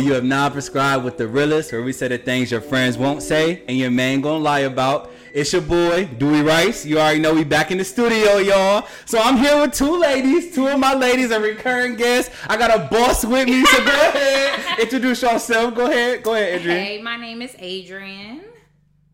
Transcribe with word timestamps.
Yo, 0.00 0.06
you 0.06 0.14
have 0.14 0.24
now 0.24 0.48
prescribed 0.48 1.04
with 1.04 1.18
the 1.18 1.28
realest, 1.28 1.72
where 1.72 1.82
we 1.82 1.92
say 1.92 2.08
the 2.08 2.16
things 2.16 2.50
your 2.50 2.62
friends 2.62 2.96
won't 2.96 3.22
say 3.22 3.62
and 3.68 3.76
your 3.76 3.90
man 3.90 4.22
gonna 4.22 4.42
lie 4.42 4.60
about. 4.60 5.10
It's 5.34 5.52
your 5.52 5.60
boy, 5.60 6.06
Dewey 6.06 6.40
Rice. 6.40 6.86
You 6.86 6.98
already 6.98 7.20
know 7.20 7.34
we 7.34 7.44
back 7.44 7.70
in 7.70 7.76
the 7.76 7.84
studio, 7.84 8.38
y'all. 8.38 8.88
So 9.04 9.20
I'm 9.20 9.36
here 9.36 9.60
with 9.60 9.74
two 9.74 10.00
ladies. 10.00 10.54
Two 10.54 10.68
of 10.68 10.78
my 10.78 10.94
ladies 10.94 11.30
are 11.32 11.40
recurring 11.40 11.96
guests. 11.96 12.34
I 12.48 12.56
got 12.56 12.74
a 12.74 12.88
boss 12.88 13.26
with 13.26 13.46
me, 13.46 13.62
so 13.66 13.84
go 13.84 13.90
ahead. 14.14 14.78
Introduce 14.78 15.20
yourself. 15.20 15.74
Go 15.74 15.90
ahead. 15.90 16.22
Go 16.22 16.34
ahead, 16.34 16.60
Adrian. 16.60 16.82
Hey, 16.82 17.02
my 17.02 17.16
name 17.16 17.42
is 17.42 17.54
Adrian. 17.58 18.40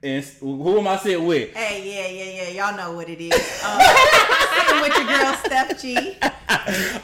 And 0.05 0.25
who 0.25 0.79
am 0.79 0.87
I 0.87 0.99
sitting 0.99 1.27
with? 1.27 1.53
Hey, 1.53 1.83
yeah, 1.85 2.07
yeah, 2.07 2.51
yeah. 2.53 2.65
Y'all 2.69 2.77
know 2.77 2.93
what 2.97 3.09
it 3.09 3.21
is. 3.21 3.33
Um, 3.65 3.81
sitting 3.81 4.83
with 4.83 4.97
your 4.97 5.07
girl 5.07 5.35
Steph 5.45 5.83
G. 5.83 6.17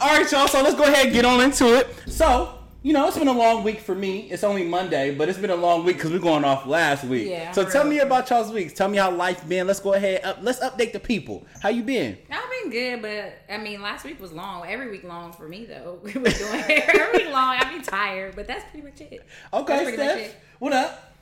All 0.01 0.17
right, 0.17 0.31
y'all. 0.31 0.47
So 0.47 0.63
let's 0.63 0.77
go 0.77 0.85
ahead 0.85 1.07
and 1.07 1.13
get 1.13 1.25
on 1.25 1.41
into 1.41 1.77
it. 1.77 1.93
So, 2.07 2.61
you 2.83 2.93
know, 2.93 3.07
it's 3.07 3.17
been 3.19 3.29
a 3.29 3.33
long 3.33 3.63
week 3.63 3.81
for 3.81 3.95
me. 3.95 4.31
It's 4.31 4.43
only 4.45 4.65
Monday, 4.65 5.15
but 5.15 5.29
it's 5.29 5.39
been 5.39 5.51
a 5.51 5.57
long 5.57 5.85
week 5.85 5.97
because 5.97 6.11
we're 6.11 6.19
going 6.19 6.45
off 6.45 6.67
last 6.67 7.05
week. 7.05 7.29
Yeah, 7.29 7.53
So 7.53 7.65
for 7.65 7.71
tell 7.71 7.85
me 7.85 7.99
about 8.01 8.29
y'all's 8.29 8.51
weeks. 8.51 8.73
Tell 8.73 8.89
me 8.89 8.99
how 8.99 9.11
life 9.11 9.49
been. 9.49 9.67
Let's 9.67 9.81
go 9.81 9.95
ahead. 9.95 10.25
Up, 10.25 10.39
let's 10.43 10.59
update 10.61 10.93
the 10.93 11.01
people. 11.01 11.47
How 11.61 11.69
you 11.69 11.83
been? 11.83 12.19
I've 12.31 12.51
been 12.63 12.71
good, 12.71 13.03
but 13.03 13.35
I 13.53 13.59
mean, 13.59 13.83
last 13.83 14.05
week 14.05 14.21
was 14.21 14.33
long. 14.33 14.67
Every 14.67 14.91
week 14.91 15.05
long 15.05 15.33
for 15.33 15.49
me 15.49 15.65
though. 15.65 16.01
We 16.05 16.13
was 16.15 16.37
doing 16.39 16.59
hair 16.61 16.85
every 17.01 17.25
week 17.25 17.33
long. 17.33 17.57
I 17.57 17.77
be 17.77 17.83
tired, 17.85 18.35
but 18.35 18.47
that's 18.47 18.65
pretty 18.71 18.85
much 18.87 19.01
it. 19.01 19.25
That's 19.53 19.63
Okay, 19.63 19.85
much 19.85 19.95
Steph. 19.95 20.19
it. 20.19 20.37
What 20.59 20.73
up? 20.73 21.13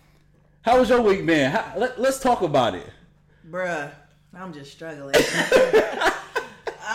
How 0.62 0.78
was 0.78 0.88
your 0.88 1.00
week, 1.02 1.24
man? 1.24 1.50
How, 1.52 1.74
let, 1.78 2.00
let's 2.00 2.20
talk 2.20 2.42
about 2.42 2.74
it. 2.74 2.86
Bruh, 3.50 3.90
I'm 4.34 4.52
just 4.52 4.72
struggling. 4.72 5.14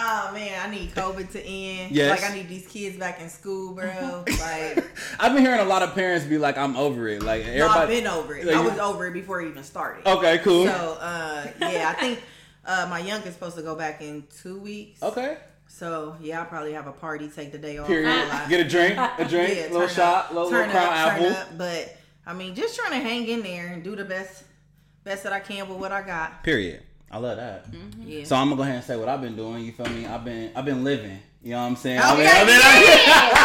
oh 0.06 0.34
man, 0.34 0.68
I 0.68 0.72
need 0.72 0.92
COVID 0.94 1.32
to 1.32 1.44
end. 1.44 1.92
Yes. 1.96 2.22
Like 2.22 2.32
I 2.32 2.36
need 2.36 2.50
these 2.50 2.68
kids 2.68 2.98
back 2.98 3.22
in 3.22 3.30
school, 3.30 3.74
bro. 3.74 4.24
Like 4.40 4.86
I've 5.20 5.34
been 5.34 5.44
hearing 5.44 5.62
a 5.62 5.66
lot 5.66 5.82
of 5.82 5.94
parents 5.94 6.26
be 6.26 6.38
like, 6.38 6.58
"I'm 6.58 6.76
over 6.76 7.08
it." 7.08 7.24
Like 7.24 7.46
no, 7.46 7.52
everybody. 7.52 7.80
I've 7.80 7.88
been 8.04 8.08
over 8.08 8.36
it. 8.36 8.46
Like, 8.46 8.56
I 8.56 8.62
was 8.62 8.78
over 8.80 9.08
it 9.08 9.14
before 9.14 9.42
it 9.42 9.50
even 9.50 9.64
started. 9.64 10.06
Okay, 10.08 10.40
cool. 10.40 10.66
So 10.66 10.98
uh 11.00 11.48
yeah, 11.60 11.94
I 11.96 12.00
think 12.00 12.20
uh 12.66 12.88
my 12.90 13.00
youngest 13.00 13.34
supposed 13.34 13.56
to 13.58 13.64
go 13.64 13.76
back 13.76 14.02
in 14.02 14.24
two 14.42 14.60
weeks. 14.60 15.02
okay. 15.02 15.38
So 15.68 16.16
yeah, 16.22 16.40
I'll 16.40 16.46
probably 16.46 16.74
have 16.74 16.88
a 16.88 16.92
party, 16.92 17.28
take 17.28 17.52
the 17.52 17.58
day 17.58 17.78
off. 17.78 17.88
Period. 17.88 18.30
Get 18.50 18.60
a 18.66 18.70
drink, 18.70 18.98
a 18.98 19.26
drink, 19.30 19.58
yeah, 19.58 19.68
little 19.72 19.88
shot, 19.88 20.26
up, 20.26 20.32
little, 20.34 20.50
little 20.50 20.70
crown 20.70 20.94
apple. 20.94 21.28
up. 21.28 21.58
But 21.58 21.98
I 22.26 22.34
mean, 22.34 22.56
just 22.56 22.76
trying 22.78 22.92
to 22.92 23.08
hang 23.08 23.28
in 23.28 23.42
there 23.44 23.68
and 23.68 23.84
do 23.84 23.96
the 23.96 24.06
best, 24.06 24.44
best 25.04 25.24
that 25.24 25.34
I 25.34 25.40
can 25.40 25.68
with 25.68 25.78
what 25.80 25.92
I 25.92 26.02
got. 26.02 26.44
Period. 26.44 26.85
I 27.12 27.18
love 27.18 27.38
that. 27.38 27.72
Mm-hmm. 27.72 28.02
Yeah. 28.08 28.24
So 28.26 28.36
I'm 28.36 28.48
gonna 28.48 28.58
go 28.58 28.64
ahead 28.64 28.76
and 28.76 28.84
say 28.84 28.98
what 28.98 29.08
I've 29.08 29.22
been 29.22 29.36
doing. 29.36 29.64
You 29.64 29.72
feel 29.72 29.88
me? 29.90 30.06
I've 30.06 30.26
been 30.26 30.52
I've 30.56 30.66
been 30.66 30.84
living. 30.84 31.20
You 31.46 31.52
know 31.52 31.62
what 31.62 31.68
I'm 31.68 31.76
saying? 31.76 32.00
Okay, 32.00 32.10
I've, 32.10 32.18
been, 32.18 32.60
I've, 32.60 32.88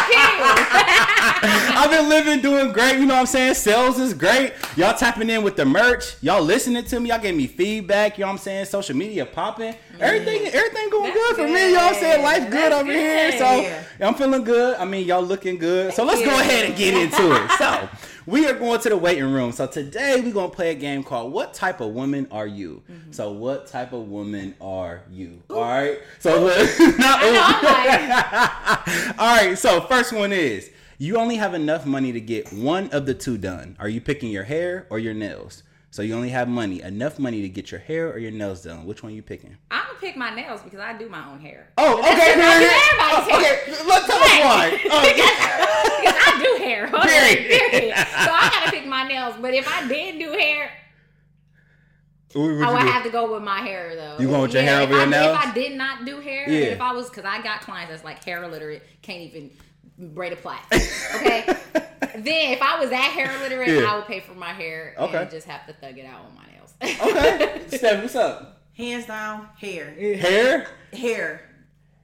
been, 0.09 1.77
I've 1.77 1.91
been 1.91 2.09
living, 2.09 2.41
doing 2.41 2.71
great. 2.71 2.93
You 2.93 3.05
know 3.05 3.13
what 3.13 3.19
I'm 3.19 3.25
saying? 3.27 3.53
Sales 3.53 3.99
is 3.99 4.15
great. 4.15 4.53
Y'all 4.75 4.97
tapping 4.97 5.29
in 5.29 5.43
with 5.43 5.55
the 5.55 5.65
merch. 5.65 6.15
Y'all 6.23 6.41
listening 6.41 6.83
to 6.85 6.99
me. 6.99 7.09
Y'all 7.09 7.19
gave 7.19 7.35
me 7.35 7.45
feedback. 7.45 8.17
You 8.17 8.23
know 8.23 8.29
what 8.29 8.33
I'm 8.33 8.37
saying? 8.39 8.65
Social 8.65 8.95
media 8.95 9.23
popping. 9.23 9.73
Mm-hmm. 9.73 10.01
Everything 10.01 10.47
everything 10.47 10.89
going 10.89 11.13
That's 11.13 11.15
good 11.15 11.35
for 11.35 11.47
me. 11.47 11.73
Y'all 11.73 11.93
saying 11.93 12.23
life 12.23 12.41
good. 12.45 12.51
good 12.51 12.71
That's 12.71 12.81
over 12.81 12.91
here. 12.91 13.31
So 13.33 13.61
Yeah. 13.61 13.83
I'm 14.07 14.15
feeling 14.15 14.43
good. 14.45 14.77
I 14.77 14.85
mean, 14.85 15.05
y'all 15.05 15.21
looking 15.21 15.59
good. 15.59 15.93
So 15.93 16.03
let's 16.03 16.23
go 16.25 16.31
ahead 16.39 16.65
and 16.65 16.75
get 16.75 16.95
into 16.95 17.35
it. 17.35 17.51
So 17.51 17.87
we 18.31 18.47
are 18.47 18.53
going 18.53 18.79
to 18.79 18.89
the 18.89 18.97
waiting 18.97 19.29
room. 19.31 19.51
So 19.51 19.67
today 19.67 20.21
we're 20.21 20.31
gonna 20.33 20.49
play 20.49 20.71
a 20.71 20.75
game 20.75 21.03
called 21.03 21.33
What 21.33 21.53
Type 21.53 21.81
of 21.81 21.91
Woman 21.93 22.27
Are 22.31 22.47
You? 22.47 22.81
Mm-hmm. 22.89 23.11
So 23.11 23.31
what 23.31 23.67
type 23.67 23.91
of 23.93 24.07
woman 24.07 24.55
are 24.61 25.03
you? 25.11 25.43
All 25.49 25.61
right. 25.61 25.99
So 26.19 26.41
look, 26.45 26.57
not 26.97 27.19
I 27.21 29.13
all 29.19 29.35
right. 29.47 29.57
So 29.57 29.81
first 29.81 30.13
one 30.13 30.31
is 30.31 30.71
you 30.97 31.17
only 31.17 31.35
have 31.35 31.53
enough 31.53 31.85
money 31.85 32.11
to 32.13 32.21
get 32.21 32.51
one 32.53 32.89
of 32.91 33.05
the 33.05 33.13
two 33.13 33.37
done. 33.37 33.75
Are 33.79 33.89
you 33.89 33.99
picking 33.99 34.31
your 34.31 34.43
hair 34.43 34.87
or 34.89 34.97
your 34.97 35.13
nails? 35.13 35.63
So 35.93 36.01
you 36.01 36.13
only 36.15 36.29
have 36.29 36.47
money, 36.47 36.81
enough 36.81 37.19
money 37.19 37.41
to 37.41 37.49
get 37.49 37.69
your 37.69 37.81
hair 37.81 38.09
or 38.13 38.17
your 38.17 38.31
nails 38.31 38.63
done. 38.63 38.85
Which 38.85 39.03
one 39.03 39.13
you 39.13 39.21
picking? 39.21 39.57
I'm 39.71 39.87
gonna 39.87 39.99
pick 39.99 40.15
my 40.15 40.33
nails 40.33 40.61
because 40.61 40.79
I 40.79 40.97
do 40.97 41.09
my 41.09 41.29
own 41.29 41.41
hair. 41.41 41.67
Oh, 41.77 41.99
okay. 41.99 42.11
because 42.33 42.45
I 42.45 42.59
do 42.61 42.65
period. 42.65 42.71
everybody's 42.93 43.33
Oh, 43.33 43.39
hair. 43.43 43.61
okay. 43.61 43.89
Let's 43.89 44.05
tell 44.07 44.23
us 44.23 44.29
why. 44.39 44.81
Oh, 44.89 45.01
because 45.03 46.15
I 46.23 46.39
do 46.41 46.63
hair. 46.63 46.87
Period. 47.93 47.97
So 47.97 48.31
I 48.31 48.49
gotta 48.53 48.71
pick 48.71 48.85
my 48.87 49.07
nails. 49.07 49.35
But 49.41 49.53
if 49.53 49.67
I 49.67 49.87
did 49.87 50.19
do 50.19 50.31
hair, 50.31 50.71
What 52.33 52.41
would 52.43 52.61
I 52.63 52.71
would 52.73 52.81
do? 52.81 52.87
have 52.87 53.03
to 53.03 53.09
go 53.09 53.33
with 53.33 53.43
my 53.43 53.59
hair 53.59 53.95
though. 53.95 54.17
You 54.19 54.27
going 54.27 54.41
with 54.43 54.53
your 54.53 54.63
hair 54.63 54.81
if 54.81 54.87
over 54.89 54.93
your 54.93 55.01
I, 55.03 55.09
nails? 55.09 55.37
If 55.37 55.45
I 55.47 55.53
did 55.53 55.77
not 55.77 56.05
do 56.05 56.19
hair, 56.19 56.49
Yeah. 56.49 56.65
if 56.67 56.81
I 56.81 56.93
was, 56.93 57.09
because 57.09 57.25
I 57.25 57.41
got 57.41 57.61
clients 57.61 57.91
that's 57.91 58.03
like 58.03 58.23
hair 58.23 58.43
illiterate, 58.43 58.83
can't 59.01 59.21
even 59.21 59.51
braid 59.97 60.33
a 60.33 60.35
plait. 60.37 60.59
Okay. 61.15 61.45
then 62.15 62.51
if 62.53 62.61
I 62.61 62.79
was 62.79 62.89
that 62.89 63.11
hair 63.11 63.31
illiterate, 63.39 63.69
Yeah. 63.69 63.91
I 63.91 63.95
would 63.95 64.05
pay 64.05 64.19
for 64.21 64.33
my 64.33 64.51
hair 64.53 64.95
Okay. 64.97 65.17
and 65.17 65.29
just 65.31 65.47
have 65.47 65.65
to 65.67 65.73
thug 65.73 65.97
it 65.97 66.05
out 66.05 66.21
on 66.25 66.35
my 66.35 66.45
nails. 66.51 66.73
Okay. 66.81 67.61
Steph, 67.77 68.01
what's 68.01 68.15
up? 68.15 68.61
Hands 68.75 69.05
down, 69.05 69.47
hair, 69.59 69.91
Hair? 70.15 70.67
hair. 70.93 71.49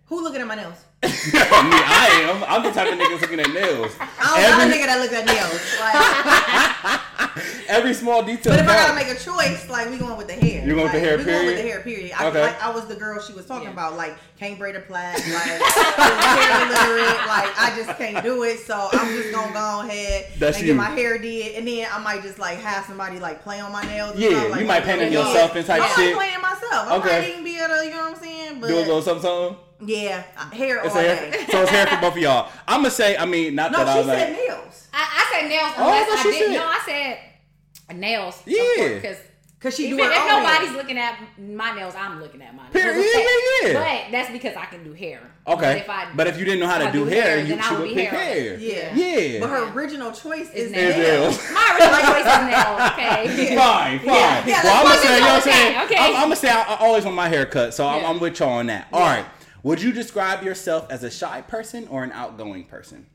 Who 0.06 0.22
looking 0.24 0.42
at 0.42 0.48
my 0.48 0.56
nails? 0.56 0.84
I 1.04 1.62
mean, 1.64 1.84
I 1.86 2.26
am. 2.30 2.44
I'm 2.48 2.64
the 2.64 2.72
type 2.72 2.92
of 2.92 2.98
niggas 2.98 3.22
looking 3.22 3.40
at 3.40 3.50
nails. 3.54 3.96
I'm 4.00 4.08
not 4.18 4.40
Every- 4.40 4.66
know 4.66 4.74
a 4.74 4.78
nigga 4.78 4.86
that 4.88 5.00
looks 5.00 5.14
at 5.14 5.26
nails. 5.30 5.62
Like, 5.80 7.68
Every 7.70 7.94
small 7.94 8.24
detail. 8.24 8.54
but 8.54 8.64
if 8.64 8.68
I 8.68 8.74
gotta 8.76 8.96
make 8.96 9.08
a 9.10 9.20
choice, 9.20 9.70
like 9.70 9.90
we 9.92 9.98
going 10.00 10.18
with 10.18 10.26
the 10.28 10.34
hair. 10.34 10.66
You 10.66 10.74
going 10.74 10.84
with 10.84 10.94
the 10.94 10.98
Like, 11.00 11.08
hair, 11.08 11.18
We 11.20 11.24
going 11.26 11.46
with 11.46 11.58
the 11.58 11.62
hair. 11.62 11.82
Period. 11.82 12.12
I, 12.18 12.26
Okay. 12.28 12.42
like 12.42 12.64
I 12.64 12.72
was 12.72 12.86
the 12.88 12.96
girl 12.96 13.22
she 13.22 13.34
was 13.34 13.46
talking 13.46 13.66
Yeah. 13.68 13.74
about. 13.74 13.96
Like 13.96 14.16
can't 14.40 14.58
braid 14.58 14.76
a 14.76 14.80
plait. 14.80 15.14
Like 15.14 15.22
hair 15.28 16.66
illiterate. 16.66 17.28
Like 17.28 17.52
I 17.60 17.74
just 17.78 17.96
can't 18.00 18.24
do 18.24 18.42
it. 18.44 18.60
So 18.60 18.90
I'm 18.92 19.08
just 19.10 19.32
gonna 19.32 19.54
go 19.54 19.82
ahead 19.88 20.28
That's 20.40 20.58
and 20.58 20.66
you. 20.68 20.74
get 20.74 20.78
my 20.78 20.90
hair 20.90 21.18
did, 21.20 21.56
and 21.58 21.68
then 21.68 21.88
I 21.92 22.00
might 22.00 22.24
just 22.24 22.40
like 22.40 22.58
have 22.60 22.86
somebody 22.86 23.20
like 23.20 23.44
play 23.44 23.60
on 23.60 23.72
my 23.72 23.84
nails. 23.84 24.18
Yeah, 24.18 24.30
like, 24.50 24.62
you 24.62 24.66
might 24.66 24.84
paint 24.84 25.00
them 25.00 25.12
yeah. 25.14 25.28
yourself 25.28 25.56
and 25.56 25.66
type 25.66 25.82
I 25.84 25.88
shit. 25.90 26.16
might 26.16 26.26
playing 26.26 26.42
myself. 26.42 26.88
I 26.90 26.96
Okay. 26.98 27.20
might 27.20 27.30
even 27.30 27.44
be 27.44 27.60
able 27.60 27.76
to, 27.76 27.84
you 27.86 27.92
know 27.92 27.98
what 28.10 28.16
I'm 28.18 28.24
saying? 28.24 28.60
But 28.62 28.68
Do 28.70 28.78
a 28.78 28.80
little 28.80 29.02
something, 29.04 29.22
something. 29.22 29.58
Yeah, 29.86 30.24
uh, 30.38 30.50
hair 30.52 30.78
It's 30.84 30.96
all 30.96 31.02
hair, 31.02 31.32
day. 31.32 31.46
so 31.52 31.62
it's 31.62 31.72
hair 31.72 31.88
for 31.88 31.98
both 32.02 32.14
of 32.14 32.20
y'all. 32.20 32.52
I'm 32.68 32.80
gonna 32.82 32.92
say, 32.92 33.16
I 33.18 33.26
mean, 33.26 33.56
not 33.56 33.72
No, 33.72 33.80
that 33.80 33.88
I 33.88 34.00
like. 34.02 34.08
No, 34.08 34.14
she 34.14 34.20
said 34.20 34.48
nails. 34.48 34.88
I, 34.94 34.98
I 35.00 35.40
said 35.42 35.50
nails 35.50 35.74
Oh, 35.78 35.84
I 35.84 35.86
unless 35.86 36.08
thought 36.10 36.18
I, 36.18 36.22
she 36.24 36.32
did. 36.40 36.48
said- 36.48 36.54
No, 36.58 36.66
I 36.66 36.80
said 36.86 37.98
nails. 37.98 38.44
Yeah. 38.46 38.94
Because 38.96 39.18
Cause 39.60 39.76
she 39.76 39.88
even 39.88 39.98
her 40.06 40.12
if 40.12 40.28
nobody's 40.28 40.70
hair. 40.70 40.78
looking 40.78 40.98
at 41.00 41.20
my 41.40 41.76
nails, 41.76 41.96
I'm 41.98 42.22
looking 42.22 42.44
at 42.44 42.54
my 42.56 42.62
nails. 42.62 42.74
Period. 42.74 43.04
Yeah, 43.12 43.20
yeah, 43.64 43.74
yeah. 43.74 44.04
But 44.06 44.12
that's 44.12 44.30
because 44.32 44.56
I 44.56 44.66
can 44.66 44.84
do 44.84 44.94
hair. 44.94 45.20
okay. 45.48 45.60
But 45.60 45.78
if 45.78 45.90
I, 45.90 46.12
But 46.16 46.28
if 46.28 46.38
you 46.38 46.46
didn't 46.46 46.60
know 46.60 46.68
how 46.68 46.78
to 46.78 46.84
if 46.84 46.90
I 46.90 46.94
do, 46.94 47.06
hair, 47.06 47.40
you 47.40 47.48
then 47.48 47.60
I 47.60 47.62
should 47.68 47.80
would 47.80 47.88
have 47.88 47.96
be 47.98 48.04
hair. 48.04 48.12
hair. 48.12 48.60
Yeah. 48.60 48.96
Yeah. 48.96 49.40
But 49.40 49.50
her 49.50 49.74
original 49.74 50.12
choice 50.12 50.52
Is 50.52 50.68
is 50.68 50.72
nails. 50.74 50.96
nails. 50.96 51.38
Nails. 51.38 51.52
my 51.54 51.72
original 51.74 52.00
choice 52.14 52.26
is 52.28 52.42
nails. 52.46 52.92
Okay. 52.92 53.56
Fine, 53.56 54.00
fine. 54.00 54.06
Yeah, 54.06 54.46
yeah, 54.48 54.64
well, 54.64 54.76
I'm 54.78 54.84
gonna 54.86 55.02
say, 55.02 55.14
you 55.16 55.22
know 55.22 55.28
what 55.28 55.36
I'm 55.36 55.42
saying? 55.42 55.76
Okay, 55.76 55.86
okay. 55.86 56.04
I'm, 56.06 56.16
I'm 56.16 56.22
gonna 56.22 56.36
say 56.36 56.50
I, 56.52 56.62
I 56.62 56.76
always 56.78 57.04
want 57.06 57.16
my 57.18 57.28
hair 57.28 57.46
cut, 57.48 57.74
so 57.74 57.88
I'm, 57.88 58.06
I'm 58.06 58.20
with 58.20 58.40
y'all 58.40 58.50
on 58.60 58.68
that. 58.68 58.88
All 58.94 59.00
right. 59.02 59.26
Would 59.68 59.82
you 59.82 59.92
describe 59.92 60.44
yourself 60.44 60.90
as 60.90 61.04
a 61.04 61.12
shy 61.12 61.42
person 61.42 61.90
or 61.90 62.06
an 62.06 62.14
outgoing 62.14 62.64
person? 62.64 63.06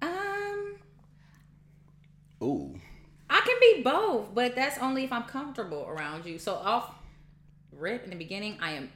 Um, 0.00 0.76
Ooh. 2.40 2.76
I 3.28 3.40
can 3.40 3.56
be 3.60 3.82
both, 3.82 4.32
but 4.32 4.54
that's 4.54 4.78
only 4.78 5.02
if 5.02 5.12
I'm 5.12 5.24
comfortable 5.24 5.84
around 5.88 6.26
you. 6.26 6.38
So 6.38 6.54
off 6.54 6.94
rip 7.72 8.04
in 8.04 8.10
the 8.10 8.16
beginning, 8.16 8.56
I 8.62 8.74
am 8.74 8.92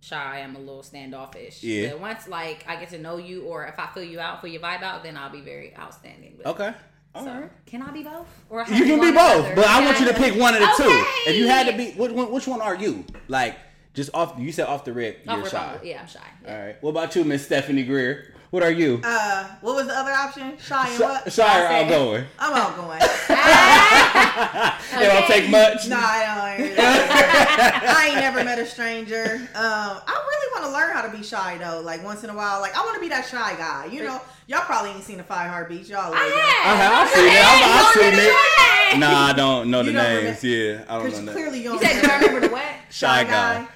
shy. 0.00 0.40
I'm 0.40 0.56
a 0.56 0.58
little 0.58 0.82
standoffish. 0.82 1.62
Yeah. 1.62 1.90
But 1.90 2.00
once 2.00 2.26
like 2.26 2.64
I 2.66 2.74
get 2.74 2.88
to 2.88 2.98
know 2.98 3.18
you, 3.18 3.44
or 3.44 3.64
if 3.68 3.78
I 3.78 3.86
feel 3.86 4.02
you 4.02 4.18
out, 4.18 4.42
feel 4.42 4.50
your 4.50 4.60
vibe 4.60 4.82
out, 4.82 5.04
then 5.04 5.16
I'll 5.16 5.30
be 5.30 5.42
very 5.42 5.76
outstanding. 5.76 6.40
Okay. 6.44 6.74
All 7.14 7.24
So 7.24 7.30
right. 7.30 7.50
can 7.66 7.82
I 7.82 7.92
be 7.92 8.02
both? 8.02 8.26
Or 8.50 8.62
You 8.62 8.84
can 8.84 9.00
be 9.00 9.12
both, 9.12 9.54
but 9.54 9.64
I 9.64 9.84
want 9.84 10.00
you 10.00 10.08
to 10.08 10.14
pick 10.14 10.34
one 10.34 10.54
of 10.54 10.60
the 10.60 10.74
two. 10.76 11.04
If 11.30 11.36
you 11.36 11.46
had 11.46 11.68
to 11.70 11.76
be, 11.76 11.92
which 11.92 12.10
one, 12.10 12.32
which 12.32 12.48
one 12.48 12.60
are 12.60 12.74
you? 12.74 13.04
Like, 13.28 13.56
just 13.98 14.10
off. 14.14 14.34
You 14.38 14.52
said 14.52 14.66
off 14.66 14.84
the 14.84 14.92
rip, 14.92 15.24
Off 15.26 15.36
you're 15.38 15.46
shy. 15.48 15.58
I'm- 15.58 15.78
Yeah, 15.82 16.00
I'm 16.02 16.06
shy. 16.08 16.20
Yeah. 16.44 16.54
All 16.58 16.64
right. 16.66 16.76
What 16.82 16.90
about 16.90 17.14
you, 17.16 17.24
Miss 17.24 17.44
Stephanie 17.44 17.82
Greer? 17.82 18.32
What 18.50 18.62
are 18.62 18.70
you? 18.70 19.00
Uh, 19.04 19.44
what 19.60 19.74
was 19.74 19.88
the 19.88 19.92
other 19.92 20.10
option? 20.12 20.56
Shy 20.56 20.88
and 20.88 20.96
Shy, 20.98 21.04
what? 21.04 21.30
shy 21.32 21.42
or 21.42 21.66
I 21.66 21.68
said- 21.68 21.92
outgoing? 21.92 22.24
I'm 22.38 22.54
outgoing. 22.54 23.00
It 24.90 25.06
don't 25.06 25.26
take 25.26 25.50
much. 25.50 25.86
No, 25.88 25.96
I 25.98 26.56
don't. 26.58 26.78
I 26.78 28.06
ain't 28.08 28.16
never 28.20 28.42
met 28.42 28.58
a 28.58 28.66
stranger. 28.66 29.24
Um, 29.54 30.00
I 30.06 30.24
really 30.26 30.52
want 30.62 30.64
to 30.64 30.72
learn 30.72 30.92
how 30.96 31.02
to 31.02 31.16
be 31.16 31.22
shy 31.22 31.58
though. 31.58 31.80
Like 31.82 32.02
once 32.04 32.24
in 32.24 32.30
a 32.30 32.34
while, 32.34 32.60
like 32.60 32.76
I 32.76 32.80
want 32.84 32.94
to 32.94 33.00
be 33.00 33.08
that 33.08 33.26
shy 33.26 33.54
guy. 33.56 33.86
You 33.92 34.04
know, 34.04 34.20
y'all 34.46 34.62
probably 34.64 34.90
ain't 34.92 35.04
seen 35.04 35.18
the 35.18 35.24
Five 35.24 35.50
Heartbeats. 35.50 35.88
Y'all 35.88 36.12
I 36.14 36.16
that. 36.16 36.62
Have. 36.80 36.92
I've 36.94 37.10
seen 37.14 37.26
it. 37.26 37.42
I've, 37.44 37.84
I've 37.84 37.92
seen 37.92 38.02
don't 38.02 38.14
it. 38.14 38.94
remember 38.94 39.06
Nah, 39.06 39.26
I 39.26 39.32
don't 39.34 39.70
know 39.70 39.82
the 39.82 39.90
You 39.90 39.96
don't 39.96 40.06
remember- 40.06 40.30
names. 40.30 40.44
Yeah, 40.44 40.84
I 40.88 40.94
don't 40.96 41.04
Because 41.04 41.20
know 41.20 41.26
that. 41.26 41.32
clearly 41.32 41.58
you 41.58 41.64
You 41.64 41.70
don't 41.70 41.82
said, 41.82 42.02
do 42.02 42.10
I 42.10 42.16
remember 42.18 42.40
the 42.48 42.52
what? 42.54 42.64
Shy 42.90 43.24
guy. 43.24 43.68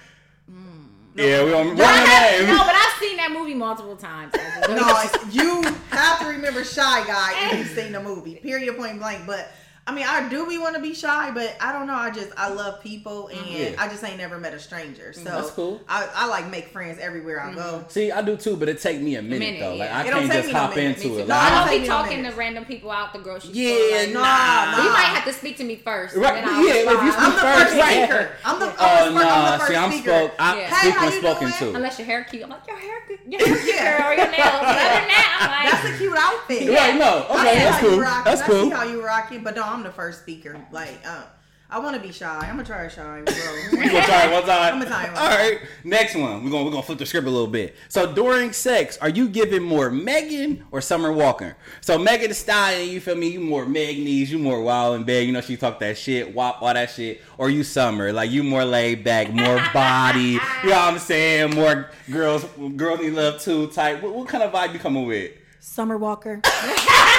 Mm. 1.16 1.28
Yeah, 1.28 1.44
we 1.44 1.50
don't 1.50 1.76
No, 1.76 1.84
I 1.84 1.90
remember 1.92 2.10
have- 2.10 2.48
no, 2.48 2.64
but 2.64 2.74
I've 2.74 2.98
seen 3.00 3.16
that 3.18 3.30
movie 3.32 3.54
multiple 3.54 3.96
times. 3.96 4.32
No, 4.68 5.02
you 5.30 5.62
have 5.90 6.20
to 6.20 6.26
remember 6.26 6.64
Shy 6.64 7.06
Guy 7.06 7.48
if 7.50 7.58
you've 7.58 7.68
seen 7.78 7.92
the 7.92 8.02
movie. 8.02 8.36
Period, 8.36 8.76
point 8.78 8.98
blank. 8.98 9.26
But 9.26 9.52
I 9.84 9.93
mean, 9.93 10.06
I 10.06 10.29
do 10.29 10.46
be 10.49 10.58
want 10.58 10.76
to 10.76 10.81
be 10.81 10.94
shy, 10.94 11.32
but 11.32 11.56
I 11.61 11.73
don't 11.73 11.88
know. 11.88 11.94
I 11.96 12.12
just 12.12 12.31
I 12.37 12.50
love 12.50 12.81
people, 12.82 13.26
and 13.26 13.38
mm-hmm. 13.38 13.75
Yeah. 13.75 13.82
I 13.82 13.88
just 13.88 14.05
ain't 14.05 14.17
never 14.17 14.38
met 14.38 14.55
a 14.55 14.58
stranger. 14.61 15.11
Mm, 15.11 15.17
so 15.17 15.25
That's 15.25 15.50
cool. 15.50 15.81
I, 15.88 16.08
I 16.14 16.26
like 16.29 16.49
make 16.52 16.69
friends 16.69 17.00
everywhere 17.00 17.40
I 17.43 17.52
go. 17.52 17.61
Mm-hmm. 17.61 17.88
See, 17.88 18.12
I 18.12 18.23
do 18.23 18.37
too, 18.37 18.55
but 18.56 18.69
it 18.69 18.81
take 18.81 19.00
me 19.00 19.17
a 19.17 19.23
minute, 19.23 19.40
minute, 19.40 19.61
though. 19.61 19.75
Like 19.75 19.88
yeah. 19.88 19.99
I 19.99 20.00
It 20.02 20.11
can't 20.12 20.32
just 20.32 20.46
me 20.46 20.52
no 20.52 20.58
hop 20.61 20.76
into 20.76 21.19
it. 21.19 21.26
No, 21.26 21.34
Like, 21.34 21.43
I 21.43 21.43
I 21.43 21.46
I 21.46 21.50
don't 21.50 21.61
don't 21.67 21.69
be 21.75 21.81
me 21.82 21.88
no 21.88 21.94
talking 21.94 22.23
to 22.23 22.31
random 22.31 22.64
people 22.64 22.90
out 22.93 23.12
the 23.12 23.19
grocery 23.19 23.50
Yeah, 23.55 23.75
store. 23.75 23.99
like, 23.99 24.12
nah, 24.14 24.76
You 24.79 24.88
nah. 24.88 24.93
might 24.94 25.11
have 25.19 25.25
to 25.25 25.32
speak 25.32 25.56
to 25.56 25.64
me 25.64 25.75
first. 25.75 26.14
Right, 26.14 26.34
then 26.34 26.44
I'll 26.46 26.64
yeah, 26.64 26.75
if 26.75 27.02
you 27.02 27.11
speak 27.12 27.23
I'm 27.25 27.32
the 27.34 27.40
First, 27.40 27.58
first 27.73 27.76
right. 27.82 28.05
speaker. 28.05 28.31
I'm 28.44 28.61
the, 28.61 28.67
oh, 28.79 28.87
I'm 28.87 29.02
Oh 29.02 29.14
the, 29.14 29.19
first, 29.19 29.26
nah, 29.26 29.50
I'm 29.50 29.61
see, 29.69 29.76
I'm 29.76 29.90
speaker. 29.90 30.11
spoke. 30.11 30.32
I 30.38 30.58
Yeah. 30.58 30.62
Hey, 30.69 30.76
speak 30.79 30.94
how 30.94 31.05
when 31.06 31.12
you 31.12 31.19
spoken 31.20 31.49
doing? 31.49 31.58
to. 31.73 31.76
Unless 31.76 31.99
your 31.99 32.06
hair 32.06 32.25
cute, 32.31 32.43
I'm 32.44 32.50
like 32.50 32.67
your 32.69 32.76
hair 32.79 32.99
good, 33.08 33.19
your 33.26 33.40
hair 33.46 33.56
cute, 33.58 33.75
Yeah. 33.75 33.99
girl, 33.99 34.14
your 34.14 34.31
nails. 34.31 34.62
Other 34.62 34.79
than 34.79 35.08
that, 35.11 35.26
I'm 35.43 35.50
like, 35.50 35.73
That's 35.75 35.90
a 35.90 35.99
cute 35.99 36.14
outfit. 36.17 36.70
Right? 36.70 36.94
No. 36.96 37.26
Okay, 37.34 37.58
that's 37.67 37.81
cool. 37.82 37.99
That's 37.99 38.43
cool. 38.43 38.70
how 38.70 38.84
you 38.84 39.05
rocking, 39.05 39.43
but 39.43 39.56
no, 39.56 39.71
I'm 39.72 39.82
the 39.82 39.90
first 39.90 40.20
speaker. 40.20 40.56
Like, 40.70 41.00
uh, 41.06 41.22
I 41.70 41.78
want 41.78 41.96
to 41.96 42.02
be 42.06 42.12
shy. 42.12 42.28
I'm 42.40 42.56
gonna 42.56 42.64
try 42.64 42.82
to 42.84 42.90
shy, 42.90 43.22
bro. 43.24 43.34
You 43.82 43.90
gonna 43.90 44.04
try 44.04 44.26
it 44.26 44.32
one 44.32 44.42
time? 44.42 44.74
I'm 44.74 44.78
gonna 44.80 44.84
try 44.90 45.04
it 45.04 45.12
one 45.14 45.22
All 45.22 45.28
time. 45.30 45.38
right. 45.38 45.58
Next 45.84 46.14
one. 46.14 46.44
We're 46.44 46.50
gonna 46.50 46.64
we're 46.64 46.70
gonna 46.70 46.82
flip 46.82 46.98
the 46.98 47.06
script 47.06 47.26
a 47.26 47.30
little 47.30 47.46
bit. 47.46 47.74
So 47.88 48.12
during 48.12 48.52
sex, 48.52 48.98
are 48.98 49.08
you 49.08 49.26
giving 49.30 49.62
more 49.62 49.90
Megan 49.90 50.66
or 50.70 50.82
Summer 50.82 51.10
Walker? 51.10 51.56
So 51.80 51.96
Megan 51.98 52.28
Thee 52.28 52.34
Stallion, 52.34 52.90
you 52.90 53.00
feel 53.00 53.14
me? 53.14 53.28
You 53.28 53.40
more 53.40 53.64
Magnies, 53.64 54.30
you 54.30 54.38
more 54.38 54.60
wild 54.60 54.96
and 54.96 55.06
big. 55.06 55.26
You 55.26 55.32
know 55.32 55.40
she 55.40 55.56
talk 55.56 55.78
that 55.80 55.96
shit, 55.96 56.34
wop 56.34 56.60
all 56.60 56.74
that 56.74 56.90
shit. 56.90 57.22
Or 57.38 57.48
you 57.48 57.64
Summer, 57.64 58.12
like 58.12 58.30
you 58.30 58.42
more 58.42 58.66
laid 58.66 59.02
back, 59.02 59.32
more 59.32 59.56
body. 59.72 60.22
you 60.32 60.38
know 60.38 60.70
what 60.72 60.92
I'm 60.92 60.98
saying? 60.98 61.54
More 61.54 61.88
girls, 62.10 62.44
girls 62.76 63.00
need 63.00 63.14
love 63.14 63.40
too. 63.40 63.69
Type. 63.69 64.02
What, 64.02 64.14
what 64.14 64.28
kind 64.28 64.44
of 64.44 64.52
vibe 64.52 64.74
you 64.74 64.78
coming 64.78 65.06
with? 65.06 65.32
Summer 65.60 65.96
Walker. 65.96 66.42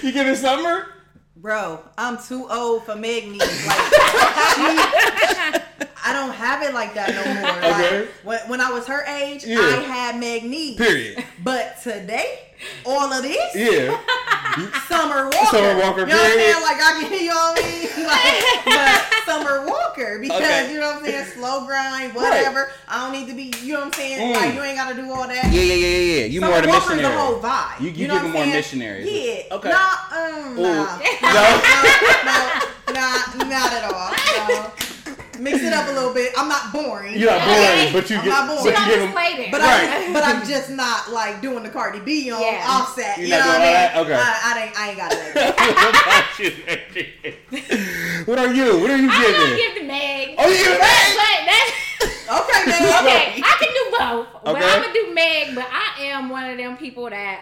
You 0.02 0.12
give 0.12 0.24
giving 0.24 0.34
Summer? 0.34 0.86
Bro, 1.36 1.84
I'm 1.98 2.16
too 2.16 2.48
old 2.50 2.84
for 2.86 2.96
Magni. 2.96 3.38
Like, 3.38 3.50
she, 4.54 5.60
I 6.04 6.12
don't 6.12 6.32
have 6.32 6.62
it 6.62 6.72
like 6.74 6.94
that 6.94 7.10
no 7.10 7.24
more. 7.34 7.50
Okay. 7.70 8.00
Like, 8.00 8.08
when, 8.24 8.38
when 8.48 8.60
I 8.60 8.70
was 8.70 8.86
her 8.86 9.04
age, 9.04 9.44
Yeah. 9.44 9.58
I 9.60 9.80
had 9.82 10.18
Magni. 10.18 10.76
Period. 10.76 11.22
But 11.42 11.80
today, 11.82 12.38
all 12.84 13.12
of 13.12 13.22
this, 13.22 13.54
Yeah. 13.54 13.98
Summer 14.88 15.24
Walker. 15.30 15.46
Summer 15.56 15.80
Walker, 15.80 16.00
You 16.00 16.06
know 16.06 16.16
what 16.16 16.26
I'm 16.26 16.36
period. 16.36 16.52
saying? 16.52 16.62
Like 16.62 16.80
I 16.80 17.00
can, 17.00 17.12
you 17.12 17.28
know 17.28 17.34
what 17.34 17.58
I 17.58 17.68
mean? 17.68 17.86
Like, 18.10 18.64
but 18.64 19.24
Summer 19.24 19.66
Walker 19.66 20.18
because 20.18 20.40
Okay. 20.40 20.72
you 20.72 20.80
know 20.80 20.88
what 20.88 20.96
I'm 20.98 21.04
saying? 21.04 21.24
Slow 21.26 21.64
grind, 21.66 22.12
whatever. 22.14 22.70
I 22.88 23.02
don't 23.04 23.12
need 23.12 23.28
to 23.28 23.34
be. 23.34 23.52
You 23.62 23.74
know 23.74 23.80
what 23.80 23.86
I'm 23.86 23.92
saying? 23.92 24.34
Mm. 24.34 24.34
Like 24.40 24.54
you 24.54 24.62
ain't 24.62 24.76
got 24.76 24.88
to 24.88 25.00
do 25.00 25.12
all 25.12 25.28
that. 25.28 25.52
Yeah, 25.52 25.60
yeah, 25.60 25.74
yeah, 25.74 25.86
yeah, 25.86 25.96
yeah. 26.20 26.24
You 26.26 26.40
Summer 26.40 26.52
more 26.52 26.62
the 26.62 26.68
Walker 26.68 26.88
missionary. 26.96 27.14
the 27.14 27.20
whole 27.20 27.38
vibe. 27.40 27.80
You, 27.80 27.90
you, 27.90 28.08
know 28.08 28.14
give 28.20 28.32
more 28.32 28.42
saying? 28.42 28.50
missionaries. 28.56 29.06
Yeah. 29.10 29.54
Okay. 29.56 29.68
Nah, 29.68 29.94
um, 30.10 30.56
nah. 30.56 30.98
No. 31.22 31.60
no, 32.24 32.36
nah, 32.94 33.44
not 33.46 33.72
at 33.72 33.84
all. 33.92 34.10
No. 34.48 34.72
Mix 35.40 35.58
it 35.62 35.72
up 35.72 35.88
a 35.88 35.92
little 35.92 36.12
bit. 36.12 36.32
I'm 36.36 36.48
not 36.48 36.70
boring. 36.72 37.16
You're 37.18 37.30
not 37.30 37.44
boring, 37.46 37.60
Okay. 37.60 37.90
but 37.92 38.10
you 38.10 38.16
I'm 38.18 38.24
get, 38.24 38.30
not 38.30 38.46
boring. 38.48 38.64
but 38.74 38.76
she 38.84 38.90
you 38.90 38.96
don't 38.96 39.04
them. 39.06 39.12
play 39.12 39.36
there. 39.36 39.50
But 39.50 39.60
Right. 39.62 39.88
I, 39.88 40.12
but 40.12 40.22
I'm 40.24 40.46
just 40.46 40.70
not 40.70 41.10
like 41.10 41.40
doing 41.40 41.62
the 41.62 41.70
Cardi 41.70 42.00
B 42.00 42.30
on 42.30 42.40
Yeah. 42.42 42.64
offset. 42.68 43.16
You're 43.18 43.26
you 43.26 43.32
not 43.34 43.46
know 43.46 43.52
doing 43.52 43.62
what 43.62 43.74
I 43.74 43.94
all 43.96 44.04
mean? 44.04 44.12
that? 44.12 44.14
Okay. 44.14 44.14
I, 44.20 44.40
I 44.44 44.62
ain't, 44.64 44.74
I 44.78 44.88
ain't 44.90 44.98
got 44.98 45.12
it. 45.12 45.20
Like 47.00 48.26
what 48.26 48.38
are 48.38 48.52
you? 48.52 48.78
What 48.80 48.90
are 48.90 48.96
you 48.96 49.10
giving? 49.10 49.34
I'm 49.34 49.40
gonna 49.40 49.56
give 49.56 49.74
the 49.76 49.84
Meg. 49.86 50.34
Oh, 50.38 50.48
you 50.48 50.56
give 50.56 50.78
but 50.78 50.80
Meg? 51.20 51.46
that, 51.48 51.66
Okay, 52.30 52.70
man. 52.70 52.82
okay, 53.02 53.42
I 53.42 53.56
can 53.58 53.70
do 53.74 53.84
both. 53.98 54.42
But 54.44 54.54
Okay. 54.56 54.64
I'm 54.64 54.82
gonna 54.82 54.92
do 54.92 55.14
Meg. 55.14 55.54
But 55.54 55.66
I 55.70 56.02
am 56.04 56.28
one 56.28 56.48
of 56.50 56.56
them 56.58 56.76
people 56.76 57.08
that. 57.10 57.40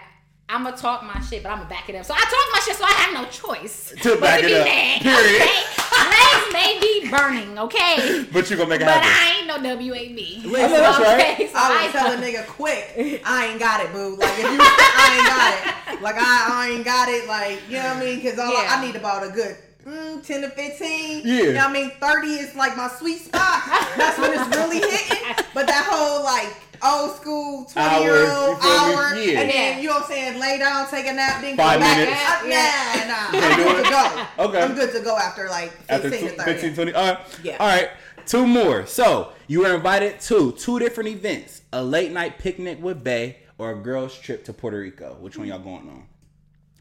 I'm 0.50 0.64
gonna 0.64 0.76
talk 0.76 1.02
my 1.04 1.20
shit, 1.20 1.42
but 1.42 1.50
I'm 1.52 1.58
gonna 1.58 1.68
back 1.68 1.88
it 1.90 1.94
up. 1.94 2.04
So 2.06 2.14
I 2.14 2.20
talk 2.20 2.46
my 2.52 2.60
shit, 2.64 2.76
so 2.76 2.84
I 2.84 2.92
have 2.92 3.12
no 3.14 3.28
choice 3.30 3.92
To 4.02 4.10
but 4.12 4.20
back 4.20 4.40
to 4.40 4.46
it 4.46 4.48
be 4.48 4.54
up. 4.56 4.64
Meg. 4.64 5.02
Period. 5.02 5.42
Okay? 5.42 5.62
Legs 6.08 6.52
may 6.52 6.78
be 6.80 7.10
burning, 7.10 7.58
okay, 7.58 8.24
But 8.32 8.48
you 8.50 8.56
gonna 8.56 8.68
make 8.70 8.80
it 8.80 8.84
but 8.84 8.94
happen. 8.94 9.08
I 9.10 9.38
ain't 9.38 9.46
no 9.46 9.56
WAB. 9.58 10.44
Listen, 10.50 10.54
I 10.54 10.68
know 10.68 10.80
that's 10.80 10.98
right. 11.00 11.32
Okay, 11.34 11.46
so 11.48 11.52
I 11.56 11.60
I 11.68 11.82
would 11.84 11.92
tell 11.92 12.12
a 12.12 12.16
nigga 12.16 12.46
quick, 12.46 13.20
I 13.26 13.46
ain't 13.46 13.58
got 13.60 13.84
it, 13.84 13.92
boo. 13.92 14.16
Like 14.16 14.38
if 14.38 14.44
you, 14.44 14.58
I 14.60 15.16
ain't 15.18 15.28
got 15.28 15.96
it. 15.98 16.02
Like 16.02 16.14
I, 16.16 16.48
I 16.50 16.70
ain't 16.74 16.84
got 16.84 17.08
it. 17.08 17.26
Like 17.28 17.60
you 17.68 17.76
know 17.78 17.84
what 17.88 17.96
I 17.96 18.00
mean? 18.00 18.16
Because 18.22 18.38
all 18.38 18.50
Yeah. 18.52 18.68
I, 18.70 18.78
I 18.78 18.86
need 18.86 18.96
about 18.96 19.26
a 19.26 19.30
good. 19.30 19.56
Mm, 19.86 20.22
10 20.22 20.42
to 20.42 20.50
15 20.50 21.22
Yeah. 21.24 21.32
you 21.34 21.52
know 21.54 21.60
what 21.60 21.70
I 21.70 21.72
mean 21.72 21.90
30 21.98 22.26
is 22.28 22.54
like 22.54 22.76
my 22.76 22.88
sweet 22.88 23.20
spot 23.20 23.62
that's 23.96 24.18
when 24.18 24.32
it's 24.34 24.54
really 24.54 24.80
hitting 24.80 25.16
but 25.54 25.66
that 25.66 25.86
whole 25.88 26.22
like 26.24 26.52
old 26.84 27.16
school 27.16 27.64
20 27.64 27.88
Hour, 27.88 28.02
year 28.02 28.30
old 28.32 28.56
you 28.56 28.62
feel 28.62 28.86
me? 28.88 28.94
hour 28.94 29.14
Yeah. 29.16 29.40
and 29.40 29.50
then 29.50 29.82
you 29.82 29.88
know 29.88 29.94
what 29.94 30.02
I'm 30.04 30.08
saying 30.08 30.40
lay 30.40 30.58
down 30.58 30.88
take 30.90 31.06
a 31.06 31.12
nap 31.12 31.40
then 31.40 31.56
Five 31.56 31.74
go 31.74 31.80
back 31.80 31.98
minutes. 31.98 32.22
Uh, 32.22 32.46
Yeah. 32.46 33.04
nah 33.06 33.40
nah 33.40 33.46
I'm 33.48 33.56
good 33.56 33.84
to 33.84 33.90
go 33.90 34.44
Okay. 34.48 34.62
I'm 34.62 34.74
good 34.74 34.92
to 34.92 35.00
go 35.00 35.16
after 35.16 35.48
like 35.48 35.70
15 35.72 35.94
After 35.96 36.10
to 36.10 36.18
two, 36.18 36.28
30 36.28 36.52
15, 36.52 36.74
20. 36.74 36.92
All 36.94 37.04
right. 37.14 37.18
Yeah. 37.42 37.56
All 37.58 37.66
right. 37.68 37.90
Two 38.26 38.46
more. 38.46 38.86
So 38.86 39.32
you 39.46 39.60
were 39.60 39.74
invited 39.74 40.20
to 40.20 40.52
two 40.52 40.78
different 40.78 41.08
events: 41.10 41.62
a 41.72 41.82
late 41.82 42.12
night 42.12 42.38
picnic 42.38 42.78
with 42.82 43.02
Bae 43.02 43.36
or 43.56 43.70
a 43.72 43.74
girls' 43.74 44.16
trip 44.18 44.44
to 44.44 44.52
Puerto 44.52 44.78
Rico. 44.78 45.16
Which 45.20 45.36
one 45.38 45.48
y'all 45.48 45.58
going 45.58 45.88
on? 45.88 46.06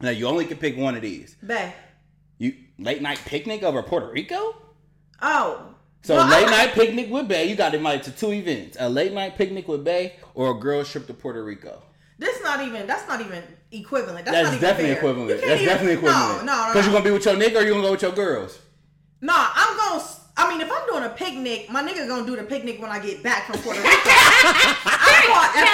Now 0.00 0.10
you 0.10 0.26
only 0.26 0.44
can 0.44 0.58
pick 0.58 0.76
one 0.76 0.94
of 0.94 1.02
these. 1.02 1.36
Bae. 1.42 1.74
You 2.36 2.54
late 2.78 3.00
night 3.02 3.20
picnic 3.24 3.62
over 3.62 3.82
Puerto 3.82 4.10
Rico? 4.12 4.54
oh 5.22 5.74
So 6.02 6.14
Well, 6.16 6.28
late 6.28 6.46
I- 6.46 6.50
night 6.50 6.72
picnic 6.72 7.10
with 7.10 7.28
Bae, 7.28 7.42
you 7.42 7.54
got 7.56 7.74
invited 7.74 8.04
to 8.04 8.10
two 8.12 8.32
events: 8.32 8.76
a 8.80 8.88
late 8.88 9.12
night 9.12 9.36
picnic 9.36 9.68
with 9.68 9.84
Bae 9.84 10.12
or 10.34 10.52
a 10.52 10.54
girls' 10.54 10.90
trip 10.90 11.06
to 11.08 11.14
Puerto 11.14 11.42
Rico. 11.44 11.82
That's 12.18 12.42
not 12.42 12.62
even. 12.66 12.86
That's 12.86 13.06
not 13.08 13.20
even 13.20 13.42
equivalent. 13.70 14.24
That's, 14.24 14.30
That's 14.36 14.44
not 14.48 14.54
even 14.54 14.60
definitely 14.60 14.94
fair. 14.94 14.96
equivalent. 14.98 15.28
That's 15.40 15.44
even- 15.62 15.64
definitely 15.66 15.92
equivalent. 15.94 16.44
No, 16.46 16.52
no, 16.54 16.62
no. 16.62 16.66
Because 16.72 16.86
no. 16.86 16.92
you're 16.92 17.00
gonna 17.00 17.04
be 17.04 17.10
with 17.10 17.24
your 17.26 17.34
nigga 17.34 17.56
or 17.56 17.62
you 17.64 17.70
gonna 17.72 17.82
go 17.82 17.90
with 17.92 18.02
your 18.02 18.12
girls. 18.12 18.58
Nah, 19.20 19.50
I'm 19.54 19.76
gonna. 19.76 20.04
I 20.38 20.48
mean, 20.48 20.60
if 20.60 20.70
I'm 20.70 20.86
doing 20.86 21.02
a 21.02 21.08
picnic, 21.10 21.68
my 21.68 21.82
nigga 21.82 22.06
gonna 22.06 22.24
do 22.24 22.36
the 22.36 22.44
picnic 22.44 22.80
when 22.80 22.92
I 22.92 23.00
get 23.00 23.24
back 23.24 23.46
from 23.50 23.58
Puerto 23.58 23.80
Rico. 23.80 23.90
I 23.90 25.26
thought, 25.26 25.50
at 25.58 25.66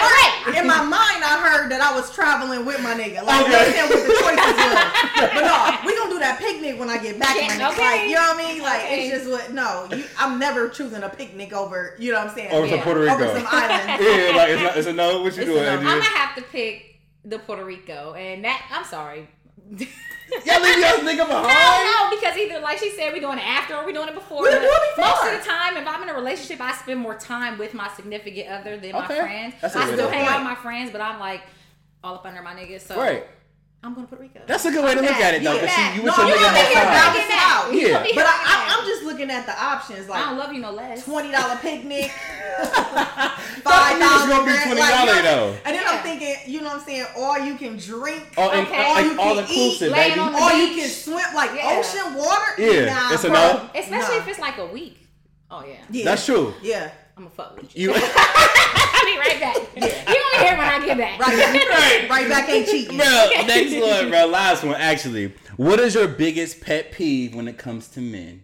first, 0.49 0.57
in 0.57 0.67
my 0.67 0.81
mind, 0.81 1.21
I 1.21 1.37
heard 1.45 1.71
that 1.71 1.81
I 1.85 1.93
was 1.95 2.09
traveling 2.15 2.65
with 2.65 2.81
my 2.83 2.95
nigga. 2.97 3.21
Like, 3.23 3.45
you 3.45 3.53
Okay. 3.53 3.61
understand 3.61 3.91
what 3.93 4.01
the 4.09 4.15
choices 4.25 4.57
was. 4.57 4.73
But 5.37 5.43
no, 5.45 5.57
we 5.85 5.93
gonna 5.97 6.04
do 6.15 6.19
that 6.21 6.39
picnic 6.39 6.79
when 6.79 6.89
I 6.89 6.99
get 6.99 7.19
back. 7.19 7.37
Yeah, 7.37 7.49
my 7.49 7.55
nigga. 7.55 7.73
okay. 7.73 7.83
Like, 8.01 8.09
you 8.09 8.15
know 8.15 8.21
what 8.23 8.45
I 8.45 8.53
mean? 8.53 8.63
Like, 8.63 8.83
Okay. 8.85 9.09
it's 9.09 9.19
just 9.25 9.31
what. 9.31 9.53
No, 9.53 9.87
you, 9.97 10.05
I'm 10.19 10.39
never 10.39 10.69
choosing 10.69 11.03
a 11.03 11.09
picnic 11.09 11.53
over. 11.53 11.95
You 11.99 12.13
know 12.13 12.19
what 12.21 12.29
I'm 12.29 12.35
saying? 12.35 12.53
Over 12.53 12.67
Yeah. 12.67 12.77
to 12.77 12.83
Puerto 12.83 13.01
Rico. 13.01 13.15
Over 13.15 13.27
some 13.39 13.47
islands. 13.51 14.05
yeah, 14.05 14.37
like 14.37 14.49
it's, 14.51 14.63
not, 14.63 14.77
it's 14.77 14.87
a 14.89 14.93
no. 14.93 15.23
What 15.23 15.35
you 15.37 15.43
It's 15.43 15.51
doing, 15.51 15.63
no. 15.65 15.71
I'm 15.77 15.83
gonna 15.85 16.03
have 16.03 16.35
to 16.37 16.43
pick 16.43 17.01
the 17.25 17.39
Puerto 17.39 17.65
Rico, 17.65 18.15
and 18.15 18.45
that 18.45 18.69
I'm 18.73 18.85
sorry. 18.85 19.29
Y'all 20.45 20.61
leave 20.63 20.79
y'all 20.79 20.99
nigga 21.05 21.29
behind. 21.29 21.85
no, 21.85 22.11
because 22.19 22.37
either 22.37 22.59
like 22.61 22.79
she 22.79 22.91
said, 22.91 23.13
we're 23.13 23.21
doing 23.21 23.39
it 23.39 23.47
after 23.47 23.77
or 23.77 23.85
we're 23.85 23.93
doing 23.93 24.09
it 24.09 24.15
before. 24.15 24.41
We're 24.41 24.51
doing 24.53 24.65
it 24.65 24.97
before. 24.97 25.11
Most 25.11 25.33
of 25.33 25.39
the 25.39 25.45
time, 25.49 25.77
if 25.77 25.87
I'm 25.87 26.03
in 26.03 26.09
a 26.09 26.15
relationship, 26.15 26.61
I 26.61 26.73
spend 26.75 26.99
more 26.99 27.15
time 27.15 27.57
with 27.59 27.73
my 27.75 27.89
significant 27.95 28.49
other 28.49 28.79
than 28.79 28.93
my 28.93 29.07
friends. 29.07 29.55
That's 29.61 29.77
a 29.77 29.79
I 29.81 29.85
good 29.85 29.95
still 29.95 30.09
hang 30.11 30.27
out 30.27 30.39
with 30.41 30.45
my 30.49 30.55
friends, 30.57 30.91
but 30.91 31.01
I'm 31.03 31.21
like 31.21 31.43
all 32.03 32.17
up 32.17 32.25
under 32.27 32.43
my 32.43 32.55
niggas. 32.55 32.81
So 32.81 32.97
Right. 32.99 33.27
I'm 33.85 33.93
going 33.95 34.07
to 34.07 34.09
Puerto 34.17 34.23
Rico. 34.25 34.41
That's 34.47 34.65
a 34.65 34.71
good 34.71 34.83
way 34.83 34.95
to 34.95 35.01
look 35.03 35.11
at 35.11 35.35
it 35.35 35.43
though, 35.45 35.61
because 35.61 35.69
Yeah. 35.77 35.91
you, 35.91 35.97
you 36.01 36.03
with 36.05 36.17
No, 36.17 36.25
you 36.27 36.33
nigga 36.35 36.49
over 36.49 36.57
here 36.57 36.75
more 36.75 36.85
time. 36.85 36.93
balance 36.95 37.33
out. 37.35 37.75
You 37.75 37.81
Yeah. 37.81 38.03
me 38.03 38.13
But 38.15 38.25
I, 38.25 38.33
I, 38.33 38.79
I'm 38.79 38.87
just 38.87 39.03
looking 39.05 39.31
at 39.31 39.45
the 39.45 39.63
options. 39.63 40.09
Like 40.09 40.23
I 40.25 40.31
don't 40.31 40.39
love 40.39 40.53
you 40.55 40.61
no 40.61 40.71
less. 40.71 41.05
twenty 41.05 41.31
dollar 41.31 41.57
picnic, 41.57 42.11
Thought 42.11 43.37
five 43.63 43.97
it 43.97 44.01
was 44.01 44.09
dollars. 44.09 44.29
gonna 44.65 44.75
be 44.75 44.81
$20 44.81 45.23
though. 45.23 45.57
And 45.67 45.77
then 45.77 45.83
Yeah. 45.83 45.91
I'm 45.91 46.03
thinking, 46.03 46.35
you 46.47 46.61
know 46.63 46.69
what 46.69 46.79
I'm 46.81 46.85
saying? 46.87 47.07
All 47.17 47.39
you 47.39 47.55
can 47.57 47.77
drink, 47.77 48.23
Oh, 48.39 48.51
and, 48.51 48.67
Okay. 48.67 48.79
like, 48.79 48.87
All 48.97 49.03
you 49.13 49.21
all 49.21 49.35
can 49.35 49.39
inclusive, 49.45 49.89
eat, 49.89 49.93
laying 49.93 50.09
baby. 50.11 50.21
on 50.21 50.33
the 50.33 50.39
all 50.39 50.53
you 50.57 50.75
can 50.81 50.89
swim, 50.89 51.35
like 51.35 51.51
Yeah. 51.55 51.79
ocean 51.79 52.15
water. 52.15 52.53
Yeah, 52.59 52.85
nah, 52.95 53.13
it's 53.13 53.25
a 53.25 53.29
no? 53.29 53.69
Especially 53.75 54.17
Nah. 54.17 54.23
if 54.23 54.29
it's 54.29 54.39
like 54.39 54.59
a 54.59 54.67
week. 54.67 54.97
Oh 55.51 55.63
yeah. 55.69 55.75
Yeah. 55.91 56.05
That's 56.07 56.25
true. 56.25 56.55
Yeah. 56.63 56.91
I'm 57.17 57.25
gonna 57.25 57.35
fuck 57.35 57.57
with 57.57 57.77
you. 57.77 57.91
You, 57.91 57.95
I'll 57.97 59.05
be 59.05 59.19
right 59.19 59.39
back. 59.41 59.57
You 59.77 59.81
don't 59.81 60.41
hear 60.43 60.57
when 60.57 60.67
I 60.67 60.85
get 60.85 60.99
back. 60.99 61.21
Right, 61.21 61.37
Right. 62.09 62.11
right 62.11 62.29
back 62.29 62.49
ain't 62.49 62.67
cheating. 62.67 62.97
bro. 62.97 63.29
Next 63.47 63.73
one, 63.81 64.11
bro. 64.11 64.27
Last 64.27 64.65
one, 64.65 64.75
actually. 64.75 65.33
What 65.57 65.79
is 65.79 65.95
your 65.95 66.09
biggest 66.09 66.61
pet 66.61 66.91
peeve 66.91 67.35
when 67.35 67.47
it 67.47 67.57
comes 67.57 67.89
to 67.91 68.01
men? 68.01 68.43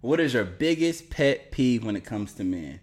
What 0.00 0.20
is 0.20 0.34
your 0.34 0.44
biggest 0.44 1.10
pet 1.10 1.50
peeve 1.50 1.84
when 1.84 1.96
it 1.96 2.04
comes 2.04 2.34
to 2.34 2.44
men? 2.44 2.80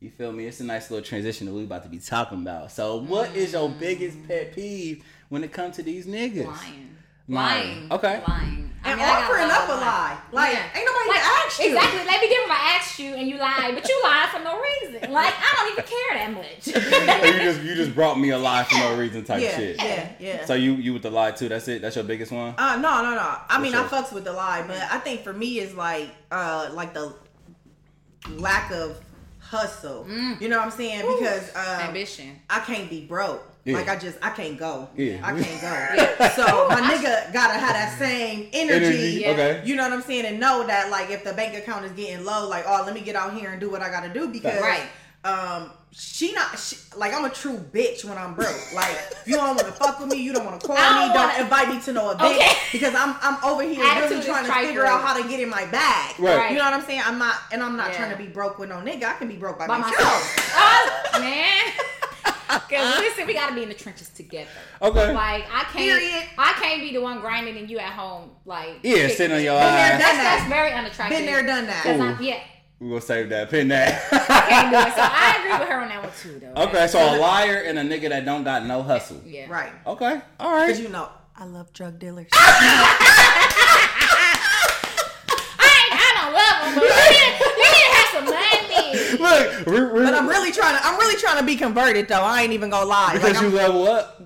You 0.00 0.10
feel 0.10 0.30
me? 0.30 0.46
It's 0.46 0.60
a 0.60 0.64
nice 0.64 0.90
little 0.90 1.04
transition 1.04 1.46
that 1.46 1.52
we 1.52 1.64
about 1.64 1.82
to 1.82 1.88
be 1.88 1.98
talking 1.98 2.42
about. 2.42 2.70
So, 2.70 2.96
what 2.98 3.34
is 3.34 3.52
your 3.54 3.68
biggest 3.68 4.16
mm. 4.16 4.28
pet 4.28 4.54
peeve 4.54 5.02
when 5.28 5.42
it 5.42 5.52
comes 5.52 5.74
to 5.76 5.82
these 5.82 6.06
niggas? 6.06 6.46
Lying. 6.46 6.97
Lying. 7.28 7.68
Lying. 7.88 7.92
Okay. 7.92 8.22
Lying. 8.26 8.64
I 8.84 8.92
And 8.92 9.00
mean, 9.00 9.08
offering 9.08 9.50
up 9.50 9.68
a 9.68 9.72
lie. 9.72 10.18
Like, 10.32 10.52
Yeah. 10.54 10.62
ain't 10.76 10.86
nobody 10.86 11.08
Like, 11.10 11.20
asked 11.20 11.58
you. 11.58 11.66
Exactly. 11.76 11.98
Let 12.06 12.20
me 12.22 12.28
give 12.28 12.38
if 12.44 12.50
I 12.50 12.76
asked 12.78 12.98
you 13.00 13.14
and 13.14 13.28
you 13.28 13.36
lied, 13.36 13.74
but 13.74 13.86
you 13.88 14.00
lied 14.04 14.28
for 14.30 14.38
no 14.40 14.58
reason. 14.60 15.10
Like 15.12 15.34
I 15.36 15.54
don't 15.56 15.72
even 15.72 15.84
care 15.84 16.18
that 16.18 16.32
much. 16.32 16.68
Or 17.22 17.26
you 17.36 17.42
just 17.42 17.62
you 17.62 17.74
just 17.74 17.94
brought 17.94 18.18
me 18.18 18.30
a 18.30 18.38
lie 18.38 18.62
for 18.64 18.76
no 18.78 18.96
reason 18.96 19.24
type 19.24 19.42
Yeah, 19.42 19.56
shit. 19.56 19.76
yeah, 19.76 20.08
yeah. 20.20 20.44
So 20.46 20.54
you 20.54 20.74
you 20.74 20.92
with 20.92 21.02
the 21.02 21.10
lie 21.10 21.32
too? 21.32 21.48
That's 21.48 21.66
it. 21.68 21.82
That's 21.82 21.96
your 21.96 22.04
biggest 22.04 22.30
one. 22.32 22.54
Uh, 22.56 22.76
no, 22.76 23.02
no, 23.02 23.14
no. 23.14 23.34
I 23.48 23.60
mean, 23.60 23.72
sure. 23.72 23.84
I 23.84 23.88
fucks 23.88 24.12
with 24.12 24.24
the 24.24 24.32
lie, 24.32 24.64
but 24.66 24.76
I 24.78 24.98
think 24.98 25.22
for 25.22 25.32
me 25.32 25.58
is 25.58 25.74
like, 25.74 26.08
uh, 26.30 26.70
like 26.72 26.94
the 26.94 27.14
lack 28.30 28.70
of 28.70 28.98
hustle. 29.40 30.06
You 30.40 30.48
know 30.48 30.58
what 30.58 30.66
I'm 30.66 30.70
saying? 30.70 31.00
Because 31.18 31.48
um, 31.56 31.88
Ambition. 31.88 32.38
I 32.50 32.60
can't 32.60 32.88
be 32.90 33.04
broke. 33.06 33.42
Yeah. 33.68 33.76
Like 33.76 33.88
I 33.88 33.96
just 33.96 34.18
I 34.22 34.30
can't 34.30 34.58
go. 34.58 34.88
Yeah. 34.96 35.18
I 35.22 35.38
can't 35.40 35.60
go. 35.60 36.26
So 36.38 36.68
my 36.68 36.80
nigga 36.80 37.32
gotta 37.32 37.54
have 37.58 37.74
that 37.74 37.96
same 37.98 38.48
energy. 38.52 38.84
Energy, 38.86 39.20
Yeah. 39.20 39.30
okay. 39.32 39.62
You 39.64 39.76
know 39.76 39.82
what 39.82 39.92
I'm 39.92 40.02
saying? 40.02 40.24
And 40.26 40.40
know 40.40 40.66
that 40.66 40.90
like 40.90 41.10
if 41.10 41.22
the 41.24 41.32
bank 41.34 41.54
account 41.54 41.84
is 41.84 41.92
getting 41.92 42.24
low, 42.24 42.48
like 42.48 42.64
oh 42.66 42.82
let 42.86 42.94
me 42.94 43.00
get 43.02 43.14
out 43.16 43.34
here 43.34 43.50
and 43.50 43.60
do 43.60 43.68
what 43.70 43.82
I 43.82 43.90
gotta 43.90 44.08
do 44.08 44.28
because 44.28 44.60
Right. 44.60 44.86
um 45.24 45.70
she 45.90 46.32
not 46.32 46.58
she, 46.58 46.76
like 46.96 47.12
I'm 47.14 47.24
a 47.24 47.30
true 47.30 47.56
bitch 47.56 48.04
when 48.04 48.16
I'm 48.18 48.34
broke. 48.34 48.74
Like 48.74 48.90
if 49.10 49.24
you 49.26 49.36
don't 49.36 49.48
want 49.56 49.60
to 49.60 49.72
fuck 49.72 49.98
with 50.00 50.10
me, 50.10 50.18
you 50.18 50.32
don't 50.32 50.44
want 50.44 50.60
to 50.60 50.66
call 50.66 50.76
don't 50.76 51.08
me, 51.08 51.14
don't 51.14 51.40
invite 51.40 51.68
me 51.70 51.80
to 51.80 51.92
no 51.92 52.10
event 52.10 52.34
Okay. 52.36 52.52
because 52.72 52.94
I'm 52.94 53.16
I'm 53.22 53.42
over 53.44 53.62
here 53.62 53.82
Attitude 53.84 54.10
really 54.18 54.24
trying 54.26 54.44
to 54.46 54.52
figure 54.52 54.84
out 54.86 55.00
how 55.02 55.20
to 55.20 55.26
get 55.28 55.40
in 55.40 55.48
my 55.48 55.64
bag. 55.66 56.18
Right. 56.20 56.50
You 56.52 56.58
know 56.58 56.64
what 56.64 56.74
I'm 56.74 56.82
saying? 56.82 57.02
I'm 57.04 57.18
not 57.18 57.36
and 57.52 57.62
I'm 57.62 57.76
not 57.76 57.90
Yeah. 57.90 57.96
trying 57.98 58.10
to 58.12 58.16
be 58.16 58.26
broke 58.28 58.58
with 58.58 58.68
no 58.68 58.76
nigga. 58.76 59.04
I 59.04 59.14
can 59.14 59.28
be 59.28 59.36
broke 59.36 59.58
by, 59.58 59.66
by 59.66 59.78
myself. 59.78 59.98
myself. 59.98 60.54
oh, 61.14 61.20
man. 61.20 61.72
Cause 62.48 62.98
listen, 63.00 63.26
we 63.26 63.34
gotta 63.34 63.54
be 63.54 63.62
in 63.62 63.68
the 63.68 63.74
trenches 63.74 64.08
together. 64.08 64.48
Okay. 64.80 65.12
Like 65.12 65.44
I 65.52 65.64
can't, 65.64 65.74
Period. 66.00 66.24
I 66.38 66.52
can't 66.54 66.80
be 66.80 66.92
the 66.92 67.00
one 67.00 67.20
grinding 67.20 67.58
and 67.58 67.68
you 67.70 67.78
at 67.78 67.92
home 67.92 68.30
like 68.46 68.78
Yeah, 68.82 68.94
kicking 68.94 69.16
sitting 69.16 69.36
on 69.36 69.42
your 69.42 69.54
ass. 69.58 70.00
That's, 70.00 70.16
that. 70.16 70.22
that's 70.38 70.48
very 70.48 70.72
unattractive. 70.72 71.18
Been 71.18 71.26
there, 71.26 71.42
done 71.42 71.66
that. 71.66 71.82
'Cause 71.84 72.00
I'm- 72.00 72.16
yeah, 72.22 72.40
We're 72.80 72.88
gonna 72.90 73.00
save 73.02 73.28
that. 73.30 73.50
Pin 73.50 73.68
that. 73.68 74.00
can't 74.48 74.70
do 74.70 74.78
it. 74.78 74.94
So 74.94 75.02
I 75.02 75.36
agree 75.40 75.58
with 75.58 75.68
her 75.68 75.80
on 75.80 75.88
that 75.88 76.02
one 76.02 76.12
too, 76.22 76.38
though. 76.40 76.54
okay, 76.68 76.86
so 76.86 76.98
a 76.98 77.18
liar 77.18 77.62
and 77.66 77.78
a 77.78 77.82
nigga 77.82 78.08
that 78.08 78.24
don't 78.24 78.44
got 78.44 78.64
no 78.64 78.82
hustle. 78.82 79.20
yeah, 79.26 79.46
Right. 79.50 79.72
Okay. 79.86 80.20
All 80.40 80.52
right. 80.52 80.66
Because 80.66 80.80
you 80.80 80.88
know, 80.88 81.08
I 81.36 81.44
love 81.44 81.72
drug 81.72 81.98
dealers. 81.98 82.28
I 82.32 82.36
ain't, 85.80 85.92
I 85.92 86.12
don't 86.16 86.32
love 86.34 86.56
them, 86.64 86.74
but 86.74 86.88
you 86.88 86.94
need, 87.12 87.32
you 87.58 87.68
need 87.68 87.84
to 87.84 87.90
have 87.94 88.08
some 88.14 88.24
money. 88.26 88.88
Look, 89.22 89.66
re- 89.66 89.80
re- 89.80 90.04
but 90.04 90.14
I'm 90.14 90.28
really 90.28 90.52
trying 90.52 90.76
to. 90.76 90.84
I'm 90.86 90.98
really 90.98 91.20
trying 91.20 91.38
to 91.38 91.44
be 91.44 91.56
converted 91.56 92.08
though. 92.08 92.22
I 92.22 92.42
ain't 92.42 92.52
even 92.52 92.70
gonna 92.70 92.86
lie. 92.86 93.14
because 93.14 93.32
Like, 93.34 93.42
you 93.42 93.48
I'm, 93.48 93.54
level 93.54 93.88
up. 93.88 94.22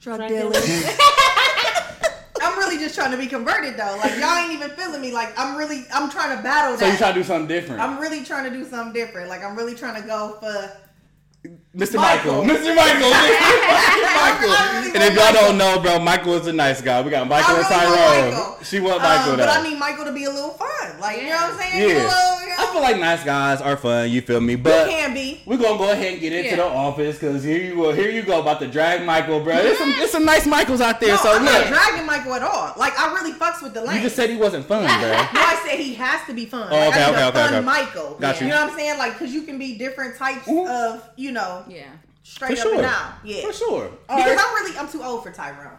drug 0.00 0.26
dealers. 0.28 0.56
I'm 2.42 2.58
really 2.58 2.78
just 2.78 2.94
trying 2.94 3.10
to 3.10 3.18
be 3.18 3.26
converted 3.26 3.76
though. 3.76 3.96
Like 4.02 4.18
y'all 4.18 4.36
ain't 4.38 4.52
even 4.52 4.70
feeling 4.70 5.00
me. 5.02 5.12
Like 5.12 5.32
I'm 5.38 5.56
really. 5.56 5.84
I'm 5.92 6.10
trying 6.10 6.36
to 6.36 6.42
battle 6.42 6.78
So 6.78 6.86
you 6.86 6.92
that. 6.92 6.98
try 6.98 7.08
to 7.12 7.14
do 7.18 7.24
something 7.24 7.48
different. 7.48 7.80
I'm 7.82 7.98
really 8.00 8.24
trying 8.24 8.44
to 8.44 8.50
do 8.50 8.64
something 8.64 8.92
different. 8.94 9.28
Like 9.28 9.44
I'm 9.44 9.56
really 9.56 9.74
trying 9.74 10.00
to 10.00 10.06
go 10.06 10.38
for. 10.40 11.48
Mr. 11.76 11.94
Michael. 11.96 12.42
Michael. 12.44 12.56
Mr. 12.56 12.74
Michael. 12.74 13.10
Mr. 13.14 14.14
Michael. 14.20 14.54
And 14.92 15.04
if 15.04 15.14
y'all 15.14 15.32
don't 15.32 15.56
know, 15.56 15.78
bro, 15.80 16.00
Michael 16.00 16.34
is 16.34 16.46
a 16.48 16.52
nice 16.52 16.82
guy. 16.82 17.00
We 17.00 17.10
got 17.10 17.28
Michael 17.28 17.54
I 17.54 17.58
and 17.58 17.66
Tyrone. 17.68 18.34
Michael. 18.34 18.64
She 18.64 18.80
want 18.80 19.00
Michael 19.02 19.32
Um, 19.32 19.38
though. 19.38 19.46
but 19.46 19.56
I 19.56 19.62
need 19.62 19.78
Michael 19.78 20.04
to 20.06 20.12
be 20.12 20.24
a 20.24 20.30
little 20.30 20.50
fun. 20.50 20.66
Like 21.00 21.18
you 21.22 21.28
know 21.28 21.36
what 21.36 21.52
I'm 21.54 21.58
saying? 21.60 21.78
yeah. 21.88 21.94
Little, 21.94 22.40
you 22.42 22.48
know, 22.48 22.54
I 22.58 22.68
feel 22.72 22.80
like 22.82 22.98
nice 22.98 23.22
guys 23.24 23.60
are 23.60 23.76
fun. 23.76 24.10
You 24.10 24.20
feel 24.20 24.40
me? 24.40 24.56
But 24.56 24.86
you 24.90 24.92
can 24.96 25.14
be. 25.14 25.40
we're 25.46 25.56
gonna 25.58 25.78
go 25.78 25.92
ahead 25.92 26.12
and 26.14 26.20
get 26.20 26.32
into 26.32 26.50
Yeah. 26.50 26.56
the 26.56 26.64
office 26.64 27.18
because 27.18 27.44
here 27.44 27.62
you 27.62 27.76
go. 27.76 27.92
Here 27.92 28.10
you 28.10 28.22
go 28.22 28.40
about 28.40 28.58
to 28.60 28.66
drag 28.66 29.04
Michael, 29.06 29.38
bro. 29.40 29.54
There's 29.54 29.78
some, 29.78 29.90
there's 29.92 30.10
some 30.10 30.24
nice 30.24 30.46
Michaels 30.48 30.80
out 30.80 30.98
there. 31.00 31.10
No, 31.14 31.16
so 31.22 31.36
I'm 31.36 31.44
not 31.44 31.60
look, 31.60 31.68
dragging 31.68 32.04
Michael 32.04 32.34
at 32.34 32.42
all. 32.42 32.74
Like 32.76 32.98
I 32.98 33.14
really 33.14 33.32
fucks 33.32 33.62
with 33.62 33.74
the 33.74 33.82
lane. 33.82 33.96
you 33.98 34.02
just 34.02 34.16
said 34.16 34.28
he 34.28 34.36
wasn't 34.36 34.66
fun, 34.66 34.82
bro. 34.82 35.10
No, 35.40 35.40
I 35.40 35.62
said 35.64 35.78
he 35.78 35.94
has 35.94 36.26
to 36.26 36.34
be 36.34 36.46
fun. 36.46 36.66
Oh, 36.70 36.74
like, 36.76 36.88
okay, 36.88 37.04
I 37.04 37.06
need 37.06 37.12
okay, 37.16 37.22
a 37.22 37.28
okay, 37.28 37.38
fun 37.38 37.54
okay. 37.54 37.64
Michael. 37.64 38.14
Got 38.20 38.40
you. 38.40 38.46
You 38.48 38.52
know 38.54 38.60
what 38.64 38.72
I'm 38.72 38.76
saying? 38.76 38.98
Like, 38.98 39.16
cause 39.18 39.30
you 39.32 39.42
can 39.42 39.56
be 39.58 39.78
different 39.78 40.16
types 40.16 40.46
Mhm. 40.46 40.68
of, 40.68 41.08
you 41.16 41.30
know, 41.32 41.59
Yeah. 41.68 41.84
straight 42.22 42.56
For 42.58 42.62
up 42.62 42.62
sure. 42.62 42.72
and 42.74 42.82
down. 42.82 43.12
Yeah. 43.24 43.46
For 43.46 43.52
sure. 43.52 43.90
All 44.08 44.16
Because 44.16 44.36
right. 44.36 44.38
I'm 44.40 44.54
really, 44.64 44.78
I'm 44.78 44.88
too 44.88 45.02
old 45.02 45.22
for 45.22 45.30
Tyrone. 45.30 45.76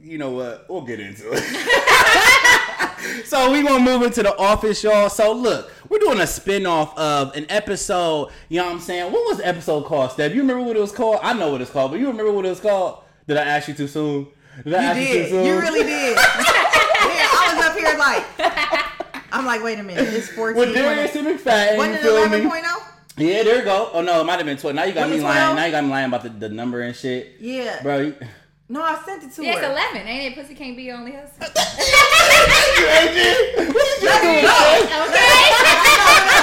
you 0.00 0.18
know 0.18 0.30
what? 0.30 0.66
We'll 0.68 0.82
get 0.82 1.00
into 1.00 1.30
it. 1.32 1.42
so 3.26 3.50
we 3.52 3.62
gonna 3.62 3.82
move 3.84 4.02
into 4.02 4.22
the 4.22 4.36
office, 4.38 4.82
y'all. 4.82 5.08
So 5.08 5.32
look, 5.32 5.70
we're 5.88 5.98
doing 5.98 6.20
a 6.20 6.26
spin-off 6.26 6.96
of 6.98 7.34
an 7.36 7.46
episode. 7.48 8.30
You 8.48 8.60
know 8.60 8.66
what 8.66 8.72
I'm 8.74 8.80
saying? 8.80 9.12
What 9.12 9.24
was 9.26 9.38
the 9.38 9.46
episode 9.46 9.84
called, 9.86 10.12
Steph? 10.12 10.32
You 10.34 10.40
remember 10.40 10.62
what 10.64 10.76
it 10.76 10.80
was 10.80 10.92
called? 10.92 11.18
I 11.22 11.32
know 11.32 11.50
what 11.52 11.60
it's 11.60 11.70
called, 11.70 11.90
but 11.92 12.00
you 12.00 12.06
remember 12.08 12.32
what 12.32 12.44
it 12.44 12.50
was 12.50 12.60
called? 12.60 13.02
Did 13.26 13.36
I 13.36 13.42
ask 13.42 13.68
you 13.68 13.74
too 13.74 13.88
soon? 13.88 14.26
Did 14.64 14.74
I 14.74 14.82
You 14.82 14.88
ask 14.88 14.98
you 15.00 15.06
too 15.06 15.12
did. 15.14 15.28
soon? 15.30 15.46
You 15.46 15.60
really 15.60 15.82
did. 15.84 16.16
yeah, 16.16 16.22
I 16.22 17.54
was 17.54 17.64
up 17.66 17.76
here 17.76 17.98
like, 17.98 18.24
I'm 19.32 19.44
like, 19.44 19.62
wait 19.62 19.78
a 19.78 19.82
minute, 19.82 20.08
it's 20.12 20.28
14. 20.30 20.56
With 20.58 20.74
Darius 20.74 21.14
and 21.16 21.26
McFadden, 21.26 21.76
Wasn't 21.76 22.02
you 22.02 22.16
it 22.16 22.28
feel 22.30 22.38
me? 22.38 22.50
11.0? 22.50 22.82
Yeah, 23.18 23.42
there 23.42 23.58
you 23.58 23.64
go. 23.64 23.90
Oh 23.92 24.00
no, 24.02 24.20
it 24.20 24.24
might 24.24 24.36
have 24.36 24.46
been 24.46 24.56
12. 24.56 24.74
Now 24.76 24.84
you 24.84 24.92
got 24.94 25.08
me 25.10 25.16
it 25.18 25.22
lying. 25.22 25.56
Now 25.56 25.64
you 25.64 25.70
got 25.72 25.84
me 25.84 25.90
lying 25.90 26.06
about 26.08 26.22
the, 26.22 26.28
the 26.30 26.48
number 26.48 26.80
and 26.82 26.94
shit. 26.94 27.36
Yeah. 27.40 27.82
Bro, 27.82 27.98
you, 28.00 28.14
No, 28.68 28.82
I 28.82 29.00
sent 29.04 29.22
it 29.24 29.32
to 29.34 29.42
Yeah, 29.44 29.56
it's 29.56 29.66
eleven, 29.66 30.06
ain't 30.06 30.32
it? 30.32 30.40
Pussy 30.40 30.54
can't 30.54 30.76
be 30.76 30.90
only 30.92 31.16
us. 31.16 31.30
what 31.38 31.52
did 31.54 31.64
you 32.76 32.86
Let's 32.86 34.00
do? 34.00 34.06
go. 34.06 34.14
Okay. 34.18 34.42
no, 34.44 34.98
no, 34.98 35.06
no. 35.08 35.18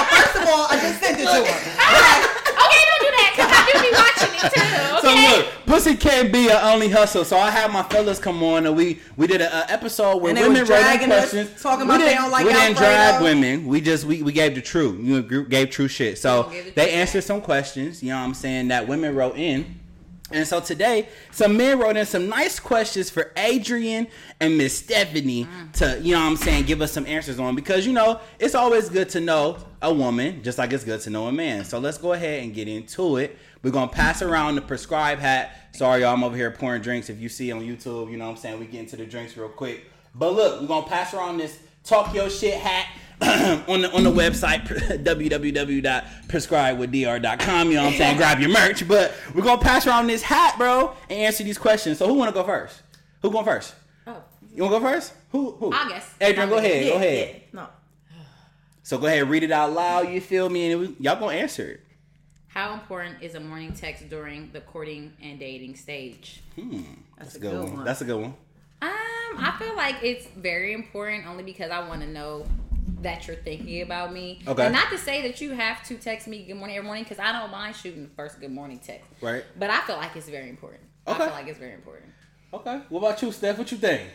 First 0.09 0.35
of 0.35 0.43
all, 0.49 0.65
I 0.69 0.75
just 0.81 0.99
sent 0.99 1.19
it 1.19 1.25
to 1.25 1.29
her. 1.31 1.41
okay, 2.65 2.81
don't 2.89 3.01
do 3.05 3.09
that 3.15 3.29
because 3.35 3.51
I 3.51 3.59
do 3.65 3.73
be 3.79 3.91
watching 4.17 4.35
it 4.45 4.53
too. 4.53 4.61
So 5.05 5.13
look, 5.13 5.47
pussy 5.67 5.95
can't 5.95 6.31
be 6.33 6.47
a 6.47 6.59
only 6.61 6.89
hustle. 6.89 7.25
So 7.25 7.37
I 7.37 7.51
had 7.51 7.71
my 7.71 7.83
fellas 7.83 8.17
come 8.17 8.41
on 8.41 8.65
and 8.65 8.75
we 8.75 8.99
we 9.17 9.27
did 9.27 9.41
an 9.41 9.51
episode 9.69 10.17
where 10.17 10.29
And 10.29 10.37
they 10.37 10.43
women 10.43 10.61
was 10.61 10.69
wrote 10.69 10.77
in 10.77 10.83
dragging 10.83 11.11
us, 11.11 11.29
questions. 11.31 11.61
talking 11.61 11.79
we 11.87 11.93
about 11.95 11.97
they 11.99 12.05
didn't- 12.09 12.21
don't 12.23 12.31
like 12.31 12.45
We 12.45 12.53
didn't 12.53 12.77
Alfredo. 12.77 12.91
drag 12.91 13.21
women. 13.21 13.67
We 13.67 13.81
just 13.81 14.05
we, 14.05 14.23
we 14.23 14.31
gave 14.31 14.55
the 14.55 14.61
truth. 14.61 14.99
You 15.03 15.15
know, 15.17 15.21
group 15.21 15.49
gave 15.49 15.69
true 15.69 15.87
shit. 15.87 16.17
So 16.17 16.43
the 16.43 16.71
they 16.75 16.91
answered 16.91 17.23
some 17.23 17.41
questions. 17.41 18.01
You 18.01 18.09
know 18.09 18.17
what 18.19 18.23
I'm 18.25 18.33
saying 18.33 18.69
that 18.69 18.87
women 18.87 19.13
wrote 19.15 19.35
in. 19.37 19.79
And 20.31 20.47
so 20.47 20.59
today, 20.59 21.07
some 21.31 21.55
men 21.55 21.77
wrote 21.77 21.97
in 21.97 22.05
some 22.05 22.27
nice 22.27 22.59
questions 22.59 23.11
for 23.11 23.31
Adrian 23.37 24.07
and 24.39 24.57
Miss 24.57 24.75
Stephanie 24.75 25.45
Mm. 25.45 25.71
to, 25.73 25.99
you 26.01 26.13
know 26.13 26.19
what 26.19 26.25
I'm 26.25 26.35
saying, 26.35 26.65
give 26.65 26.81
us 26.81 26.91
some 26.91 27.05
answers 27.05 27.39
on 27.39 27.55
because, 27.55 27.85
you 27.85 27.93
know, 27.93 28.19
it's 28.39 28.55
always 28.55 28.89
good 28.89 29.07
to 29.09 29.19
know 29.21 29.57
a 29.83 29.93
woman 29.93 30.41
just 30.41 30.57
like 30.57 30.73
it's 30.73 30.83
good 30.83 30.99
to 31.01 31.11
know 31.11 31.27
a 31.27 31.31
man. 31.31 31.63
So 31.63 31.77
let's 31.77 31.99
go 31.99 32.13
ahead 32.13 32.41
and 32.43 32.55
get 32.55 32.67
into 32.67 33.17
it. 33.17 33.37
We're 33.61 33.69
going 33.69 33.89
to 33.89 33.95
pass 33.95 34.23
around 34.23 34.55
the 34.55 34.61
prescribed 34.61 35.21
hat. 35.21 35.69
Sorry, 35.73 36.01
y'all, 36.01 36.13
I'm 36.15 36.23
over 36.23 36.35
here 36.35 36.49
pouring 36.49 36.81
drinks. 36.81 37.09
If 37.09 37.19
you 37.19 37.29
see 37.29 37.51
on 37.51 37.61
YouTube, 37.61 38.09
you 38.09 38.17
know 38.17 38.25
what 38.25 38.31
I'm 38.31 38.37
saying, 38.37 38.59
we 38.59 38.65
get 38.65 38.79
into 38.79 38.95
the 38.95 39.05
drinks 39.05 39.37
real 39.37 39.49
quick. 39.49 39.85
But 40.15 40.33
look, 40.33 40.59
we're 40.61 40.67
going 40.67 40.83
to 40.85 40.89
pass 40.89 41.13
around 41.13 41.37
this 41.37 41.59
talk 41.83 42.15
your 42.15 42.31
shit 42.31 42.55
hat. 42.55 42.87
on 43.67 43.81
the 43.81 43.91
on 43.93 44.03
the 44.03 44.11
website 44.11 44.65
www.prescribewithdr.com 45.03 47.67
you 47.69 47.75
know 47.75 47.83
what 47.83 47.91
I'm 47.93 47.97
saying? 47.97 48.17
Grab 48.17 48.39
your 48.39 48.49
merch 48.49 48.87
but 48.87 49.13
we're 49.33 49.41
gonna 49.43 49.61
pass 49.61 49.87
around 49.87 50.07
this 50.07 50.21
hat 50.21 50.57
bro 50.57 50.93
and 51.09 51.19
answer 51.19 51.43
these 51.43 51.57
questions. 51.57 51.97
So 51.97 52.07
who 52.07 52.13
wanna 52.15 52.31
go 52.33 52.43
first? 52.43 52.81
Who 53.21 53.31
going 53.31 53.45
first? 53.45 53.73
Oh, 54.05 54.21
you 54.53 54.63
wanna 54.63 54.79
go 54.79 54.85
first? 54.85 55.13
Who 55.31 55.51
who? 55.51 55.71
I 55.71 55.87
guess. 55.89 56.13
Adrian 56.19 56.49
go 56.49 56.57
ahead 56.57 56.85
Yeah, 56.85 56.91
go 56.91 56.95
ahead. 56.97 57.41
yeah. 57.53 57.61
No. 57.61 57.67
so 58.83 58.97
go 58.97 59.07
ahead 59.07 59.29
read 59.29 59.43
it 59.43 59.51
out 59.51 59.71
loud 59.71 60.09
you 60.09 60.19
feel 60.21 60.49
me? 60.49 60.71
And 60.71 60.81
we, 60.81 60.95
y'all 60.99 61.19
gonna 61.19 61.37
answer 61.37 61.69
it. 61.71 61.81
How 62.47 62.73
important 62.73 63.21
is 63.21 63.35
a 63.35 63.39
morning 63.39 63.73
text 63.73 64.09
during 64.09 64.49
the 64.53 64.61
courting 64.61 65.13
and 65.21 65.37
dating 65.39 65.75
stage? 65.75 66.41
that's 67.17 67.35
a 67.35 67.39
good, 67.39 67.73
one. 67.73 67.83
that's 67.83 68.01
a 68.01 68.05
good 68.05 68.21
one. 68.21 68.33
Um, 68.81 68.91
I 69.37 69.53
feel 69.59 69.75
like 69.75 69.97
it's 70.01 70.25
very 70.37 70.71
important 70.73 71.27
only 71.27 71.43
because 71.43 71.69
I 71.69 71.85
want 71.85 71.99
to 72.01 72.07
know 72.07 72.45
that 73.01 73.27
you're 73.27 73.35
thinking 73.35 73.81
about 73.81 74.13
me. 74.13 74.41
Okay. 74.47 74.65
And 74.65 74.73
not 74.73 74.89
to 74.89 74.97
say 74.97 75.21
that 75.23 75.41
you 75.41 75.51
have 75.53 75.83
to 75.87 75.95
text 75.95 76.27
me 76.27 76.43
good 76.43 76.55
morning 76.55 76.77
every 76.77 76.85
morning 76.85 77.03
because 77.03 77.19
I 77.19 77.31
don't 77.31 77.51
mind 77.51 77.75
shooting 77.75 78.03
the 78.03 78.15
first 78.15 78.39
good 78.39 78.51
morning 78.51 78.79
text. 78.79 79.09
right 79.21 79.43
But 79.57 79.69
I 79.69 79.81
feel 79.81 79.97
like 79.97 80.15
it's 80.15 80.29
very 80.29 80.49
important. 80.49 80.83
Okay. 81.07 81.23
I 81.23 81.25
feel 81.27 81.35
like 81.35 81.47
it's 81.47 81.59
very 81.59 81.73
important. 81.73 82.11
okay 82.53 82.81
what 82.89 82.99
about 82.99 83.21
you 83.21 83.31
Steph 83.31 83.57
what 83.57 83.71
you 83.71 83.77
think 83.77 84.09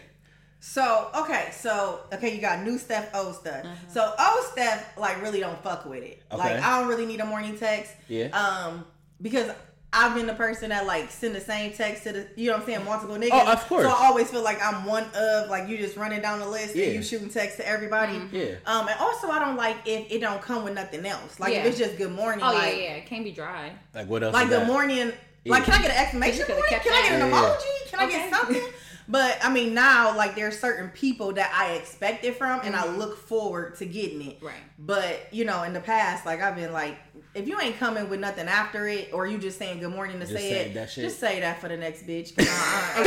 So 0.61 1.09
okay, 1.15 1.49
so 1.53 2.01
okay, 2.13 2.35
you 2.35 2.41
got 2.41 2.63
new 2.65 2.77
Steph, 2.79 3.15
old 3.15 3.35
Steph. 3.35 3.65
So 3.89 4.03
old 4.19 4.45
Steph 4.53 4.99
like 4.99 5.23
really 5.23 5.41
don't 5.41 5.61
fuck 5.63 5.87
with 5.87 6.03
it. 6.03 6.23
Like 6.31 6.61
I 6.61 6.79
don't 6.79 6.89
really 6.89 7.07
need 7.07 7.21
a 7.21 7.25
morning 7.27 7.57
text. 7.57 7.95
Yeah. 8.09 8.27
Um, 8.29 8.85
because 9.23 9.51
I've 9.93 10.15
been 10.15 10.27
the 10.29 10.35
person 10.35 10.69
that 10.71 10.87
like 10.87 11.11
send 11.11 11.35
the 11.35 11.41
same 11.41 11.73
text 11.73 12.05
to 12.05 12.13
the 12.13 12.27
you 12.37 12.47
know 12.47 12.53
what 12.53 12.61
I'm 12.63 12.67
saying 12.67 12.85
multiple 12.85 13.17
niggas. 13.17 13.31
Oh, 13.33 13.53
of 13.53 13.67
course. 13.67 13.83
So 13.83 13.91
I 13.91 14.07
always 14.07 14.31
feel 14.31 14.43
like 14.43 14.63
I'm 14.63 14.85
one 14.85 15.05
of 15.15 15.51
like 15.51 15.69
you 15.69 15.77
just 15.79 15.97
running 15.97 16.21
down 16.23 16.39
the 16.39 16.49
list 16.49 16.77
Yeah. 16.77 16.87
and 16.87 16.95
you 16.95 17.03
shooting 17.03 17.29
text 17.29 17.57
to 17.57 17.67
everybody. 17.67 18.21
Yeah. 18.31 18.55
Um, 18.67 18.87
and 18.87 18.97
also 19.01 19.29
I 19.31 19.41
don't 19.41 19.57
like 19.57 19.77
if 19.87 20.11
it 20.13 20.21
don't 20.21 20.41
come 20.41 20.63
with 20.63 20.75
nothing 20.75 21.05
else. 21.05 21.41
Like 21.41 21.53
Yeah. 21.55 21.61
if 21.61 21.67
it's 21.67 21.79
just 21.79 21.99
good 21.99 22.13
morning. 22.13 22.45
Oh, 22.45 22.53
like, 22.53 22.77
yeah, 22.77 22.83
yeah. 22.83 22.95
It 22.95 23.07
can't 23.07 23.25
be 23.25 23.33
dry. 23.33 23.73
like 23.95 24.07
what 24.09 24.23
else 24.23 24.33
like 24.33 24.49
good 24.49 24.61
that? 24.63 24.67
morning. 24.69 25.13
Like, 25.47 25.65
can 25.65 25.73
I 25.75 25.79
get 25.83 25.91
an 25.91 25.97
exclamation 25.97 26.45
point? 26.45 26.67
kept 26.67 26.85
Can 26.85 26.93
I 26.93 27.03
get 27.09 27.21
an 27.23 27.31
that. 27.31 27.59
emoji? 27.59 27.91
Can 27.91 28.01
I 28.01 28.11
get 28.11 28.31
something? 28.33 28.63
But 29.11 29.39
I 29.43 29.53
mean, 29.53 29.75
now 29.75 30.17
like 30.17 30.37
there's 30.37 30.59
certain 30.59 30.89
people 30.91 31.33
that 31.33 31.53
I 31.55 31.73
expect 31.75 32.25
it 32.25 32.37
from, 32.37 32.61
and 32.63 32.77
I 32.77 32.87
look 32.95 33.19
forward 33.19 33.77
to 33.79 33.85
getting 33.87 34.23
it. 34.23 34.37
Mm-hmm. 34.37 34.47
Right. 34.47 34.55
But 34.79 35.27
you 35.33 35.45
know, 35.45 35.65
in 35.65 35.73
the 35.73 35.81
past, 35.81 36.25
like 36.25 36.41
I've 36.41 36.55
been 36.55 36.73
like, 36.73 36.97
if 37.35 37.49
you 37.49 37.61
ain't 37.61 37.77
coming 37.79 38.09
with 38.09 38.21
nothing 38.21 38.47
after 38.47 38.87
it, 38.89 39.11
or 39.13 39.27
you 39.27 39.39
just 39.39 39.59
saying 39.59 39.81
good 39.81 39.91
morning 39.91 40.21
to 40.21 40.27
Just 40.27 40.37
say 40.39 40.51
say 40.51 40.61
it, 40.71 40.75
that 40.75 40.91
shit. 40.91 41.05
just 41.05 41.19
say 41.19 41.41
that 41.41 41.61
for 41.61 41.69
the 41.69 41.77
next 41.77 42.07
bitch. 42.07 42.33
I- 42.39 43.05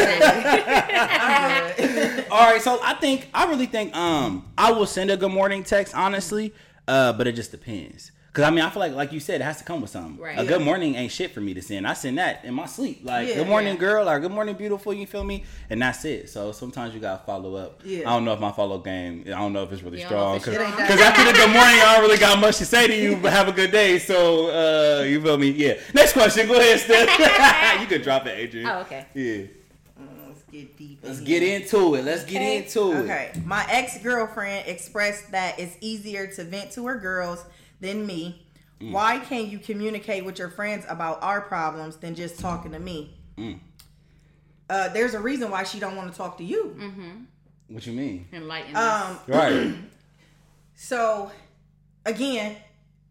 I- 1.10 1.62
I'm 1.70 1.76
good. 1.78 2.26
All 2.32 2.52
right, 2.52 2.62
so 2.62 2.80
I 2.84 2.96
think 2.96 3.30
I 3.34 3.46
really 3.46 3.66
think 3.66 3.96
um 3.96 4.46
I 4.58 4.72
will 4.72 4.86
send 4.86 5.10
a 5.10 5.18
good 5.18 5.32
morning 5.32 5.64
text 5.64 5.96
honestly, 5.96 6.54
uh, 6.88 7.14
but 7.14 7.28
it 7.28 7.34
just 7.34 7.52
depends. 7.52 8.12
Cause 8.34 8.46
I 8.46 8.50
mean, 8.50 8.66
I 8.66 8.70
feel 8.72 8.80
like, 8.80 8.94
like 8.96 9.12
you 9.12 9.20
said, 9.20 9.42
it 9.42 9.44
has 9.44 9.60
to 9.60 9.64
come 9.64 9.80
with 9.80 9.92
something. 9.92 10.18
Right. 10.18 10.40
A 10.40 10.42
Yeah. 10.42 10.48
good 10.50 10.62
morning 10.64 10.96
ain't 10.96 11.12
shit 11.12 11.32
for 11.36 11.40
me 11.40 11.54
to 11.54 11.62
send. 11.62 11.86
I 11.88 11.94
send 11.94 12.18
that 12.18 12.44
in 12.44 12.56
my 12.56 12.66
sleep. 12.66 13.02
Like, 13.04 13.28
Yeah. 13.28 13.36
good 13.36 13.48
morning, 13.48 13.76
Yeah. 13.76 13.80
girl, 13.80 14.10
or 14.10 14.20
good 14.20 14.32
morning, 14.32 14.56
beautiful. 14.56 14.92
You 14.92 15.06
feel 15.06 15.24
me? 15.24 15.44
And 15.70 15.80
that's 15.80 16.04
it. 16.04 16.32
So 16.32 16.52
sometimes 16.52 16.96
you 16.96 17.00
gotta 17.00 17.22
follow 17.28 17.54
up. 17.56 17.82
Yeah. 17.86 18.10
I 18.10 18.16
don't 18.16 18.26
know 18.26 18.34
if 18.34 18.40
my 18.40 18.52
follow 18.52 18.80
game. 18.80 19.24
I 19.28 19.30
don't 19.38 19.54
know 19.54 19.62
if 19.62 19.72
it's 19.72 19.84
really 19.84 20.00
You 20.00 20.08
strong. 20.08 20.38
if 20.38 20.48
it's 20.48 20.58
Cause, 20.58 20.68
strong. 20.68 20.88
'cause 20.88 21.00
after 21.00 21.24
the 21.26 21.34
good 21.34 21.52
morning, 21.52 21.80
I 21.80 21.94
don't 21.94 22.02
really 22.02 22.18
got 22.18 22.40
much 22.40 22.58
to 22.58 22.66
say 22.66 22.88
to 22.88 22.96
you. 22.96 23.18
But 23.18 23.34
have 23.34 23.48
a 23.50 23.52
good 23.52 23.72
day. 23.72 24.00
So 24.00 24.48
uh, 24.50 25.04
you 25.04 25.22
feel 25.22 25.38
me? 25.38 25.52
Yeah. 25.52 25.76
Next 25.94 26.14
question. 26.14 26.48
Go 26.48 26.56
ahead, 26.56 26.80
Steph. 26.80 27.80
you 27.82 27.86
could 27.86 28.02
drop 28.02 28.26
it, 28.26 28.36
Adrian. 28.36 28.68
Oh, 28.68 28.80
okay. 28.80 29.06
Yeah. 29.14 29.44
Let's 30.28 30.42
get 30.52 30.76
deep. 30.76 31.00
Let's 31.04 31.20
in 31.20 31.26
get 31.26 31.44
into 31.44 31.94
it. 31.94 32.04
Let's 32.04 32.24
get 32.24 32.38
Okay. 32.38 32.58
into 32.58 32.94
it. 32.94 33.04
Okay. 33.04 33.32
My 33.46 33.64
ex 33.70 34.00
girlfriend 34.00 34.68
expressed 34.68 35.32
that 35.34 35.60
it's 35.60 35.78
easier 35.82 36.26
to 36.26 36.44
vent 36.44 36.72
to 36.72 36.88
her 36.88 36.96
girls 36.96 37.44
than 37.84 38.08
me. 38.08 38.44
Mm. 38.82 38.92
Why 38.92 39.20
can't 39.20 39.48
you 39.50 39.60
communicate 39.60 40.26
with 40.26 40.40
your 40.40 40.50
friends 40.50 40.86
about 40.90 41.22
our 41.22 41.42
problems 41.42 41.98
than 41.98 42.16
just 42.16 42.40
talking 42.40 42.72
to 42.72 42.80
me? 42.80 43.14
Mm. 43.38 43.60
Uh, 44.70 44.90
there's 44.90 45.14
a 45.14 45.20
reason 45.20 45.52
why 45.52 45.64
she 45.64 45.80
don't 45.80 45.96
want 45.96 46.10
to 46.12 46.18
talk 46.18 46.38
to 46.40 46.44
you. 46.44 46.76
What 47.68 47.86
you 47.86 47.94
mean? 47.94 48.28
Enlighten 48.34 48.76
Um, 48.76 49.20
Right. 49.28 49.76
so 50.76 51.30
again, 52.06 52.56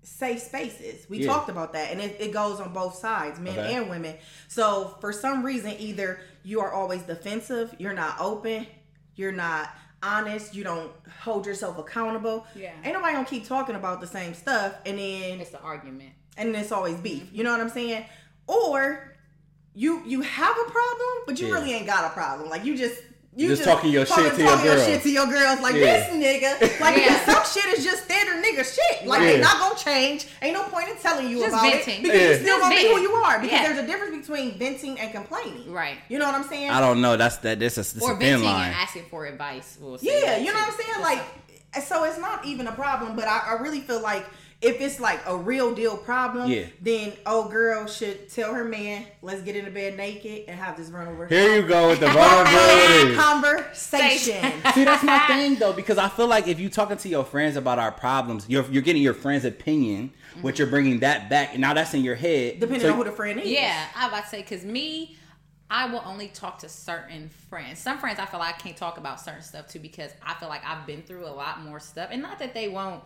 safe 0.02 0.40
spaces. 0.40 1.08
We 1.08 1.18
Yeah. 1.18 1.28
talked 1.28 1.48
about 1.50 1.74
that, 1.74 1.90
and 1.92 2.00
it, 2.00 2.16
it 2.20 2.32
goes 2.32 2.58
on 2.58 2.72
both 2.72 2.96
sides, 2.96 3.38
men 3.38 3.56
Okay. 3.58 3.74
and 3.74 3.88
women. 3.90 4.16
So 4.48 4.96
for 5.00 5.12
some 5.12 5.44
reason, 5.44 5.74
either 5.78 6.20
you 6.42 6.60
are 6.60 6.72
always 6.72 7.02
defensive, 7.02 7.74
you're 7.78 7.94
not 7.94 8.16
open, 8.20 8.66
you're 9.14 9.32
not 9.32 9.68
honest, 10.02 10.54
you 10.54 10.64
don't 10.64 10.90
hold 11.20 11.46
yourself 11.46 11.78
accountable. 11.78 12.46
Yeah. 12.54 12.72
Ain't 12.84 12.94
nobody 12.94 13.12
gonna 13.14 13.24
keep 13.26 13.46
talking 13.46 13.76
about 13.76 14.00
the 14.00 14.06
same 14.06 14.34
stuff, 14.34 14.74
and 14.86 14.98
then 14.98 15.40
It's 15.40 15.50
the 15.50 15.60
argument. 15.60 16.10
and 16.36 16.54
it's 16.56 16.72
always 16.72 16.96
beef. 16.96 17.24
Mm-hmm. 17.24 17.36
You 17.36 17.44
know 17.44 17.52
what 17.52 17.60
I'm 17.60 17.68
saying? 17.70 18.04
Or 18.46 19.14
you 19.74 20.02
you 20.06 20.20
have 20.20 20.56
a 20.58 20.70
problem, 20.70 21.08
but 21.26 21.40
you 21.40 21.46
Yeah. 21.48 21.54
really 21.54 21.72
ain't 21.72 21.86
got 21.86 22.04
a 22.04 22.10
problem. 22.10 22.50
Like 22.50 22.64
you 22.64 22.76
just 22.76 23.00
you 23.34 23.48
Just 23.48 23.64
talking 23.64 23.90
your 23.90 24.04
shit 24.04 24.16
to 24.34 24.42
your 24.42 24.50
talking 24.50 24.64
girls. 24.66 24.84
shit 24.86 25.02
to 25.02 25.10
your 25.10 25.26
girls. 25.26 25.60
Like 25.60 25.74
Yeah. 25.74 25.80
this 25.80 26.08
nigga, 26.62 26.80
like 26.80 26.96
Yeah. 26.98 27.24
some 27.24 27.44
shit 27.44 27.78
is 27.78 27.84
just 27.84 28.04
standard 28.04 28.44
nigga 28.44 28.62
shit. 28.64 29.06
Like 29.06 29.20
Yeah. 29.22 29.26
they 29.32 29.40
not 29.40 29.58
gonna 29.58 29.78
change. 29.78 30.26
Ain't 30.42 30.52
no 30.52 30.64
point 30.64 30.88
in 30.90 30.96
telling 30.96 31.28
you 31.30 31.38
Just 31.38 31.48
about 31.48 31.62
venting. 31.62 32.00
it 32.00 32.02
because 32.02 32.20
Yeah. 32.20 32.28
you 32.28 32.36
still 32.42 32.58
gonna 32.60 32.74
be 32.74 32.82
who 32.88 33.00
you 33.00 33.12
are. 33.12 33.38
Because 33.38 33.52
Yeah. 33.60 33.72
there's 33.72 33.78
a 33.78 33.86
difference 33.86 34.26
between 34.26 34.58
venting 34.58 35.00
and 35.00 35.12
complaining. 35.12 35.72
Right. 35.72 35.96
You 36.08 36.18
know 36.18 36.26
what 36.26 36.34
I'm 36.34 36.44
saying? 36.48 36.70
I 36.70 36.80
don't 36.80 37.00
know. 37.00 37.16
That's 37.16 37.36
that. 37.38 37.58
This 37.58 37.78
is 37.78 37.92
this 37.94 38.02
Or 38.02 38.12
a 38.12 38.16
thin 38.18 38.40
venting 38.40 38.44
line. 38.44 38.66
and 38.66 38.74
asking 38.74 39.04
for 39.10 39.24
advice. 39.24 39.76
We'll 39.80 39.96
say 39.98 40.20
Yeah, 40.22 40.36
you 40.36 40.46
know 40.46 40.52
too. 40.52 40.58
what 40.58 40.68
I'm 40.68 40.74
saying? 40.80 41.00
Like, 41.02 41.84
so 41.86 42.04
it's 42.04 42.18
not 42.18 42.44
even 42.44 42.66
a 42.66 42.72
problem, 42.72 43.16
but 43.16 43.26
I, 43.26 43.40
I 43.48 43.52
really 43.62 43.80
feel 43.80 44.00
like 44.00 44.26
if 44.62 44.80
it's 44.80 45.00
like 45.00 45.20
a 45.26 45.36
real 45.36 45.74
deal 45.74 45.96
problem, 45.96 46.48
Yeah. 46.48 46.66
then 46.80 47.12
old 47.26 47.50
girl 47.50 47.86
should 47.86 48.28
tell 48.30 48.54
her 48.54 48.64
man, 48.64 49.04
let's 49.20 49.42
get 49.42 49.56
into 49.56 49.72
bed 49.72 49.96
naked 49.96 50.44
and 50.46 50.58
have 50.58 50.76
this 50.76 50.88
run 50.88 51.08
over. 51.08 51.26
Here 51.26 51.56
you 51.56 51.66
go 51.66 51.88
with 51.88 51.98
the 51.98 52.08
Have 52.10 52.46
vulnerability. 52.46 53.16
conversation. 53.16 54.52
See, 54.72 54.84
that's 54.84 55.02
my 55.02 55.18
thing 55.26 55.56
though, 55.56 55.72
because 55.72 55.98
I 55.98 56.08
feel 56.08 56.28
like 56.28 56.46
if 56.46 56.60
you're 56.60 56.70
talking 56.70 56.96
to 56.96 57.08
your 57.08 57.24
friends 57.24 57.56
about 57.56 57.80
our 57.80 57.90
problems, 57.90 58.48
you're 58.48 58.64
you're 58.70 58.82
getting 58.82 59.02
your 59.02 59.14
friend's 59.14 59.44
opinion, 59.44 60.12
but 60.36 60.54
mm-hmm. 60.54 60.58
you're 60.58 60.70
bringing 60.70 61.00
that 61.00 61.28
back, 61.28 61.50
and 61.52 61.60
now 61.60 61.74
that's 61.74 61.92
in 61.92 62.04
your 62.04 62.14
head. 62.14 62.60
Depending 62.60 62.82
So- 62.82 62.92
on 62.92 62.98
who 62.98 63.04
the 63.04 63.12
friend 63.12 63.40
is. 63.40 63.48
Yeah, 63.48 63.86
I 63.96 64.06
about 64.06 64.24
to 64.24 64.28
say 64.28 64.42
because 64.42 64.64
me, 64.64 65.16
I 65.68 65.86
will 65.86 66.02
only 66.04 66.28
talk 66.28 66.58
to 66.60 66.68
certain 66.68 67.30
friends. 67.50 67.80
Some 67.80 67.98
friends 67.98 68.20
I 68.20 68.26
feel 68.26 68.38
like 68.38 68.54
I 68.54 68.58
can't 68.58 68.76
talk 68.76 68.96
about 68.98 69.20
certain 69.20 69.42
stuff 69.42 69.66
to 69.68 69.80
because 69.80 70.12
I 70.24 70.34
feel 70.34 70.48
like 70.48 70.64
I've 70.64 70.86
been 70.86 71.02
through 71.02 71.26
a 71.26 71.34
lot 71.34 71.62
more 71.62 71.80
stuff, 71.80 72.10
and 72.12 72.22
not 72.22 72.38
that 72.38 72.54
they 72.54 72.68
won't 72.68 73.02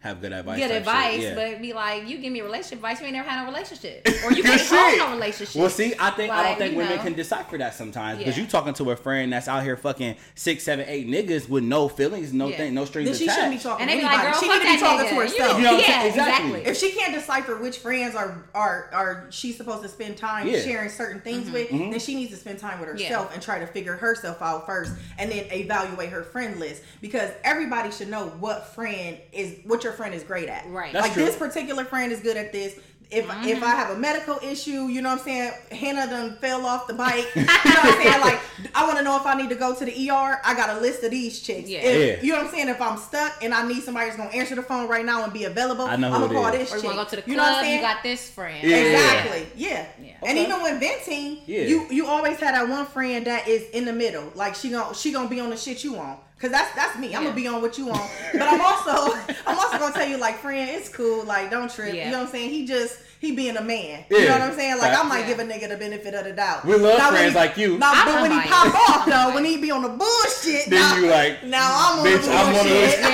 have 0.00 0.20
good 0.20 0.32
advice. 0.32 0.60
Good 0.60 0.70
advice, 0.70 1.20
yeah. 1.22 1.34
but 1.34 1.60
be 1.60 1.72
like, 1.72 2.06
you 2.06 2.18
give 2.18 2.32
me 2.32 2.40
relationship 2.40 2.78
advice, 2.78 3.00
you 3.00 3.06
ain't 3.06 3.16
never 3.16 3.28
had 3.28 3.42
no 3.44 3.50
relationship, 3.50 4.06
or 4.24 4.30
you 4.32 4.44
Good 4.44 4.58
can't 4.58 4.60
hold 4.62 4.90
shit. 4.90 4.98
no 5.00 5.10
relationship. 5.10 5.60
Well, 5.60 5.70
see, 5.70 5.92
I 5.98 6.10
think 6.10 6.30
I 6.32 6.44
don't 6.50 6.58
think 6.58 6.76
women 6.76 6.96
know. 6.98 7.02
can 7.02 7.14
decipher 7.14 7.58
that 7.58 7.74
sometimes 7.74 8.18
because 8.18 8.36
Yeah. 8.36 8.44
you 8.44 8.48
talking 8.48 8.74
to 8.74 8.92
a 8.92 8.96
friend 8.96 9.32
that's 9.32 9.48
out 9.48 9.64
here 9.64 9.76
fucking 9.76 10.14
six, 10.36 10.62
seven, 10.62 10.84
eight 10.88 11.08
niggas 11.08 11.48
with 11.48 11.64
no 11.64 11.88
feelings, 11.88 12.32
no 12.32 12.46
Yeah. 12.46 12.56
thing, 12.58 12.74
no 12.74 12.84
strings 12.84 13.08
Then 13.08 13.18
she 13.18 13.24
attached. 13.24 13.36
shouldn't 13.40 13.56
be 13.56 13.62
talking 13.62 13.82
and 13.82 13.90
to 13.90 13.96
they 13.96 14.02
be 14.02 14.06
anybody. 14.06 14.24
like, 14.24 14.32
girl, 14.34 14.40
she 14.40 14.46
fuck 14.48 14.62
need 14.62 14.68
to 14.68 14.74
be 14.74 14.80
talking 14.80 15.06
nigga. 15.06 15.08
to 15.10 15.14
herself. 15.16 15.58
You 15.58 15.64
know 15.64 15.72
what 15.74 15.84
I'm 15.84 15.90
yeah. 15.90 16.04
Exactly. 16.04 16.48
exactly. 16.50 16.70
if 16.70 16.76
she 16.78 16.90
can't 16.92 17.14
decipher 17.14 17.56
which 17.56 17.78
friends 17.78 18.14
are 18.14 18.44
are 18.54 18.90
are 18.92 19.26
she's 19.30 19.56
supposed 19.56 19.82
to 19.82 19.88
spend 19.88 20.16
time 20.16 20.46
Yeah. 20.46 20.60
sharing 20.60 20.90
certain 20.90 21.20
things 21.22 21.46
Mm-hmm. 21.46 21.52
with, 21.52 21.68
Mhm. 21.70 21.90
then 21.90 21.98
she 22.00 22.14
needs 22.14 22.30
to 22.30 22.36
spend 22.36 22.60
time 22.60 22.78
with 22.78 22.96
Yeah. 23.00 23.08
herself 23.08 23.34
and 23.34 23.42
try 23.42 23.58
to 23.58 23.66
figure 23.66 23.96
herself 23.96 24.40
out 24.42 24.64
first, 24.64 24.92
and 25.18 25.28
then 25.32 25.46
evaluate 25.50 26.10
her 26.10 26.22
friend 26.22 26.60
list 26.60 26.82
because 27.00 27.30
everybody 27.42 27.90
should 27.90 28.08
know 28.08 28.26
what 28.38 28.74
friend 28.76 29.18
is 29.32 29.56
what 29.64 29.82
your 29.82 29.87
friend 29.92 30.14
is 30.14 30.22
great 30.22 30.48
at. 30.48 30.66
Right. 30.68 30.92
That's 30.92 31.04
like 31.06 31.12
true. 31.14 31.24
this 31.24 31.36
particular 31.36 31.84
friend 31.84 32.12
is 32.12 32.20
good 32.20 32.36
at 32.36 32.52
this. 32.52 32.74
If 33.10 33.24
Mm-hmm. 33.26 33.48
if 33.48 33.62
I 33.62 33.70
have 33.70 33.96
a 33.96 33.98
medical 33.98 34.38
issue, 34.42 34.86
you 34.88 35.00
know 35.00 35.08
what 35.08 35.20
I'm 35.20 35.24
saying, 35.24 35.52
Hannah 35.72 36.06
done 36.10 36.36
fell 36.42 36.66
off 36.66 36.86
the 36.86 36.92
bike. 36.92 37.24
You 37.34 37.40
know 37.42 37.46
what 37.54 37.84
I'm 37.96 38.02
saying? 38.02 38.20
Like 38.20 38.38
I 38.74 38.84
want 38.84 38.98
to 38.98 39.02
know 39.02 39.16
if 39.16 39.24
I 39.24 39.32
need 39.34 39.48
to 39.48 39.54
go 39.54 39.74
to 39.74 39.82
the 39.82 40.10
ER. 40.10 40.38
I 40.44 40.52
got 40.54 40.76
a 40.76 40.80
list 40.80 41.02
of 41.04 41.10
these 41.10 41.40
chicks. 41.40 41.70
Yeah. 41.70 41.78
If- 41.78 42.18
Yeah. 42.20 42.26
You 42.26 42.32
know 42.32 42.38
what 42.40 42.48
I'm 42.48 42.52
saying? 42.52 42.68
If 42.68 42.82
I'm 42.82 42.98
stuck 42.98 43.42
and 43.42 43.54
I 43.54 43.66
need 43.66 43.82
somebody 43.82 44.08
that's 44.10 44.18
gonna 44.18 44.28
answer 44.36 44.54
the 44.56 44.62
phone 44.62 44.88
right 44.88 45.06
now 45.06 45.24
and 45.24 45.32
be 45.32 45.44
available, 45.44 45.86
I 45.86 45.96
know 45.96 46.08
I'm 46.12 46.20
gonna 46.20 46.26
it 46.26 46.36
call 46.36 46.46
is. 46.48 46.58
this 46.58 46.72
or 46.72 46.76
you 46.76 46.82
chick. 46.82 46.94
want 46.96 46.98
to 46.98 47.04
go 47.04 47.10
to 47.10 47.16
the 47.16 47.22
club, 47.22 47.30
You 47.30 47.36
know 47.38 47.42
what 47.44 47.56
I'm 47.56 47.64
saying? 47.64 47.76
you 47.76 47.80
got 47.80 48.02
this 48.02 48.28
friend. 48.30 48.62
Yeah. 48.68 48.76
Exactly. 48.76 49.46
Yeah. 49.56 49.86
Yeah. 50.02 50.14
And 50.26 50.36
even 50.38 50.60
when 50.62 50.78
venting, 50.78 51.38
Yeah. 51.46 51.62
you 51.62 51.86
you 51.90 52.06
always 52.06 52.38
had 52.38 52.54
that 52.56 52.68
one 52.68 52.84
friend 52.84 53.26
that 53.26 53.48
is 53.48 53.70
in 53.70 53.86
the 53.86 53.92
middle. 53.94 54.30
Like 54.34 54.54
she 54.54 54.68
gon' 54.68 54.92
she 54.92 55.12
gonna 55.12 55.30
be 55.30 55.40
on 55.40 55.48
the 55.48 55.56
shit 55.56 55.82
you 55.82 55.96
on. 55.96 56.18
Cause 56.38 56.50
that's 56.52 56.72
that's 56.76 56.96
me. 56.98 57.08
I'm 57.08 57.22
Yeah. 57.22 57.30
gonna 57.30 57.34
be 57.34 57.46
on 57.48 57.60
what 57.62 57.76
you 57.78 57.90
on. 57.90 58.08
But 58.32 58.42
I'm 58.42 58.60
also 58.60 59.12
I'm 59.46 59.58
also 59.58 59.78
gonna 59.78 59.92
tell 59.92 60.06
you 60.08 60.18
like 60.18 60.36
friend, 60.38 60.70
it's 60.70 60.88
cool. 60.88 61.24
Like 61.24 61.50
don't 61.50 61.68
trip. 61.70 61.92
Yeah. 61.94 62.06
You 62.06 62.10
know 62.12 62.18
what 62.18 62.26
I'm 62.26 62.32
saying? 62.32 62.50
He 62.50 62.64
just 62.66 63.00
he 63.18 63.34
being 63.34 63.56
a 63.56 63.60
man. 63.62 64.04
You 64.08 64.20
know 64.26 64.32
what 64.34 64.42
I'm 64.42 64.54
saying? 64.54 64.78
Like 64.78 64.96
I 64.96 65.02
might 65.02 65.20
Yeah. 65.20 65.26
give 65.26 65.38
a 65.40 65.42
nigga 65.44 65.68
the 65.68 65.76
benefit 65.76 66.14
of 66.14 66.24
the 66.24 66.32
doubt. 66.32 66.64
We 66.64 66.76
love 66.76 66.96
Now, 66.98 67.06
when 67.10 67.14
friends 67.18 67.32
he- 67.32 67.38
like 67.38 67.56
you. 67.56 67.78
Now, 67.78 67.90
I'm 67.92 68.06
but 68.06 68.22
when 68.22 68.30
he 68.30 68.36
unbiased. 68.38 68.52
pop 68.74 68.88
off 68.90 69.02
I'm 69.02 69.10
though, 69.10 69.16
unbiased. 69.16 69.34
when 69.34 69.44
he 69.46 69.56
be 69.56 69.70
on 69.72 69.82
the 69.82 69.88
bullshit, 69.88 70.70
Then 70.70 70.78
now, 70.80 70.96
you 70.96 71.06
like, 71.10 71.42
now 71.44 71.68
I'm 71.74 71.98
on 71.98 72.06
bitch, 72.06 72.24
the 72.24 72.30
I'm 72.32 72.46
one 72.46 72.54
of 72.54 72.62
those- 72.62 72.72
bullshit. 72.72 73.00
Yeah. 73.00 73.08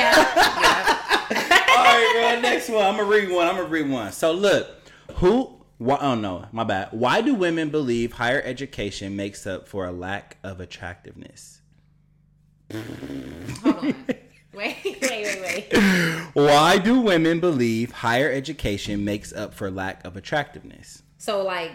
yeah. 0.61 1.01
All 1.77 1.85
right, 1.85 2.13
well, 2.17 2.41
next 2.43 2.69
one. 2.69 2.85
I'm 2.85 2.97
gonna 2.99 3.09
read 3.09 3.31
one. 3.31 3.47
I'm 3.47 3.57
gonna 3.57 3.69
read 3.69 3.89
one. 3.89 4.13
So 4.13 4.33
look, 4.33 4.69
who? 5.15 5.51
Why, 5.79 5.97
oh 6.01 6.15
no, 6.15 6.45
my 6.53 6.65
bad. 6.65 6.89
Why 6.93 7.21
do 7.23 7.35
women 7.35 7.71
believe 7.71 8.13
higher 8.13 8.43
education 8.45 9.17
makes 9.17 9.47
up 9.47 9.67
for 9.67 9.87
a 9.87 9.93
lack 9.93 10.37
of 10.45 10.61
attractiveness? 10.61 11.61
Hold 13.63 13.77
on. 13.77 13.95
Wait, 14.55 14.77
wait, 14.85 15.01
wait, 15.03 15.73
wait. 15.73 16.29
Why 16.35 16.79
do 16.79 17.01
women 17.01 17.41
believe 17.41 17.91
higher 17.91 18.31
education 18.31 19.05
makes 19.05 19.33
up 19.33 19.53
for 19.53 19.71
lack 19.71 20.05
of 20.05 20.17
attractiveness? 20.17 21.03
So 21.19 21.43
like 21.43 21.73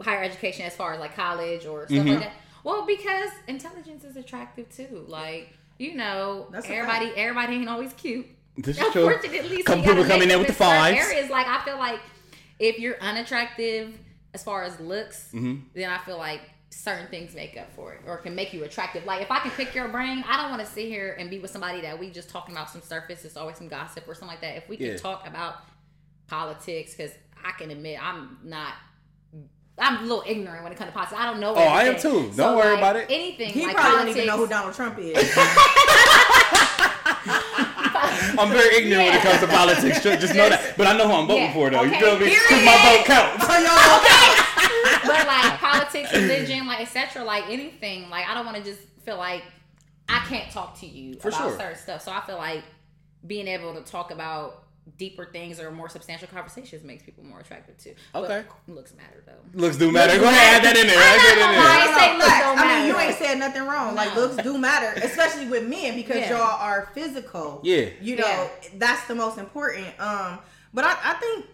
higher 0.00 0.22
education 0.22 0.64
as 0.66 0.74
far 0.74 0.92
as 0.94 1.00
like 1.00 1.14
college 1.14 1.66
or 1.66 1.86
stuff 1.86 1.98
Mm-hmm. 1.98 2.08
like 2.08 2.20
that. 2.20 2.32
Well, 2.64 2.84
because 2.84 3.30
intelligence 3.46 4.02
is 4.04 4.16
attractive 4.16 4.68
too. 4.74 5.04
Like, 5.06 5.50
you 5.78 5.94
know, 5.94 6.48
That's 6.50 6.68
everybody 6.68 7.12
everybody 7.16 7.54
ain't 7.54 7.68
always 7.68 7.92
cute. 7.92 8.26
This 8.56 8.78
is 8.78 8.92
true. 8.92 9.06
Unfortunately, 9.06 9.62
Couple 9.62 9.82
people 9.84 10.02
gotta 10.02 10.08
coming 10.08 10.28
in 10.30 10.34
up 10.34 10.38
with 10.40 10.48
the 10.48 10.54
certain 10.54 10.94
fives. 10.94 10.98
Areas 10.98 11.30
like 11.30 11.46
I 11.46 11.64
feel 11.64 11.78
like 11.78 12.00
if 12.58 12.78
you're 12.78 13.00
unattractive 13.00 13.96
as 14.34 14.42
far 14.42 14.64
as 14.64 14.78
looks, 14.80 15.28
Mm-hmm. 15.32 15.60
then 15.74 15.90
I 15.90 15.98
feel 15.98 16.18
like 16.18 16.40
certain 16.70 17.08
things 17.08 17.34
make 17.34 17.56
up 17.58 17.70
for 17.74 17.92
it 17.94 18.00
or 18.06 18.16
can 18.16 18.34
make 18.34 18.52
you 18.54 18.62
attractive. 18.64 19.04
Like 19.04 19.22
if 19.22 19.30
I 19.30 19.40
can 19.40 19.50
pick 19.50 19.74
your 19.74 19.88
brain, 19.88 20.24
I 20.26 20.40
don't 20.40 20.50
want 20.50 20.64
to 20.64 20.72
sit 20.72 20.86
here 20.86 21.16
and 21.18 21.28
be 21.28 21.38
with 21.38 21.50
somebody 21.50 21.80
that 21.82 21.98
we 21.98 22.10
just 22.10 22.30
talking 22.30 22.54
about 22.54 22.70
some 22.70 22.80
surface. 22.80 23.24
It's 23.24 23.36
always 23.36 23.56
some 23.56 23.68
gossip 23.68 24.08
or 24.08 24.14
something 24.14 24.28
like 24.28 24.40
that. 24.40 24.56
If 24.56 24.68
we 24.68 24.76
can 24.76 24.86
Yeah. 24.86 24.96
talk 24.96 25.26
about 25.26 25.56
politics, 26.28 26.94
because 26.94 27.12
I 27.44 27.50
can 27.52 27.70
admit 27.70 27.98
I'm 28.02 28.38
not. 28.44 28.74
I'm 29.78 29.98
a 29.98 30.02
little 30.02 30.24
ignorant 30.26 30.62
when 30.62 30.72
it 30.72 30.76
comes 30.76 30.90
to 30.90 30.92
politics. 30.92 31.18
I 31.18 31.24
don't 31.24 31.40
know. 31.40 31.54
Oh, 31.54 31.58
I 31.58 31.84
am 31.84 31.94
everything. 31.94 32.30
too. 32.30 32.36
Don't 32.36 32.54
worry 32.56 32.70
like, 32.72 32.78
about 32.78 32.96
it. 32.96 33.06
Anything. 33.08 33.48
He 33.48 33.64
like 33.64 33.76
probably 33.76 33.90
politics, 33.90 34.16
don't 34.16 34.24
even 34.24 34.26
know 34.26 34.36
who 34.36 34.46
Donald 34.46 34.74
Trump 34.74 34.98
is. 34.98 35.16
I'm 38.38 38.48
very 38.50 38.76
ignorant 38.76 39.08
when 39.08 39.16
it 39.16 39.22
comes 39.22 39.40
to 39.40 39.48
politics. 39.48 40.02
Just 40.02 40.20
just 40.20 40.34
know 40.34 40.48
that. 40.48 40.76
But 40.76 40.86
I 40.86 40.96
know 40.96 41.08
who 41.08 41.14
I'm 41.14 41.26
voting 41.26 41.44
Yeah, 41.44 41.52
for, 41.52 41.70
though. 41.70 41.82
You 41.82 41.90
feel 41.98 42.18
me? 42.18 42.26
Because 42.28 42.64
my 42.64 42.76
vote 42.84 43.04
counts. 43.08 43.46
So 43.46 43.52
y'all 43.56 44.00
okay? 44.00 44.50
but 45.04 45.26
like 45.26 45.56
politics, 45.90 46.12
religion, 46.12 46.66
like 46.66 46.80
etc. 46.80 47.24
Like 47.24 47.44
anything, 47.48 48.08
like 48.10 48.28
I 48.28 48.34
don't 48.34 48.44
want 48.46 48.56
to 48.58 48.62
just 48.62 48.80
feel 49.04 49.16
like 49.18 49.42
I 50.08 50.18
can't 50.28 50.50
talk 50.50 50.78
to 50.80 50.86
you 50.86 51.14
For 51.20 51.28
about 51.28 51.38
sure. 51.50 51.58
certain 51.58 51.78
stuff. 51.78 52.02
So 52.02 52.12
I 52.12 52.20
feel 52.22 52.36
like 52.36 52.62
being 53.26 53.48
able 53.48 53.74
to 53.74 53.80
talk 53.82 54.10
about 54.10 54.64
deeper 54.96 55.24
things 55.26 55.60
or 55.60 55.70
more 55.70 55.88
substantial 55.88 56.26
conversations 56.26 56.82
makes 56.82 57.02
people 57.02 57.22
more 57.22 57.38
attractive 57.40 57.76
too. 57.78 57.94
But 58.12 58.24
Okay. 58.30 58.44
looks 58.66 58.92
matter 58.94 59.22
though. 59.26 59.60
Looks 59.60 59.76
do 59.76 59.92
matter. 59.92 60.18
Go 60.18 60.24
ahead, 60.24 60.56
add 60.58 60.64
that 60.64 60.76
in 60.76 60.86
there. 60.86 60.96
Add 60.96 61.20
that 61.20 61.36
in 61.38 61.60
I 61.60 61.86
there. 61.86 61.98
say 61.98 62.18
looks 62.18 62.40
don't 62.40 62.58
I 62.58 62.78
mean, 62.80 62.88
you 62.88 62.98
ain't 62.98 63.16
said 63.16 63.38
nothing 63.38 63.62
wrong. 63.62 63.94
Like 63.94 64.16
looks 64.16 64.36
do 64.42 64.58
matter, 64.58 64.98
especially 65.04 65.46
with 65.48 65.68
men 65.68 65.94
because 65.94 66.16
Yeah. 66.16 66.30
y'all 66.30 66.60
are 66.60 66.88
physical. 66.94 67.60
Yeah. 67.62 67.90
you 68.00 68.16
know 68.16 68.26
Yeah. 68.26 68.48
that's 68.78 69.06
the 69.06 69.14
most 69.14 69.38
important. 69.38 69.86
Um, 70.00 70.38
but 70.74 70.84
I, 70.84 70.96
I 71.04 71.14
think 71.14 71.46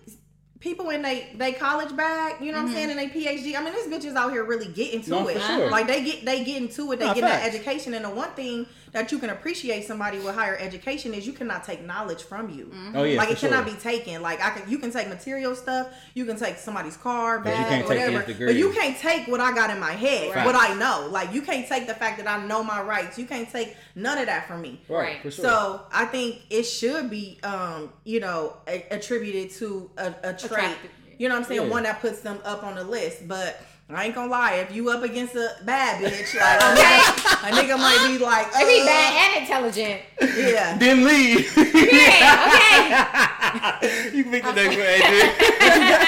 people 0.60 0.90
in 0.90 1.02
they 1.02 1.28
they 1.36 1.52
college 1.52 1.94
bag, 1.96 2.36
you 2.40 2.52
know 2.52 2.58
Mm-hmm. 2.58 2.64
what 2.64 2.70
I'm 2.70 2.74
saying, 2.74 2.90
and 2.90 2.98
they 2.98 3.08
PhD. 3.08 3.56
I 3.56 3.62
mean, 3.62 3.74
these 3.74 3.86
bitches 3.86 4.16
out 4.16 4.30
here 4.32 4.44
really 4.44 4.68
get 4.68 4.92
into 4.94 5.10
No, 5.10 5.28
it. 5.28 5.34
for 5.38 5.40
sure. 5.46 5.70
Like 5.70 5.86
they 5.86 6.02
get 6.04 6.24
they 6.24 6.44
get 6.44 6.62
into 6.62 6.92
it. 6.92 6.98
They 6.98 7.06
get 7.06 7.20
that 7.22 7.44
education. 7.46 7.94
And 7.94 8.04
the 8.04 8.10
one 8.10 8.30
thing 8.30 8.66
that 8.96 9.12
you 9.12 9.18
can 9.18 9.28
appreciate 9.28 9.84
somebody 9.84 10.18
with 10.18 10.34
higher 10.34 10.56
education 10.56 11.12
is 11.12 11.26
you 11.26 11.32
cannot 11.34 11.62
take 11.64 11.84
knowledge 11.84 12.22
from 12.22 12.48
you. 12.48 12.72
Oh 12.94 13.02
yeah, 13.02 13.18
like 13.18 13.28
for 13.28 13.34
it 13.34 13.38
cannot 13.40 13.66
sure. 13.66 13.74
be 13.74 13.78
taken. 13.80 14.22
Like 14.22 14.40
I 14.42 14.48
can, 14.48 14.70
you 14.70 14.78
can 14.78 14.90
take 14.90 15.06
material 15.10 15.54
stuff. 15.54 15.88
You 16.14 16.24
can 16.24 16.38
take 16.38 16.56
somebody's 16.56 16.96
car, 16.96 17.40
But 17.40 17.50
you 17.50 17.56
bag, 17.56 17.68
can't 17.68 17.86
take 17.86 17.88
whatever. 17.98 18.18
his 18.20 18.26
degree. 18.26 18.46
But 18.46 18.56
you 18.56 18.70
can't 18.72 18.96
take 18.96 19.28
what 19.28 19.38
I 19.38 19.54
got 19.54 19.68
in 19.68 19.78
my 19.78 19.92
head, 19.92 20.34
Right. 20.34 20.46
what 20.46 20.54
I 20.54 20.72
know. 20.78 21.08
Like 21.10 21.34
you 21.34 21.42
can't 21.42 21.68
take 21.68 21.86
the 21.86 21.92
fact 21.92 22.16
that 22.16 22.26
I 22.26 22.42
know 22.46 22.64
my 22.64 22.80
rights. 22.80 23.18
You 23.18 23.26
can't 23.26 23.50
take 23.50 23.76
none 23.94 24.16
of 24.16 24.24
that 24.26 24.48
from 24.48 24.62
me. 24.62 24.80
Right. 24.88 25.20
for 25.20 25.30
sure. 25.30 25.44
So 25.44 25.82
I 25.92 26.06
think 26.06 26.40
it 26.48 26.62
should 26.62 27.10
be, 27.10 27.38
um, 27.42 27.92
you 28.04 28.20
know, 28.20 28.56
a- 28.66 28.86
attributed 28.90 29.50
to 29.58 29.90
a, 29.98 30.06
a 30.24 30.32
trait. 30.32 30.44
Attractive. 30.52 30.90
You 31.18 31.28
know 31.28 31.34
what 31.34 31.42
I'm 31.42 31.48
saying? 31.48 31.62
Yeah. 31.64 31.68
One 31.68 31.82
that 31.82 32.00
puts 32.00 32.20
them 32.20 32.38
up 32.44 32.64
on 32.64 32.76
the 32.76 32.84
list. 32.84 33.28
But 33.28 33.60
I 33.88 34.06
ain't 34.06 34.14
gonna 34.16 34.30
lie, 34.30 34.54
if 34.54 34.74
you 34.74 34.90
up 34.90 35.04
against 35.04 35.36
a 35.36 35.48
bad 35.64 36.02
bitch, 36.02 36.34
like 36.40 36.60
a, 36.60 36.74
nigga, 36.74 37.48
a 37.48 37.52
nigga 37.52 37.78
might 37.78 38.08
be 38.08 38.18
like, 38.18 38.48
If 38.52 38.68
he 38.68 38.82
uh, 38.82 38.84
bad 38.84 39.12
and 39.14 39.42
intelligent. 39.42 40.00
yeah. 40.36 40.76
then 40.76 41.04
leave. 41.04 41.56
Yeah, 41.56 42.48
okay. 42.48 44.10
you 44.16 44.24
can 44.24 44.32
pick 44.32 44.42
the 44.42 44.52
next 44.52 44.76
one, 44.76 44.86
Adrian. 44.86 45.30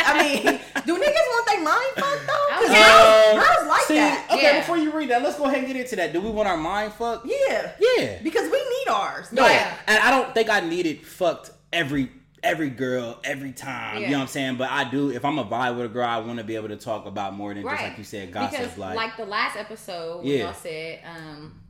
I 0.04 0.12
mean, 0.22 0.42
do 0.86 0.94
niggas 0.96 1.28
want 1.28 1.46
their 1.46 1.62
mind 1.62 1.92
fucked 1.96 2.26
though? 2.26 2.46
'Cause 2.50 2.68
Okay. 2.70 2.82
girls, 2.82 3.46
girls 3.46 3.68
like 3.68 3.82
See, 3.82 3.94
that. 3.94 4.26
Okay, 4.32 4.42
Yeah. 4.42 4.58
before 4.60 4.76
you 4.76 4.90
read 4.90 5.10
that, 5.10 5.22
let's 5.22 5.38
go 5.38 5.44
ahead 5.44 5.58
and 5.58 5.66
get 5.68 5.76
into 5.76 5.94
that. 5.96 6.12
Do 6.12 6.20
we 6.20 6.30
want 6.30 6.48
our 6.48 6.56
mind 6.56 6.92
fucked? 6.94 7.26
Yeah. 7.26 7.70
Yeah. 7.78 8.18
Because 8.24 8.50
we 8.50 8.58
need 8.58 8.88
ours. 8.90 9.30
No, 9.32 9.46
Yeah. 9.46 9.72
and 9.86 9.98
I 10.02 10.10
don't 10.10 10.34
think 10.34 10.50
I 10.50 10.60
need 10.60 10.86
it 10.86 11.06
fucked 11.06 11.52
every 11.72 12.10
every 12.42 12.70
girl 12.70 13.18
every 13.24 13.52
time. 13.52 14.00
You 14.02 14.08
know 14.08 14.16
what 14.18 14.22
I'm 14.22 14.28
saying? 14.28 14.56
But 14.56 14.70
I 14.70 14.84
do. 14.88 15.10
If 15.10 15.24
I'm 15.24 15.38
a 15.38 15.44
vibe 15.44 15.76
with 15.76 15.86
a 15.86 15.88
girl, 15.88 16.08
I 16.08 16.18
want 16.18 16.38
to 16.38 16.44
be 16.44 16.56
able 16.56 16.68
to 16.68 16.76
talk 16.76 17.06
about 17.06 17.34
more 17.34 17.52
than 17.54 17.62
just 17.64 17.82
like 17.82 17.98
you 17.98 18.04
said, 18.04 18.32
gossip. 18.32 18.58
Because 18.60 18.78
like, 18.78 18.96
like, 18.96 19.16
the 19.16 19.26
last 19.26 19.56
episode, 19.56 20.18
when 20.18 20.26
Yeah. 20.26 20.44
y'all 20.44 20.54
said, 20.54 21.00
um, 21.04 21.60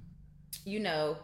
you 0.65 0.81
know, 0.81 1.17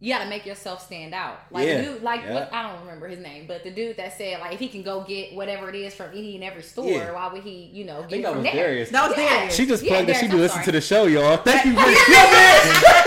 you 0.00 0.12
got 0.12 0.22
to 0.24 0.28
make 0.28 0.44
yourself 0.44 0.84
stand 0.84 1.14
out. 1.14 1.38
Like 1.50 1.66
Yeah. 1.66 1.78
the 1.78 1.82
dude, 1.84 2.02
like 2.02 2.20
Yeah. 2.22 2.34
what, 2.34 2.52
I 2.52 2.62
don't 2.70 2.80
remember 2.80 3.08
his 3.08 3.20
name, 3.20 3.46
but 3.46 3.62
the 3.64 3.70
dude 3.70 3.96
that 3.96 4.18
said 4.18 4.38
like 4.40 4.52
if 4.52 4.60
he 4.60 4.68
can 4.68 4.82
go 4.82 5.00
get 5.02 5.32
whatever 5.34 5.68
it 5.70 5.74
is 5.76 5.94
from 5.94 6.10
any 6.10 6.34
and 6.34 6.44
every 6.44 6.62
store, 6.62 6.90
Yeah. 6.90 7.12
why 7.12 7.32
would 7.32 7.42
he, 7.42 7.70
you 7.72 7.84
know, 7.84 7.98
I 7.98 8.00
get 8.02 8.10
think 8.10 8.20
it 8.20 8.22
that 8.24 8.32
from 8.32 8.42
was 8.42 8.52
there? 8.52 8.84
That 8.84 9.08
was 9.08 9.18
Yeah. 9.18 9.28
Darius. 9.38 9.54
She 9.56 9.66
just 9.66 9.82
Yeah, 9.82 9.90
plugged 9.92 10.08
that 10.08 10.16
she 10.16 10.26
Darius, 10.26 10.30
do 10.30 10.36
I'm 10.36 10.42
listen 10.42 10.54
sorry. 10.56 10.64
to 10.66 10.72
the 10.72 10.80
show, 10.82 11.06
y'all. 11.06 11.36
Thank 11.38 11.64
you 11.64 11.72
for 11.72 11.78
yeah, 11.88 12.32
man. 12.34 13.04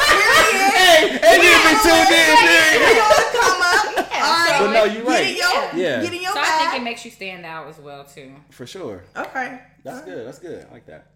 Hey, 0.77 1.03
Adrian 1.21 1.61
been 1.61 1.77
tuned 1.85 2.09
in, 2.09 2.33
You 2.33 2.81
dude. 2.81 2.97
know 2.97 3.09
the 3.13 3.25
come 3.37 3.61
up. 3.61 4.09
Yeah, 4.09 4.25
All 4.25 4.46
right. 4.59 4.59
so 4.59 4.65
But 4.67 4.73
no, 4.73 4.83
you 4.85 4.99
Get 4.99 5.07
right. 5.07 5.27
in 5.27 5.35
your, 5.35 5.85
Yeah. 5.85 6.01
get 6.03 6.13
in 6.13 6.21
your 6.21 6.31
So 6.33 6.39
I 6.41 6.57
think 6.71 6.81
it 6.81 6.83
makes 6.83 7.05
you 7.05 7.11
stand 7.11 7.45
out 7.45 7.67
as 7.67 7.77
well 7.79 8.03
too. 8.05 8.33
For 8.51 8.65
sure. 8.67 9.03
Okay. 9.15 9.59
That's 9.83 10.01
good. 10.01 10.27
That's 10.27 10.39
good. 10.39 10.65
I 10.69 10.73
like 10.73 10.85
that. 10.87 11.07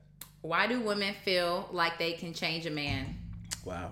Why 0.41 0.67
do 0.67 0.79
women 0.81 1.13
feel 1.23 1.69
like 1.71 1.99
they 1.99 2.13
can 2.13 2.33
change 2.33 2.65
a 2.65 2.71
man? 2.71 3.15
Wow. 3.65 3.91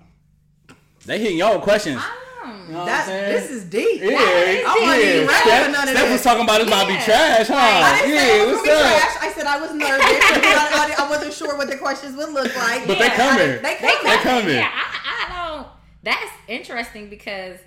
They 1.05 1.19
hitting 1.19 1.38
y'all 1.38 1.53
with 1.55 1.63
questions. 1.63 2.01
Um, 2.43 2.65
You 2.67 2.73
know 2.73 2.85
That's 2.85 3.07
this 3.07 3.49
is 3.51 3.63
deep. 3.65 4.01
Yeah, 4.01 4.09
That 4.12 4.47
is 4.47 4.65
I 4.65 4.79
wasn't 4.79 5.03
even 5.03 5.27
ready 5.27 5.43
Steph, 5.49 5.65
for 5.65 5.71
none 5.71 5.83
of 5.83 5.89
Steph 5.89 6.03
this. 6.03 6.12
was 6.12 6.23
talking 6.23 6.43
about 6.43 6.62
it's 6.62 6.69
about 6.69 6.88
to 6.88 6.93
be 6.93 6.99
trash, 6.99 7.47
huh? 7.47 7.55
I 7.55 8.01
didn't 8.01 8.17
say 8.17 8.38
yeah, 8.38 8.43
it 8.43 8.47
was 8.47 8.55
what's 8.55 8.63
be 8.63 8.71
up? 8.71 8.79
trash. 8.79 9.17
I 9.21 9.31
said 9.33 9.45
I 9.45 9.59
was 9.59 9.71
nervous. 9.73 10.05
I, 10.05 10.95
I, 10.99 11.05
I 11.05 11.09
wasn't 11.09 11.33
sure 11.33 11.57
what 11.57 11.69
the 11.69 11.77
questions 11.77 12.15
would 12.15 12.29
look 12.31 12.55
like. 12.55 12.88
But 12.88 12.97
they 12.99 13.05
Yeah. 13.05 13.15
coming. 13.17 13.62
They 13.62 13.62
they 13.62 13.77
coming. 13.77 14.03
They 14.12 14.17
coming. 14.23 14.55
Yeah, 14.55 14.71
I, 14.73 14.85
I 15.29 15.55
don't. 15.57 15.67
That's 16.03 16.31
interesting 16.47 17.09
because 17.09 17.57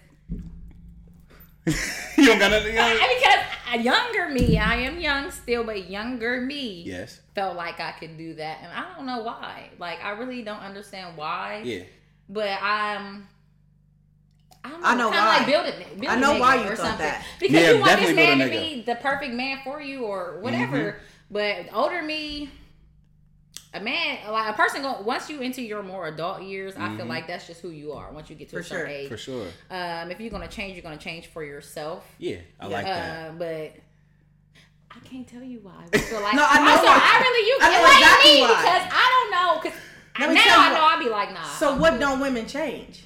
you 2.17 2.27
don't 2.27 2.39
got 2.39 2.51
nothing 2.51 2.77
else? 2.77 2.99
because 2.99 3.45
a 3.75 3.79
younger 3.79 4.29
me, 4.29 4.59
I 4.59 4.75
am 4.77 4.99
young 4.99 5.31
still, 5.31 5.65
but 5.65 5.89
younger 5.89 6.41
me 6.41 6.83
Yes. 6.83 7.21
felt 7.35 7.57
like 7.57 7.81
I 7.81 7.93
could 7.93 8.19
do 8.19 8.35
that, 8.35 8.59
and 8.63 8.73
I 8.73 8.97
don't 8.97 9.07
know 9.07 9.23
why. 9.23 9.71
Like 9.79 10.03
I 10.05 10.11
really 10.11 10.43
don't 10.43 10.61
understand 10.61 11.17
why. 11.17 11.63
Yeah. 11.65 11.85
But 12.29 12.59
I'm. 12.63 13.29
I, 14.65 14.71
know, 14.71 14.79
I 14.83 14.95
know 14.95 15.09
why. 15.11 15.39
Like 15.39 15.47
building, 15.47 15.73
building 15.91 16.09
I 16.09 16.17
know 16.17 16.39
why 16.39 16.55
you 16.57 16.63
or 16.63 16.77
thought 16.77 16.87
something. 16.87 16.99
that. 16.99 17.27
Because 17.41 17.55
Yeah, 17.61 17.73
you 17.73 17.81
want 17.81 18.01
this 18.01 18.15
man 18.15 18.39
to 18.39 18.49
be 18.49 18.83
the 18.83 18.95
perfect 18.97 19.35
man 19.35 19.59
for 19.65 19.81
you 19.81 20.05
or 20.05 20.39
whatever. 20.41 20.77
Mm-hmm. 20.77 20.99
But 21.33 21.75
older 21.75 22.03
me, 22.03 22.51
a 23.75 23.81
man 23.81 24.19
like 24.31 24.49
a 24.49 24.53
person 24.53 24.83
go 24.83 25.01
once 25.03 25.31
you 25.31 25.41
into 25.41 25.63
your 25.63 25.83
more 25.83 26.07
adult 26.09 26.43
years, 26.43 26.75
I 26.77 26.95
feel 26.97 27.07
like 27.07 27.27
that's 27.27 27.47
just 27.47 27.61
who 27.63 27.71
you 27.71 27.93
are. 27.93 28.13
Once 28.13 28.29
you 28.31 28.37
get 28.37 28.49
to 28.51 28.59
a 28.59 28.63
certain 28.63 28.87
sure. 28.87 28.95
age, 28.95 29.05
Mm-hmm. 29.07 29.15
For 29.15 29.17
sure. 29.19 29.47
um, 29.71 30.11
if 30.11 30.21
you're 30.21 30.31
gonna 30.31 30.49
change, 30.49 30.75
you're 30.75 30.83
gonna 30.83 30.97
change 30.99 31.27
for 31.29 31.43
yourself. 31.43 32.07
Yeah, 32.19 32.37
I 32.61 32.67
like 32.67 32.85
that. 32.85 33.31
Uh, 33.31 33.33
but 33.35 33.73
I 34.91 34.99
can't 35.05 35.27
tell 35.27 35.43
you 35.43 35.61
why. 35.61 35.73
I 35.93 35.99
feel 35.99 36.21
like 36.21 36.35
No, 36.35 36.45
I 36.47 36.59
know 36.59 36.75
I'm 36.77 36.85
why. 36.85 37.01
I 37.03 37.21
really 37.21 37.49
you 37.49 37.59
I 37.61 37.71
know 37.71 37.79
enlighten 37.79 38.03
exactly 38.03 38.33
me 38.35 38.41
why. 38.43 38.49
because 38.49 38.93
I 38.93 39.07
don't 39.13 39.31
know 39.31 39.61
because 39.63 39.79
now 40.19 40.29
me 40.29 40.35
tell 40.35 40.45
you 40.45 40.67
I 40.67 40.69
know 40.75 40.83
why. 40.83 40.93
I'll 40.95 41.03
be 41.03 41.09
like 41.09 41.33
nah. 41.35 41.43
So 41.45 41.77
what 41.77 41.99
don't 41.99 42.21
women 42.21 42.47
change? 42.47 43.05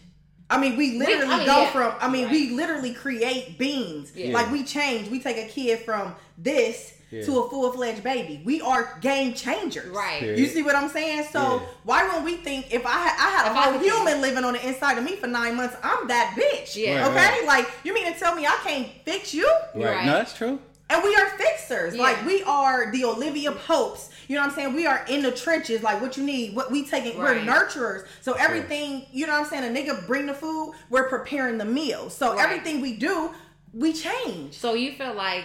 I 0.48 0.58
mean, 0.60 0.76
we 0.76 0.96
literally 0.98 1.32
I 1.34 1.36
mean, 1.38 1.46
go 1.46 1.62
yeah. 1.62 1.70
from. 1.70 1.94
I 2.00 2.08
mean, 2.08 2.24
Right. 2.26 2.32
we 2.32 2.50
literally 2.50 2.94
create 2.94 3.58
beings. 3.58 4.12
Yeah. 4.14 4.32
Like 4.32 4.50
we 4.52 4.62
change. 4.64 5.08
We 5.10 5.20
take 5.20 5.38
a 5.38 5.48
kid 5.48 5.80
from 5.80 6.14
this 6.38 6.95
Yeah. 7.10 7.24
to 7.24 7.38
a 7.40 7.48
full 7.48 7.70
fledged 7.72 8.02
baby. 8.02 8.42
We 8.44 8.60
are 8.60 8.98
game 9.00 9.32
changers. 9.34 9.88
Right. 9.90 10.18
Period. 10.20 10.38
You 10.40 10.46
see 10.48 10.62
what 10.62 10.74
I'm 10.74 10.88
saying? 10.88 11.26
So 11.30 11.38
Yeah. 11.40 11.66
why 11.84 12.04
wouldn't 12.06 12.24
we 12.24 12.36
think 12.36 12.72
if 12.74 12.84
I 12.84 12.90
had 12.90 13.14
I 13.16 13.30
had 13.30 13.46
a 13.46 13.50
If 13.50 13.56
whole 13.56 13.78
human 13.78 14.20
living 14.20 14.44
on 14.44 14.54
the 14.54 14.66
inside 14.66 14.98
of 14.98 15.04
me 15.04 15.14
for 15.16 15.28
nine 15.28 15.54
months, 15.56 15.76
I'm 15.84 16.08
that 16.08 16.34
bitch. 16.36 16.74
Yeah. 16.74 17.02
Right, 17.02 17.10
okay. 17.10 17.16
right. 17.40 17.46
Like 17.46 17.70
you 17.84 17.94
mean 17.94 18.12
to 18.12 18.18
tell 18.18 18.34
me 18.34 18.44
I 18.46 18.56
can't 18.64 18.88
fix 19.04 19.32
you? 19.32 19.46
Right. 19.74 19.84
right. 19.84 20.06
No, 20.06 20.12
that's 20.14 20.34
true. 20.34 20.58
And 20.90 21.02
we 21.02 21.14
are 21.16 21.26
fixers. 21.30 21.94
Yeah. 21.94 22.02
Like 22.02 22.24
we 22.26 22.42
are 22.42 22.90
the 22.92 23.04
Olivia 23.04 23.52
Popes. 23.52 24.10
You 24.28 24.34
know 24.34 24.42
what 24.42 24.50
I'm 24.50 24.54
saying? 24.56 24.74
We 24.74 24.86
are 24.86 25.04
in 25.08 25.22
the 25.22 25.30
trenches. 25.30 25.82
Like 25.84 26.00
what 26.00 26.16
you 26.16 26.24
need, 26.24 26.56
what 26.56 26.72
we 26.72 26.84
taking. 26.84 27.16
Right. 27.18 27.36
We're 27.46 27.52
nurturers. 27.52 28.06
So 28.20 28.32
everything, 28.32 29.06
you 29.12 29.26
know 29.26 29.32
what 29.32 29.42
I'm 29.42 29.46
saying? 29.48 29.76
A 29.76 29.80
nigga 29.80 30.04
bring 30.08 30.26
the 30.26 30.34
food. 30.34 30.74
We're 30.90 31.08
preparing 31.08 31.58
the 31.58 31.64
meal. 31.64 32.10
So 32.10 32.34
Right. 32.34 32.44
everything 32.44 32.80
we 32.80 32.96
do, 32.96 33.30
we 33.72 33.92
change. 33.92 34.54
So 34.58 34.74
you 34.74 34.92
feel 34.92 35.14
like 35.14 35.44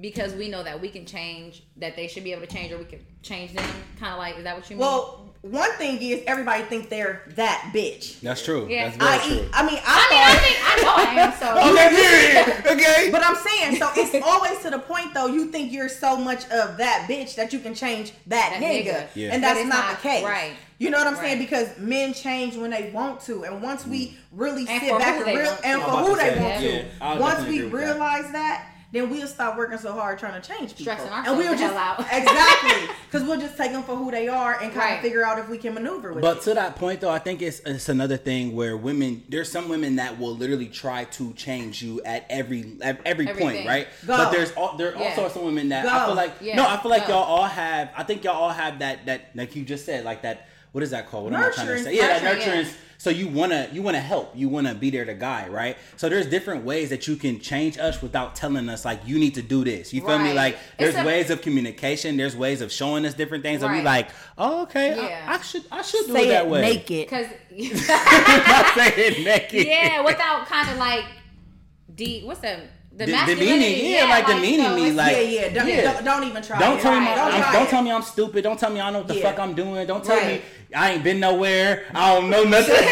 because 0.00 0.32
we 0.34 0.48
know 0.48 0.62
that 0.62 0.80
we 0.80 0.88
can 0.88 1.04
change, 1.04 1.64
that 1.76 1.96
they 1.96 2.08
should 2.08 2.24
be 2.24 2.32
able 2.32 2.46
to 2.46 2.52
change, 2.52 2.72
or 2.72 2.78
we 2.78 2.84
can 2.84 3.00
change 3.22 3.52
them. 3.52 3.64
Kind 3.98 4.12
of 4.12 4.18
like, 4.18 4.38
is 4.38 4.44
that 4.44 4.56
what 4.56 4.68
you 4.70 4.76
mean? 4.76 4.80
Well, 4.80 5.32
one 5.42 5.72
thing 5.72 6.00
is 6.00 6.22
everybody 6.26 6.62
think 6.62 6.88
they're 6.88 7.22
that 7.34 7.72
bitch. 7.74 8.20
That's 8.20 8.44
true. 8.44 8.68
Yeah. 8.70 8.84
That's 8.84 8.96
very 8.96 9.10
I 9.10 9.18
true. 9.18 9.36
eat. 9.36 9.50
I 9.52 9.66
mean, 9.66 9.80
I, 9.84 10.08
I 10.08 10.14
mean, 10.14 10.22
I 10.24 10.24
thought. 10.24 10.42
think 10.42 10.58
I 10.64 10.82
know 10.82 10.94
I 10.96 11.24
am. 11.24 11.32
So 11.32 11.52
Okay, 11.72 12.64
period. 12.64 12.80
Okay. 12.80 13.10
But 13.10 13.22
I'm 13.26 13.34
saying, 13.34 13.76
so 13.76 13.90
it's 13.96 14.26
always 14.26 14.60
to 14.60 14.70
the 14.70 14.78
point 14.78 15.14
though. 15.14 15.26
You 15.26 15.46
think 15.46 15.72
you're 15.72 15.88
so 15.88 16.16
much 16.16 16.44
of 16.44 16.76
that 16.76 17.06
bitch 17.10 17.34
that 17.34 17.52
you 17.52 17.58
can 17.58 17.74
change 17.74 18.12
that, 18.28 18.56
That 18.58 18.62
nigga, 18.62 18.84
nigga. 18.84 19.08
Yeah. 19.14 19.34
and 19.34 19.42
that's 19.42 19.60
not, 19.60 19.68
not- 19.68 19.96
the 19.96 20.08
case. 20.08 20.24
right. 20.24 20.52
You 20.78 20.90
know 20.90 20.98
what 20.98 21.06
I'm 21.06 21.16
saying? 21.16 21.38
Because 21.38 21.78
men 21.78 22.12
change 22.12 22.56
when 22.56 22.72
they 22.72 22.90
want 22.90 23.20
to, 23.22 23.44
and 23.44 23.62
once 23.62 23.86
we 23.86 24.08
mm. 24.08 24.14
really 24.32 24.66
And 24.68 24.82
sit 24.82 24.98
back 24.98 25.24
and 25.24 25.38
real 25.38 25.56
and 25.62 25.80
for 25.80 25.90
who 25.90 26.16
they 26.16 26.40
want 26.40 26.60
yeah, 26.60 26.84
I 27.00 27.14
to, 27.14 27.20
once 27.20 27.46
we 27.46 27.58
agree 27.58 27.62
with 27.62 27.72
that. 27.72 27.78
realize 27.78 28.32
that. 28.32 28.71
Then 28.92 29.08
we'll 29.10 29.26
stop 29.26 29.56
working 29.56 29.78
so 29.78 29.92
hard 29.92 30.18
trying 30.18 30.40
to 30.40 30.46
change 30.46 30.76
people, 30.76 30.92
Stressing 30.92 31.06
and 31.06 31.14
ourselves 31.16 31.38
we'll 31.38 31.52
just 31.58 31.62
hell 31.74 31.76
out. 31.76 32.00
exactly 32.12 32.94
because 33.10 33.26
we'll 33.26 33.40
just 33.40 33.56
take 33.56 33.72
them 33.72 33.82
for 33.82 33.96
who 33.96 34.10
they 34.10 34.28
are 34.28 34.52
and 34.60 34.72
kind 34.72 34.76
Right. 34.76 34.94
of 34.96 35.00
figure 35.00 35.24
out 35.24 35.38
if 35.38 35.48
we 35.48 35.58
can 35.58 35.74
maneuver 35.74 36.12
with 36.12 36.22
them. 36.22 36.34
But 36.34 36.38
it. 36.38 36.42
to 36.44 36.54
that 36.54 36.76
point, 36.76 37.00
though, 37.00 37.10
I 37.10 37.18
think 37.18 37.40
it's 37.42 37.60
it's 37.60 37.88
another 37.88 38.16
thing 38.16 38.54
where 38.54 38.76
women. 38.76 39.24
There's 39.28 39.50
some 39.50 39.68
women 39.68 39.96
that 39.96 40.18
will 40.18 40.36
literally 40.36 40.66
try 40.68 41.04
to 41.04 41.32
change 41.32 41.82
you 41.82 42.00
at 42.04 42.26
every 42.30 42.76
at 42.82 43.00
every 43.06 43.26
point, 43.26 43.66
right? 43.66 43.88
Go. 44.06 44.16
But 44.16 44.30
there's 44.30 44.52
al- 44.56 44.76
there 44.76 44.94
Yeah. 44.94 45.04
also 45.04 45.28
some 45.28 45.44
women 45.44 45.70
that 45.70 45.86
I 45.86 46.06
feel 46.06 46.14
like 46.14 46.32
Yeah, 46.40 46.56
no, 46.56 46.68
I 46.68 46.76
feel 46.76 46.90
like 46.90 47.06
go. 47.06 47.14
y'all 47.14 47.22
all 47.24 47.44
have. 47.44 47.90
I 47.96 48.02
think 48.02 48.24
y'all 48.24 48.34
all 48.34 48.50
have 48.50 48.78
that 48.80 49.06
that 49.06 49.30
like 49.34 49.56
you 49.56 49.64
just 49.64 49.84
said, 49.86 50.04
like 50.04 50.22
that. 50.22 50.48
What 50.72 50.82
is 50.82 50.90
that 50.90 51.10
called? 51.10 51.24
What 51.24 51.34
am 51.34 51.42
I 51.42 51.50
trying 51.50 51.66
to 51.66 51.78
say? 51.82 51.94
Yeah, 51.96 52.18
that 52.18 52.22
Nurturing, 52.22 52.64
yeah. 52.66 52.72
Nurturance. 53.02 53.04
So 53.04 53.10
you 53.10 53.28
wanna 53.28 53.68
you 53.72 53.82
wanna 53.82 54.00
help. 54.00 54.32
You 54.34 54.48
wanna 54.48 54.74
be 54.74 54.90
there 54.90 55.04
to 55.04 55.14
guide, 55.14 55.50
right? 55.50 55.76
So 55.96 56.08
there's 56.08 56.26
different 56.26 56.64
ways 56.64 56.90
that 56.90 57.06
you 57.08 57.16
can 57.16 57.40
change 57.40 57.78
us 57.78 58.00
without 58.00 58.34
telling 58.36 58.68
us 58.68 58.84
like 58.84 59.00
you 59.06 59.18
need 59.18 59.34
to 59.34 59.42
do 59.42 59.64
this. 59.64 59.92
You 59.92 60.00
feel 60.00 60.18
me? 60.18 60.32
Like 60.32 60.56
there's 60.78 60.94
a- 60.94 61.04
ways 61.04 61.30
of 61.30 61.42
communication. 61.42 62.16
There's 62.16 62.36
ways 62.36 62.60
of 62.60 62.70
showing 62.72 63.04
us 63.04 63.14
different 63.14 63.42
things. 63.42 63.62
And 63.62 63.72
we 63.72 63.78
Right. 63.78 63.84
like, 63.84 64.08
oh 64.38 64.62
okay, 64.62 64.92
I- 64.92 65.08
Yeah. 65.08 65.24
I, 65.38 65.42
should 65.42 65.64
I 65.70 65.82
should 65.82 66.06
do 66.06 66.12
Say 66.12 66.26
it 66.26 66.28
that 66.28 66.44
it 66.46 66.50
way. 66.50 66.60
naked. 66.62 67.08
because 67.10 67.26
Not 67.88 68.66
saying 68.76 69.24
naked. 69.24 69.66
yeah, 69.66 70.00
without 70.02 70.46
kind 70.46 70.70
of 70.70 70.76
like 70.78 71.04
de 71.94 72.22
what's 72.24 72.40
that 72.40 72.60
the 72.94 73.06
De- 73.06 73.12
masculinity, 73.12 73.46
demeaning, 73.48 73.90
yeah, 73.90 74.04
like 74.04 74.28
you 74.28 74.34
demeaning 74.34 74.58
know, 74.66 74.74
me, 74.76 74.92
like- 74.92 75.16
yeah, 75.16 75.20
yeah. 75.22 75.48
Don't, 75.48 75.66
yeah. 75.68 75.92
Don't, 75.94 76.04
don't 76.04 76.24
even 76.24 76.42
try. 76.42 76.58
Don't 76.58 76.78
it. 76.78 76.82
tell 76.82 77.00
me 77.00 77.06
Right. 77.06 77.18
I'm- 77.18 77.40
Don't 77.40 77.52
don't, 77.54 77.68
tell 77.70 77.82
me 77.82 77.90
I'm 77.90 78.02
stupid. 78.02 78.42
Don't 78.44 78.58
tell 78.60 78.70
me 78.70 78.80
I 78.82 78.90
know 78.90 78.98
what 78.98 79.08
the 79.08 79.16
Yeah. 79.16 79.30
fuck 79.30 79.38
I'm 79.38 79.54
doing. 79.54 79.86
Don't 79.86 80.04
tell 80.04 80.16
me 80.20 80.32
Right. 80.32 80.42
I 80.74 80.92
ain't 80.92 81.04
been 81.04 81.20
nowhere. 81.20 81.84
I 81.94 82.14
don't 82.14 82.30
know 82.30 82.44
nothing. 82.44 82.76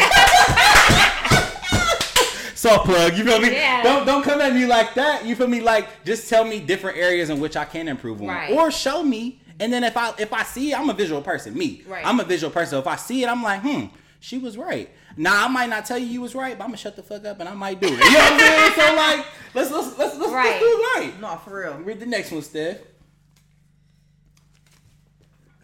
Soft 2.55 2.85
plug, 2.85 3.17
you 3.17 3.23
feel 3.23 3.39
me? 3.41 3.51
Yeah. 3.53 3.81
Don't 3.81 4.05
don't 4.05 4.21
come 4.23 4.39
at 4.39 4.53
me 4.53 4.67
like 4.67 4.93
that. 4.93 5.25
You 5.25 5.35
feel 5.35 5.47
me? 5.47 5.61
Like 5.61 6.03
just 6.05 6.29
tell 6.29 6.43
me 6.45 6.59
different 6.59 6.95
areas 6.97 7.31
in 7.31 7.39
which 7.39 7.57
I 7.57 7.65
can 7.65 7.87
improve 7.87 8.21
on, 8.21 8.27
Right. 8.27 8.51
or 8.51 8.69
show 8.69 9.01
me. 9.01 9.41
And 9.59 9.73
then 9.73 9.83
if 9.83 9.97
I 9.97 10.13
if 10.19 10.31
I 10.31 10.43
see 10.43 10.71
it, 10.71 10.79
I'm 10.79 10.87
a 10.89 10.93
visual 10.93 11.23
person. 11.23 11.57
Me, 11.57 11.81
Right. 11.87 12.05
I'm 12.05 12.19
a 12.19 12.23
visual 12.23 12.51
person. 12.51 12.77
If 12.77 12.85
I 12.85 12.97
see 12.97 13.23
it, 13.23 13.29
I'm 13.29 13.41
like, 13.41 13.61
hmm, 13.61 13.85
she 14.19 14.37
was 14.37 14.57
right. 14.59 14.91
Now 15.17 15.43
I 15.43 15.47
might 15.47 15.69
not 15.69 15.87
tell 15.87 15.97
you 15.97 16.05
you 16.05 16.21
was 16.21 16.35
right, 16.35 16.55
but 16.55 16.63
I'm 16.63 16.69
gonna 16.69 16.77
shut 16.77 16.95
the 16.95 17.01
fuck 17.03 17.25
up 17.25 17.39
and 17.39 17.49
I 17.49 17.53
might 17.53 17.81
do 17.81 17.87
it. 17.87 17.93
You 17.93 17.97
know 17.97 18.03
what 18.19 18.33
I'm 18.33 18.39
saying? 18.39 18.71
So 18.75 18.95
like, 18.95 19.25
let's 19.55 19.71
let's 19.71 19.97
let's 19.97 20.17
let's, 20.19 20.31
Right. 20.31 20.45
let's 20.51 20.59
do 20.59 20.65
it 20.67 20.99
right. 20.99 21.19
No, 21.19 21.35
for 21.43 21.61
real. 21.61 21.73
Read 21.79 21.99
the 21.99 22.05
next 22.05 22.31
one, 22.31 22.43
Steph. 22.43 22.77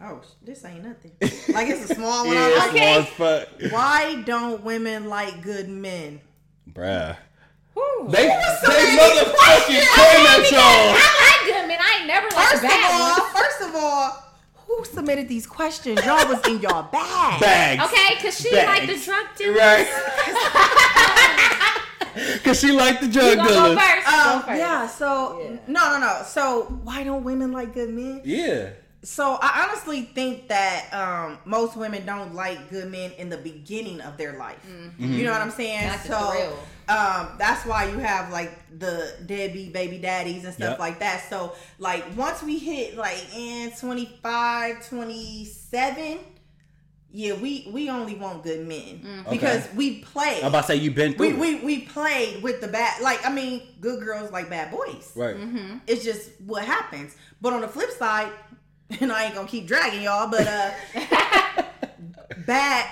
Oh, 0.00 0.20
this 0.42 0.64
ain't 0.64 0.84
nothing. 0.84 1.10
Like 1.54 1.68
it's 1.68 1.90
a 1.90 1.94
small 1.94 2.24
one. 2.26 2.34
Yeah, 2.34 2.42
I 2.42 2.48
was 2.48 2.62
small 2.62 2.70
Okay. 2.70 2.98
as 2.98 3.08
fuck. 3.08 3.48
Why 3.72 4.22
don't 4.24 4.62
women 4.62 5.08
like 5.08 5.42
good 5.42 5.68
men? 5.68 6.20
Bruh. 6.72 7.16
Whew. 7.74 8.06
They, 8.10 8.22
they 8.22 8.28
many 8.28 8.98
motherfucking 8.98 9.68
came 9.68 10.26
at 10.26 10.50
y'all. 10.50 10.60
I 10.60 11.40
like 11.42 11.52
good 11.52 11.66
men. 11.68 11.78
I 11.80 11.96
ain't 11.98 12.06
never 12.06 12.26
liked 12.34 12.50
First 12.50 12.64
of 12.64 12.70
all, 12.72 13.10
ones. 13.10 13.32
first 13.32 13.60
of 13.62 13.74
all, 13.74 14.24
who 14.66 14.84
submitted 14.84 15.28
these 15.28 15.46
questions? 15.46 16.04
Y'all 16.04 16.28
was 16.28 16.46
in 16.46 16.60
your 16.60 16.82
bag. 16.84 17.40
Bags. 17.40 17.82
Okay, 17.84 18.14
because 18.16 18.38
she 18.38 18.50
Bags. 18.50 18.68
like 18.68 18.86
the 18.88 19.04
drug 19.04 19.26
dealers. 19.36 19.56
Right. 19.58 19.86
Cause 22.44 22.58
she 22.60 22.72
like 22.72 23.00
the 23.00 23.06
drug 23.08 23.36
gonna 23.38 23.48
go 23.50 23.76
first? 23.78 24.08
Um, 24.08 24.40
go 24.40 24.46
first. 24.46 24.58
yeah. 24.58 24.86
So 24.88 25.58
no, 25.68 25.92
no, 25.92 25.98
no. 26.00 26.22
So 26.26 26.62
why 26.82 27.04
don't 27.04 27.22
women 27.22 27.52
like 27.52 27.72
good 27.74 27.90
men? 27.90 28.22
Yeah. 28.24 28.70
So 29.04 29.38
I 29.40 29.64
honestly 29.68 30.02
think 30.02 30.48
that 30.48 30.92
um, 30.92 31.38
most 31.44 31.76
women 31.76 32.04
don't 32.04 32.34
like 32.34 32.68
good 32.68 32.90
men 32.90 33.12
in 33.12 33.28
the 33.28 33.36
beginning 33.36 34.00
of 34.00 34.16
their 34.16 34.36
life. 34.36 34.58
You 34.98 35.24
know 35.24 35.30
what 35.30 35.40
I'm 35.40 35.52
saying? 35.52 35.82
That's 35.86 36.06
so 36.08 36.56
um, 36.88 37.28
that's 37.38 37.64
why 37.64 37.88
you 37.90 37.98
have 37.98 38.32
like 38.32 38.50
the 38.78 39.14
deadbeat 39.24 39.72
baby 39.72 39.98
daddies 39.98 40.44
and 40.44 40.52
stuff 40.52 40.70
Yep. 40.70 40.78
like 40.80 40.98
that. 40.98 41.28
So 41.30 41.54
like 41.78 42.04
once 42.16 42.42
we 42.42 42.58
hit 42.58 42.96
like 42.96 43.24
in 43.36 43.70
25, 43.72 44.88
27, 44.88 46.18
yeah, 47.10 47.32
we 47.34 47.68
we 47.72 47.88
only 47.88 48.14
want 48.16 48.42
good 48.42 48.66
men 48.66 49.24
because 49.30 49.66
we 49.74 50.00
play. 50.00 50.40
I'm 50.42 50.48
about 50.48 50.62
to 50.62 50.66
say 50.68 50.76
you've 50.76 50.94
been 50.94 51.14
we, 51.16 51.30
through. 51.30 51.40
we 51.40 51.54
we 51.60 51.80
played 51.82 52.42
with 52.42 52.60
the 52.60 52.68
bad 52.68 53.00
like 53.00 53.24
I 53.24 53.32
mean 53.32 53.62
good 53.80 54.02
girls 54.02 54.30
like 54.30 54.50
bad 54.50 54.70
boys. 54.70 55.12
right. 55.16 55.36
Mm-hmm. 55.36 55.78
It's 55.86 56.04
just 56.04 56.30
what 56.44 56.64
happens. 56.64 57.16
But 57.40 57.52
on 57.54 57.60
the 57.62 57.68
flip 57.68 57.90
side, 57.92 58.30
and 59.00 59.12
I 59.12 59.24
ain't 59.26 59.34
gonna 59.34 59.48
keep 59.48 59.66
dragging 59.66 60.02
y'all, 60.02 60.28
but 60.30 60.46
uh 60.46 60.70
bad 62.46 62.86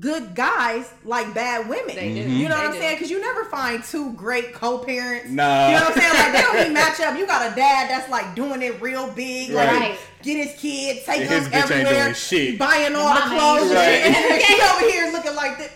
good 0.00 0.34
guys 0.34 0.90
like 1.04 1.34
bad 1.34 1.68
women. 1.68 1.94
They 1.94 2.14
do. 2.14 2.20
You 2.30 2.48
know 2.48 2.56
They 2.56 2.62
what 2.62 2.66
I'm 2.68 2.72
do. 2.72 2.78
saying? 2.78 2.94
Because 2.96 3.10
you 3.10 3.20
never 3.20 3.44
find 3.44 3.84
two 3.84 4.12
great 4.14 4.54
co-parents. 4.54 5.28
Nah. 5.30 5.68
You 5.68 5.74
know 5.76 5.84
what 5.84 5.96
I'm 5.96 6.00
saying? 6.00 6.14
Like 6.14 6.32
they 6.32 6.40
don't 6.42 6.56
even 6.60 6.72
match 6.82 7.00
up. 7.00 7.18
You 7.18 7.26
got 7.26 7.52
a 7.52 7.54
dad 7.54 7.90
that's 7.90 8.08
like 8.10 8.34
doing 8.34 8.62
it 8.62 8.80
real 8.80 9.10
big, 9.12 9.50
like 9.50 9.98
get 10.22 10.46
his 10.48 10.58
kids, 10.58 11.04
take 11.04 11.22
His 11.28 11.28
them 11.28 11.52
bitch 11.52 11.54
ain't 11.62 11.70
everywhere, 11.72 12.02
doing 12.04 12.14
shit. 12.14 12.58
buying 12.58 12.94
all 12.96 13.14
the 13.14 13.20
clothes, 13.20 13.70
ain't 13.72 14.06
and 14.06 14.14
and 14.16 14.42
she 14.42 14.62
over 14.62 14.90
here 14.90 15.12
looking 15.12 15.34
like 15.34 15.58
this. 15.58 15.72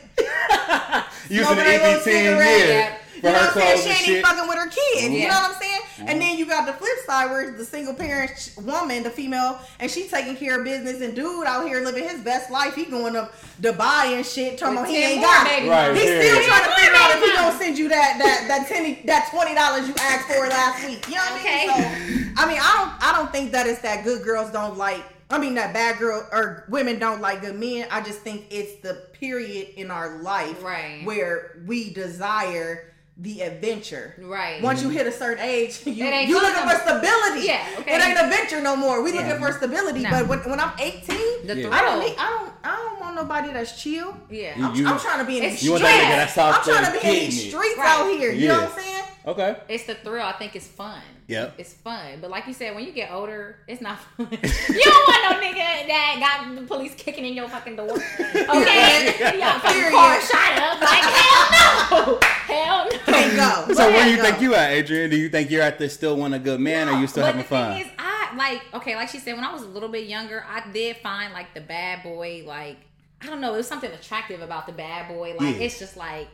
Using 1.29 1.57
the 1.57 1.63
Smoking 1.63 1.65
that 1.65 1.83
little 1.83 2.01
EBT 2.01 2.39
yeah. 2.39 2.97
For 3.21 3.27
You 3.29 3.33
know 3.33 3.39
her 3.39 3.47
what 3.47 3.49
I'm 3.49 3.53
saying? 3.53 3.73
clothes 3.73 3.83
She 3.85 3.89
ain't 3.91 3.99
shit. 3.99 4.25
fucking 4.27 4.49
with 4.49 4.59
her 4.59 4.69
kids. 4.71 5.03
You 5.15 5.29
know 5.29 5.35
what 5.35 5.51
I'm 5.51 5.61
saying? 5.61 5.76
And 5.99 6.21
then 6.21 6.37
you 6.39 6.47
got 6.47 6.67
the 6.67 6.73
flip 6.73 6.97
side 7.07 7.31
where 7.31 7.53
the 7.53 7.65
single 7.65 7.95
parent 7.95 8.33
sh- 8.39 8.57
woman, 8.59 9.03
the 9.03 9.11
female, 9.11 9.59
and 9.81 9.91
she 9.91 10.09
taking 10.09 10.37
care 10.37 10.59
of 10.59 10.65
business, 10.65 11.01
and 11.01 11.15
dude 11.15 11.47
out 11.47 11.67
here 11.67 11.81
living 11.81 12.05
his 12.09 12.21
best 12.21 12.51
life. 12.51 12.75
He 12.75 12.85
going 12.85 13.15
to 13.15 13.31
Dubai 13.63 14.17
and 14.17 14.27
shit. 14.27 14.59
Talking 14.59 14.75
With 14.77 14.85
about 14.85 14.95
he 14.95 15.03
ain't 15.03 15.23
got 15.23 15.47
baby 15.47 15.67
it. 15.67 15.71
Right. 15.71 15.95
He's 15.95 16.05
period. 16.05 16.23
still 16.43 16.45
trying 16.49 16.65
to 16.65 16.77
figure 16.77 16.95
out 16.97 17.11
if 17.17 17.25
he 17.25 17.33
gonna 17.37 17.59
send 17.63 17.79
you 17.79 17.89
that 17.89 18.17
that 18.19 18.45
that 18.49 18.69
ten 18.69 18.99
that 19.07 19.29
twenty 19.31 19.55
dollars 19.55 19.89
you 19.89 19.95
asked 20.01 20.27
for 20.29 20.47
last 20.47 20.87
week. 20.87 21.07
You 21.09 21.15
know 21.15 21.23
what 21.23 21.41
Okay. 21.41 21.67
I 21.71 22.09
mean? 22.11 22.35
So 22.37 22.43
I 22.43 22.47
mean, 22.49 22.59
I 22.61 22.75
don't 23.01 23.09
I 23.11 23.17
don't 23.17 23.33
think 23.33 23.53
that 23.53 23.67
it's 23.67 23.81
that 23.81 24.05
good 24.05 24.23
girls 24.23 24.51
don't 24.51 24.77
like. 24.77 25.03
I 25.31 25.39
mean 25.39 25.55
that 25.57 25.73
bad 25.75 25.99
girl 25.99 26.27
or 26.31 26.67
women 26.69 26.99
don't 27.01 27.21
like 27.21 27.41
good 27.41 27.59
men. 27.59 27.89
I 27.91 28.01
just 28.01 28.21
think 28.21 28.45
it's 28.51 28.81
the 28.83 29.07
period 29.13 29.69
in 29.77 29.91
our 29.91 30.19
life 30.23 30.63
Right. 30.63 31.01
where 31.05 31.57
we 31.67 31.93
desire 31.93 32.93
the 33.19 33.41
adventure. 33.41 34.15
Right. 34.19 34.61
Once 34.63 34.83
you 34.83 34.91
hit 34.91 35.07
a 35.07 35.13
certain 35.13 35.43
age, 35.45 35.81
you, 35.87 36.05
It 36.05 36.09
ain't 36.11 36.29
you 36.29 36.39
fun 36.39 36.51
looking 36.53 36.67
no 36.67 36.71
for 36.73 36.81
stability. 36.83 37.47
Yeah, 37.47 37.67
okay. 37.79 37.95
It 37.97 38.05
ain't 38.05 38.19
adventure 38.19 38.61
no 38.61 38.77
more. 38.77 39.03
We 39.03 39.15
Yeah. 39.15 39.23
looking 39.23 39.39
for 39.43 39.53
stability. 39.53 40.01
No. 40.01 40.11
But 40.11 40.29
when, 40.29 40.39
when 40.51 40.61
I'm 40.61 40.73
18, 40.79 41.47
The 41.47 41.57
Yeah. 41.63 41.71
I 41.73 41.81
don't 41.83 42.01
need. 42.01 42.15
I 42.19 42.29
don't. 42.31 42.53
I 42.65 42.77
don't 42.77 43.01
want 43.01 43.15
nobody 43.17 43.53
that's 43.53 43.81
chill. 43.81 44.17
Yeah. 44.29 44.59
You- 44.59 44.65
I'm, 44.67 44.75
you- 44.75 44.87
I'm 44.89 44.99
trying 44.99 45.21
to 45.21 45.25
be 45.25 45.39
in 45.39 45.45
the 45.45 45.51
these 45.51 45.63
You 45.63 45.71
want 45.73 45.85
streets. 45.85 45.99
that 45.99 46.13
nigga 46.13 46.17
that's 46.35 46.39
I'm 46.39 46.63
trying 46.65 46.85
to 46.87 46.91
be 46.93 46.99
in 46.99 47.05
hitting 47.15 47.31
these 47.31 47.49
streets 47.49 47.79
Right. 47.79 47.89
out 47.89 48.11
here. 48.11 48.33
You 48.33 48.49
know 48.49 48.61
what 48.61 48.71
I'm 48.73 48.79
saying? 48.79 49.05
Okay. 49.27 49.57
It's 49.69 49.85
the 49.85 49.95
thrill. 49.95 50.25
I 50.27 50.33
think 50.33 50.55
it's 50.57 50.67
fun. 50.67 51.01
Yep. 51.29 51.55
It's 51.59 51.73
fun. 51.73 52.19
But 52.21 52.31
like 52.31 52.47
you 52.47 52.53
said, 52.53 52.75
when 52.77 52.85
you 52.85 52.93
get 52.93 53.11
older, 53.11 53.57
it's 53.67 53.81
not 53.81 53.99
fun. 53.99 54.29
you 54.31 54.39
don't 54.39 55.09
want 55.09 55.41
no 55.43 55.47
nigga 55.47 55.87
that 55.89 56.17
got 56.47 56.55
the 56.55 56.63
police 56.63 56.95
kicking 56.97 57.25
in 57.25 57.35
your 57.35 57.49
fucking 57.49 57.77
door. 57.77 57.89
Okay? 58.37 59.07
Your 59.19 59.51
fucking 59.59 59.73
Period. 59.73 59.93
car 59.93 60.21
shot 60.21 60.59
up. 60.59 60.81
Like, 60.81 61.03
hell 61.03 61.91
no. 61.91 62.19
Hell 62.47 62.85
no. 62.91 62.99
Can't 63.13 63.37
go. 63.69 63.75
So 63.75 63.89
where 63.89 63.93
Can't 63.93 64.11
you 64.13 64.17
go. 64.19 64.23
think 64.23 64.41
you 64.41 64.55
at, 64.55 64.71
Adrian? 64.71 65.11
Do 65.11 65.17
you 65.17 65.29
think 65.29 65.51
you're 65.51 65.63
at 65.63 65.79
the 65.79 65.89
still 65.89 66.17
want 66.17 66.33
a 66.35 66.39
good 66.39 66.61
man, 66.61 66.89
or 66.89 66.93
you 67.01 67.07
still 67.09 67.23
but 67.25 67.35
having 67.35 67.43
the 67.43 67.49
fun? 67.49 67.73
thing 67.73 67.87
is, 67.87 67.93
I 67.99 68.35
like 68.37 68.63
okay, 68.75 68.95
like 68.95 69.09
she 69.09 69.19
said, 69.19 69.35
when 69.35 69.45
I 69.45 69.53
was 69.53 69.63
a 69.63 69.67
little 69.69 69.89
bit 69.89 70.07
younger, 70.07 70.45
I 70.49 70.71
did 70.71 70.97
find 70.99 71.33
like 71.33 71.55
the 71.55 71.61
bad 71.61 72.03
boy, 72.05 72.45
like 72.47 72.77
I 73.21 73.27
don't 73.27 73.41
know, 73.41 73.53
it 73.55 73.57
was 73.57 73.67
something 73.67 73.91
attractive 73.91 74.43
about 74.43 74.67
the 74.67 74.73
bad 74.73 75.09
boy. 75.09 75.31
Like 75.39 75.57
Yeah. 75.57 75.63
it's 75.65 75.79
just 75.81 75.97
like, 75.97 76.29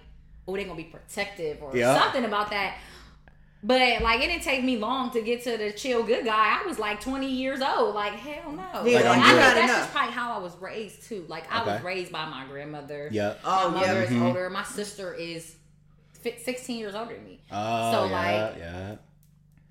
oh, 0.47 0.55
they're 0.55 0.65
gonna 0.65 0.77
be 0.77 0.85
protective 0.85 1.63
or 1.63 1.75
Yeah. 1.75 1.99
something 1.99 2.25
about 2.27 2.51
that. 2.51 2.77
But 3.65 4.03
like 4.03 4.21
it 4.21 4.27
didn't 4.27 4.43
take 4.43 4.65
me 4.65 4.77
long 4.77 5.11
to 5.13 5.21
get 5.23 5.45
to 5.45 5.57
the 5.57 5.71
chill 5.73 6.03
good 6.03 6.25
guy. 6.25 6.59
I 6.61 6.67
was 6.67 6.79
like 6.81 7.01
20 7.01 7.29
years 7.31 7.61
old. 7.63 7.95
Like 7.95 8.15
hell 8.15 8.51
no. 8.53 8.85
Yeah, 8.85 8.97
Like, 9.01 9.05
I 9.05 9.09
I'm 9.15 9.23
think 9.23 9.37
that's 9.39 9.59
enough. 9.61 9.77
just 9.79 9.93
probably 9.93 10.13
how 10.13 10.33
I 10.33 10.39
was 10.39 10.57
raised 10.57 11.05
too. 11.05 11.25
Like 11.29 11.45
I 11.53 11.63
was 11.65 11.81
raised 11.83 12.11
by 12.11 12.25
my 12.25 12.45
grandmother. 12.51 13.09
Yep. 13.13 13.41
Oh 13.45 13.71
my 13.71 13.81
mother 13.81 13.93
yeah. 13.95 14.03
is 14.03 14.11
Mhm. 14.11 14.27
older. 14.27 14.51
My 14.51 14.65
sister 14.65 15.15
is 15.15 15.55
fi- 16.23 16.39
16 16.43 16.77
years 16.79 16.95
older 16.97 17.15
than 17.15 17.25
me. 17.25 17.41
Oh, 17.53 17.93
So, 17.93 18.05
yeah, 18.07 18.13
like, 18.49 18.59
yeah. 18.59 18.95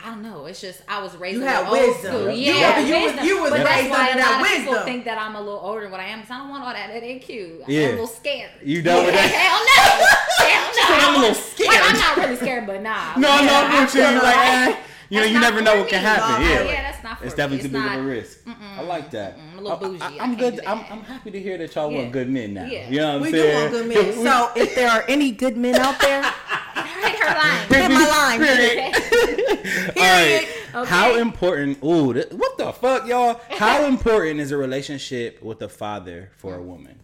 I 0.04 0.06
don't 0.06 0.24
know. 0.24 0.46
It's 0.46 0.62
just 0.62 0.82
I 0.88 1.00
was 1.04 1.16
raised 1.18 1.36
You 1.38 1.44
in 1.44 1.48
had 1.50 1.64
old 1.68 1.72
wisdom. 1.78 2.12
school. 2.16 2.30
Yeah, 2.32 2.54
Yeah, 2.54 2.80
you 2.80 2.94
was- 2.96 3.04
wisdom. 3.12 3.26
you 3.26 3.42
was 3.42 3.52
but 3.52 3.58
that's 3.58 3.70
raised 3.82 3.90
why 3.92 4.08
a 4.10 4.16
that 4.16 4.32
lot 4.32 4.42
of 4.42 4.48
people 4.58 4.72
wisdom. 4.72 4.86
think 4.88 5.06
that 5.06 5.18
I'm 5.20 5.36
a 5.36 5.40
little 5.42 5.60
older 5.60 5.82
than 5.82 5.92
what 5.92 6.00
I 6.00 6.06
am 6.06 6.22
because 6.22 6.32
I 6.34 6.38
don't 6.40 6.50
want 6.50 6.64
all 6.64 6.72
that. 6.74 6.88
That 6.94 7.04
ain't 7.04 7.22
cute. 7.24 7.62
I'm 7.66 7.70
Yeah. 7.70 7.88
a 7.88 7.90
little 7.92 8.08
scared. 8.08 8.52
You 8.64 8.82
done 8.82 9.06
with 9.06 9.14
Yeah, 9.16 9.22
that? 9.28 9.36
Hell 9.36 10.48
no. 10.48 10.58
Hell. 10.88 11.10
I'm 11.10 11.16
a 11.16 11.18
little 11.20 11.36
Like, 11.36 11.44
scared. 11.44 11.82
I'm 11.84 11.98
not 11.98 12.18
really 12.18 12.36
scared, 12.36 12.68
but 12.68 12.82
nah. 12.82 13.16
No, 13.18 13.28
Yeah, 13.28 13.46
no, 13.46 13.54
I 13.54 13.82
I'm 13.82 13.88
feel 13.88 14.12
you 14.12 14.22
like, 14.22 14.36
eh, 14.38 14.76
you 15.10 15.20
know, 15.20 15.26
you 15.26 15.40
never 15.40 15.62
know 15.62 15.74
for 15.74 15.80
what 15.82 15.90
can 15.90 16.02
happen. 16.02 16.42
Nah, 16.44 16.50
Yeah. 16.50 16.64
yeah, 16.64 16.82
that's 16.92 17.04
not 17.04 17.20
for 17.20 17.26
It's 17.26 17.34
me. 17.34 17.38
definitely 17.38 17.58
It's 17.58 17.66
too 17.68 17.74
big 17.74 17.86
of 17.86 17.92
a 17.92 17.98
not- 17.98 18.06
risk. 18.06 18.40
I 18.78 18.82
like 18.84 19.12
that. 19.12 19.38
Mm-mm, 19.38 19.58
a 19.58 19.62
little 19.62 19.78
bougie. 19.78 20.02
I, 20.02 20.06
I 20.06 20.10
am 20.10 20.36
can't 20.36 20.38
good. 20.56 20.66
I'm. 20.66 20.80
I'm 20.90 21.02
happy 21.04 21.32
to 21.32 21.40
hear 21.40 21.58
that 21.58 21.76
y'all 21.76 21.92
Yeah. 21.92 21.98
want 22.00 22.12
good 22.14 22.30
men 22.30 22.54
now. 22.54 22.66
Yeah. 22.66 22.90
You 22.90 23.00
know 23.00 23.14
what 23.20 23.22
We 23.22 23.28
I'm 23.42 23.48
do 23.48 23.54
want 23.56 23.72
good 23.72 23.88
men. 23.88 24.14
So 24.24 24.52
if 24.56 24.76
there 24.76 24.90
are 24.90 25.04
any 25.10 25.32
good 25.32 25.58
men 25.58 25.76
out 25.76 26.00
there, 26.00 26.24
Hit 27.04 27.20
her 27.20 27.38
line. 27.38 27.68
hit 27.68 27.92
my 27.92 28.08
line. 28.08 28.40
Period. 28.40 29.98
All 29.98 30.04
right. 30.04 30.48
Okay. 30.74 30.90
How 30.90 31.16
important? 31.16 31.84
Ooh, 31.84 32.14
th- 32.14 32.32
what 32.32 32.58
the 32.58 32.72
fuck, 32.72 33.06
y'all? 33.08 33.42
How 33.50 33.86
important 33.86 34.40
is 34.40 34.52
a 34.52 34.58
relationship 34.58 35.42
with 35.44 35.62
a 35.62 35.68
father 35.70 36.32
for 36.38 36.56
a 36.56 36.62
woman? 36.62 37.00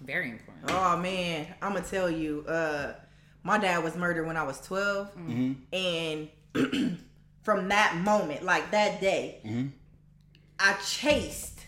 Very 0.00 0.30
important. 0.30 0.49
Oh 0.68 0.96
man, 0.96 1.46
I'm 1.62 1.72
gonna 1.72 1.84
tell 1.84 2.10
you. 2.10 2.44
Uh, 2.46 2.94
my 3.42 3.56
dad 3.58 3.82
was 3.82 3.96
murdered 3.96 4.26
when 4.26 4.36
I 4.36 4.42
was 4.42 4.60
12, 4.60 5.16
and 5.72 6.28
from 7.42 7.68
that 7.68 7.96
moment, 7.96 8.42
like 8.42 8.70
that 8.72 9.00
day, 9.00 9.40
I 10.58 10.74
chased 10.84 11.60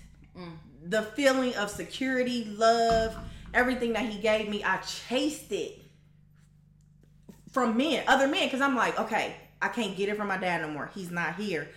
the 0.85 1.03
feeling 1.03 1.55
of 1.57 1.71
security, 1.71 2.45
love, 2.57 3.17
everything 3.55 3.95
that 3.95 4.05
he 4.05 4.21
gave 4.21 4.49
me. 4.49 4.63
I 4.63 4.77
chased 4.79 5.51
it 5.53 5.81
from 7.51 7.77
men, 7.77 8.05
other 8.07 8.29
men, 8.29 8.45
because 8.47 8.61
I'm 8.61 8.77
like, 8.77 8.99
okay, 9.01 9.37
I 9.63 9.69
can't 9.69 9.97
get 9.97 10.09
it 10.09 10.17
from 10.17 10.29
my 10.29 10.37
dad 10.37 10.63
no 10.63 10.69
more. 10.69 10.91
He's 10.95 11.11
not 11.11 11.37
here. 11.37 11.69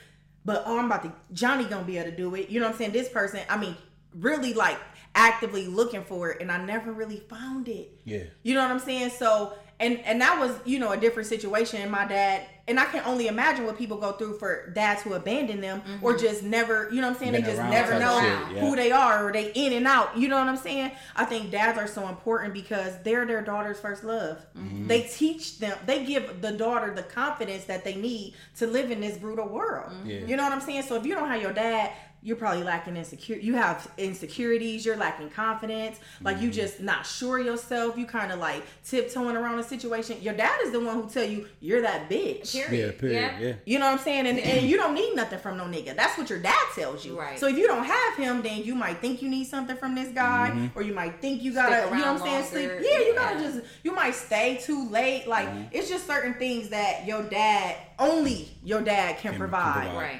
But 0.43 0.63
oh, 0.65 0.77
I'm 0.77 0.85
about 0.85 1.03
to 1.03 1.11
Johnny 1.33 1.63
gonna 1.65 1.85
be 1.85 1.97
able 1.97 2.11
to 2.11 2.15
do 2.17 2.35
it. 2.35 2.49
You 2.49 2.59
know 2.59 2.67
what 2.67 2.73
I'm 2.73 2.77
saying? 2.77 2.91
This 2.91 3.09
person, 3.09 3.39
I 3.49 3.57
mean, 3.57 3.75
really 4.13 4.53
like 4.53 4.77
actively 5.15 5.67
looking 5.67 6.03
for 6.03 6.29
it, 6.31 6.41
and 6.41 6.51
I 6.51 6.63
never 6.63 6.91
really 6.91 7.19
found 7.29 7.67
it. 7.67 7.99
Yeah. 8.03 8.23
You 8.43 8.53
know 8.53 8.61
what 8.61 8.71
I'm 8.71 8.79
saying? 8.79 9.11
So 9.11 9.53
and 9.79 9.99
and 10.01 10.21
that 10.21 10.39
was 10.39 10.51
you 10.65 10.79
know 10.79 10.91
a 10.91 10.97
different 10.97 11.27
situation. 11.27 11.81
And 11.81 11.91
my 11.91 12.05
dad 12.05 12.47
and 12.67 12.79
I 12.79 12.85
can 12.85 13.03
only 13.05 13.27
imagine 13.27 13.65
what 13.65 13.77
people 13.77 13.97
go 13.97 14.13
through 14.13 14.39
for 14.39 14.71
dads 14.71 15.03
who 15.03 15.13
abandon 15.13 15.61
them 15.61 15.83
or 16.01 16.17
just 16.17 16.43
never. 16.43 16.89
You 16.91 17.01
know 17.01 17.07
what 17.07 17.15
I'm 17.15 17.19
saying? 17.19 17.31
Been 17.33 17.43
they 17.43 17.49
just 17.49 17.61
never 17.61 17.99
know 17.99 18.19
shit, 18.19 18.55
yeah. 18.55 18.61
who 18.61 18.75
they 18.75 18.91
are 18.91 19.27
or 19.27 19.31
they 19.31 19.51
in 19.51 19.73
and 19.73 19.85
out. 19.85 20.17
You 20.17 20.29
know 20.29 20.37
what 20.37 20.47
I'm 20.47 20.57
saying? 20.57 20.91
I 21.15 21.25
think 21.25 21.51
dads 21.51 21.77
are 21.77 21.87
so 21.87 22.07
important 22.07 22.53
because 22.53 22.93
they're 23.03 23.25
their 23.25 23.41
daughter's 23.41 23.79
first 23.79 24.03
love. 24.03 24.45
Mm-hmm. 24.57 24.87
They 24.87 25.01
teach 25.03 25.59
them. 25.59 25.77
They 25.85 26.05
give 26.05 26.41
the 26.41 26.53
daughter 26.53 26.93
the 26.93 27.03
confidence 27.03 27.65
that 27.65 27.83
they 27.83 27.95
need 27.95 28.35
to 28.57 28.67
live 28.67 28.91
in 28.91 29.01
this 29.01 29.17
brutal 29.17 29.47
world. 29.47 29.91
Yeah. 30.05 30.19
You 30.19 30.37
know 30.37 30.43
what 30.43 30.53
I'm 30.53 30.61
saying? 30.61 30.83
So 30.83 30.95
if 30.95 31.05
you 31.05 31.13
don't 31.13 31.29
have 31.29 31.41
your 31.41 31.53
dad, 31.53 31.91
you're 32.25 32.35
probably 32.35 32.63
lacking 32.63 32.97
insecure. 32.97 33.37
You 33.37 33.53
have 33.53 33.87
insecurities. 33.97 34.85
You're 34.85 34.97
lacking 34.97 35.29
confidence. 35.29 35.99
Like 36.21 36.37
Mm-hmm. 36.37 36.45
you 36.45 36.51
just 36.51 36.81
not 36.81 37.05
sure 37.05 37.39
yourself. 37.39 37.97
You 37.97 38.05
kind 38.05 38.31
of 38.31 38.39
like 38.39 38.63
tiptoeing 38.83 39.35
around 39.37 39.59
a 39.59 39.63
situation. 39.63 40.17
Your 40.21 40.33
dad 40.33 40.59
is 40.63 40.71
the 40.71 40.79
one 40.79 40.95
who 41.01 41.07
tell 41.07 41.23
you 41.23 41.47
you're 41.61 41.81
that 41.83 42.09
bitch. 42.09 42.51
Period. 42.53 42.95
Yeah. 42.95 42.99
Period. 42.99 43.33
Yeah. 43.39 43.53
You 43.65 43.79
know 43.79 43.85
what 43.85 43.99
I'm 43.99 43.99
saying? 43.99 44.25
And, 44.27 44.39
and 44.39 44.67
you 44.67 44.75
don't 44.75 44.95
need 44.95 45.15
nothing 45.15 45.39
from 45.39 45.57
no 45.57 45.65
nigga. 45.65 45.95
That's 45.95 46.17
what 46.17 46.29
your 46.29 46.39
dad 46.39 46.65
tells 46.75 47.05
you. 47.05 47.17
Right. 47.17 47.37
So 47.39 47.47
if 47.47 47.57
you 47.57 47.67
don't 47.67 47.85
have 47.85 48.15
him, 48.15 48.41
then 48.41 48.63
you 48.63 48.73
might 48.75 48.97
think 48.97 49.21
you 49.21 49.29
need 49.29 49.45
something 49.45 49.77
from 49.77 49.93
this 49.95 50.09
guy, 50.09 50.49
Mm-hmm. 50.51 50.77
or 50.77 50.81
you 50.81 50.93
might 50.93 51.21
think 51.21 51.43
you 51.43 51.53
gotta, 51.53 51.87
you 51.95 52.01
know 52.01 52.13
what 52.13 52.21
I'm 52.23 52.27
saying? 52.27 52.33
longer. 52.33 52.47
Sleep. 52.79 52.89
Yeah, 52.91 52.99
you 53.07 53.13
gotta 53.15 53.35
Yeah. 53.39 53.51
just, 53.51 53.59
you 53.83 53.93
might 53.95 54.15
stay 54.15 54.57
too 54.61 54.89
late. 54.89 55.27
Like 55.27 55.47
Mm-hmm. 55.47 55.63
it's 55.71 55.87
just 55.89 56.07
certain 56.07 56.33
things 56.35 56.69
that 56.69 57.05
your 57.05 57.21
dad, 57.23 57.75
only 57.99 58.49
your 58.63 58.81
dad 58.81 59.17
can, 59.19 59.31
Can 59.33 59.39
provide. 59.39 59.83
provide. 59.87 59.95
Right. 60.01 60.19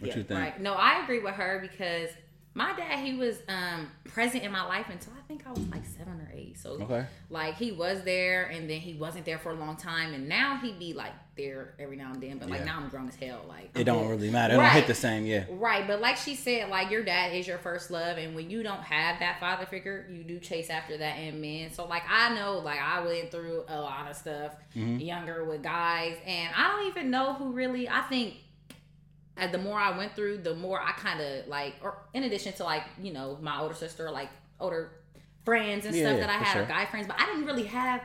What 0.00 0.08
Yeah, 0.10 0.16
you 0.18 0.24
think? 0.24 0.40
Right. 0.40 0.60
No, 0.60 0.74
I 0.74 1.02
agree 1.02 1.20
with 1.20 1.34
her 1.34 1.58
because 1.60 2.10
My 2.54 2.72
dad, 2.74 3.00
he 3.04 3.12
was 3.14 3.36
um 3.48 3.90
present 4.06 4.42
in 4.42 4.50
my 4.50 4.62
life 4.64 4.86
until 4.88 5.12
I 5.12 5.20
think 5.28 5.46
I 5.46 5.50
was 5.50 5.66
like 5.68 5.84
seven 5.84 6.14
or 6.14 6.30
eight. 6.34 6.56
So 6.58 6.70
Okay. 6.70 7.04
like 7.28 7.56
he 7.58 7.70
was 7.72 8.02
there 8.02 8.44
and 8.46 8.68
then 8.70 8.80
he 8.80 8.94
wasn't 8.94 9.26
there 9.26 9.36
for 9.38 9.50
a 9.50 9.54
long 9.54 9.76
time 9.76 10.14
and 10.14 10.26
now 10.26 10.56
he'd 10.56 10.78
be 10.78 10.94
like 10.94 11.12
there 11.36 11.74
every 11.78 11.96
now 11.98 12.12
and 12.12 12.22
then. 12.22 12.38
But 12.38 12.48
like 12.48 12.60
Yeah. 12.60 12.64
now 12.64 12.76
I'm 12.78 12.88
grown 12.88 13.08
as 13.08 13.14
hell. 13.16 13.44
Like 13.46 13.72
It 13.74 13.84
don't 13.84 14.08
really 14.08 14.30
matter. 14.30 14.54
It 14.54 14.56
don't 14.56 14.70
hit 14.70 14.86
the 14.86 14.94
same. 14.94 15.26
Yeah. 15.26 15.44
Right, 15.50 15.86
but 15.86 16.00
like 16.00 16.16
she 16.16 16.34
said, 16.34 16.70
like 16.70 16.90
your 16.90 17.02
dad 17.04 17.34
is 17.34 17.46
your 17.46 17.58
first 17.58 17.90
love, 17.90 18.16
and 18.16 18.34
when 18.34 18.48
you 18.48 18.62
don't 18.62 18.80
have 18.84 19.18
that 19.18 19.38
father 19.38 19.66
figure, 19.66 20.06
you 20.10 20.24
do 20.24 20.38
chase 20.38 20.70
after 20.70 20.96
that 20.96 21.16
in 21.18 21.38
men. 21.42 21.70
So 21.74 21.84
like 21.86 22.04
I 22.08 22.34
know, 22.34 22.56
like 22.60 22.80
I 22.80 23.04
went 23.04 23.30
through 23.30 23.64
a 23.68 23.78
lot 23.82 24.10
of 24.10 24.16
stuff 24.16 24.52
Mm-hmm. 24.74 24.98
younger 25.00 25.44
with 25.44 25.62
guys, 25.62 26.16
and 26.26 26.54
I 26.56 26.68
don't 26.68 26.86
even 26.88 27.10
know 27.10 27.34
who 27.34 27.52
really. 27.52 27.86
I 27.86 28.00
think 28.08 28.32
the 29.52 29.58
more 29.58 29.78
I 29.78 29.96
went 29.96 30.14
through, 30.16 30.38
the 30.38 30.54
more 30.54 30.80
I 30.80 30.92
kind 30.92 31.20
of 31.20 31.46
like, 31.48 31.74
or 31.82 31.98
in 32.14 32.24
addition 32.24 32.52
to 32.54 32.64
like 32.64 32.82
you 33.02 33.12
know 33.12 33.38
my 33.40 33.60
older 33.60 33.74
sister, 33.74 34.10
like 34.10 34.30
older 34.60 34.92
friends 35.44 35.86
and 35.86 35.94
Yeah, 35.94 36.08
stuff 36.08 36.20
that 36.20 36.30
I 36.30 36.34
had, 36.42 36.52
sure. 36.54 36.62
or 36.62 36.66
guy 36.66 36.86
friends, 36.86 37.06
but 37.06 37.20
I 37.20 37.26
didn't 37.26 37.44
really 37.46 37.64
have. 37.64 38.00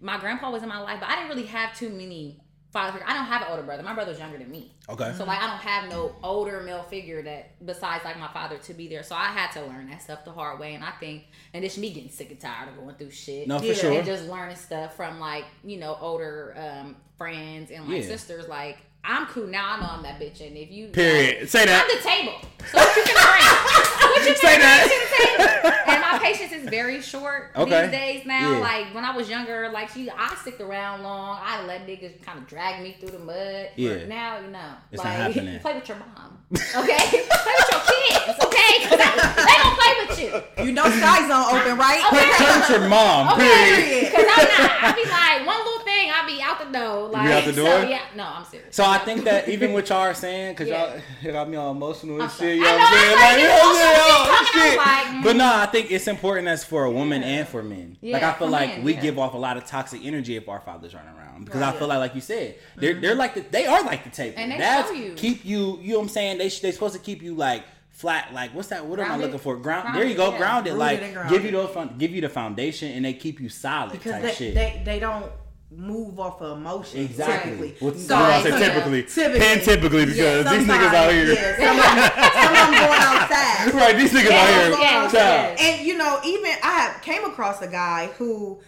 My 0.00 0.18
grandpa 0.18 0.50
was 0.50 0.62
in 0.62 0.68
my 0.68 0.80
life, 0.80 0.98
but 1.00 1.08
I 1.08 1.16
didn't 1.16 1.28
really 1.30 1.46
have 1.46 1.76
too 1.76 1.88
many 1.88 2.40
father 2.72 2.92
figure. 2.92 3.06
I 3.08 3.14
don't 3.14 3.24
have 3.26 3.42
an 3.42 3.48
older 3.50 3.62
brother. 3.62 3.82
My 3.84 3.94
brother's 3.94 4.18
younger 4.18 4.36
than 4.36 4.50
me. 4.50 4.72
Okay. 4.88 5.12
So 5.16 5.24
like 5.24 5.38
I 5.38 5.46
don't 5.46 5.60
have 5.60 5.88
no 5.88 6.14
older 6.24 6.60
male 6.62 6.82
figure 6.82 7.22
that 7.22 7.64
besides 7.64 8.04
like 8.04 8.18
my 8.18 8.26
father 8.28 8.58
to 8.58 8.74
be 8.74 8.88
there. 8.88 9.02
So 9.04 9.14
I 9.14 9.26
had 9.26 9.52
to 9.52 9.62
learn 9.62 9.88
that 9.90 10.02
stuff 10.02 10.24
the 10.24 10.32
hard 10.32 10.58
way. 10.58 10.74
And 10.74 10.84
I 10.84 10.90
think 10.90 11.24
and 11.54 11.64
it's 11.64 11.78
me 11.78 11.92
getting 11.92 12.10
sick 12.10 12.30
and 12.32 12.40
tired 12.40 12.68
of 12.70 12.76
going 12.76 12.96
through 12.96 13.12
shit. 13.12 13.46
No, 13.48 13.60
for 13.60 13.66
Yeah. 13.66 13.72
sure. 13.74 13.92
And 13.92 14.04
just 14.04 14.26
learning 14.28 14.56
stuff 14.56 14.96
from 14.96 15.20
like, 15.20 15.44
you 15.62 15.78
know, 15.78 15.96
older 16.00 16.54
um 16.58 16.96
friends 17.16 17.70
and 17.70 17.88
like 17.88 18.02
Yeah. 18.02 18.08
sisters. 18.08 18.48
Like 18.48 18.78
I'm 19.06 19.26
cool 19.26 19.46
now. 19.46 19.72
I 19.76 19.80
know 19.80 19.88
I'm 19.90 20.02
that 20.02 20.18
bitch. 20.20 20.40
And 20.46 20.56
if 20.56 20.70
you 20.70 20.88
Period. 20.88 21.48
Say 21.48 21.62
I'm 21.62 21.86
the 21.88 22.02
table. 22.02 22.32
So 22.70 22.78
what 22.78 22.96
you 22.96 23.02
can 23.04 23.14
bring? 23.14 23.80
What 24.14 24.28
you 24.28 24.36
Say 24.36 24.52
can 24.56 24.60
that. 24.60 24.86
bring 24.86 25.00
to 25.00 25.64
the 25.64 25.70
table? 25.70 25.92
And 25.92 26.00
my 26.00 26.18
patience 26.18 26.52
is 26.52 26.68
very 26.70 27.00
short 27.02 27.50
Okay. 27.56 27.82
these 27.82 27.90
days 27.90 28.26
now. 28.26 28.52
Yeah. 28.52 28.58
Like 28.58 28.94
when 28.94 29.04
I 29.04 29.14
was 29.16 29.28
younger, 29.28 29.68
like 29.70 29.88
she, 29.90 30.08
I 30.10 30.34
stick 30.40 30.60
around 30.60 31.02
long. 31.02 31.38
I 31.42 31.64
let 31.66 31.86
niggas 31.86 32.22
kind 32.22 32.38
of 32.38 32.46
drag 32.46 32.82
me 32.82 32.96
through 33.00 33.10
the 33.10 33.18
mud. 33.18 33.68
Yeah. 33.76 34.06
Now 34.06 34.38
you 34.40 34.48
know, 34.48 34.72
It's 34.92 35.02
not 35.02 35.10
like 35.18 35.34
happening. 35.34 35.58
play 35.60 35.74
with 35.74 35.88
your 35.88 35.98
mom. 35.98 36.38
Okay, 36.54 36.96
play 36.96 37.54
with 37.58 37.70
your 37.72 37.82
kids. 37.82 38.44
Okay, 38.44 38.72
'Cause 38.86 38.98
they, 38.98 39.42
they 39.42 39.56
don't 39.58 39.76
play 39.76 39.92
with 40.06 40.14
you. 40.22 40.64
You 40.64 40.72
know 40.72 40.84
Sky 40.84 41.26
Zone 41.26 41.46
open, 41.58 41.76
right? 41.76 42.00
Play 42.08 42.28
with 42.30 42.70
your 42.70 42.88
mom. 42.88 43.34
Okay, 43.34 43.48
Period. 43.48 44.04
because 44.12 44.26
I'm 44.30 44.48
not. 44.48 44.70
I 44.84 44.92
be 44.94 45.04
like 45.10 45.46
one 45.46 45.58
little 45.64 45.73
thing, 46.74 46.82
I 46.82 46.90
be 46.90 46.92
out 46.92 47.04
the 47.06 47.12
door. 47.12 47.12
Like 47.12 47.30
out 47.30 47.44
the 47.44 47.52
So, 47.54 47.64
door? 47.80 47.90
yeah, 47.90 48.00
no, 48.16 48.24
I'm 48.24 48.44
serious. 48.44 48.74
So 48.76 48.84
I 48.84 48.98
think 48.98 49.24
that 49.24 49.48
even 49.48 49.72
what 49.72 49.88
y'all 49.88 49.98
are 49.98 50.14
saying, 50.14 50.52
because 50.52 50.68
Yeah. 50.68 50.86
y'all 50.94 51.00
you 51.22 51.32
got 51.32 51.48
me 51.48 51.56
all 51.56 51.70
emotional 51.70 52.14
and 52.14 52.24
I'm 52.24 52.30
shit, 52.30 52.56
you 52.56 52.62
know 52.62 52.72
what 52.76 52.80
I'm 52.80 52.94
saying? 52.94 53.16
I 53.18 53.30
like 53.32 53.38
you 53.40 53.44
know 53.48 53.54
what 53.54 53.66
I'm 53.66 53.76
saying? 53.76 53.96
we 53.96 54.10
Oh, 54.10 54.44
talking 54.44 54.60
shit. 54.62 54.78
like, 55.14 55.24
But 55.24 55.36
no, 55.36 55.44
mm. 55.44 55.62
I 55.62 55.66
think 55.66 55.90
it's 55.90 56.08
important 56.08 56.48
as 56.48 56.64
for 56.64 56.84
a 56.84 56.90
woman 56.90 57.22
and 57.22 57.46
for 57.48 57.62
men. 57.62 57.96
Yeah, 58.00 58.14
like 58.14 58.22
I 58.22 58.32
feel 58.34 58.48
like 58.48 58.68
men, 58.70 58.84
we 58.84 58.94
yeah. 58.94 59.00
give 59.00 59.18
off 59.18 59.34
a 59.34 59.38
lot 59.38 59.56
of 59.56 59.64
toxic 59.66 60.00
energy 60.04 60.36
if 60.36 60.48
our 60.48 60.60
fathers 60.60 60.94
aren't 60.94 61.08
around. 61.08 61.44
Because 61.44 61.62
I 61.62 61.70
Right. 61.70 61.78
feel 61.78 61.88
like, 61.88 61.98
like 61.98 62.14
you 62.14 62.20
said, 62.20 62.56
they're 62.76 62.92
mm-hmm. 62.92 63.02
they're 63.02 63.14
like 63.14 63.34
the, 63.34 63.40
they 63.40 63.66
are 63.66 63.82
like 63.84 64.04
the 64.04 64.10
table. 64.10 64.34
And 64.38 64.52
they 64.52 64.58
Dads 64.58 64.88
show 64.88 64.94
you. 64.94 65.14
keep 65.14 65.44
you. 65.44 65.78
You 65.82 65.92
know 65.94 65.98
what 65.98 66.02
I'm 66.04 66.08
saying? 66.10 66.38
They 66.38 66.48
they 66.48 66.70
supposed 66.72 66.94
to 66.94 67.00
keep 67.00 67.22
you 67.22 67.34
like 67.34 67.64
flat. 67.90 68.32
Like 68.32 68.54
what's 68.54 68.68
that? 68.68 68.84
What 68.86 69.00
am 69.00 69.10
I 69.10 69.16
looking 69.16 69.38
for? 69.38 69.56
Ground. 69.56 69.82
Grounded, 69.82 70.02
there 70.02 70.08
you 70.08 70.16
go. 70.16 70.30
yeah. 70.30 70.38
Grounded. 70.38 70.72
Rooted 70.74 70.78
like 70.78 71.02
and 71.02 71.28
give 71.28 71.44
you 71.44 71.50
the 71.50 71.90
give 71.98 72.10
you 72.12 72.20
the 72.20 72.28
foundation, 72.28 72.92
and 72.92 73.04
they 73.04 73.14
keep 73.14 73.40
you 73.40 73.48
solid 73.48 73.92
because 73.92 74.12
type 74.12 74.22
they, 74.22 74.32
shit. 74.32 74.54
they 74.54 74.82
they 74.84 74.98
don't 75.00 75.26
move 75.76 76.18
off 76.20 76.40
of 76.42 76.58
emotion. 76.58 77.00
Exactly. 77.00 77.50
Typically. 77.72 77.76
What, 77.86 77.96
So, 77.98 78.16
you 78.18 78.24
I 78.24 78.42
say 78.42 78.50
typically. 78.58 79.02
Typically. 79.04 79.40
Pen 79.40 79.60
typically 79.60 80.06
because 80.06 80.44
these 80.50 80.66
niggas 80.68 80.94
out 80.94 81.12
here. 81.12 81.32
Yeah, 81.34 81.56
some, 81.56 81.78
of 81.78 81.84
them, 81.84 82.32
some 82.32 82.50
of 82.50 82.56
them 82.56 82.70
going 82.88 83.00
outside. 83.02 83.74
Right, 83.74 83.96
these 83.96 84.12
niggas 84.12 84.30
Yeah, 84.30 84.36
out 84.40 84.48
here. 84.48 84.70
yeah, 84.80 85.10
yeah. 85.12 85.56
And 85.60 85.86
you 85.86 85.96
know, 85.98 86.20
even 86.24 86.50
I 86.62 86.70
have 86.80 87.02
came 87.02 87.24
across 87.24 87.60
a 87.62 87.66
guy 87.68 88.06
who 88.18 88.60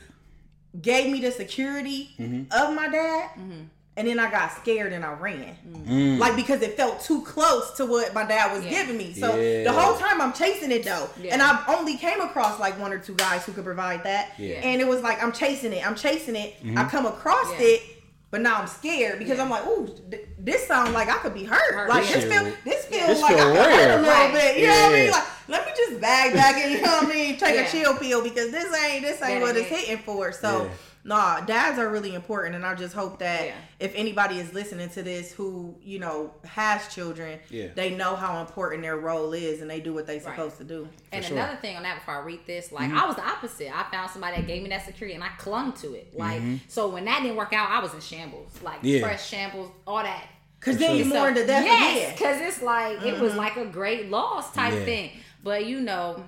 gave 0.81 1.11
me 1.12 1.21
the 1.21 1.31
security 1.31 2.11
Mm-hmm. 2.19 2.53
of 2.53 2.75
my 2.75 2.88
dad, 2.88 3.31
Mm-hmm. 3.38 3.61
And 3.97 4.07
then 4.07 4.19
I 4.19 4.31
got 4.31 4.53
scared 4.53 4.93
and 4.93 5.05
I 5.05 5.13
ran, 5.15 5.57
Mm. 5.67 6.19
like 6.19 6.37
because 6.37 6.61
it 6.63 6.77
felt 6.77 7.01
too 7.03 7.23
close 7.23 7.71
to 7.79 7.87
what 7.87 8.13
my 8.15 8.25
dad 8.25 8.53
was 8.55 8.65
Yeah. 8.65 8.71
giving 8.71 8.97
me. 8.99 9.15
So 9.15 9.37
Yeah. 9.37 9.65
the 9.65 9.73
whole 9.73 9.97
time 9.97 10.21
I'm 10.21 10.33
chasing 10.33 10.71
it 10.71 10.85
though, 10.85 11.09
Yeah. 11.21 11.33
and 11.33 11.43
I've 11.43 11.67
only 11.69 11.97
came 11.97 12.21
across 12.21 12.61
like 12.61 12.79
one 12.79 12.93
or 12.93 12.99
two 12.99 13.15
guys 13.15 13.45
who 13.45 13.53
could 13.53 13.65
provide 13.65 14.05
that, 14.05 14.31
Yeah. 14.39 14.57
and 14.57 14.81
it 14.81 14.87
was 14.87 15.01
like 15.03 15.23
I'm 15.23 15.33
chasing 15.33 15.73
it, 15.73 15.87
I'm 15.87 15.95
chasing 15.95 16.37
it. 16.37 16.55
Mm-hmm. 16.63 16.79
I 16.79 16.85
come 16.85 17.07
across 17.07 17.51
Yeah. 17.53 17.67
it. 17.67 17.83
But 18.29 18.41
now 18.41 18.57
I'm 18.57 18.67
scared 18.67 19.21
because 19.21 19.37
Yeah. 19.39 19.45
I'm 19.45 19.51
like, 19.51 19.65
ooh, 19.67 19.89
th- 20.11 20.27
this 20.39 20.67
sounds 20.67 20.91
like 20.91 21.09
I 21.09 21.17
could 21.19 21.33
be 21.33 21.45
hurt. 21.45 21.73
Hurt, 21.75 21.89
Like 21.89 22.05
yeah. 22.11 22.13
this 22.17 22.25
Shit. 22.25 22.33
feel, 22.33 22.53
this 22.65 22.85
feels 22.87 23.07
This 23.07 23.21
like 23.23 23.37
feel 23.37 23.47
I 23.47 23.53
could 23.53 23.57
hurt 23.57 23.71
a 23.73 23.97
little 24.03 24.11
Right. 24.11 24.33
bit. 24.35 24.57
You 24.59 24.67
know 24.67 24.73
what 24.73 24.91
I 24.91 24.93
mean? 24.93 25.11
Like, 25.13 25.25
let 25.49 25.65
me 25.67 25.73
just 25.77 26.01
bag 26.01 26.35
back 26.35 26.57
and 26.57 26.73
you 26.73 26.83
know 26.83 26.91
what 26.91 27.05
I 27.05 27.15
mean, 27.15 27.39
take 27.39 27.55
Yeah. 27.55 27.61
a 27.63 27.71
chill 27.71 27.95
pill 27.95 28.23
because 28.23 28.51
this 28.51 28.65
ain't 28.83 29.03
this 29.05 29.23
ain't 29.23 29.35
Yeah, 29.35 29.41
what 29.43 29.57
it's 29.57 29.69
hitting 29.69 29.99
for. 30.05 30.33
So 30.33 30.65
Yeah. 30.65 30.69
Nah, 31.07 31.40
dads 31.40 31.79
are 31.79 31.88
really 31.88 32.14
important 32.14 32.57
and 32.57 32.66
I 32.66 32.75
just 32.75 32.92
hope 32.95 33.21
that 33.21 33.47
Yeah. 33.47 33.55
if 33.79 33.92
anybody 33.95 34.38
is 34.40 34.53
listening 34.53 34.88
to 34.90 35.03
this 35.05 35.31
who, 35.33 35.77
you 35.81 36.01
know, 36.01 36.35
has 36.45 36.92
children, 36.92 37.38
Yeah. 37.49 37.69
they 37.75 37.95
know 37.95 38.16
how 38.16 38.40
important 38.40 38.83
their 38.83 38.97
role 38.97 39.33
is 39.33 39.61
and 39.62 39.71
they 39.71 39.79
do 39.81 39.95
what 39.95 40.07
they 40.09 40.14
Right. 40.14 40.23
supposed 40.25 40.59
to 40.59 40.64
do. 40.64 40.88
And 41.12 41.25
sure. 41.25 41.37
another 41.37 41.57
thing 41.57 41.77
on 41.77 41.85
that 41.85 42.01
before 42.01 42.14
I 42.16 42.25
read 42.25 42.40
this, 42.47 42.73
like 42.73 42.88
Mm-hmm. 42.90 42.99
I 42.99 43.07
was 43.07 43.14
the 43.16 43.25
opposite. 43.27 43.71
I 43.73 43.85
found 43.90 44.11
somebody 44.11 44.37
that 44.37 44.47
gave 44.49 44.62
me 44.64 44.69
that 44.71 44.85
security 44.85 45.14
and 45.14 45.23
I 45.23 45.29
clung 45.38 45.73
to 45.75 45.95
it. 45.95 46.12
Like 46.16 46.40
Mm-hmm. 46.42 46.57
so 46.69 46.88
when 46.88 47.05
that 47.05 47.23
didn't 47.23 47.37
work 47.37 47.53
out, 47.53 47.71
I 47.71 47.79
was 47.81 47.95
in 47.95 48.01
shambles. 48.01 48.61
Like 48.62 48.81
Yeah. 48.83 49.01
fresh 49.01 49.29
shambles, 49.29 49.71
all 49.87 50.03
that. 50.03 50.25
Cause 50.61 50.79
then 50.79 50.88
sure. 50.88 50.97
you're 50.97 51.07
more 51.14 51.29
into 51.29 51.47
death 51.47 51.64
yes, 51.64 51.97
again. 51.99 52.12
because 52.14 52.40
it's 52.40 52.62
like 52.62 53.03
it 53.03 53.21
was 53.21 53.35
like 53.37 53.57
a 53.57 53.64
great 53.66 54.11
loss 54.11 54.53
type 54.53 54.75
Yeah. 54.75 54.85
thing. 54.85 55.11
But 55.45 55.66
you 55.66 55.81
know, 55.81 56.25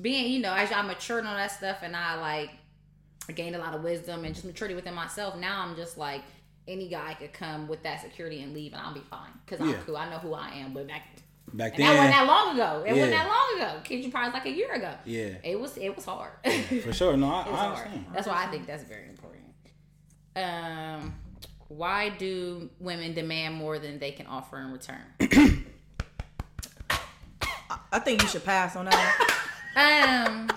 being 0.00 0.30
you 0.30 0.40
know, 0.40 0.52
as 0.52 0.70
I 0.72 0.82
matured 0.82 1.24
on 1.24 1.36
that 1.36 1.50
stuff 1.52 1.78
and 1.82 1.96
I 1.96 2.16
like 2.16 2.50
gained 3.34 3.54
a 3.56 3.58
lot 3.58 3.74
of 3.74 3.82
wisdom 3.82 4.24
and 4.24 4.34
just 4.34 4.44
maturity 4.46 4.74
within 4.74 4.94
myself. 4.94 5.36
Now 5.36 5.62
I'm 5.62 5.76
just 5.76 5.96
like 5.98 6.22
any 6.68 6.88
guy 6.88 7.14
could 7.18 7.32
come 7.32 7.66
with 7.68 7.82
that 7.82 8.00
security 8.00 8.42
and 8.42 8.52
leave 8.54 8.72
and 8.72 8.80
I'll 8.80 8.94
be 8.94 9.00
fine 9.10 9.30
because 9.46 9.64
Yeah. 9.66 9.74
I'm 9.76 9.82
cool. 9.84 9.96
I 9.96 10.08
know 10.10 10.18
who 10.18 10.34
I 10.34 10.48
am. 10.50 10.72
But 10.72 10.86
back 10.88 11.02
Back 11.54 11.74
and 11.74 11.84
that 11.84 11.94
wasn't 11.96 12.10
that 12.12 12.26
long 12.26 12.54
ago. 12.54 12.82
It 12.86 12.94
Yeah. 12.96 13.02
wasn't 13.02 13.10
that 13.12 13.26
long 13.28 13.60
ago. 13.72 13.80
Kid 13.84 14.04
you 14.04 14.10
probably 14.10 14.32
like 14.32 14.46
a 14.46 14.50
year 14.50 14.72
ago. 14.72 14.94
yeah, 15.04 15.34
It 15.44 15.58
was 15.60 15.76
it 15.76 15.94
was 15.94 16.04
hard. 16.04 16.30
for 16.82 16.92
sure. 16.92 17.16
No, 17.16 17.32
I, 17.32 17.40
It 17.46 17.50
was 17.50 17.58
I 17.60 17.64
hard. 17.64 17.78
understand. 17.78 18.06
That's 18.14 18.26
why 18.28 18.44
I 18.44 18.46
think 18.46 18.66
that's 18.66 18.84
very 18.84 19.08
important. 19.08 19.42
Um, 20.34 21.14
why 21.68 22.08
do 22.10 22.70
women 22.80 23.12
demand 23.14 23.54
more 23.56 23.78
than 23.78 23.98
they 23.98 24.12
can 24.12 24.26
offer 24.26 24.58
in 24.60 24.70
return? 24.72 25.02
I 27.92 27.98
think 27.98 28.22
you 28.22 28.28
should 28.28 28.44
pass 28.44 28.76
on 28.76 28.86
that. 28.86 29.28
Um, 29.76 30.48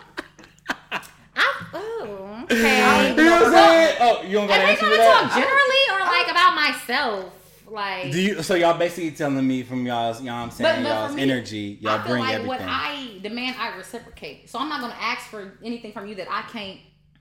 I 1.45 1.65
oh 1.73 2.39
okay. 2.43 3.09
You 3.09 3.23
know 3.23 3.31
what 3.31 3.45
I'm 3.47 3.51
saying? 3.53 3.97
Oh, 4.01 4.21
you 4.23 4.33
don't 4.33 4.47
gotta 4.47 4.63
we 4.63 4.69
answer 4.71 4.81
gonna 4.85 4.97
to 4.97 5.03
talk 5.03 5.33
generally 5.33 5.83
or 5.93 5.99
like 5.99 6.27
about 6.31 6.55
myself? 6.55 7.31
Like, 7.67 8.11
Do 8.11 8.21
you? 8.21 8.43
So 8.43 8.53
y'all 8.55 8.77
basically 8.77 9.11
telling 9.11 9.45
me 9.45 9.63
from 9.63 9.85
y'all's, 9.85 10.19
you 10.19 10.27
know 10.27 10.33
what 10.35 10.39
I'm 10.43 10.51
saying, 10.51 10.83
But- 10.83 10.89
but 10.89 10.95
y'all's 10.95 11.15
me, 11.15 11.21
energy, 11.23 11.77
y'all 11.81 11.93
I 11.93 11.97
feel 12.03 12.11
bring 12.11 12.23
like 12.23 12.33
everything. 12.35 12.47
what 12.47 12.61
I 12.61 13.17
demand, 13.21 13.55
I 13.59 13.75
reciprocate. 13.75 14.49
So 14.49 14.59
I'm 14.59 14.69
not 14.69 14.81
gonna 14.81 14.95
ask 14.99 15.29
for 15.29 15.57
anything 15.63 15.91
from 15.91 16.07
you 16.07 16.15
that 16.15 16.27
I 16.29 16.43
can't, 16.51 16.79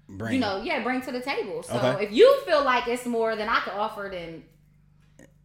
bring. 0.08 0.34
you 0.34 0.40
know, 0.40 0.62
yeah, 0.62 0.82
bring 0.82 1.00
to 1.02 1.12
the 1.12 1.20
table. 1.20 1.62
So 1.62 1.74
Okay. 1.78 2.04
if 2.04 2.12
you 2.12 2.40
feel 2.46 2.62
like 2.62 2.86
it's 2.88 3.06
more 3.06 3.34
than 3.36 3.48
I 3.48 3.60
can 3.60 3.72
offer, 3.72 4.08
then 4.12 4.44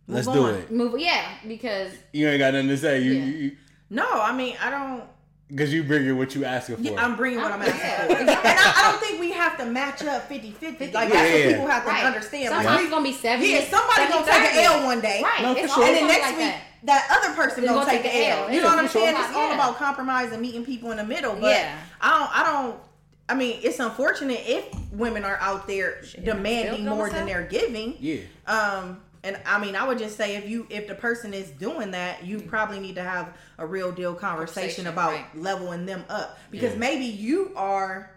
Let's 0.08 0.28
move 0.28 0.36
do 0.36 0.44
on. 0.48 0.54
it. 0.56 0.72
move. 0.72 1.00
Yeah, 1.00 1.24
because 1.48 1.92
You 2.14 2.28
ain't 2.28 2.40
got 2.40 2.54
nothing 2.54 2.68
to 2.70 2.78
say. 2.78 3.00
You, 3.02 3.12
Yeah. 3.14 3.26
you, 3.26 3.58
No, 3.92 4.08
I 4.22 4.34
mean 4.36 4.56
I 4.62 4.70
don't. 4.70 5.04
Because 5.50 5.74
you 5.74 5.84
bringing 5.84 6.18
what 6.18 6.36
you 6.36 6.46
asking 6.46 6.76
for. 6.78 6.82
Yeah, 6.82 7.04
I'm 7.04 7.16
bringing 7.16 7.40
what 7.42 7.52
I'm 7.52 7.62
asking 7.62 8.16
for. 8.16 8.22
And 8.22 8.30
I, 8.30 8.74
I 8.78 8.92
don't 8.92 9.02
think 9.02 9.20
we 9.20 9.32
have 9.32 9.58
to 9.58 9.66
match 9.66 10.04
up 10.04 10.28
50 10.28 10.52
50. 10.52 10.92
Like, 10.92 11.10
Yeah, 11.10 11.16
that's 11.16 11.32
what 11.32 11.40
yeah. 11.40 11.52
people 11.52 11.68
have 11.68 11.84
to 11.84 11.90
right. 11.90 12.06
understand. 12.06 12.50
Sometimes 12.50 12.82
Like, 12.82 12.90
gonna 12.90 13.04
be 13.04 13.14
seventy. 13.14 13.52
yeah, 13.54 13.62
somebody 13.70 14.12
gonna 14.12 14.26
take 14.26 14.54
an 14.54 14.66
L 14.66 14.86
one 14.86 15.02
day. 15.02 15.22
Right. 15.24 15.42
No, 15.42 15.56
for 15.56 15.68
sure. 15.68 15.84
And 15.86 15.96
then 15.96 16.08
next 16.08 16.32
be 16.32 16.38
week, 16.38 16.46
like 16.46 16.62
that. 16.84 17.18
other 17.24 17.34
person 17.36 17.66
gonna 17.66 17.80
gonna 17.80 17.90
take 17.92 18.04
take 18.04 18.12
the 18.14 18.20
the 18.20 18.28
L. 18.30 18.44
L. 18.48 18.54
You 18.54 18.62
know 18.62 18.68
what 18.68 18.80
I'm 18.80 18.86
for 18.88 18.92
sure. 18.94 19.02
saying? 19.02 19.16
It's 19.18 19.36
all 19.36 19.54
about 19.54 19.78
compromise 19.78 20.32
and 20.32 20.42
meeting 20.42 20.64
people 20.66 20.92
in 20.92 20.98
the 20.98 21.06
middle. 21.06 21.34
But 21.36 21.52
Yeah. 21.52 21.78
I 22.02 22.20
don't. 22.20 22.38
I 22.40 22.52
don't. 22.52 22.80
I 23.28 23.36
mean, 23.36 23.60
it's 23.64 23.80
unfortunate 23.80 24.42
if 24.46 24.66
women 24.92 25.24
are 25.24 25.38
out 25.38 25.68
there 25.68 26.02
demanding 26.24 26.86
more 26.86 27.10
than 27.12 27.26
they're 27.28 27.44
giving. 27.48 27.96
yeah. 28.00 28.22
Um, 28.48 29.02
and 29.24 29.38
I 29.46 29.60
mean, 29.60 29.76
I 29.76 29.88
would 29.88 29.98
just 29.98 30.16
say 30.16 30.36
if 30.36 30.48
you 30.48 30.66
if 30.70 30.88
the 30.88 30.96
person 30.96 31.34
is 31.34 31.50
doing 31.52 31.92
that, 31.92 32.24
you 32.26 32.38
mm-hmm. 32.38 32.48
probably 32.50 32.80
need 32.80 32.96
to 32.96 33.04
have 33.04 33.36
a 33.58 33.66
real 33.66 33.92
deal 33.92 34.14
conversation, 34.16 34.86
Conversation, 34.86 34.88
about 34.88 35.12
right. 35.12 35.38
leveling 35.38 35.86
them 35.86 36.06
up 36.10 36.38
because 36.52 36.74
Yeah. 36.74 36.80
maybe 36.80 37.06
you 37.06 37.52
are 37.56 38.12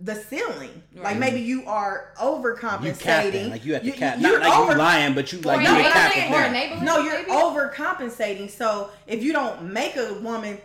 the 0.00 0.14
ceiling. 0.14 0.82
Like 0.94 1.18
maybe 1.18 1.40
you 1.40 1.66
are 1.66 2.12
overcompensating. 2.20 2.84
You 2.84 2.92
capping. 2.94 3.50
Like 3.50 3.64
you 3.64 3.74
at 3.74 3.82
the 3.82 3.90
cap. 3.90 4.18
you're 4.20 4.38
like 4.40 4.56
over- 4.56 4.72
you 4.72 4.78
lying, 4.78 5.14
but 5.14 5.32
you 5.32 5.40
like 5.40 5.58
Or 5.58 5.62
you 5.62 5.68
no, 5.68 5.74
the 5.76 5.82
but 5.82 5.86
I'm 5.86 5.92
capping 5.92 6.18
saying- 6.20 6.32
or 6.34 6.38
there. 6.38 6.48
enabling. 6.48 6.84
No, 6.84 6.98
you're 7.02 7.18
maybe? 7.18 7.30
overcompensating. 7.32 8.50
So 8.50 8.90
if 9.06 9.22
you 9.22 9.32
don't 9.32 9.72
make 9.72 9.96
a 9.96 10.14
woman 10.14 10.58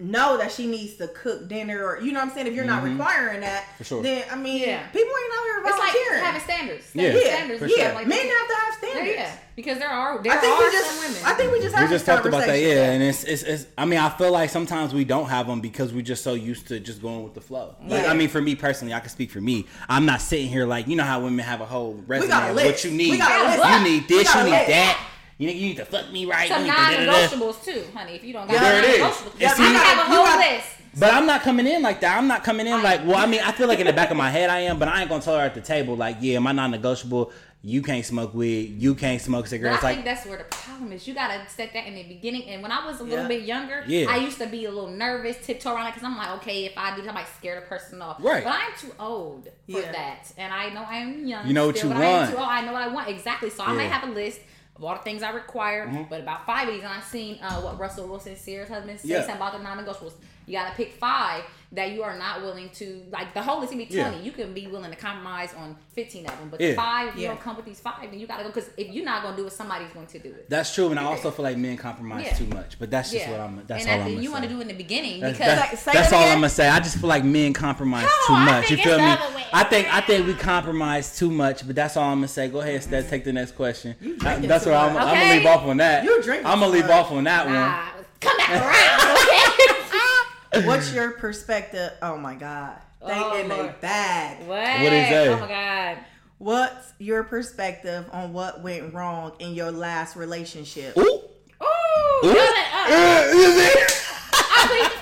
know 0.00 0.36
that 0.38 0.50
she 0.50 0.66
needs 0.66 0.94
to 0.94 1.06
cook 1.08 1.46
dinner 1.48 1.84
or 1.84 2.00
you 2.00 2.10
know 2.10 2.18
what 2.18 2.28
I'm 2.28 2.34
saying 2.34 2.48
if 2.48 2.54
you're 2.54 2.64
not 2.64 2.82
requiring 2.82 3.40
that 3.42 3.62
Mm-hmm. 3.64 3.76
For 3.78 3.84
sure. 3.84 4.02
then 4.02 4.24
I 4.30 4.34
mean 4.36 4.60
Yeah. 4.60 4.84
people 4.88 5.06
ain't 5.08 5.32
out 5.32 5.44
here 5.44 5.58
It's 5.58 5.78
like 5.78 5.92
volunteering 5.92 6.24
having 6.24 6.40
standards. 6.40 6.90
Yeah, 6.94 7.02
Standards, 7.02 7.24
yeah, 7.24 7.34
standards. 7.36 7.60
for 7.60 7.66
yeah 7.68 7.76
sure. 7.86 7.94
Like, 7.94 8.06
men 8.08 8.18
have 8.18 8.48
to 8.48 8.54
have 8.54 8.74
standards 8.74 9.08
yeah, 9.16 9.36
because 9.54 9.78
there 9.78 9.88
are 9.88 10.20
there 10.22 10.32
I 10.32 10.36
think 10.38 10.58
are 10.60 10.64
we 10.64 10.72
just 10.72 10.90
some 10.90 10.98
women. 11.08 11.22
I 11.24 11.32
think 11.34 11.52
we 11.52 11.60
just 11.60 11.78
we 11.80 11.88
just 11.88 12.06
talked 12.06 12.26
about 12.26 12.38
that, 12.38 12.46
conversation. 12.46 12.76
yeah. 12.76 12.90
And 12.92 13.02
it's, 13.04 13.24
it's, 13.24 13.42
it's, 13.44 13.66
I 13.78 13.84
mean, 13.84 13.98
I 14.00 14.08
feel 14.10 14.32
like 14.32 14.50
sometimes 14.50 14.92
we 14.92 15.04
don't 15.04 15.26
have 15.28 15.46
them 15.46 15.60
because 15.60 15.92
we're 15.92 16.02
just 16.02 16.24
so 16.24 16.34
used 16.34 16.66
to 16.68 16.80
just 16.80 17.00
going 17.00 17.22
with 17.22 17.34
the 17.34 17.40
flow. 17.40 17.76
Like, 17.86 18.02
Yeah. 18.02 18.10
I 18.10 18.14
mean, 18.14 18.28
for 18.28 18.40
me 18.42 18.56
personally, 18.56 18.92
I 18.94 19.00
can 19.00 19.10
speak 19.10 19.30
for 19.30 19.40
me. 19.40 19.66
I'm 19.88 20.06
not 20.06 20.20
sitting 20.20 20.48
here 20.48 20.66
like, 20.66 20.88
you 20.88 20.96
know 20.96 21.04
how 21.04 21.20
women 21.22 21.44
have 21.44 21.60
a 21.60 21.66
whole 21.66 22.02
resume 22.08 22.32
of 22.50 22.56
what 22.56 22.82
you 22.84 22.90
need. 22.90 23.12
We 23.12 23.18
got 23.18 23.30
a 23.40 23.60
list. 23.62 23.70
You 23.70 23.84
need 23.92 24.02
We 24.10 24.16
this, 24.18 24.24
got 24.32 24.34
you 24.34 24.40
a 24.40 24.44
need 24.44 24.50
list. 24.50 24.68
that. 24.70 25.08
You 25.38 25.48
need, 25.48 25.56
you 25.56 25.66
need 25.68 25.76
to 25.78 25.84
fuck 25.84 26.10
me 26.12 26.26
right. 26.26 26.48
some 26.48 26.66
non-negotiables 26.66 27.64
too, 27.64 27.84
honey. 27.94 28.12
If 28.14 28.24
you 28.24 28.32
don't 28.32 28.46
got 28.46 28.54
Yeah, 28.54 28.60
There 28.62 28.78
it 28.78 28.84
is. 28.84 29.00
non-negotiables, 29.00 29.32
And 29.32 29.40
yeah, 29.40 29.54
see- 29.54 29.62
I 29.64 29.66
have 29.66 30.06
a 30.06 30.10
You 30.10 30.16
whole 30.16 30.26
got- 30.26 30.38
list. 30.52 30.66
But 30.96 31.12
I'm 31.12 31.26
not 31.26 31.42
coming 31.42 31.66
in 31.66 31.82
like 31.82 32.00
that. 32.02 32.16
I'm 32.16 32.28
not 32.28 32.44
coming 32.44 32.68
in 32.68 32.80
like, 32.80 33.04
well, 33.04 33.16
I 33.16 33.26
mean, 33.26 33.40
I 33.44 33.50
feel 33.50 33.66
like 33.66 33.80
in 33.80 33.86
the 33.88 33.92
back 33.92 34.12
of 34.12 34.16
my 34.16 34.30
head 34.36 34.48
I 34.48 34.60
am, 34.60 34.78
but 34.78 34.86
I 34.86 35.00
ain't 35.00 35.08
gonna 35.10 35.20
tell 35.22 35.34
her 35.36 35.44
at 35.44 35.54
the 35.54 35.60
table 35.60 35.96
like, 35.96 36.18
yeah, 36.20 36.38
my 36.38 36.52
non-negotiable. 36.52 37.32
You 37.66 37.80
can't 37.82 38.04
smoke 38.04 38.34
weed. 38.34 38.80
You 38.80 38.94
can't 38.94 39.20
smoke 39.22 39.44
But 39.44 39.48
cigarettes. 39.50 39.82
I 39.82 39.86
Like, 39.86 39.94
think 39.96 40.04
that's 40.04 40.26
where 40.26 40.36
the 40.36 40.44
problem 40.44 40.92
is. 40.92 41.08
You 41.08 41.14
gotta 41.14 41.40
set 41.48 41.72
that 41.72 41.86
in 41.86 41.94
the 41.94 42.02
beginning. 42.02 42.44
And 42.50 42.62
when 42.62 42.70
I 42.70 42.86
was 42.86 43.00
a 43.00 43.02
little 43.04 43.22
Yeah. 43.22 43.28
bit 43.28 43.42
younger, 43.44 43.82
Yeah. 43.86 44.06
I 44.10 44.16
used 44.18 44.36
to 44.38 44.46
be 44.46 44.66
a 44.66 44.70
little 44.70 44.90
nervous, 44.90 45.38
tiptoe 45.44 45.72
around 45.74 45.86
it 45.86 45.94
because 45.94 46.04
I'm 46.06 46.16
like, 46.16 46.28
okay, 46.42 46.66
if 46.66 46.74
I 46.76 46.94
do, 46.94 47.08
I 47.08 47.12
might 47.12 47.26
scare 47.38 47.54
the 47.56 47.62
person 47.66 48.02
off. 48.02 48.18
Right. 48.20 48.44
But 48.44 48.52
I'm 48.52 48.72
too 48.78 48.92
old 49.00 49.48
for 49.68 49.80
Yeah. 49.80 49.92
that, 49.92 50.30
and 50.36 50.52
I 50.52 50.68
know 50.68 50.84
I 50.88 50.96
am 50.98 51.26
young. 51.26 51.46
You 51.48 51.54
know 51.54 51.66
what 51.68 51.78
still, 51.78 51.88
you 51.88 51.94
but 51.96 52.02
I 52.04 52.06
am 52.06 52.16
want. 52.18 52.30
too 52.32 52.36
old. 52.36 52.48
I 52.48 52.60
know 52.66 52.72
what 52.74 52.82
I 52.82 52.88
want 52.88 53.08
exactly. 53.08 53.48
So 53.48 53.64
I 53.64 53.72
might 53.72 53.90
have 53.90 54.08
a 54.10 54.12
list 54.12 54.40
of 54.76 54.84
all 54.84 54.94
the 54.94 55.00
things 55.02 55.22
I 55.22 55.30
require. 55.30 56.06
But 56.10 56.20
about 56.20 56.46
five 56.46 56.68
of 56.68 56.74
these, 56.74 56.82
and 56.82 56.92
I've 56.92 57.04
seen 57.04 57.38
uh, 57.42 57.60
what 57.60 57.78
Russell 57.78 58.08
Wilson, 58.08 58.34
Ciara's 58.36 58.68
husband, 58.68 58.98
say 59.00 59.08
Yeah. 59.08 59.20
something 59.20 59.36
about 59.36 59.52
the 59.56 59.62
non-negotiables. 59.62 60.14
You 60.46 60.58
gotta 60.58 60.74
pick 60.74 60.92
five 60.94 61.42
that 61.74 61.90
you 61.92 62.02
are 62.02 62.16
not 62.18 62.40
willing 62.42 62.68
to 62.70 63.02
like. 63.10 63.34
The 63.34 63.42
whole 63.42 63.58
list 63.60 63.70
can 63.72 63.78
be 63.78 63.86
Yeah. 63.88 64.08
twenty. 64.08 64.24
You 64.24 64.32
can 64.32 64.52
be 64.54 64.66
willing 64.66 64.90
to 64.90 64.96
compromise 64.96 65.50
on 65.56 65.76
fifteen 65.92 66.24
of 66.26 66.38
them, 66.38 66.48
but 66.50 66.60
Yeah. 66.60 66.70
the 66.70 66.74
five, 66.76 67.08
if 67.08 67.16
you 67.18 67.26
don't 67.28 67.40
come 67.40 67.56
with 67.56 67.64
these 67.64 67.80
five, 67.80 68.10
then 68.10 68.18
you 68.18 68.26
gotta 68.26 68.42
go. 68.44 68.48
Because 68.50 68.70
if 68.76 68.88
you're 68.92 69.04
not 69.04 69.22
gonna 69.22 69.36
do 69.36 69.46
it, 69.46 69.52
somebody's 69.52 69.90
going 69.92 70.06
to 70.06 70.18
do 70.18 70.28
it. 70.30 70.48
that's 70.50 70.74
true, 70.74 70.90
and 70.90 70.98
I 71.00 71.04
also 71.04 71.30
feel 71.30 71.42
like 71.44 71.56
men 71.56 71.76
compromise 71.76 72.26
Yeah. 72.26 72.34
too 72.34 72.46
much. 72.46 72.78
But 72.78 72.90
that's 72.90 73.10
just 73.10 73.28
what 73.28 73.40
I'm. 73.40 73.62
That's 73.66 73.82
and 73.84 73.92
all 73.92 74.00
at 74.00 74.06
I'm 74.06 74.16
the- 74.16 74.22
you 74.22 74.30
want 74.30 74.44
to 74.44 74.48
do 74.50 74.60
in 74.60 74.68
the 74.68 74.74
beginning 74.74 75.20
That's, 75.20 75.38
because 75.38 75.54
that's, 75.56 75.80
Say 75.82 75.92
that's 75.92 76.12
all 76.12 76.20
again? 76.20 76.32
I'm 76.32 76.38
gonna 76.38 76.48
say. 76.50 76.68
I 76.68 76.80
just 76.80 76.98
feel 76.98 77.08
like 77.08 77.24
men 77.24 77.52
compromise 77.52 78.04
Come 78.04 78.12
too 78.26 78.32
on, 78.34 78.44
much. 78.46 78.70
You 78.70 78.76
feel 78.78 78.98
me? 78.98 79.04
the 79.04 79.10
other 79.10 79.34
way 79.36 79.44
I 79.52 79.64
think 79.64 79.92
I 79.94 80.00
think 80.00 80.26
we 80.26 80.34
compromise 80.34 81.16
too 81.18 81.30
much, 81.30 81.66
but 81.66 81.76
that's 81.76 81.96
all 81.96 82.04
I'm 82.10 82.18
gonna 82.18 82.28
say. 82.28 82.48
Go 82.48 82.60
ahead, 82.60 82.82
Steph. 82.82 83.02
Mm-hmm. 83.02 83.10
Take 83.10 83.24
the 83.24 83.32
next 83.32 83.52
question. 83.56 83.94
I- 84.00 84.04
drinking 84.16 84.48
that's 84.48 84.64
too 84.64 84.70
where 84.70 84.78
I'm, 84.78 84.92
much. 84.94 85.02
I'm 85.04 85.14
gonna 85.18 85.34
leave 85.34 85.46
off 85.46 85.62
on 85.64 85.76
that. 85.78 86.04
You 86.04 86.22
drinking 86.22 86.46
I'm 86.46 86.60
gonna 86.60 86.72
leave 86.72 86.88
off 86.90 87.10
on 87.12 87.24
that 87.24 87.46
one. 87.46 88.04
come 88.20 88.36
back 88.38 88.50
around, 88.50 89.18
okay? 89.18 89.80
What's 90.62 90.92
your 90.92 91.12
perspective? 91.12 91.92
Oh 92.02 92.16
my 92.16 92.34
God. 92.34 92.76
They 93.06 93.12
Oh, 93.14 93.36
in 93.38 93.50
a 93.50 93.74
bag. 93.80 94.38
what? 94.46 94.48
What 94.48 94.92
is 94.92 95.08
that? 95.10 95.28
Oh 95.28 95.38
my 95.40 95.48
god. 95.48 95.98
What's 96.38 96.92
your 96.98 97.22
perspective 97.24 98.06
on 98.12 98.32
what 98.32 98.62
went 98.62 98.92
wrong 98.94 99.32
in 99.38 99.54
your 99.54 99.70
last 99.70 100.16
relationship? 100.16 100.96
Ooh. 100.96 101.02
Ooh, 101.02 101.20
Ooh. 101.62 102.30
it 102.30 102.36
up. 102.38 102.90
Uh, 102.90 103.24
is 103.34 103.56
it? 103.56 103.92
I 104.32 104.66
plead 104.68 104.90
the 104.90 104.98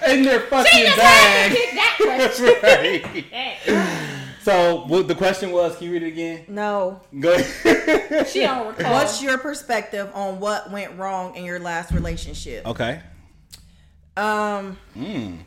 fifth. 0.00 0.08
In 0.08 0.22
their 0.22 0.40
She 0.40 0.46
fucking 0.46 0.82
just 0.84 0.98
had 1.00 1.48
to 1.48 1.54
bag. 1.54 1.74
that 1.74 1.96
That's 2.18 2.38
question. 2.38 2.56
right. 2.62 4.02
So 4.46 4.84
what 4.86 5.08
the 5.08 5.16
question 5.16 5.50
was? 5.50 5.76
Can 5.76 5.88
you 5.88 5.92
read 5.94 6.04
it 6.04 6.06
again? 6.06 6.44
No. 6.46 7.00
Go 7.18 7.34
ahead. 7.34 8.28
She 8.28 8.42
don't 8.42 8.76
recall. 8.78 8.92
What's 8.92 9.20
your 9.20 9.38
perspective 9.38 10.08
on 10.14 10.38
what 10.38 10.70
went 10.70 10.96
wrong 10.96 11.34
in 11.34 11.44
your 11.44 11.58
last 11.58 11.90
relationship? 11.90 12.64
okay. 12.64 13.00
Um, 14.16 14.78
Mm. 14.96 15.38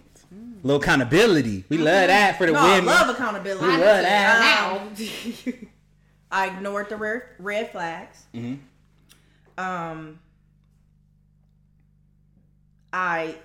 Little 0.63 0.81
accountability. 0.81 1.63
We 1.69 1.77
love 1.77 2.07
that 2.07 2.37
for 2.37 2.45
the 2.45 2.51
no, 2.51 2.59
I 2.59 2.71
women. 2.75 2.87
love 2.87 3.07
accountability. 3.07 3.65
We 3.65 3.71
love 3.71 3.79
that. 3.79 4.91
now? 4.99 5.07
I 6.31 6.47
ignored 6.47 6.89
the 6.89 6.97
red, 6.97 7.21
red 7.39 7.71
flags. 7.71 8.25
Mhm. 8.35 8.59
Um, 9.57 10.19
I 12.91 13.35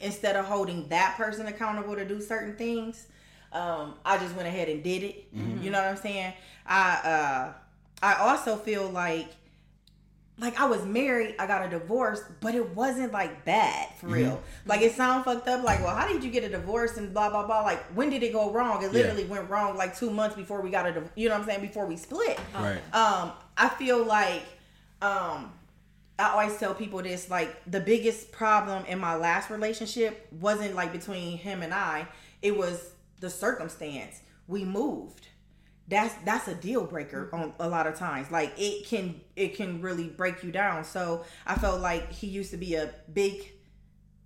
instead 0.00 0.36
of 0.36 0.46
holding 0.46 0.88
that 0.88 1.16
person 1.18 1.46
accountable 1.48 1.94
to 1.96 2.06
do 2.06 2.22
certain 2.22 2.56
things, 2.56 3.08
um, 3.52 3.94
I 4.04 4.18
just 4.18 4.34
went 4.36 4.48
ahead 4.48 4.68
and 4.68 4.82
did 4.82 5.02
it. 5.02 5.28
You 5.32 5.70
know 5.70 5.78
what 5.80 5.88
I'm 5.88 5.96
saying? 5.96 6.32
I 6.66 6.90
uh, 7.04 7.52
I 8.02 8.14
also 8.28 8.56
feel 8.56 8.88
like 8.90 9.28
like 10.40 10.60
I 10.60 10.66
was 10.66 10.84
married, 10.84 11.34
I 11.40 11.48
got 11.48 11.66
a 11.66 11.68
divorce, 11.68 12.22
but 12.40 12.54
it 12.54 12.76
wasn't 12.76 13.12
like 13.12 13.44
bad 13.44 13.88
for 13.98 14.06
real. 14.06 14.40
Like 14.66 14.82
it 14.82 14.92
sound 14.92 15.24
fucked 15.24 15.48
up. 15.48 15.64
Like, 15.64 15.80
well, 15.82 15.96
how 15.96 16.06
did 16.06 16.22
you 16.22 16.30
get 16.30 16.44
a 16.44 16.48
divorce 16.48 16.96
and 16.96 17.12
blah 17.12 17.28
blah 17.30 17.44
blah? 17.44 17.62
Like, 17.62 17.82
when 17.96 18.08
did 18.10 18.22
it 18.22 18.32
go 18.32 18.52
wrong? 18.52 18.78
It 18.82 18.86
Yeah. 18.86 18.98
literally 19.00 19.24
went 19.24 19.50
wrong 19.50 19.76
like 19.76 19.98
two 19.98 20.10
months 20.10 20.36
before 20.36 20.60
we 20.60 20.70
got 20.70 20.86
a, 20.86 21.02
you 21.16 21.28
know 21.28 21.34
what 21.34 21.40
I'm 21.42 21.46
saying? 21.48 21.60
Before 21.62 21.86
we 21.86 21.96
split. 21.96 22.38
Right. 22.54 22.80
Um, 22.94 23.32
I 23.56 23.68
feel 23.70 24.04
like, 24.04 24.42
um, 25.02 25.52
I 26.20 26.30
always 26.30 26.56
tell 26.56 26.72
people 26.74 27.02
this. 27.02 27.28
Like, 27.28 27.56
the 27.66 27.80
biggest 27.80 28.30
problem 28.30 28.84
in 28.86 29.00
my 29.00 29.16
last 29.16 29.50
relationship 29.50 30.28
wasn't 30.40 30.76
like 30.76 30.92
between 30.92 31.36
him 31.38 31.62
and 31.62 31.74
I. 31.74 32.06
It 32.42 32.56
was 32.56 32.92
the 33.20 33.30
circumstance. 33.30 34.20
We 34.46 34.64
moved. 34.64 35.28
That's 35.88 36.14
that's 36.24 36.48
a 36.48 36.54
deal 36.54 36.84
breaker 36.84 37.30
mm-hmm. 37.32 37.42
on 37.42 37.54
a 37.58 37.68
lot 37.68 37.86
of 37.86 37.94
times. 37.94 38.30
Like 38.30 38.52
it 38.56 38.86
can 38.86 39.20
it 39.36 39.56
can 39.56 39.80
really 39.80 40.08
break 40.08 40.42
you 40.42 40.52
down. 40.52 40.84
So 40.84 41.24
i 41.46 41.54
felt 41.54 41.80
like 41.80 42.12
he 42.12 42.26
used 42.26 42.50
to 42.50 42.56
be 42.56 42.74
a 42.74 42.94
big 43.12 43.52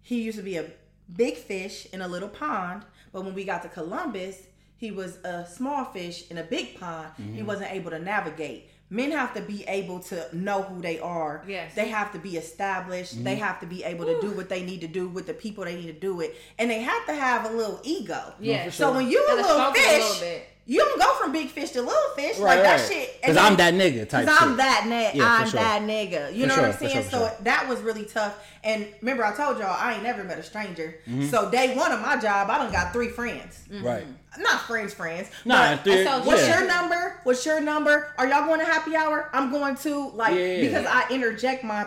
he 0.00 0.22
used 0.22 0.38
to 0.38 0.44
be 0.44 0.56
a 0.56 0.70
big 1.12 1.36
fish 1.36 1.86
in 1.92 2.00
a 2.00 2.08
little 2.08 2.28
pond 2.28 2.84
but 3.12 3.22
when 3.22 3.34
we 3.34 3.44
got 3.44 3.62
to 3.62 3.68
columbus 3.68 4.46
he 4.82 4.90
was 4.90 5.18
a 5.24 5.46
small 5.46 5.84
fish 5.84 6.28
in 6.28 6.38
a 6.38 6.42
big 6.42 6.80
pond. 6.80 7.12
He 7.16 7.22
mm-hmm. 7.22 7.46
wasn't 7.46 7.70
able 7.70 7.92
to 7.92 8.00
navigate 8.00 8.68
men 8.92 9.10
have 9.10 9.32
to 9.34 9.40
be 9.40 9.64
able 9.68 10.00
to 10.00 10.36
know 10.36 10.62
who 10.62 10.82
they 10.82 11.00
are. 11.00 11.42
Yes. 11.48 11.74
they 11.74 11.88
have 11.88 12.12
to 12.12 12.18
be 12.18 12.36
established. 12.36 13.24
They 13.24 13.32
mm-hmm. 13.32 13.42
have 13.42 13.58
to 13.60 13.66
be 13.66 13.82
able 13.84 14.04
to 14.04 14.20
do 14.20 14.30
what 14.32 14.50
they 14.50 14.62
need 14.62 14.82
to 14.82 14.86
do 14.86 15.08
with 15.08 15.26
the 15.26 15.32
people 15.34 15.64
they 15.64 15.76
need 15.76 15.86
to 15.86 15.98
do 15.98 16.20
it. 16.20 16.36
And 16.58 16.70
they 16.70 16.80
have 16.80 17.06
to 17.06 17.14
have 17.14 17.50
a 17.50 17.56
little 17.56 17.80
ego. 17.82 18.34
Yeah. 18.38 18.66
for 18.66 18.70
so 18.70 18.92
when 18.92 19.08
you 19.08 19.24
a 19.24 19.26
Gotta 19.28 19.42
little 19.42 19.56
stroke 19.56 19.76
it 19.76 19.80
a 19.80 19.88
fish 19.88 20.02
little 20.02 20.20
bit. 20.20 20.48
You 20.64 20.78
don't 20.78 21.00
go 21.00 21.14
from 21.14 21.32
big 21.32 21.48
fish 21.48 21.70
to 21.70 21.82
little 21.82 22.10
fish 22.16 22.38
Right, 22.38 22.54
like 22.56 22.62
that 22.62 22.80
right. 22.80 22.88
shit. 22.92 23.20
Because 23.20 23.36
I'm 23.36 23.56
that 23.56 23.74
nigga 23.74 24.08
type 24.08 24.26
Because 24.26 24.42
I'm 24.42 24.56
that 24.58 24.82
nigga. 24.86 25.14
Yeah, 25.16 25.36
for 25.36 25.42
I'm 25.42 25.48
sure. 25.48 25.60
that 25.60 25.82
nigga. 25.82 26.34
You 26.34 26.42
For 26.42 26.46
know 26.48 26.54
sure, 26.54 26.62
what 26.64 26.72
I'm 26.72 26.78
saying? 26.78 26.92
sure, 26.92 27.02
so 27.10 27.18
sure. 27.18 27.32
that 27.42 27.68
was 27.68 27.80
really 27.80 28.04
tough. 28.04 28.38
And 28.64 28.86
remember, 29.00 29.24
I 29.24 29.34
told 29.34 29.58
y'all 29.58 29.74
I 29.76 29.94
ain't 29.94 30.02
never 30.04 30.22
met 30.22 30.38
a 30.38 30.42
stranger. 30.42 31.00
Mm-hmm. 31.08 31.26
So 31.30 31.50
day 31.50 31.76
one 31.76 31.90
of 31.90 32.00
my 32.00 32.16
job, 32.16 32.48
I 32.48 32.58
done 32.58 32.70
got 32.72 32.92
three 32.92 33.08
friends. 33.08 33.64
Right. 33.82 34.04
Not 34.38 34.60
friends, 34.62 34.94
friends. 34.94 35.28
Nah, 35.44 35.76
but 35.84 36.04
so 36.04 36.22
What's 36.24 36.46
yeah. 36.46 36.60
your 36.60 36.68
number? 36.68 37.20
What's 37.24 37.44
your 37.44 37.60
number? 37.60 38.14
Are 38.16 38.26
y'all 38.28 38.46
going 38.46 38.60
to 38.60 38.66
happy 38.66 38.94
hour? 38.96 39.28
I'm 39.32 39.50
going 39.50 39.74
to 39.76 40.10
like 40.10 40.34
Yeah. 40.36 40.60
because 40.60 40.86
I 40.86 41.06
interject 41.10 41.64
my. 41.64 41.86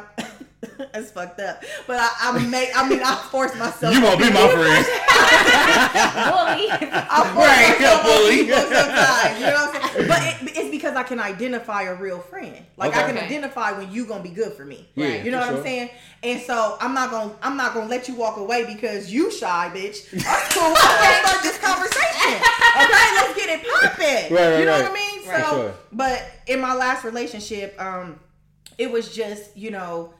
It's 0.96 1.12
fucked 1.12 1.40
up, 1.40 1.64
but 1.88 1.98
I, 2.00 2.10
I 2.22 2.46
make. 2.48 2.70
I 2.76 2.88
mean, 2.88 3.02
I 3.04 3.16
force 3.32 3.54
myself. 3.58 3.94
You 3.94 4.02
won't 4.02 4.20
be 4.20 4.30
my 4.32 4.48
friend. 4.48 4.86
Bully. 5.86 6.68
I 6.72 7.32
force 7.34 7.46
Right, 7.46 7.76
myself 7.80 8.04
bully. 8.04 8.40
You 8.40 8.48
know 8.48 8.56
what 8.56 9.76
I'm 9.76 9.92
saying? 9.92 10.08
But 10.08 10.22
it, 10.24 10.58
it's 10.58 10.70
because 10.72 10.96
I 10.96 11.04
can 11.04 11.20
identify 11.20 11.84
a 11.84 11.96
real 11.96 12.20
friend. 12.20 12.56
Like 12.78 12.96
I 12.96 13.04
can 13.04 13.16
Okay. 13.18 13.26
identify 13.26 13.72
when 13.74 13.92
you 13.92 14.06
gonna 14.06 14.24
be 14.24 14.30
good 14.30 14.54
for 14.54 14.66
me. 14.66 14.88
Yeah, 14.96 15.24
you 15.24 15.32
know 15.32 15.42
for 15.42 15.52
what 15.54 15.58
I'm 15.60 15.64
saying? 15.64 15.90
And 16.24 16.42
so 16.42 16.78
I'm 16.80 16.94
not 16.94 17.12
gonna 17.12 17.34
I'm 17.42 17.58
not 17.58 17.74
gonna 17.74 17.90
let 17.90 18.08
you 18.08 18.16
walk 18.16 18.38
away 18.38 18.66
because 18.66 19.12
you 19.12 19.32
shy, 19.32 19.70
bitch. 19.74 20.10
That's 20.12 20.58
cool. 20.58 20.72
Let's 20.72 21.28
start 21.28 21.44
this 21.44 21.58
conversation. 21.60 22.42
Okay, 22.76 23.08
let's 23.16 23.36
get 23.36 23.50
it 23.50 23.68
popping. 23.68 24.34
Right, 24.36 24.52
right, 24.52 24.60
you 24.60 24.66
know 24.66 24.72
right. 24.72 24.84
what 24.84 24.92
I 24.92 24.94
mean? 24.94 25.28
Right. 25.28 25.44
So, 25.44 25.50
sure. 25.52 25.74
but 25.92 26.24
in 26.48 26.60
my 26.60 26.74
last 26.74 27.04
relationship, 27.04 27.80
um, 27.82 28.20
it 28.78 28.92
was 28.92 29.14
just 29.16 29.56
you 29.58 29.72
know 29.72 30.14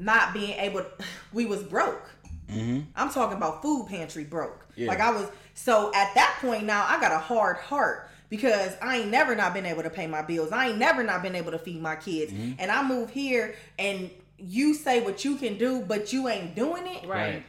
not 0.00 0.32
being 0.32 0.58
able. 0.58 0.84
we 1.32 1.46
was 1.46 1.62
broke. 1.62 2.10
I'm 2.52 3.10
talking 3.10 3.36
about 3.36 3.62
food 3.62 3.86
pantry 3.88 4.24
broke. 4.24 4.66
Yeah. 4.74 4.88
Like 4.88 4.98
I 4.98 5.12
was 5.12 5.30
so 5.54 5.92
at 5.94 6.12
that 6.14 6.38
point 6.40 6.64
now 6.64 6.84
I 6.88 7.00
got 7.00 7.12
a 7.12 7.18
hard 7.18 7.58
heart 7.58 8.08
because 8.28 8.76
I 8.82 8.98
ain't 8.98 9.10
never 9.10 9.36
not 9.36 9.54
been 9.54 9.66
able 9.66 9.84
to 9.84 9.90
pay 9.90 10.08
my 10.08 10.22
bills. 10.22 10.50
I 10.50 10.68
ain't 10.70 10.78
never 10.78 11.04
not 11.04 11.22
been 11.22 11.36
able 11.36 11.52
to 11.52 11.60
feed 11.60 11.80
my 11.80 11.94
kids. 11.94 12.32
Mm-hmm. 12.32 12.52
And 12.58 12.72
I 12.72 12.82
move 12.82 13.10
here 13.10 13.54
and 13.78 14.10
you 14.36 14.74
say 14.74 15.00
what 15.00 15.24
you 15.24 15.36
can 15.36 15.58
do, 15.58 15.82
but 15.82 16.12
you 16.12 16.28
ain't 16.28 16.56
doing 16.56 16.88
it. 16.88 17.06
Right. 17.06 17.44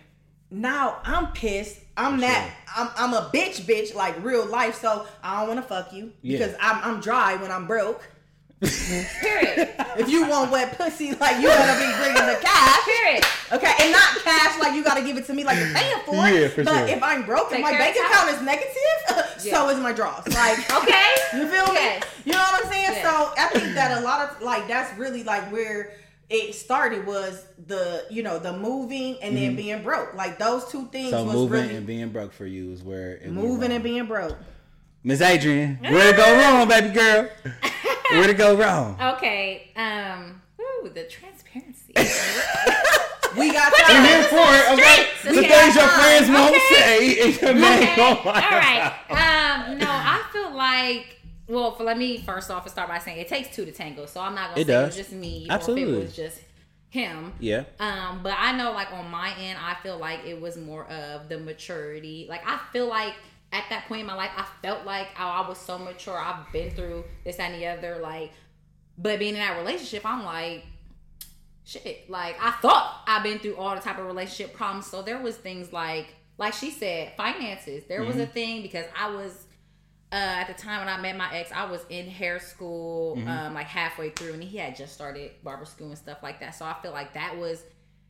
Now 0.52 1.00
I'm 1.04 1.32
pissed. 1.32 1.80
I'm 1.98 2.20
that 2.20 2.54
I'm, 2.76 2.90
I'm 2.96 3.14
a 3.14 3.30
bitch 3.34 3.62
bitch 3.62 3.96
like 3.96 4.24
real 4.24 4.46
life. 4.46 4.80
So 4.82 5.08
I 5.24 5.40
don't 5.40 5.48
wanna 5.48 5.62
fuck 5.64 5.94
you 5.94 6.14
Yeah. 6.22 6.38
because 6.38 6.56
I'm 6.62 6.84
I'm 6.84 7.02
dry 7.02 7.38
when 7.38 7.52
I'm 7.52 7.66
broke. 7.66 8.08
Period. 8.62 9.70
If 9.98 10.10
you 10.10 10.28
want 10.28 10.52
wet 10.52 10.78
pussy, 10.78 11.14
like 11.16 11.42
you 11.42 11.48
gotta 11.48 11.80
be 11.80 11.92
bringing 11.98 12.28
the 12.34 12.40
cash. 12.42 12.86
Period. 12.86 13.24
Okay, 13.52 13.74
and 13.82 13.92
not 13.92 14.18
cash 14.24 14.60
like 14.60 14.74
you 14.76 14.84
gotta 14.84 15.02
give 15.04 15.18
it 15.18 15.26
to 15.26 15.34
me 15.34 15.44
like 15.44 15.58
you're 15.58 15.74
paying 15.74 15.98
for 16.06 16.16
it. 16.28 16.42
Yeah, 16.42 16.48
for 16.48 16.64
but 16.64 16.78
sure. 16.78 16.88
if 16.96 17.04
I'm 17.04 17.26
broke 17.26 17.52
and 17.52 17.62
my 17.62 17.72
bank 17.72 17.96
account 17.98 18.30
is 18.30 18.42
negative, 18.42 18.72
so 19.40 19.70
is 19.70 19.80
my 19.80 19.92
draws. 19.94 20.28
Like 20.28 20.60
Okay. 20.84 21.12
you 21.34 21.48
feel 21.48 21.66
me? 21.68 21.74
Yes. 21.74 22.04
You 22.26 22.34
know 22.34 22.40
what 22.40 22.66
I'm 22.66 22.72
saying? 22.72 22.84
Yes. 22.92 23.04
So 23.04 23.34
I 23.38 23.48
think 23.50 23.74
that 23.76 24.00
a 24.00 24.06
lot 24.06 24.30
of 24.30 24.42
like 24.42 24.68
that's 24.68 24.98
really 24.98 25.24
like 25.24 25.52
where 25.52 25.94
it 26.30 26.54
started 26.56 27.06
was 27.06 27.46
the 27.68 28.06
you 28.10 28.24
know 28.24 28.40
the 28.40 28.54
moving 28.58 29.18
and 29.22 29.36
then 29.36 29.56
being 29.56 29.82
broke. 29.84 30.14
Like 30.14 30.38
those 30.40 30.70
two 30.72 30.86
things 30.88 31.12
Mm-hmm. 31.12 31.18
So 31.18 31.24
was 31.26 31.36
moving 31.36 31.62
really 31.64 31.76
and 31.76 31.88
being 31.88 32.10
broke 32.10 32.32
for 32.32 32.46
you 32.46 32.72
is 32.72 32.84
where 32.84 33.16
it 33.16 33.24
went 33.24 33.34
moving 33.34 33.62
wrong. 33.62 33.72
and 33.74 33.84
being 33.84 34.06
broke. 34.06 34.38
Miss 35.04 35.22
Adrian, 35.22 35.78
where'd 35.82 36.14
it 36.14 36.18
go 36.18 36.38
wrong, 36.38 36.68
baby 36.68 36.90
girl? 36.94 37.28
Where'd 38.12 38.30
it 38.30 38.38
go 38.38 38.56
wrong? 38.56 38.98
Okay. 39.16 39.72
Um. 39.76 40.42
Ooh, 40.60 40.90
the 40.90 41.04
transparency. 41.06 41.94
We 43.38 43.50
got 43.54 43.72
We're 43.72 43.86
time. 43.86 44.04
here 44.04 44.24
for 44.24 44.36
it, 44.36 44.72
okay? 44.74 45.08
Streets. 45.20 45.24
The 45.24 45.40
Okay. 45.40 45.48
things 45.48 45.76
your 45.78 45.88
friends 45.88 46.30
won't 46.30 46.50
Okay. 46.54 46.76
say, 46.76 47.22
and 47.24 47.42
your 47.42 47.54
man 47.54 47.78
okay. 47.84 48.02
won't 48.02 48.26
All 48.26 48.34
lie 48.34 48.94
Um. 49.10 49.78
No, 49.78 49.88
I 49.90 50.22
feel 50.34 50.54
like. 50.54 51.18
Well, 51.48 51.72
for, 51.72 51.84
let 51.86 51.98
me 51.98 52.18
first 52.18 52.52
off 52.52 52.68
start 52.70 52.90
by 52.90 53.00
saying 53.00 53.20
it 53.20 53.30
takes 53.30 53.56
two 53.56 53.64
to 53.64 53.72
tango. 53.72 54.06
So 54.06 54.20
I'm 54.20 54.36
not 54.36 54.50
gonna 54.50 54.62
It 54.62 54.68
say 54.68 54.74
it 54.82 54.86
was 54.86 54.96
just 54.98 55.12
me 55.14 55.44
or 55.44 55.46
if 55.46 55.52
Absolutely. 55.52 55.94
it 56.02 56.04
was 56.04 56.16
just 56.16 56.42
him. 56.90 57.32
Yeah. 57.40 57.64
Um, 57.80 58.20
but 58.22 58.36
I 58.38 58.52
know 58.52 58.74
like 58.74 58.92
on 58.92 59.10
my 59.10 59.34
end, 59.40 59.58
I 59.64 59.76
feel 59.82 59.98
like 59.98 60.26
it 60.26 60.40
was 60.42 60.58
more 60.58 60.86
of 60.88 61.30
the 61.30 61.40
maturity. 61.40 62.26
Like 62.30 62.42
I 62.46 62.60
feel 62.74 62.88
like 62.90 63.14
at 63.52 63.66
that 63.70 63.88
point 63.88 64.02
in 64.02 64.08
my 64.08 64.16
life, 64.16 64.32
I 64.36 64.46
felt 64.62 64.86
like 64.86 65.08
oh, 65.20 65.24
I 65.24 65.48
was 65.48 65.58
so 65.58 65.78
mature. 65.78 66.18
I've 66.18 66.52
been 66.52 66.72
through 66.72 67.04
this 67.24 67.38
and 67.38 67.56
the 67.56 67.68
other. 67.68 68.00
Like, 68.02 68.32
but 68.98 69.20
being 69.20 69.34
in 69.36 69.40
that 69.40 69.58
relationship, 69.58 70.06
I'm 70.06 70.24
like, 70.24 70.66
shit. 71.64 72.10
Like 72.10 72.36
I 72.42 72.52
thought 72.52 73.04
I've 73.08 73.24
been 73.24 73.40
through 73.40 73.58
all 73.58 73.76
the 73.76 73.82
type 73.82 73.98
of 73.98 74.06
relationship 74.06 74.56
problems. 74.56 74.88
So 74.88 75.02
there 75.02 75.20
was 75.20 75.36
things 75.36 75.74
like, 75.74 76.16
like 76.38 76.54
she 76.54 76.72
said, 76.72 77.14
finances. 77.18 77.84
There 77.88 78.04
was 78.04 78.18
a 78.18 78.26
thing 78.26 78.62
because 78.62 78.86
I 78.98 79.10
was 79.10 79.48
uh, 80.12 80.16
at 80.16 80.48
the 80.48 80.54
time 80.54 80.80
when 80.80 80.90
I 80.90 81.00
met 81.00 81.16
my 81.16 81.34
ex, 81.34 81.52
I 81.54 81.66
was 81.66 81.86
in 81.90 82.08
hair 82.08 82.40
school, 82.40 83.18
um, 83.28 83.54
like 83.54 83.68
halfway 83.68 84.10
through, 84.10 84.34
and 84.34 84.44
he 84.44 84.58
had 84.58 84.76
just 84.76 84.94
started 84.94 85.32
barber 85.42 85.64
school 85.64 85.88
and 85.88 85.98
stuff 85.98 86.18
like 86.22 86.42
that. 86.42 86.54
So 86.54 86.66
I 86.66 86.76
feel 86.82 86.92
like 86.92 87.14
that 87.14 87.38
was 87.38 87.64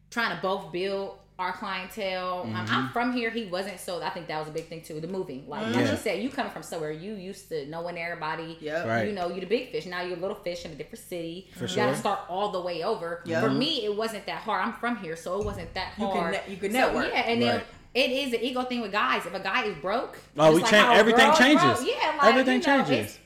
trying 0.09 0.35
to 0.35 0.41
both 0.41 0.71
build 0.71 1.19
our 1.41 1.51
clientele. 1.53 2.43
Um, 2.43 2.55
I'm 2.69 2.89
from 2.89 3.13
here. 3.13 3.29
He 3.29 3.45
wasn't, 3.45 3.79
so 3.79 4.01
I 4.01 4.09
think 4.11 4.27
that 4.27 4.39
was 4.39 4.47
a 4.47 4.51
big 4.51 4.67
thing 4.67 4.81
too. 4.81 4.99
The 5.01 5.07
moving, 5.07 5.47
like 5.47 5.65
like 5.67 5.75
Yeah. 5.85 5.91
you 5.91 5.97
said, 5.97 6.23
you 6.23 6.29
coming 6.29 6.51
from 6.51 6.63
somewhere 6.63 6.91
you 6.91 7.13
used 7.15 7.49
to 7.49 7.65
knowing 7.67 7.97
everybody. 7.97 8.57
Yep. 8.61 8.85
Right. 8.87 9.07
You 9.07 9.13
know, 9.13 9.27
you're 9.29 9.41
the 9.41 9.45
big 9.47 9.71
fish. 9.71 9.85
Now 9.85 10.01
you're 10.01 10.17
a 10.17 10.21
little 10.21 10.35
fish 10.35 10.63
in 10.65 10.71
a 10.71 10.75
different 10.75 11.03
city. 11.03 11.49
For 11.55 11.61
you 11.63 11.67
sure. 11.67 11.85
gotta 11.85 11.97
start 11.97 12.19
all 12.29 12.51
the 12.51 12.61
way 12.61 12.83
over. 12.83 13.21
Yep. 13.25 13.43
For 13.43 13.49
me, 13.49 13.83
it 13.85 13.95
wasn't 13.95 14.25
that 14.27 14.41
hard. 14.41 14.65
I'm 14.65 14.73
from 14.73 14.97
here, 14.97 15.15
so 15.15 15.39
it 15.39 15.45
wasn't 15.45 15.73
that 15.73 15.89
hard. 15.93 15.99
You 15.99 16.07
can 16.13 16.21
hard. 16.21 16.33
ne- 16.47 16.51
you 16.53 16.57
can 16.57 16.71
So, 16.71 16.77
network. 16.77 17.07
yeah, 17.13 17.19
and 17.21 17.41
then 17.41 17.61
it 17.93 18.09
is 18.11 18.33
an 18.33 18.41
ego 18.41 18.63
thing 18.63 18.81
with 18.81 18.91
guys. 18.91 19.25
If 19.25 19.33
a 19.33 19.39
guy 19.39 19.65
is 19.65 19.75
broke, 19.77 20.17
Oh, 20.37 20.43
just 20.45 20.55
we 20.55 20.61
like 20.61 20.71
change. 20.71 20.97
Everything 20.99 21.33
changes. 21.33 21.63
broke, 21.63 21.87
yeah, 21.87 22.15
like 22.17 22.23
everything 22.29 22.61
you 22.61 22.67
know, 22.67 22.83
changes. 22.85 23.17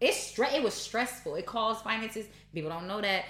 It's, 0.00 0.18
it's 0.18 0.32
stre- 0.38 0.54
It 0.54 0.62
was 0.62 0.74
stressful. 0.74 1.34
It 1.36 1.46
caused 1.46 1.84
finances. 1.84 2.26
People 2.54 2.70
don't 2.70 2.88
know 2.88 3.00
that. 3.00 3.24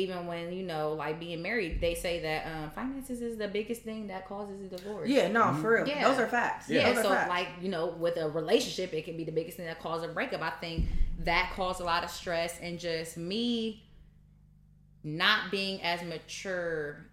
Even 0.00 0.26
when 0.26 0.52
you 0.52 0.62
know, 0.62 0.92
like 0.92 1.20
being 1.20 1.42
married, 1.42 1.80
they 1.80 1.94
say 1.94 2.20
that 2.20 2.46
um, 2.46 2.70
finances 2.70 3.20
is 3.20 3.38
the 3.38 3.48
biggest 3.48 3.82
thing 3.82 4.08
that 4.08 4.26
causes 4.26 4.60
a 4.60 4.76
divorce. 4.76 5.08
Yeah, 5.08 5.28
no, 5.28 5.54
for 5.54 5.76
real. 5.76 5.88
Yeah. 5.88 6.08
Those 6.08 6.18
are 6.18 6.26
facts. 6.26 6.68
Yeah, 6.68 6.90
are 6.90 7.02
so 7.02 7.08
facts. 7.10 7.28
like 7.28 7.48
you 7.60 7.68
know, 7.68 7.86
with 7.86 8.16
a 8.16 8.28
relationship, 8.28 8.92
it 8.94 9.04
can 9.04 9.16
be 9.16 9.24
the 9.24 9.32
biggest 9.32 9.56
thing 9.56 9.66
that 9.66 9.80
causes 9.80 10.10
a 10.10 10.12
breakup. 10.12 10.42
I 10.42 10.50
think 10.50 10.86
that 11.20 11.52
caused 11.54 11.80
a 11.80 11.84
lot 11.84 12.04
of 12.04 12.10
stress 12.10 12.58
and 12.60 12.78
just 12.78 13.16
me 13.16 13.84
not 15.04 15.50
being 15.50 15.82
as 15.82 16.02
mature. 16.02 17.06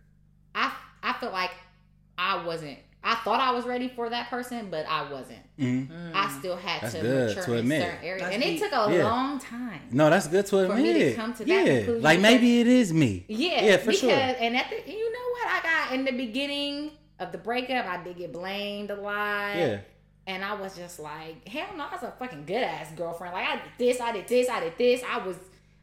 I 0.55 0.73
I 1.03 1.13
felt 1.13 1.33
like 1.33 1.51
I 2.17 2.45
wasn't. 2.45 2.79
I 3.09 3.15
thought 3.23 3.39
I 3.39 3.51
was 3.51 3.65
ready 3.65 3.87
for 3.87 4.09
that 4.09 4.29
person, 4.29 4.67
but 4.69 4.85
I 4.89 5.09
wasn't. 5.09 5.39
Mhm. 5.57 6.11
I 6.13 6.29
still 6.39 6.57
had 6.57 6.81
That's 6.81 6.93
to 6.95 7.01
good 7.01 7.27
mature 7.37 7.43
to 7.45 7.53
in 7.53 7.69
certain 7.69 8.03
areas, 8.03 8.21
That's 8.21 8.35
and 8.35 8.43
it 8.43 8.59
took 8.59 8.71
a 8.73 8.93
Yeah. 8.93 9.03
long 9.05 9.39
time. 9.39 9.81
No, 9.91 10.09
that's 10.09 10.27
good 10.27 10.45
to 10.47 10.59
admit. 10.59 10.77
For 10.77 10.83
me 10.83 10.93
to 10.93 11.13
come 11.15 11.33
to 11.33 11.45
that 11.45 11.47
yeah, 11.47 11.63
conclusion 11.77 12.01
like 12.01 12.19
maybe 12.19 12.59
it 12.59 12.67
is 12.67 12.91
me. 12.91 13.23
Yeah, 13.29 13.63
yeah, 13.63 13.77
for 13.77 13.85
because, 13.85 13.99
sure. 14.01 14.11
And 14.11 14.57
at 14.57 14.69
the, 14.69 14.91
you 14.91 15.13
know 15.13 15.29
what, 15.31 15.47
I 15.47 15.59
got 15.63 15.93
in 15.95 16.03
the 16.03 16.11
beginning 16.11 16.91
of 17.19 17.31
the 17.31 17.37
breakup, 17.37 17.85
I 17.85 18.03
did 18.03 18.17
get 18.17 18.33
blamed 18.33 18.91
a 18.91 18.95
lot. 18.95 19.55
Yeah, 19.55 19.79
And 20.27 20.43
I 20.43 20.55
was 20.55 20.75
just 20.75 20.99
like, 20.99 21.47
hell 21.47 21.67
no, 21.77 21.85
I 21.85 21.93
was 21.93 22.03
a 22.03 22.11
fucking 22.19 22.43
good 22.45 22.61
ass 22.63 22.91
girlfriend. 22.93 23.33
Like 23.33 23.47
I 23.47 23.53
did 23.55 23.63
this, 23.77 24.01
I 24.01 24.11
did 24.11 24.27
this, 24.27 24.49
I 24.49 24.59
did 24.59 24.77
this. 24.77 25.01
I 25.09 25.25
was 25.25 25.37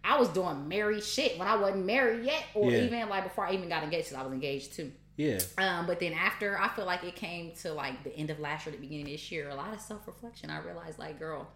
I 0.06 0.18
was 0.18 0.28
doing 0.28 0.68
married 0.68 1.02
shit 1.02 1.38
when 1.38 1.48
I 1.48 1.56
wasn't 1.56 1.86
married 1.86 2.26
yet. 2.26 2.44
Or 2.52 2.70
Yeah. 2.70 2.82
even 2.82 3.08
like 3.08 3.24
before 3.24 3.46
I 3.46 3.52
even 3.52 3.70
got 3.70 3.82
engaged, 3.82 4.10
'cause 4.10 4.18
I 4.18 4.22
was 4.22 4.34
engaged 4.34 4.74
too. 4.74 4.92
Yeah, 5.16 5.38
Um, 5.58 5.86
but 5.86 6.00
then 6.00 6.12
after 6.12 6.58
I 6.58 6.68
feel 6.68 6.86
like 6.86 7.04
it 7.04 7.14
came 7.16 7.52
to 7.62 7.72
like 7.72 8.02
the 8.04 8.14
end 8.16 8.30
of 8.30 8.40
last 8.40 8.66
year, 8.66 8.74
the 8.74 8.80
beginning 8.80 9.06
of 9.06 9.12
this 9.12 9.30
year, 9.32 9.48
a 9.48 9.54
lot 9.54 9.72
of 9.72 9.80
self 9.80 10.06
reflection. 10.06 10.50
I 10.50 10.60
realized 10.60 10.98
like, 10.98 11.18
girl, 11.18 11.48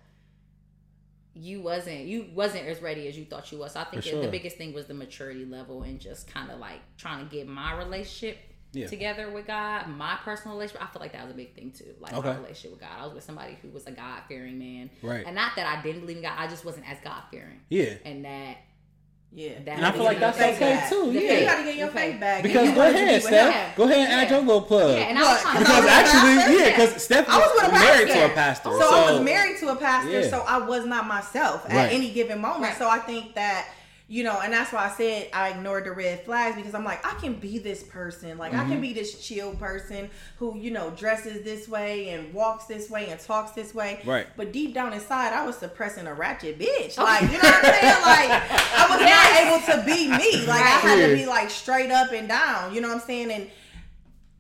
you 1.35 1.61
wasn't 1.61 2.01
you 2.07 2.27
wasn't 2.35 2.67
as 2.67 2.81
ready 2.83 3.07
as 3.07 3.17
you 3.17 3.25
thought 3.25 3.51
you 3.53 3.59
was. 3.59 3.73
So 3.73 3.81
I 3.81 3.85
think 3.85 4.05
that 4.05 4.21
the 4.23 4.29
biggest 4.29 4.57
thing 4.57 4.73
was 4.73 4.87
the 4.87 4.95
maturity 4.95 5.45
level 5.45 5.83
and 5.83 6.01
just 6.01 6.27
kind 6.33 6.51
of 6.51 6.59
like 6.59 6.81
trying 6.97 7.29
to 7.29 7.31
get 7.35 7.47
my 7.47 7.77
relationship 7.77 8.39
Yeah. 8.73 8.87
together 8.89 9.31
with 9.31 9.47
God, 9.47 9.89
my 9.89 10.17
personal 10.25 10.57
relationship. 10.57 10.83
I 10.89 10.93
feel 10.93 11.01
like 11.01 11.13
that 11.13 11.25
was 11.25 11.33
a 11.33 11.37
big 11.37 11.55
thing 11.55 11.71
too. 11.73 11.95
Like 12.01 12.13
Okay. 12.15 12.29
my 12.29 12.37
relationship 12.37 12.73
with 12.73 12.81
God. 12.81 12.91
I 12.99 13.05
was 13.05 13.15
with 13.15 13.25
somebody 13.25 13.57
who 13.63 13.69
was 13.71 13.87
a 13.87 13.93
God 13.93 14.23
fearing 14.29 14.59
man. 14.59 14.91
Right. 15.03 15.25
And 15.25 15.35
not 15.35 15.53
that 15.57 15.67
I 15.67 15.81
didn't 15.83 16.01
believe 16.01 16.17
in 16.17 16.23
God, 16.25 16.35
I 16.37 16.49
just 16.49 16.65
wasn't 16.65 16.89
as 16.91 16.99
God 17.05 17.23
fearing. 17.31 17.61
yeah. 17.71 17.95
And 18.05 18.25
that 18.25 18.57
yeah. 19.33 19.51
that 19.65 19.77
And 19.77 19.87
I 19.87 19.93
feel 19.93 20.05
like 20.05 20.19
that's 20.21 20.39
okay 20.41 20.59
back. 20.59 20.89
too. 20.89 21.13
The 21.13 21.13
You 21.13 21.21
Yeah, 21.21 21.45
gotta 21.45 21.65
get 21.65 21.77
your 21.77 21.89
Okay. 21.89 22.11
faith 22.13 22.21
back. 22.21 22.43
because 22.43 22.71
go 22.71 22.77
want 22.79 22.89
to 22.93 22.95
be 22.99 23.01
ahead, 23.05 23.23
Steph. 23.23 23.55
him. 23.55 23.73
Go 23.77 23.85
ahead 23.85 23.99
and 23.99 24.13
add 24.13 24.31
your 24.31 24.41
little 24.41 24.63
plug. 24.63 24.91
Yeah, 24.91 25.05
and 25.05 25.19
I 25.19 25.23
was 25.23 25.31
Look, 25.45 25.53
because 25.53 25.59
because 25.59 25.75
I 25.75 25.81
was 25.81 25.89
actually, 25.89 26.35
pastor. 26.37 26.53
yeah, 26.59 26.71
because 26.71 27.03
Steph 27.03 27.29
I 27.29 27.39
was 27.39 27.51
with 27.55 27.69
a 27.69 27.73
married 27.73 28.09
to 28.09 28.25
a 28.25 28.29
pastor. 28.29 28.35
pastor. 28.35 28.71
So, 28.71 28.81
So, 28.81 28.97
I 28.97 29.11
was 29.13 29.21
married 29.23 29.59
to 29.59 29.69
a 29.69 29.77
pastor, 29.77 30.21
Yeah. 30.21 30.31
so 30.31 30.45
I 30.47 30.59
was 30.59 30.85
not 30.87 31.07
myself 31.07 31.65
at 31.69 31.77
Right. 31.77 31.93
any 31.93 32.11
given 32.11 32.41
moment. 32.41 32.63
Right. 32.63 32.79
So 32.79 32.89
I 32.89 32.99
think 32.99 33.35
that 33.35 33.67
you 34.11 34.25
know, 34.25 34.41
and 34.43 34.51
that's 34.51 34.73
why 34.73 34.87
I 34.87 34.89
said 34.91 35.29
I 35.35 35.51
ignored 35.51 35.85
the 35.85 35.93
red 35.93 36.25
flags 36.25 36.57
because 36.57 36.75
I'm 36.75 36.83
like, 36.85 37.05
I 37.05 37.13
can 37.21 37.35
be 37.35 37.59
this 37.59 37.83
person, 37.83 38.39
like 38.39 38.55
I 38.55 38.59
Mm-hmm. 38.61 38.71
can 38.73 38.81
be 38.81 38.93
this 38.95 39.23
chill 39.23 39.55
person 39.57 40.09
who 40.39 40.57
you 40.57 40.71
know 40.71 40.91
dresses 40.91 41.45
this 41.45 41.69
way 41.69 42.09
and 42.11 42.33
walks 42.33 42.65
this 42.65 42.89
way 42.89 43.11
and 43.11 43.21
talks 43.21 43.51
this 43.53 43.75
way. 43.75 44.01
Right. 44.07 44.27
But 44.37 44.51
deep 44.53 44.73
down 44.75 44.93
inside, 44.95 45.33
I 45.35 45.45
was 45.45 45.57
suppressing 45.59 46.07
a 46.07 46.15
ratchet 46.15 46.59
bitch. 46.59 46.97
Like 46.97 47.21
you 47.23 47.29
know 47.37 47.39
what 47.39 47.65
I'm 47.65 47.75
saying? 47.75 47.95
Like 48.09 48.31
I 48.81 48.87
was 48.89 49.01
not 49.05 49.77
able 49.77 49.83
to 49.83 49.87
be 49.87 50.09
me. 50.09 50.47
Like 50.47 50.63
I 50.63 50.79
had 50.81 51.07
to 51.07 51.15
be 51.15 51.27
like 51.27 51.51
straight 51.51 51.91
up 51.91 52.11
and 52.13 52.27
down. 52.29 52.75
You 52.75 52.81
know 52.81 52.89
what 52.89 52.95
I'm 53.03 53.07
saying? 53.07 53.31
And 53.31 53.49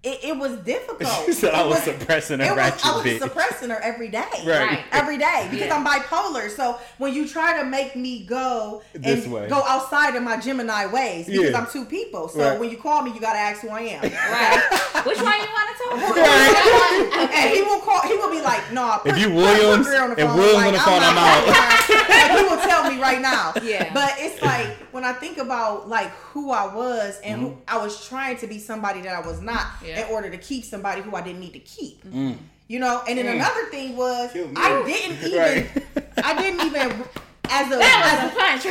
it, 0.09 0.25
it 0.31 0.37
was 0.37 0.53
difficult. 0.59 1.09
She 1.27 1.33
said 1.33 1.55
I 1.55 1.65
It 1.65 1.69
was 1.69 1.83
suppressing 1.83 2.41
a 2.41 2.45
it 2.45 2.51
was- 2.57 2.85
I 2.85 2.97
was 2.97 3.05
bitch. 3.05 3.19
suppressing 3.19 3.71
her 3.71 3.81
every 3.83 4.09
day. 4.09 4.25
Right. 4.45 4.47
Right. 4.69 4.85
Every 4.93 5.19
day 5.19 5.49
because 5.51 5.67
Yeah. 5.67 5.77
I'm 5.77 5.85
bipolar. 5.87 6.49
So 6.51 6.79
when 6.99 7.13
you 7.15 7.29
try 7.29 7.59
to 7.61 7.65
make 7.65 7.95
me 7.97 8.25
go 8.25 8.83
This 8.95 9.25
and 9.25 9.33
way. 9.33 9.49
go 9.49 9.63
outside 9.75 10.15
of 10.17 10.23
my 10.23 10.37
Gemini 10.39 10.87
ways 10.87 11.27
because 11.27 11.51
Yeah. 11.51 11.59
I'm 11.59 11.67
two 11.71 11.85
people. 11.85 12.29
So 12.29 12.39
Right. 12.41 12.59
when 12.59 12.71
you 12.71 12.77
call 12.79 13.03
me, 13.03 13.13
you 13.13 13.21
gotta 13.21 13.39
ask 13.39 13.61
who 13.61 13.69
I 13.71 13.81
am. 13.81 14.03
right. 14.03 15.05
Which 15.07 15.19
one 15.21 15.37
you 15.45 15.49
want 15.59 15.69
to 15.71 15.75
talk 15.85 16.17
Right. 16.17 17.31
And 17.39 17.51
he 17.55 17.63
will 17.63 17.81
call. 17.81 18.03
He 18.03 18.15
will 18.15 18.31
be 18.31 18.41
like, 18.41 18.73
"No, 18.73 18.99
put, 19.03 19.13
If 19.13 19.19
you 19.19 19.31
Williams- 19.33 19.87
on 19.89 20.11
the 20.11 20.21
if 20.21 20.27
phone. 20.29 20.37
Williams 20.39 20.57
like, 20.57 20.67
on 20.67 20.73
the 20.73 20.79
phone, 20.81 21.03
I'm 21.03 21.15
not- 21.15 21.49
out. 21.49 21.89
like, 22.09 22.39
he 22.39 22.45
will 22.45 22.61
tell 22.69 22.91
me 22.91 23.01
right 23.01 23.21
now. 23.21 23.53
Yeah. 23.63 23.93
But 23.93 24.15
it's 24.19 24.41
like 24.43 24.69
when 24.93 25.05
I 25.05 25.13
think 25.13 25.39
about 25.39 25.89
like 25.89 26.11
who 26.33 26.51
I 26.51 26.67
was 26.75 27.19
and 27.25 27.39
Mm-hmm. 27.43 27.47
who 27.51 27.57
I 27.69 27.77
was 27.79 28.07
trying 28.09 28.37
to 28.39 28.47
be 28.47 28.59
somebody 28.59 29.01
that 29.03 29.15
I 29.15 29.21
was 29.27 29.41
not 29.41 29.67
Yeah. 29.85 29.98
In 29.99 30.05
order 30.07 30.31
to 30.31 30.39
keep 30.39 30.65
somebody 30.65 31.03
who 31.03 31.15
I 31.15 31.21
didn't 31.23 31.41
need 31.41 31.53
to 31.55 31.59
keep. 31.61 32.03
You 32.71 32.79
know, 32.81 33.03
and 33.09 33.17
then 33.19 33.27
Mm. 33.27 33.35
another 33.37 33.65
thing 33.71 33.97
was 33.97 34.31
I 34.57 34.83
didn't 34.87 35.23
even 35.27 35.39
Right. 35.39 35.71
I 36.23 36.43
didn't 36.43 36.61
even 36.67 36.83
as 37.51 37.67
a 37.73 37.79
That 37.79 37.97
as 38.05 38.25
was 38.25 38.33
a 38.33 38.37
a 38.37 38.39
punch. 38.39 38.65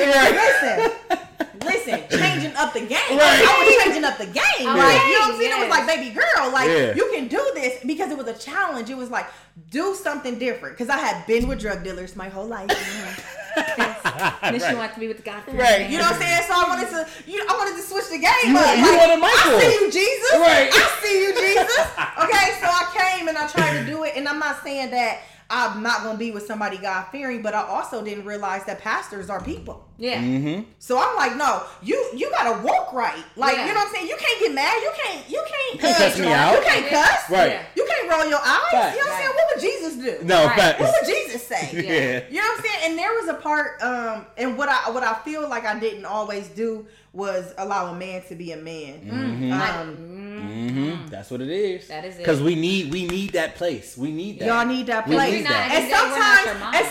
listen. 1.10 1.27
Listen, 1.64 2.02
changing 2.20 2.56
up 2.56 2.74
the 2.74 2.80
game. 2.82 2.90
Right. 2.90 3.46
I 3.46 3.64
was 3.66 3.84
changing 3.84 4.04
up 4.04 4.18
the 4.18 4.26
game. 4.26 4.68
Like, 4.68 5.02
you 5.08 5.14
know 5.14 5.20
what 5.20 5.34
I'm 5.34 5.40
saying? 5.40 5.52
It 5.52 5.60
was 5.60 5.70
like, 5.70 5.88
baby 5.88 6.10
girl, 6.14 6.52
like 6.52 6.68
Yeah. 6.70 6.94
you 6.96 7.10
can 7.14 7.28
do 7.28 7.52
this 7.54 7.84
because 7.86 8.12
it 8.12 8.18
was 8.18 8.28
a 8.28 8.34
challenge. 8.34 8.90
It 8.90 8.98
was 8.98 9.10
like, 9.10 9.28
do 9.72 9.96
something 9.96 10.38
different. 10.40 10.78
Because 10.78 10.90
I 10.90 10.98
had 10.98 11.26
been 11.28 11.48
with 11.48 11.60
drug 11.60 11.84
dealers 11.84 12.16
my 12.16 12.30
whole 12.30 12.46
life. 12.48 12.68
Then 13.58 14.54
she 14.60 14.62
Right. 14.66 14.76
wanted 14.78 14.94
to 14.94 15.00
be 15.00 15.08
with 15.08 15.18
the 15.18 15.24
God. 15.24 15.42
Right. 15.48 15.90
You 15.90 15.98
know 15.98 16.04
what 16.06 16.14
I'm 16.16 16.22
saying? 16.22 16.44
So 16.48 16.54
I 16.54 16.66
wanted 16.70 16.90
to, 16.90 17.08
you, 17.30 17.44
I 17.50 17.54
wanted 17.58 17.76
to 17.76 17.82
switch 17.82 18.06
the 18.10 18.20
game 18.20 18.54
You- 18.54 18.58
up. 18.58 18.78
you 18.78 18.86
Like, 18.86 18.98
wanted 19.00 19.20
Michael. 19.20 19.58
I 19.58 19.60
see 19.62 19.74
you, 19.74 19.92
Jesus. 19.92 20.32
Right. 20.34 20.70
I 20.72 21.00
see 21.02 21.24
you, 21.24 21.34
Jesus. 21.34 21.80
Okay, 22.22 22.48
so 22.62 22.68
I 22.70 22.86
came 23.18 23.28
and 23.28 23.38
I 23.38 23.48
tried 23.48 23.80
to 23.80 23.86
do 23.86 24.04
it, 24.04 24.14
and 24.16 24.28
I'm 24.30 24.38
not 24.40 24.64
saying 24.64 24.92
that 24.92 25.22
I'm 25.50 25.82
not 25.82 26.04
gonna 26.04 26.18
be 26.18 26.32
with 26.32 26.46
somebody 26.46 26.78
God 26.78 27.06
fearing, 27.12 27.42
but 27.42 27.54
I 27.54 27.62
also 27.64 28.04
didn't 28.04 28.26
realize 28.26 28.66
that 28.66 28.80
pastors 28.80 29.30
are 29.30 29.42
people. 29.42 29.86
Yeah. 29.98 30.22
Mm-hmm. 30.22 30.70
So 30.80 31.00
I'm 31.00 31.16
like, 31.16 31.36
no, 31.38 31.64
you 31.82 31.96
you 32.16 32.30
gotta 32.32 32.62
walk 32.66 32.92
right. 32.94 33.24
Like 33.36 33.56
Yeah. 33.56 33.68
you 33.68 33.74
know 33.74 33.80
what 33.80 33.88
I'm 33.88 33.96
saying? 33.96 34.08
You 34.10 34.18
can't 34.18 34.40
get 34.40 34.54
mad. 34.54 34.76
You 34.82 34.92
can't 35.04 35.30
you 35.30 35.44
can't, 35.48 35.80
can't 35.80 35.98
cuss 35.98 36.20
me 36.20 36.34
out. 36.34 36.54
you 36.54 36.62
can't 36.66 36.88
cuss. 36.88 37.30
Right. 37.30 37.52
Yeah. 37.52 37.64
You 37.76 37.88
can't 37.90 38.10
roll 38.12 38.30
your 38.30 38.40
eyes. 38.40 38.72
Facts. 38.72 38.96
You 38.98 39.04
know 39.04 39.10
what 39.10 39.14
I'm 39.16 39.22
saying? 39.24 39.36
What 39.36 39.46
would 39.56 39.62
Jesus 39.62 39.94
do? 40.20 40.26
No, 40.26 40.46
Right. 40.48 40.56
facts. 40.60 40.82
What 40.82 40.94
would 41.02 41.08
Jesus 41.16 41.48
say? 41.48 41.70
Yeah. 41.74 42.24
You 42.30 42.42
know 42.42 42.48
what 42.48 42.58
I'm 42.60 42.66
saying? 42.66 42.80
And 42.92 42.98
there 43.00 43.14
was 43.14 43.30
a 43.30 43.34
part, 43.36 43.82
um, 43.82 44.26
and 44.38 44.58
what 44.58 44.68
I 44.70 44.90
what 44.92 45.04
I 45.04 45.14
feel 45.24 45.48
like 45.48 45.66
I 45.66 45.80
didn't 45.80 46.06
always 46.06 46.48
do 46.50 46.86
was 47.14 47.54
allow 47.58 47.92
a 47.94 47.96
man 47.96 48.22
to 48.28 48.36
be 48.36 48.52
a 48.52 48.58
man. 48.58 49.00
Mm-hmm. 49.02 49.52
Um, 49.54 50.17
Mm-hmm. 50.38 51.08
That's 51.08 51.30
what 51.32 51.42
it 51.42 51.50
is. 51.50 51.88
That 51.88 52.06
is 52.06 52.16
it. 52.16 52.20
Because 52.20 52.42
we 52.42 52.56
need 52.56 52.92
we 52.92 53.06
need 53.06 53.32
that 53.34 53.56
place. 53.56 53.98
We 53.98 54.12
need 54.12 54.40
that. 54.40 54.46
Y'all 54.48 54.66
need 54.66 54.86
that 54.88 55.08
We 55.08 55.16
place. 55.16 55.34
need 55.34 55.46
that. 55.46 55.72
And 55.72 55.84
Every 55.84 55.90
day 55.90 55.98
we're 55.98 56.20
not 56.20 56.46
your 56.46 56.54
sometimes, 56.54 56.76
and 56.78 56.86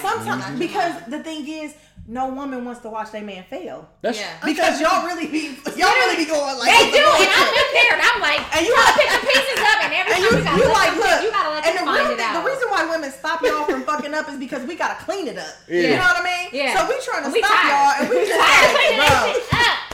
sometimes, 0.46 0.58
because 0.58 0.94
the 1.08 1.20
thing 1.22 1.46
is, 1.48 1.74
no 2.08 2.28
woman 2.30 2.64
wants 2.64 2.80
to 2.86 2.90
watch 2.90 3.10
their 3.10 3.22
man 3.26 3.42
fail. 3.50 3.88
That's, 4.00 4.18
Yeah. 4.20 4.30
Because 4.44 4.78
y'all 4.80 5.02
really 5.06 5.26
be, 5.26 5.58
y'all 5.74 5.90
really 6.06 6.22
be 6.22 6.26
going 6.30 6.54
like, 6.54 6.70
They 6.70 6.86
"What's 6.86 6.94
the 6.94 6.98
do, 6.98 7.02
and 7.02 7.18
bullshit?" 7.18 7.34
I've 7.34 7.50
been 7.50 7.70
there, 7.74 7.92
and 7.98 8.02
I'm 8.06 8.18
like, 8.22 8.42
And 8.54 8.60
you 8.62 8.70
trying 8.78 8.86
to 8.86 8.94
pick 8.94 9.10
the 9.10 9.22
pieces 9.26 9.58
up, 9.66 9.78
and 9.82 9.90
every 9.90 10.10
And 10.14 10.22
time 10.22 10.22
you, 10.22 10.38
you, 10.38 10.44
gotta 10.46 10.58
you 10.62 10.66
let 10.70 10.78
like, 10.78 10.94
look, 11.02 11.18
you 11.26 11.30
gotta 11.34 11.50
let 11.50 11.62
and 11.66 11.74
them 11.74 11.82
the 11.82 11.90
find 11.90 12.02
real 12.06 12.14
it 12.14 12.18
thing, 12.22 12.30
out. 12.30 12.38
the 12.38 12.44
reason 12.46 12.66
why 12.70 12.80
women 12.86 13.10
stop 13.10 13.42
y'all 13.42 13.66
from 13.66 13.82
fucking 13.82 14.14
up 14.14 14.28
is 14.30 14.38
because 14.38 14.62
we 14.70 14.74
gotta 14.78 14.98
clean 15.02 15.26
it 15.26 15.34
up. 15.38 15.50
Yeah. 15.66 15.82
You 15.82 15.96
know 15.98 16.06
what 16.14 16.22
I 16.22 16.24
mean? 16.30 16.46
Yeah. 16.54 16.78
So 16.78 16.86
we 16.86 16.94
trying 17.02 17.24
to 17.26 17.30
We 17.34 17.42
stop 17.42 17.58
tired. 17.58 17.74
y'all, 17.74 17.94
and 17.98 18.04
we 18.06 18.14
just 18.22 18.38
tired 18.38 18.70
of 18.70 18.74
like, 18.78 18.86
cleaning 18.86 19.02
bro, 19.02 19.85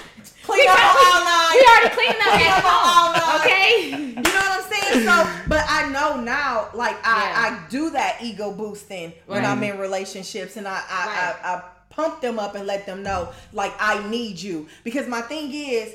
that 0.59 0.69
shit 0.69 0.85
up. 0.85 0.93
clean 0.97 1.13
all 1.13 1.25
nine. 1.25 1.55
We 1.57 1.63
already 1.69 1.91
cleaned 1.97 2.23
up 2.23 2.35
at 2.41 2.65
all 2.65 3.13
home, 3.13 3.41
okay? 3.41 3.69
You 4.13 4.15
know 4.17 4.23
what 4.23 4.65
I'm 4.65 4.73
saying? 4.73 5.07
So, 5.07 5.15
but 5.49 5.65
I 5.69 5.91
know 5.93 6.21
now, 6.21 6.69
like 6.75 6.97
I, 7.05 7.23
Yeah. 7.23 7.65
I 7.65 7.69
do 7.71 7.91
that 7.91 8.19
ego 8.23 8.53
boosting 8.53 9.13
when 9.27 9.45
I'm 9.45 9.63
in 9.63 9.79
relationships, 9.79 10.57
and 10.57 10.67
I, 10.69 10.73
I, 10.89 11.07
Right. 11.07 11.37
I, 11.45 11.55
I 11.57 11.63
pump 11.91 12.21
them 12.21 12.39
up 12.39 12.55
and 12.55 12.67
let 12.67 12.87
them 12.87 13.03
know, 13.03 13.29
like 13.53 13.73
I 13.79 14.07
need 14.09 14.41
you, 14.41 14.67
because 14.85 15.07
my 15.09 15.21
thing 15.23 15.53
is, 15.53 15.95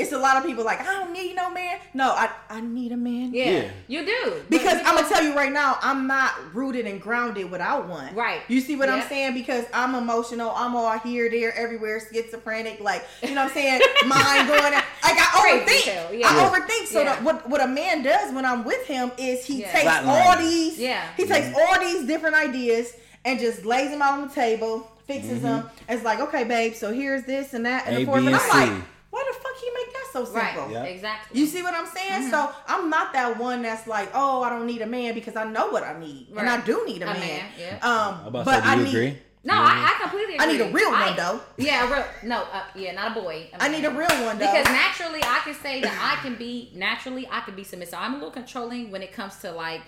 it's 0.00 0.12
a 0.12 0.18
lot 0.18 0.36
of 0.36 0.44
people 0.44 0.64
like 0.64 0.80
I 0.80 0.84
don't 0.94 1.12
need 1.12 1.36
no 1.36 1.50
man. 1.50 1.78
No, 1.92 2.10
I, 2.12 2.30
I 2.48 2.60
need 2.60 2.92
a 2.92 2.96
man. 2.96 3.32
Yeah, 3.34 3.50
Yeah. 3.50 3.70
you 3.86 4.06
do. 4.06 4.42
Because 4.48 4.78
But 4.78 4.86
I'm 4.86 4.94
gonna 4.96 5.08
tell 5.08 5.22
you 5.22 5.34
right 5.36 5.52
now, 5.52 5.78
I'm 5.82 6.06
not 6.06 6.54
rooted 6.54 6.86
and 6.86 7.00
grounded 7.00 7.50
without 7.50 7.86
one. 7.88 8.14
Right. 8.14 8.40
You 8.48 8.60
see 8.60 8.76
what 8.76 8.88
I'm 8.88 9.06
saying? 9.08 9.34
Because 9.34 9.66
I'm 9.74 9.94
emotional. 9.94 10.52
I'm 10.56 10.74
all 10.74 10.98
here, 11.00 11.30
there, 11.30 11.54
everywhere, 11.54 12.00
schizophrenic. 12.12 12.80
Like 12.80 13.04
you 13.22 13.34
know 13.34 13.42
what 13.44 13.48
I'm 13.50 13.54
saying? 13.54 13.80
Mind 14.06 14.48
going. 14.48 14.72
Like 14.72 14.84
I 15.02 15.30
Crazy 15.40 15.64
overthink. 15.64 15.92
hell, 15.92 16.14
yeah. 16.14 16.28
I 16.28 16.36
Yeah. 16.36 16.50
overthink. 16.50 16.86
So 16.86 16.98
Yeah. 17.00 17.04
that 17.14 17.22
what 17.22 17.48
what 17.48 17.62
a 17.62 17.66
man 17.68 18.02
does 18.02 18.32
when 18.34 18.44
I'm 18.44 18.64
with 18.64 18.86
him 18.86 19.12
is 19.18 19.44
he 19.44 19.60
Yeah. 19.60 19.72
takes 19.72 19.84
Flatline. 19.84 20.06
all 20.06 20.38
these. 20.38 20.78
Yeah. 20.78 21.02
He 21.16 21.26
takes 21.26 21.48
mm-hmm. 21.48 21.56
all 21.56 21.80
these 21.80 22.06
different 22.06 22.36
ideas 22.36 22.92
and 23.24 23.38
just 23.38 23.66
lays 23.66 23.90
them 23.90 24.00
out 24.00 24.14
on 24.18 24.28
the 24.28 24.34
table, 24.34 24.90
fixes 25.06 25.38
mm-hmm. 25.38 25.42
them. 25.42 25.70
And 25.88 25.96
it's 25.98 26.04
like, 26.04 26.20
okay, 26.20 26.44
babe. 26.44 26.74
So 26.74 26.92
here's 26.92 27.24
this 27.24 27.52
and 27.54 27.66
that 27.66 27.86
and 27.86 27.96
A, 27.96 27.98
the 28.00 28.06
fourth. 28.06 28.20
B, 28.20 28.26
And 28.28 28.36
and 28.36 28.42
I'm 28.42 28.50
C. 28.50 28.72
like, 28.72 28.82
why 29.10 29.24
the 29.28 29.34
fuck 29.38 29.56
he 29.60 29.70
make 29.74 29.92
that 29.92 30.06
so 30.12 30.24
simple? 30.24 30.40
right, 30.64 30.70
Yeah. 30.70 30.84
exactly. 30.84 31.40
You 31.40 31.46
see 31.46 31.62
what 31.62 31.74
I'm 31.74 31.86
saying? 31.86 32.22
Mm-hmm. 32.22 32.30
So 32.30 32.50
I'm 32.68 32.88
not 32.88 33.12
that 33.12 33.38
one 33.38 33.62
that's 33.62 33.86
like, 33.86 34.10
oh, 34.14 34.42
I 34.42 34.50
don't 34.50 34.66
need 34.66 34.82
a 34.82 34.86
man 34.86 35.14
because 35.14 35.34
I 35.36 35.44
know 35.44 35.68
what 35.70 35.82
I 35.84 35.98
need, 35.98 36.28
and 36.36 36.48
I 36.48 36.60
do 36.60 36.84
need 36.86 37.02
a, 37.02 37.10
A 37.10 37.14
man. 37.14 37.20
man, 37.20 37.44
yeah. 37.58 37.74
Um, 37.82 38.20
I'm 38.22 38.26
about 38.28 38.38
to 38.40 38.44
but 38.44 38.54
say, 38.56 38.62
do 38.62 38.68
I 38.68 38.74
you 38.76 38.82
need, 38.84 38.88
agree? 38.94 39.18
no, 39.44 39.54
I, 39.54 39.92
I 39.96 40.00
completely 40.02 40.34
agree. 40.36 40.46
I 40.46 40.52
need 40.52 40.60
a 40.60 40.70
real 40.72 40.88
I- 40.94 41.06
one 41.08 41.16
though. 41.16 41.40
Yeah, 41.56 41.88
a 41.88 41.92
real. 41.92 42.04
No, 42.24 42.42
uh, 42.52 42.62
yeah, 42.76 42.92
not 42.92 43.16
a 43.16 43.20
boy. 43.20 43.50
I 43.58 43.68
need 43.68 43.84
a 43.84 43.90
real 43.90 44.08
one 44.24 44.38
though. 44.38 44.46
Because 44.52 44.66
naturally, 44.66 45.20
I 45.24 45.40
can 45.44 45.54
say 45.54 45.80
that 45.80 46.16
I 46.18 46.22
can 46.22 46.36
be 46.36 46.70
naturally, 46.74 47.26
I 47.30 47.40
can 47.40 47.54
be 47.56 47.64
submissive. 47.64 47.98
I'm 47.98 48.12
a 48.14 48.16
little 48.16 48.30
controlling 48.30 48.90
when 48.92 49.02
it 49.02 49.12
comes 49.12 49.36
to 49.38 49.50
like, 49.50 49.80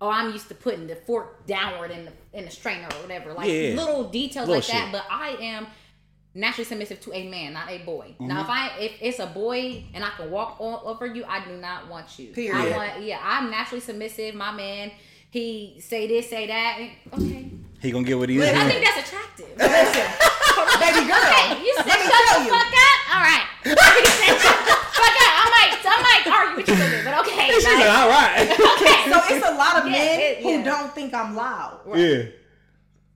oh, 0.00 0.08
I'm 0.10 0.30
used 0.32 0.46
to 0.48 0.54
putting 0.54 0.86
the 0.86 0.94
fork 0.94 1.46
downward 1.46 1.90
in 1.90 2.04
the 2.04 2.12
in 2.32 2.44
the 2.44 2.50
strainer 2.52 2.86
or 2.86 3.02
whatever, 3.02 3.32
like 3.32 3.48
Yeah. 3.48 3.74
little 3.74 4.04
details 4.04 4.46
Little 4.48 4.60
like 4.62 4.66
that. 4.68 4.92
But 4.92 5.04
I 5.10 5.30
am 5.40 5.66
naturally 6.38 6.64
submissive 6.64 7.00
to 7.02 7.12
a 7.12 7.28
man, 7.28 7.52
not 7.52 7.68
a 7.70 7.78
boy. 7.78 8.06
Mm-hmm. 8.14 8.28
Now, 8.28 8.42
if 8.42 8.48
I 8.48 8.70
if 8.80 8.92
it's 9.00 9.18
a 9.18 9.26
boy 9.26 9.84
and 9.94 10.04
I 10.04 10.10
can 10.16 10.30
walk 10.30 10.56
all 10.60 10.82
over 10.86 11.06
you, 11.06 11.24
I 11.24 11.44
do 11.44 11.52
not 11.56 11.88
want 11.88 12.18
you. 12.18 12.30
I 12.30 12.34
Period. 12.34 12.76
want, 12.76 13.02
yeah, 13.02 13.18
I'm 13.22 13.50
naturally 13.50 13.80
submissive. 13.80 14.34
My 14.34 14.52
man, 14.52 14.90
he 15.30 15.78
say 15.80 16.06
this, 16.06 16.30
say 16.30 16.46
that. 16.46 16.78
Okay, 17.14 17.50
He 17.80 17.90
gonna 17.90 18.04
get 18.06 18.18
what 18.18 18.28
he 18.28 18.38
is. 18.38 18.48
I 18.48 18.68
think 18.68 18.84
that's 18.84 19.08
attractive. 19.08 19.50
Listen, 19.58 20.08
baby 20.80 21.06
girl, 21.06 21.18
Okay, 21.28 21.60
you 21.62 21.74
said 21.76 21.86
let 21.86 21.98
me 22.00 22.06
shut 22.06 22.22
tell 22.28 22.38
the 22.40 22.44
you. 22.46 22.50
fuck 22.50 22.72
up. 22.72 22.98
All 23.14 23.22
right. 23.22 23.44
You 23.64 23.74
said 23.74 24.34
shut 24.40 24.58
the 24.66 24.76
fuck 24.96 25.16
up. 25.26 25.32
I 25.40 25.46
might, 25.54 25.72
I 25.84 26.02
might 26.02 26.24
argue 26.38 26.56
with 26.56 26.68
you 26.68 26.74
a 26.74 26.78
bit, 26.78 27.04
but 27.04 27.18
okay. 27.26 27.50
She 27.52 27.60
said, 27.60 27.74
like, 27.74 27.90
all 27.98 28.08
right. 28.08 28.50
okay. 28.50 29.10
So 29.10 29.34
it's 29.34 29.46
a 29.46 29.54
lot 29.54 29.76
of 29.82 29.86
Yeah, 29.86 29.92
men 29.92 30.20
it- 30.20 30.42
who 30.42 30.62
don't 30.64 30.94
think 30.94 31.12
I'm 31.14 31.34
loud. 31.36 31.80
yeah. 31.94 32.22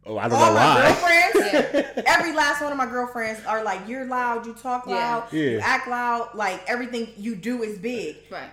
Oh, 0.05 0.18
I 0.18 0.28
don't 0.28 0.36
All 0.38 0.46
know 0.48 0.55
my 0.55 0.74
why. 0.74 1.30
girlfriends, 1.32 2.03
every 2.07 2.32
last 2.32 2.61
one 2.61 2.72
of 2.72 2.78
my 2.78 2.86
girlfriends 2.86 3.40
are 3.46 3.62
like, 3.62 3.86
"You're 3.86 4.05
loud, 4.05 4.44
you 4.46 4.53
talk 4.55 4.86
loud, 4.88 5.32
Yeah. 5.32 5.42
you 5.42 5.61
act 5.61 5.86
loud, 5.86 6.30
like 6.34 6.61
everything 6.68 7.09
you 7.16 7.36
do 7.36 7.62
is 7.62 7.78
big." 7.78 8.16
Right. 8.30 8.50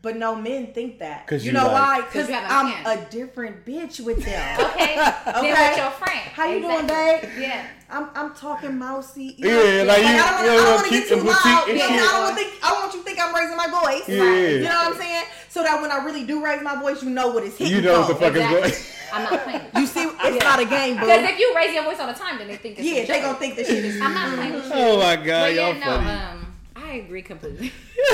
But 0.00 0.16
no 0.16 0.34
men 0.36 0.72
think 0.72 0.98
that. 1.00 1.26
'Cause 1.28 1.44
you 1.44 1.52
you 1.52 1.58
know 1.58 1.66
like- 1.66 1.72
why? 1.72 2.00
'Cause 2.02 2.12
Because 2.12 2.28
you 2.28 2.34
have 2.34 2.50
a 2.50 2.54
I'm 2.54 2.66
man. 2.82 2.98
a 2.98 3.10
different 3.10 3.64
bitch 3.66 4.00
with 4.00 4.24
them. 4.24 4.60
Okay. 4.60 4.94
Okay. 5.26 5.50
with 5.52 5.76
your 5.76 5.90
friend. 5.90 6.20
How 6.34 6.46
you 6.46 6.60
doing, 6.60 6.86
babe? 6.86 7.24
Yeah. 7.38 7.66
I'm 7.90 8.08
I'm 8.14 8.34
talking 8.34 8.78
mousy. 8.78 9.34
Yeah, 9.38 9.82
like 9.86 10.02
you- 10.02 10.06
I 10.08 10.16
don't 10.16 10.44
you 10.44 10.46
want 10.46 10.46
to. 10.46 10.52
I 10.52 10.56
don't 10.56 10.74
want 10.74 10.84
to 10.86 10.90
get 10.92 11.08
too 11.08 11.14
loud. 11.16 11.66
boutique 11.66 11.82
and. 11.82 11.92
I 11.94 11.96
don't 12.12 12.22
want 12.24 12.36
think. 12.36 12.52
I 12.62 12.72
want 12.74 12.92
you 12.94 13.00
to 13.00 13.04
think 13.04 13.18
I'm 13.20 13.34
raising 13.34 13.56
my 13.56 13.66
voice. 13.68 14.08
Yeah. 14.08 14.34
You 14.34 14.60
know 14.62 14.68
what 14.70 14.92
I'm 14.94 14.98
saying? 15.00 15.24
So 15.48 15.62
that 15.64 15.80
when 15.82 15.90
I 15.90 15.96
really 16.04 16.24
do 16.24 16.44
raise 16.44 16.62
my 16.62 16.76
voice, 16.80 17.02
you 17.02 17.10
know 17.10 17.28
what 17.30 17.42
it's 17.44 17.56
hitting. 17.58 17.74
You 17.74 17.82
know 17.82 18.00
what 18.00 18.08
the 18.08 18.14
for. 18.14 18.20
fuck 18.20 18.34
is 18.36 18.42
Exactly. 18.42 18.60
going. 18.70 18.72
I'm 19.12 19.22
not 19.24 19.42
playing. 19.44 19.60
You 19.76 19.86
see, 19.86 20.02
it's 20.04 20.44
not 20.44 20.60
a 20.60 20.64
game, 20.64 20.94
boo. 20.96 21.00
Because 21.06 21.30
if 21.30 21.38
you 21.38 21.52
raise 21.54 21.74
your 21.74 21.84
voice 21.84 21.98
all 22.00 22.06
the 22.06 22.12
time, 22.18 22.38
then 22.38 22.48
they 22.48 22.56
think 22.56 22.78
it's 22.78 22.86
Yeah, 22.86 22.94
a 23.02 23.06
they 23.06 23.14
joke. 23.14 23.22
gonna 23.22 23.38
think 23.38 23.56
that 23.56 23.66
shit 23.66 23.84
is. 23.84 24.00
I'm 24.00 24.14
not 24.14 24.34
playing 24.34 24.54
with 24.54 24.64
you. 24.66 24.70
Oh 24.74 24.98
my 24.98 25.16
god, 25.16 25.24
But 25.26 25.54
y'all 25.54 25.74
no, 25.74 25.80
funny. 25.80 26.10
um, 26.10 26.54
I 26.76 26.92
agree 26.94 27.22
completely. 27.22 27.72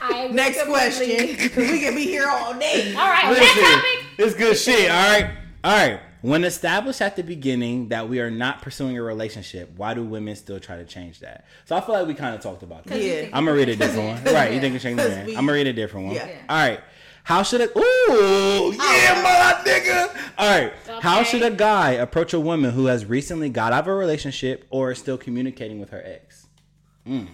I 0.00 0.24
agree 0.24 0.34
Next 0.36 0.58
completely. 0.62 1.26
question, 1.26 1.26
because 1.36 1.70
we 1.70 1.80
can 1.80 1.94
be 1.94 2.04
here 2.04 2.28
all 2.28 2.54
day. 2.58 2.94
All 2.96 3.08
right, 3.08 3.24
on 3.24 3.30
Listen, 3.30 3.44
that 3.62 4.00
topic. 4.08 4.26
it's 4.26 4.34
good 4.34 4.56
shit. 4.56 4.90
All 4.90 4.96
right, 5.20 5.30
all 5.64 5.72
right. 5.88 6.00
When 6.22 6.44
established 6.44 7.00
at 7.02 7.16
the 7.16 7.24
beginning 7.24 7.88
that 7.88 8.08
we 8.08 8.20
are 8.20 8.30
not 8.30 8.62
pursuing 8.62 8.96
a 8.96 9.02
relationship, 9.02 9.72
why 9.76 9.94
do 9.94 10.04
women 10.04 10.36
still 10.36 10.60
try 10.60 10.76
to 10.76 10.84
change 10.84 11.18
that? 11.18 11.46
So 11.64 11.74
I 11.74 11.80
feel 11.80 11.96
like 11.96 12.06
we 12.06 12.14
kind 12.14 12.32
of 12.32 12.40
talked 12.40 12.62
about 12.62 12.84
that. 12.84 13.00
Yeah. 13.00 13.22
I'm 13.32 13.44
gonna 13.44 13.54
read 13.56 13.68
a 13.68 13.74
different 13.74 14.06
one. 14.06 14.16
different. 14.18 14.36
Right, 14.36 14.52
you 14.52 14.60
think 14.60 14.76
it's 14.76 14.84
changing 14.84 14.98
Because 15.04 15.16
that? 15.16 15.28
I'm 15.30 15.34
gonna 15.46 15.52
read 15.52 15.66
a 15.66 15.72
different 15.72 16.06
one. 16.06 16.14
Yeah. 16.14 16.28
Yeah. 16.28 16.36
All 16.48 16.56
right. 16.56 16.80
How 17.24 17.42
should 17.42 17.60
a 17.60 17.64
ooh 17.78 18.72
yeah 18.72 19.14
oh. 19.14 19.22
my 19.64 19.70
nigga? 19.70 20.16
All 20.38 20.60
right. 20.60 20.72
How 21.00 21.22
should 21.22 21.42
a 21.42 21.50
guy 21.50 21.92
approach 21.92 22.32
a 22.32 22.40
woman 22.40 22.72
who 22.72 22.86
has 22.86 23.04
recently 23.06 23.48
got 23.48 23.72
out 23.72 23.84
of 23.84 23.88
a 23.88 23.94
relationship 23.94 24.66
or 24.70 24.90
is 24.90 24.98
still 24.98 25.18
communicating 25.18 25.78
with 25.78 25.90
her 25.90 26.02
ex? 26.04 26.46
Hmm. 27.06 27.26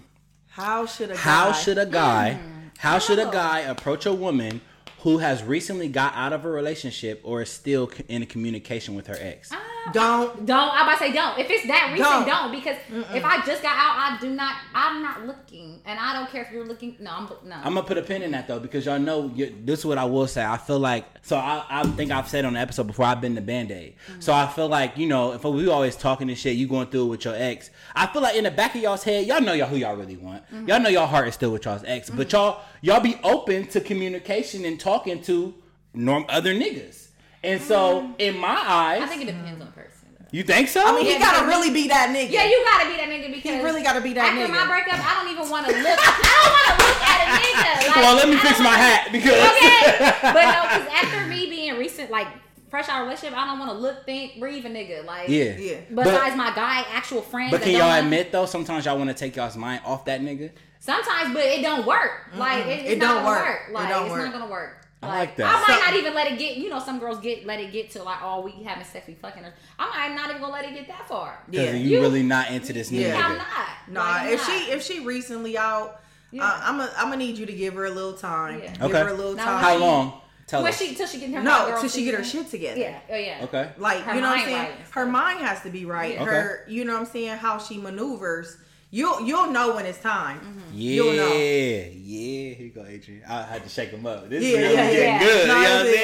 How 0.49 0.87
should 0.87 1.11
a 1.11 1.15
guy? 1.15 1.19
How 1.21 1.53
should 1.53 1.79
a 1.79 1.87
guy? 1.87 2.35
Hmm. 2.35 2.59
How 2.79 2.99
should 2.99 3.19
a 3.19 3.29
Oh. 3.29 3.31
guy 3.33 3.61
approach 3.61 4.07
a 4.07 4.13
woman 4.13 4.61
who 5.01 5.19
has 5.19 5.43
recently 5.45 5.89
got 5.89 6.15
out 6.17 6.33
of 6.33 6.45
a 6.45 6.51
relationship 6.51 7.21
or 7.23 7.43
is 7.43 7.51
still 7.51 7.91
in 8.09 8.27
communication 8.27 8.95
with 8.95 9.07
her 9.07 9.17
ex? 9.19 9.53
Uh, 9.53 9.57
don't? 9.93 10.45
Don't. 10.45 10.71
I'm 10.73 10.87
about 10.87 10.99
to 10.99 11.05
say 11.05 11.13
don't. 11.13 11.39
If 11.39 11.49
it's 11.51 11.67
that 11.67 11.91
recent, 11.93 12.27
Don't. 12.27 12.27
don't. 12.27 12.53
Because 12.53 12.77
if 13.15 13.25
I 13.25 13.45
just 13.47 13.63
got 13.63 13.77
out, 13.77 13.95
I 13.97 14.19
do 14.21 14.31
not. 14.31 14.57
I'm 14.75 15.03
not 15.03 15.27
looking, 15.27 15.81
and 15.85 15.99
I 15.99 16.15
don't 16.15 16.29
care 16.31 16.43
if 16.43 16.51
you're 16.53 16.67
looking. 16.67 16.97
No, 16.99 17.11
I'm 17.13 17.29
no. 17.49 17.57
I'm 17.57 17.75
gonna 17.75 17.85
put 17.85 17.97
a 17.97 18.03
pin 18.03 18.23
in 18.23 18.33
that 18.33 18.49
though 18.49 18.59
because 18.59 18.87
y'all 18.87 18.99
know 18.99 19.31
you, 19.35 19.55
this 19.65 19.81
is 19.81 19.87
what 19.87 19.99
I 19.99 20.05
will 20.05 20.27
say. 20.27 20.45
I 20.45 20.57
feel 20.57 20.79
like 20.79 21.07
so 21.23 21.37
I, 21.37 21.65
I 21.69 21.85
think 21.85 22.11
I've 22.11 22.29
said 22.29 22.45
on 22.45 22.55
the 22.55 22.61
episode 22.61 22.87
before 22.87 23.07
I've 23.07 23.21
been 23.21 23.35
to 23.37 23.41
Band 23.41 23.71
Aid. 23.71 23.95
Mm-hmm. 24.11 24.21
So 24.21 24.33
I 24.33 24.47
feel 24.47 24.69
like 24.69 24.99
you 24.99 25.07
know 25.07 25.33
if 25.33 25.45
we 25.45 25.69
always 25.69 25.97
talking 25.97 26.29
and 26.29 26.39
shit, 26.39 26.57
you 26.57 26.67
going 26.67 26.89
through 26.89 27.05
it 27.05 27.09
with 27.09 27.25
your 27.25 27.35
ex. 27.37 27.71
I 27.95 28.07
feel 28.09 28.23
like 28.23 28.37
in 28.37 28.45
the 28.45 28.51
back 28.51 28.75
of 28.75 28.83
y'all's 28.83 29.05
head, 29.05 29.27
y'all 29.27 29.41
know 29.41 29.53
y'all 29.53 29.69
who 29.69 29.77
y'all 29.77 29.97
really 29.97 30.17
want. 30.17 30.45
Mm-hmm. 30.47 30.69
Y'all 30.69 30.81
know 30.81 30.89
y'all 30.89 31.07
heart 31.07 31.29
is 31.29 31.35
still 31.35 31.53
with 31.53 31.65
y'all's 31.65 31.85
ex, 31.85 32.11
but 32.11 32.29
mm-hmm. 32.29 32.37
y'all 32.37 32.63
y'all 32.81 33.01
be 33.01 33.19
open 33.23 33.67
to 33.69 33.81
communication 33.81 34.65
and 34.65 34.79
talking 34.79 35.23
to 35.23 35.55
norm 35.95 36.25
other 36.29 36.55
niggas. 36.55 37.09
And 37.43 37.61
so 37.61 38.03
mm. 38.03 38.15
in 38.19 38.39
my 38.39 38.49
eyes, 38.49 39.03
I 39.03 39.07
think 39.07 39.23
it 39.23 39.27
depends 39.27 39.61
on 39.61 39.71
person. 39.73 40.09
though. 40.19 40.27
you 40.33 40.43
think 40.43 40.69
so? 40.69 40.83
I 40.85 40.93
mean, 40.93 41.05
he 41.05 41.13
Yeah, 41.13 41.19
gotta 41.19 41.47
really 41.47 41.71
be 41.71 41.89
that 41.89 42.11
nigga. 42.11 42.31
Yeah, 42.31 42.47
you 42.47 42.65
gotta 42.65 42.91
be 42.91 42.97
that 42.97 43.09
nigga 43.09 43.33
because 43.33 43.57
you 43.57 43.63
really 43.63 43.83
gotta 43.83 44.01
be 44.01 44.13
that 44.15 44.33
after 44.33 44.41
nigga. 44.41 44.57
After 44.57 44.67
my 44.67 44.67
breakup, 44.67 44.99
I 44.99 45.23
don't 45.23 45.33
even 45.33 45.49
want 45.51 45.67
to 45.67 45.73
look. 45.73 45.99
I 46.03 46.31
don't 46.35 46.53
want 46.55 46.67
to 46.67 46.87
look 46.87 47.01
at 47.03 47.19
a 47.23 47.29
nigga. 47.39 47.45
Like, 47.89 47.97
well, 47.97 48.17
let 48.17 48.29
me 48.29 48.37
I 48.37 48.41
fix 48.41 48.59
my 48.61 48.77
hat 48.77 49.09
because 49.11 49.33
Okay, 49.33 50.13
but 50.23 50.45
no, 50.45 50.63
because 50.63 50.89
after 50.93 51.27
me 51.27 51.49
being 51.49 51.79
recent, 51.79 52.11
like 52.11 52.29
fresh 52.69 52.89
out 52.89 53.01
of 53.01 53.07
relationship, 53.07 53.37
I 53.37 53.47
don't 53.47 53.59
want 53.59 53.71
to 53.73 53.79
look, 53.79 54.05
think, 54.05 54.39
breathe 54.39 54.67
a 54.67 54.69
nigga. 54.69 55.05
Like, 55.05 55.29
yeah, 55.29 55.57
Yeah. 55.57 55.81
Besides 55.93 56.37
my 56.37 56.53
guy, 56.55 56.85
actual 56.91 57.23
friends. 57.23 57.51
But 57.51 57.63
can 57.63 57.73
y'all 57.73 57.93
admit 57.93 58.33
though? 58.33 58.47
Sometimes 58.47 58.85
y'all 58.85 58.99
want 58.99 59.11
to 59.11 59.15
take 59.15 59.37
y'all's 59.37 59.57
mind 59.57 59.83
off 59.85 60.05
that 60.05 60.21
nigga. 60.21 60.51
Sometimes, 60.89 61.35
but 61.35 61.45
it 61.45 61.61
don't 61.61 61.85
work. 61.87 62.29
Like 62.35 62.65
it, 62.65 62.69
it's 62.81 62.91
It 62.93 62.99
not 62.99 63.07
don't 63.17 63.25
gonna 63.25 63.27
work. 63.37 63.45
work. 63.47 63.61
It 63.69 63.73
Like 63.75 63.89
don't 63.91 64.03
it's 64.07 64.11
work. 64.13 64.25
not 64.25 64.33
gonna 64.33 64.51
work. 64.51 64.75
I 65.03 65.07
like 65.07 65.37
that. 65.37 65.47
I 65.47 65.53
might 65.61 65.79
So- 65.81 65.85
not 65.87 65.95
even 66.01 66.15
let 66.15 66.33
it 66.33 66.39
get. 66.39 66.57
You 66.57 66.71
know, 66.71 66.81
some 66.81 66.99
girls 66.99 67.19
get 67.21 67.45
let 67.47 67.61
it 67.61 67.73
get 67.73 67.91
to 67.91 68.03
like, 68.03 68.19
oh, 68.23 68.41
we 68.41 68.53
having 68.65 68.85
sex, 68.87 69.07
we 69.07 69.13
fucking. 69.15 69.43
Her. 69.45 69.53
I 69.79 70.09
might 70.09 70.15
not 70.17 70.31
even 70.31 70.41
gonna 70.41 70.53
let 70.55 70.65
it 70.65 70.73
get 70.75 70.89
that 70.89 71.07
far. 71.07 71.39
Because 71.51 71.67
Yeah. 71.67 71.73
you, 71.75 71.91
You- 71.97 72.01
really 72.01 72.23
not 72.23 72.51
into 72.51 72.73
this 72.73 72.91
new 72.91 73.01
Yeah. 73.03 73.17
nigga. 73.21 73.25
I'm 73.25 73.37
not. 73.37 73.47
Nah, 73.89 74.01
Like, 74.23 74.33
if 74.33 74.41
not. 74.41 74.49
she 74.49 74.71
if 74.73 74.83
she 74.83 75.01
recently 75.01 75.59
out, 75.59 76.01
Yeah. 76.31 76.45
uh, 76.47 76.61
I'm 76.63 76.81
a, 76.81 76.91
I'm 76.97 77.05
gonna 77.11 77.17
need 77.19 77.37
you 77.37 77.45
to 77.45 77.53
give 77.53 77.75
her 77.75 77.85
a 77.85 77.91
little 77.91 78.15
time. 78.15 78.61
Yeah. 78.65 78.73
Give 78.73 78.83
Okay. 78.85 78.99
her 79.01 79.09
a 79.09 79.13
little 79.13 79.35
Now, 79.35 79.45
time. 79.45 79.63
How 79.63 79.77
long? 79.77 80.21
Tell 80.47 80.63
When 80.63 80.73
us. 80.73 80.79
she 80.79 80.95
till 80.95 81.07
she 81.07 81.19
get 81.21 81.31
her 81.35 81.43
No, 81.43 81.51
hot 81.51 81.81
till 81.81 81.91
she 81.91 82.05
get 82.07 82.15
her 82.15 82.25
shit 82.25 82.51
together. 82.51 82.81
Yeah. 82.81 82.99
Oh 83.13 83.15
yeah. 83.17 83.39
Okay. 83.45 83.69
Like 83.77 84.01
Her 84.05 84.15
you 84.15 84.23
know 84.23 84.29
what 84.31 84.39
I'm 84.39 84.45
saying? 84.47 84.57
right 84.57 84.75
Her 84.93 85.05
mind 85.05 85.41
has 85.41 85.61
to 85.65 85.69
be 85.71 85.85
right. 85.85 86.15
Yeah. 86.15 86.25
Her, 86.25 86.65
you 86.67 86.87
know 86.87 86.95
what 86.95 87.01
I'm 87.01 87.07
saying? 87.07 87.37
How 87.37 87.59
she 87.59 87.77
maneuvers. 87.77 88.57
You'll 88.91 89.21
you'll 89.21 89.51
know 89.51 89.75
when 89.75 89.85
it's 89.87 90.01
time. 90.01 90.63
Yeah, 90.73 90.95
You'll 90.95 91.13
know. 91.15 91.33
yeah. 91.35 91.83
Here 91.85 92.57
you 92.67 92.71
go, 92.75 92.85
Adrian. 92.87 93.23
I 93.29 93.43
had 93.43 93.63
to 93.65 93.69
shake 93.69 93.91
him 93.91 94.07
up. 94.07 94.29
This 94.31 94.43
Yeah, 94.43 94.49
is 94.51 94.57
really 94.57 94.75
yeah, 94.75 94.91
getting 94.91 95.03
yeah. 95.03 95.19
good. 95.19 95.49
No, 95.49 95.57
you 95.57 95.63
know 95.63 95.75
what 95.75 95.81
I'm 95.81 95.95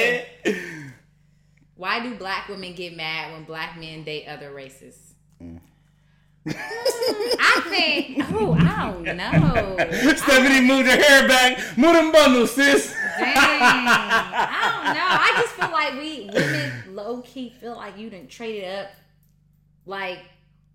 saying? 0.63 0.91
Why 1.75 1.99
do 2.03 2.15
black 2.15 2.47
women 2.47 2.73
get 2.75 2.95
mad 2.95 3.33
when 3.33 3.43
black 3.43 3.77
men 3.79 4.03
date 4.03 4.27
other 4.27 4.51
races? 4.53 4.97
Mm. 5.41 5.59
I 6.47 7.61
think. 7.69 8.19
Oh, 8.33 8.53
I 8.59 8.91
don't 9.03 9.17
know. 9.17 9.75
Stephanie 10.15 10.61
moved 10.61 10.87
her 10.87 10.95
hair 10.95 11.27
back. 11.27 11.57
Move 11.77 11.93
them 11.95 12.11
bundles, 12.11 12.51
sis. 12.53 12.93
Dang. 13.17 13.35
I 13.35 14.83
don't 14.83 14.93
know. 14.93 15.07
I 15.07 15.33
just 15.41 15.53
feel 15.55 15.71
like 15.71 15.93
we 15.93 16.29
women 16.31 16.95
low 16.95 17.21
key 17.21 17.49
feel 17.59 17.75
like 17.75 17.97
you 17.97 18.09
didn't 18.11 18.29
trade 18.29 18.63
it 18.63 18.79
up. 18.85 18.91
Like 19.87 20.19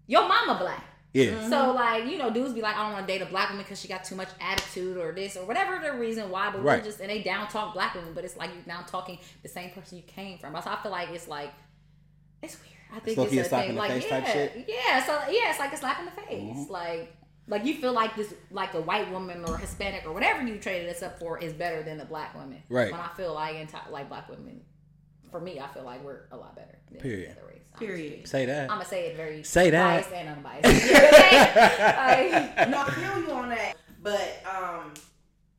your 0.08 0.26
mama 0.28 0.58
black. 0.60 0.84
Yeah. 1.12 1.48
So 1.48 1.72
like 1.72 2.04
you 2.06 2.18
know, 2.18 2.30
dudes 2.30 2.52
be 2.54 2.60
like, 2.62 2.76
I 2.76 2.84
don't 2.84 2.92
want 2.92 3.06
to 3.06 3.12
date 3.12 3.20
a 3.22 3.26
black 3.26 3.48
woman 3.50 3.64
because 3.64 3.80
she 3.80 3.88
got 3.88 4.04
too 4.04 4.14
much 4.14 4.28
attitude 4.40 4.96
or 4.96 5.12
this 5.12 5.36
or 5.36 5.44
whatever 5.44 5.80
the 5.84 5.98
reason 5.98 6.30
why. 6.30 6.50
But 6.50 6.62
Right. 6.62 6.78
we're 6.80 6.84
just 6.84 7.00
and 7.00 7.10
they 7.10 7.22
down 7.22 7.48
talk 7.48 7.74
black 7.74 7.94
women, 7.94 8.12
but 8.14 8.24
it's 8.24 8.36
like 8.36 8.50
you 8.50 8.62
down 8.66 8.84
talking 8.86 9.18
the 9.42 9.48
same 9.48 9.70
person 9.70 9.96
you 9.98 10.04
came 10.04 10.38
from. 10.38 10.54
So 10.62 10.70
I 10.70 10.76
feel 10.82 10.92
like 10.92 11.08
it's 11.10 11.26
like 11.28 11.50
it's 12.42 12.56
weird. 12.60 12.70
I 12.92 12.98
think 13.00 13.18
low-key 13.18 13.38
it's 13.38 13.46
a 13.46 13.50
slap 13.50 13.60
thing. 13.62 13.70
in 13.70 13.74
the 13.76 13.80
Like 13.80 13.90
face 13.92 14.04
yeah, 14.08 14.20
type 14.20 14.26
shit? 14.32 14.52
Mm-hmm. 14.52 14.70
yeah. 14.70 15.04
So 15.04 15.12
yeah, 15.32 15.50
it's 15.50 15.58
like 15.58 15.72
a 15.72 15.76
slap 15.76 15.98
in 16.00 16.04
the 16.06 16.10
face. 16.12 16.68
Like 16.70 17.12
like 17.48 17.64
you 17.64 17.74
feel 17.74 17.92
like 17.92 18.14
this 18.14 18.32
like 18.52 18.74
a 18.74 18.80
white 18.80 19.10
woman 19.10 19.44
or 19.44 19.58
Hispanic 19.58 20.06
or 20.06 20.12
whatever 20.12 20.42
you 20.46 20.58
traded 20.58 20.88
us 20.88 21.02
up 21.02 21.18
for 21.18 21.38
is 21.38 21.52
better 21.52 21.82
than 21.82 22.00
a 22.00 22.04
black 22.04 22.34
woman. 22.36 22.62
Right. 22.68 22.92
When 22.92 23.00
I 23.00 23.08
feel 23.16 23.34
like 23.34 23.56
enti- 23.56 23.90
like 23.90 24.08
black 24.08 24.28
women, 24.28 24.60
for 25.32 25.40
me, 25.40 25.58
I 25.58 25.66
feel 25.68 25.82
like 25.82 26.04
we're 26.04 26.22
a 26.30 26.36
lot 26.36 26.54
better. 26.54 26.78
Than 26.90 27.00
Period. 27.00 27.36
The 27.78 27.84
other 27.86 27.92
race. 27.94 28.02
I'm 28.02 28.08
Period. 28.08 28.28
Say 28.28 28.46
that. 28.46 28.70
I'm 28.70 28.76
gonna 28.78 28.84
say 28.88 29.06
it 29.06 29.16
very 29.16 29.42
Say 29.42 29.70
that. 29.70 29.84
biased 30.10 30.12
and 30.12 30.28
unbiased. 30.28 30.84
You 30.84 30.92
know 30.92 31.00
what 31.00 31.14
I'm 31.14 32.18
saying? 32.30 32.56
Like, 32.56 32.68
no, 32.70 32.80
I 32.82 32.90
feel 32.90 33.22
you 33.22 33.30
on 33.32 33.48
that, 33.50 33.76
but 34.02 34.42
um, 34.50 34.94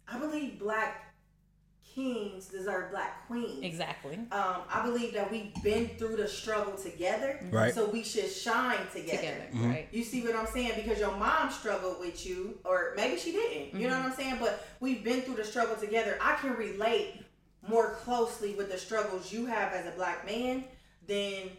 I 0.07 0.17
believe 0.19 0.59
black 0.59 1.07
kings 1.93 2.45
deserve 2.47 2.89
black 2.91 3.27
queens. 3.27 3.63
exactly. 3.63 4.15
Um, 4.31 4.61
I 4.73 4.81
believe 4.85 5.13
that 5.13 5.29
we've 5.29 5.53
been 5.61 5.89
through 5.97 6.15
the 6.15 6.27
struggle 6.27 6.73
together, 6.77 7.37
Right. 7.51 7.73
So 7.73 7.89
we 7.89 8.01
should 8.03 8.29
shine 8.31 8.77
together. 8.93 9.17
Together, 9.17 9.45
Mm-hmm. 9.53 9.69
right? 9.69 9.87
You 9.91 10.03
see 10.05 10.21
what 10.23 10.33
I'm 10.35 10.47
saying? 10.47 10.71
Because 10.77 10.99
your 10.99 11.11
mom 11.17 11.51
struggled 11.51 11.99
with 11.99 12.25
you, 12.25 12.57
or 12.63 12.93
maybe 12.95 13.17
she 13.17 13.33
didn't. 13.33 13.77
You 13.79 13.89
know 13.89 13.95
Mm-hmm. 13.95 14.03
what 14.03 14.11
I'm 14.11 14.17
saying? 14.17 14.37
But 14.39 14.65
we've 14.79 15.03
been 15.03 15.21
through 15.21 15.35
the 15.35 15.43
struggle 15.43 15.75
together. 15.75 16.17
I 16.21 16.35
can 16.35 16.55
relate 16.55 17.23
more 17.67 17.91
closely 17.95 18.53
with 18.55 18.71
the 18.71 18.77
struggles 18.77 19.33
you 19.33 19.45
have 19.47 19.73
as 19.73 19.85
a 19.85 19.91
black 19.91 20.25
man 20.25 20.63
than 21.07 21.49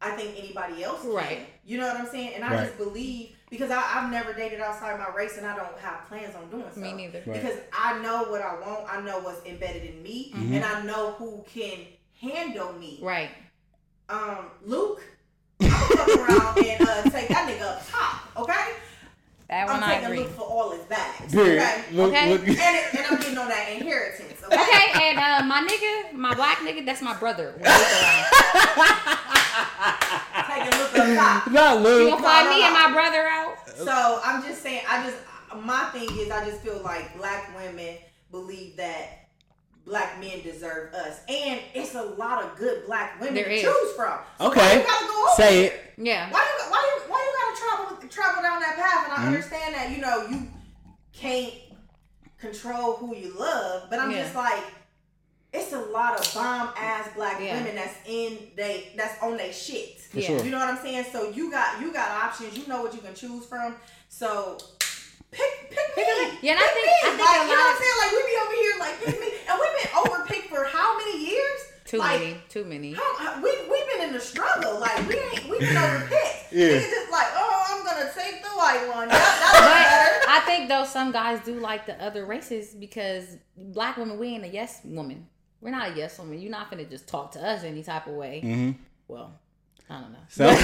I 0.00 0.10
think 0.12 0.38
anybody 0.38 0.84
else 0.84 1.02
can. 1.02 1.12
Right. 1.12 1.46
You 1.66 1.78
know 1.78 1.86
what 1.88 1.96
I'm 1.96 2.06
saying? 2.06 2.34
And 2.34 2.44
I 2.44 2.54
Right. 2.54 2.66
just 2.66 2.78
believe 2.78 3.30
because 3.50 3.70
I, 3.70 3.82
I've 3.96 4.10
never 4.10 4.32
dated 4.32 4.60
outside 4.60 4.98
my 4.98 5.08
race, 5.14 5.38
and 5.38 5.46
I 5.46 5.56
don't 5.56 5.76
have 5.78 6.06
plans 6.06 6.34
on 6.36 6.48
doing 6.50 6.64
so. 6.72 6.80
Me 6.80 6.92
neither. 6.92 7.22
Right. 7.26 7.40
Because 7.42 7.58
I 7.72 7.98
know 8.00 8.24
what 8.24 8.40
I 8.42 8.54
want. 8.60 8.84
I 8.92 9.00
know 9.00 9.18
what's 9.20 9.44
embedded 9.46 9.84
in 9.84 10.02
me, 10.02 10.32
Mm-hmm. 10.36 10.54
and 10.54 10.64
I 10.64 10.82
know 10.82 11.12
who 11.12 11.44
can 11.52 11.78
handle 12.20 12.72
me. 12.74 12.98
Right. 13.02 13.30
Um, 14.08 14.50
Luke, 14.64 15.02
I'm 15.60 15.68
gonna 15.68 16.22
around 16.22 16.58
and 16.64 16.80
uh, 16.88 17.02
take 17.10 17.28
that 17.28 17.48
nigga 17.48 17.62
up 17.62 17.88
top. 17.90 18.36
Okay. 18.36 18.72
That 19.48 19.66
one 19.66 19.76
I'm 19.82 19.90
I 19.90 19.94
agree. 20.00 20.18
Luke 20.18 20.28
for 20.30 20.42
all 20.42 20.70
his 20.72 20.82
bags. 20.84 21.32
Period. 21.32 21.62
Okay. 21.62 21.82
Look, 21.92 22.08
Okay. 22.10 22.30
look. 22.30 22.40
And, 22.42 22.50
it, 22.50 22.94
and 22.94 23.06
I'm 23.10 23.18
getting 23.18 23.38
on 23.38 23.48
that 23.48 23.68
inheritance. 23.72 24.42
Okay. 24.44 24.60
Okay, 24.62 25.08
and 25.08 25.18
uh, 25.18 25.46
my 25.46 25.66
nigga, 25.66 26.12
my 26.16 26.34
black 26.34 26.58
nigga, 26.58 26.84
that's 26.86 27.00
my 27.02 27.14
brother. 27.18 27.54
When 31.08 31.16
we 31.16 31.16
go 31.16 31.20
out. 31.20 31.20
Taking 31.20 31.20
Luke 31.20 31.20
up 31.20 31.44
top. 31.44 31.52
Not 31.52 31.76
You 31.76 31.82
Luke. 31.84 32.10
gonna 32.10 32.22
fly 32.22 32.42
no, 32.44 32.50
me 32.50 32.60
no. 32.60 32.64
and 32.66 32.74
my 32.74 32.92
brother 32.92 33.26
out? 33.26 33.54
So 33.76 34.20
I'm 34.24 34.42
just 34.42 34.62
saying. 34.62 34.82
I 34.88 35.02
just 35.04 35.16
my 35.64 35.84
thing 35.86 36.08
is 36.18 36.30
I 36.30 36.44
just 36.44 36.60
feel 36.60 36.80
like 36.82 37.16
black 37.16 37.56
women 37.56 37.96
believe 38.30 38.76
that 38.76 39.28
black 39.86 40.20
men 40.20 40.42
deserve 40.42 40.92
us, 40.92 41.20
and 41.28 41.60
it's 41.74 41.94
a 41.94 42.02
lot 42.02 42.44
of 42.44 42.56
good 42.58 42.84
black 42.86 43.18
women 43.20 43.34
There 43.36 43.44
to 43.48 43.54
is. 43.54 43.62
choose 43.62 43.92
from. 43.96 44.18
So 44.38 44.48
Okay. 44.48 44.60
why 44.60 44.74
you 44.74 44.86
gotta 44.86 45.06
go 45.06 45.26
Say 45.36 45.64
it? 45.64 45.72
it. 45.72 45.94
Yeah. 45.96 46.30
Why 46.30 46.40
you 46.40 46.70
why 46.70 46.94
you 46.96 47.10
why 47.10 47.24
you 47.24 47.32
gotta 47.40 47.86
travel 47.96 48.08
travel 48.08 48.42
down 48.42 48.60
that 48.60 48.76
path? 48.76 49.04
And 49.04 49.12
I 49.12 49.16
Mm-hmm. 49.16 49.26
understand 49.28 49.74
that 49.74 49.90
you 49.90 49.98
know 49.98 50.26
you 50.28 50.48
can't 51.14 51.54
control 52.38 52.94
who 52.96 53.16
you 53.16 53.32
love, 53.38 53.88
but 53.90 53.98
I'm 53.98 54.10
Yeah. 54.10 54.22
just 54.24 54.34
like, 54.34 54.62
it's 55.52 55.72
a 55.72 55.80
lot 55.80 56.18
of 56.20 56.34
bomb 56.34 56.70
ass 56.76 57.08
black 57.16 57.40
Yeah. 57.40 57.56
women 57.58 57.74
that's 57.76 57.96
in 58.06 58.38
they 58.56 58.92
that's 58.96 59.22
on 59.22 59.36
their 59.36 59.52
shit. 59.52 60.00
For 60.00 60.18
Yeah. 60.20 60.26
sure. 60.28 60.44
You 60.44 60.50
know 60.50 60.58
what 60.58 60.68
I'm 60.68 60.78
saying? 60.78 61.06
So 61.12 61.30
you 61.30 61.50
got 61.50 61.80
you 61.80 61.92
got 61.92 62.10
options. 62.10 62.56
You 62.58 62.66
know 62.66 62.82
what 62.82 62.92
you 62.94 63.00
can 63.00 63.14
choose 63.14 63.46
from. 63.46 63.76
So 64.08 64.58
pick 65.30 65.70
pick 65.70 65.96
me. 65.96 66.38
yeah, 66.42 66.52
and 66.52 66.60
I 66.60 66.66
think- 66.68 66.86
me. 66.86 66.92
I 67.04 67.10
think 67.10 67.20
like 67.20 67.40
a 67.40 67.44
you 67.44 67.56
know 67.56 67.62
what 67.62 67.76
I'm 67.76 67.82
saying? 67.82 67.98
Like 68.00 68.12
we 68.12 68.22
be 68.30 68.36
over 68.44 68.52
here 68.62 68.74
like 68.78 69.04
pick 69.04 69.20
me, 69.20 69.38
and 69.48 69.58
we've 69.60 69.76
been 69.82 69.92
overpicked 70.02 70.48
for 70.48 70.64
how 70.64 70.96
many 70.98 71.26
years? 71.30 71.60
Too 71.84 71.96
like, 71.98 72.20
many. 72.20 72.36
Too 72.50 72.64
many. 72.64 72.92
how, 72.92 73.16
how- 73.16 73.42
we 73.42 73.50
we've 73.70 73.86
been 73.92 74.08
in 74.08 74.12
the 74.12 74.20
struggle. 74.20 74.78
Like 74.78 75.08
we 75.08 75.14
ain't 75.18 75.48
we 75.48 75.58
been 75.58 75.74
overpicked. 75.76 76.52
Yeah. 76.52 76.68
Niggas 76.68 76.90
just 76.90 77.10
like, 77.10 77.26
oh, 77.34 77.64
I'm 77.70 77.84
gonna 77.84 78.10
take 78.14 78.42
the 78.42 78.50
white 78.50 78.86
one. 78.94 79.08
That, 79.08 79.18
that. 79.18 80.20
But 80.24 80.30
I 80.30 80.40
think 80.46 80.68
though 80.68 80.84
some 80.84 81.10
guys 81.12 81.40
do 81.44 81.54
like 81.60 81.86
the 81.86 81.94
other 82.02 82.24
races 82.26 82.74
because 82.74 83.36
black 83.56 83.96
women 83.96 84.18
we 84.18 84.28
ain't 84.28 84.44
a 84.44 84.48
yes 84.48 84.80
woman. 84.84 85.26
We're 85.60 85.70
not 85.70 85.92
a 85.92 85.96
yes 85.96 86.18
woman. 86.18 86.38
You're 86.40 86.50
not 86.50 86.70
gonna 86.70 86.84
just 86.84 87.08
talk 87.08 87.32
to 87.32 87.40
us 87.46 87.64
any 87.64 87.82
type 87.82 88.06
of 88.06 88.14
way. 88.14 88.40
Mm-hmm. 88.44 88.70
Well, 89.08 89.32
I 89.90 90.00
don't 90.00 90.12
know. 90.12 90.18
So, 90.28 90.44
Well, 90.46 90.54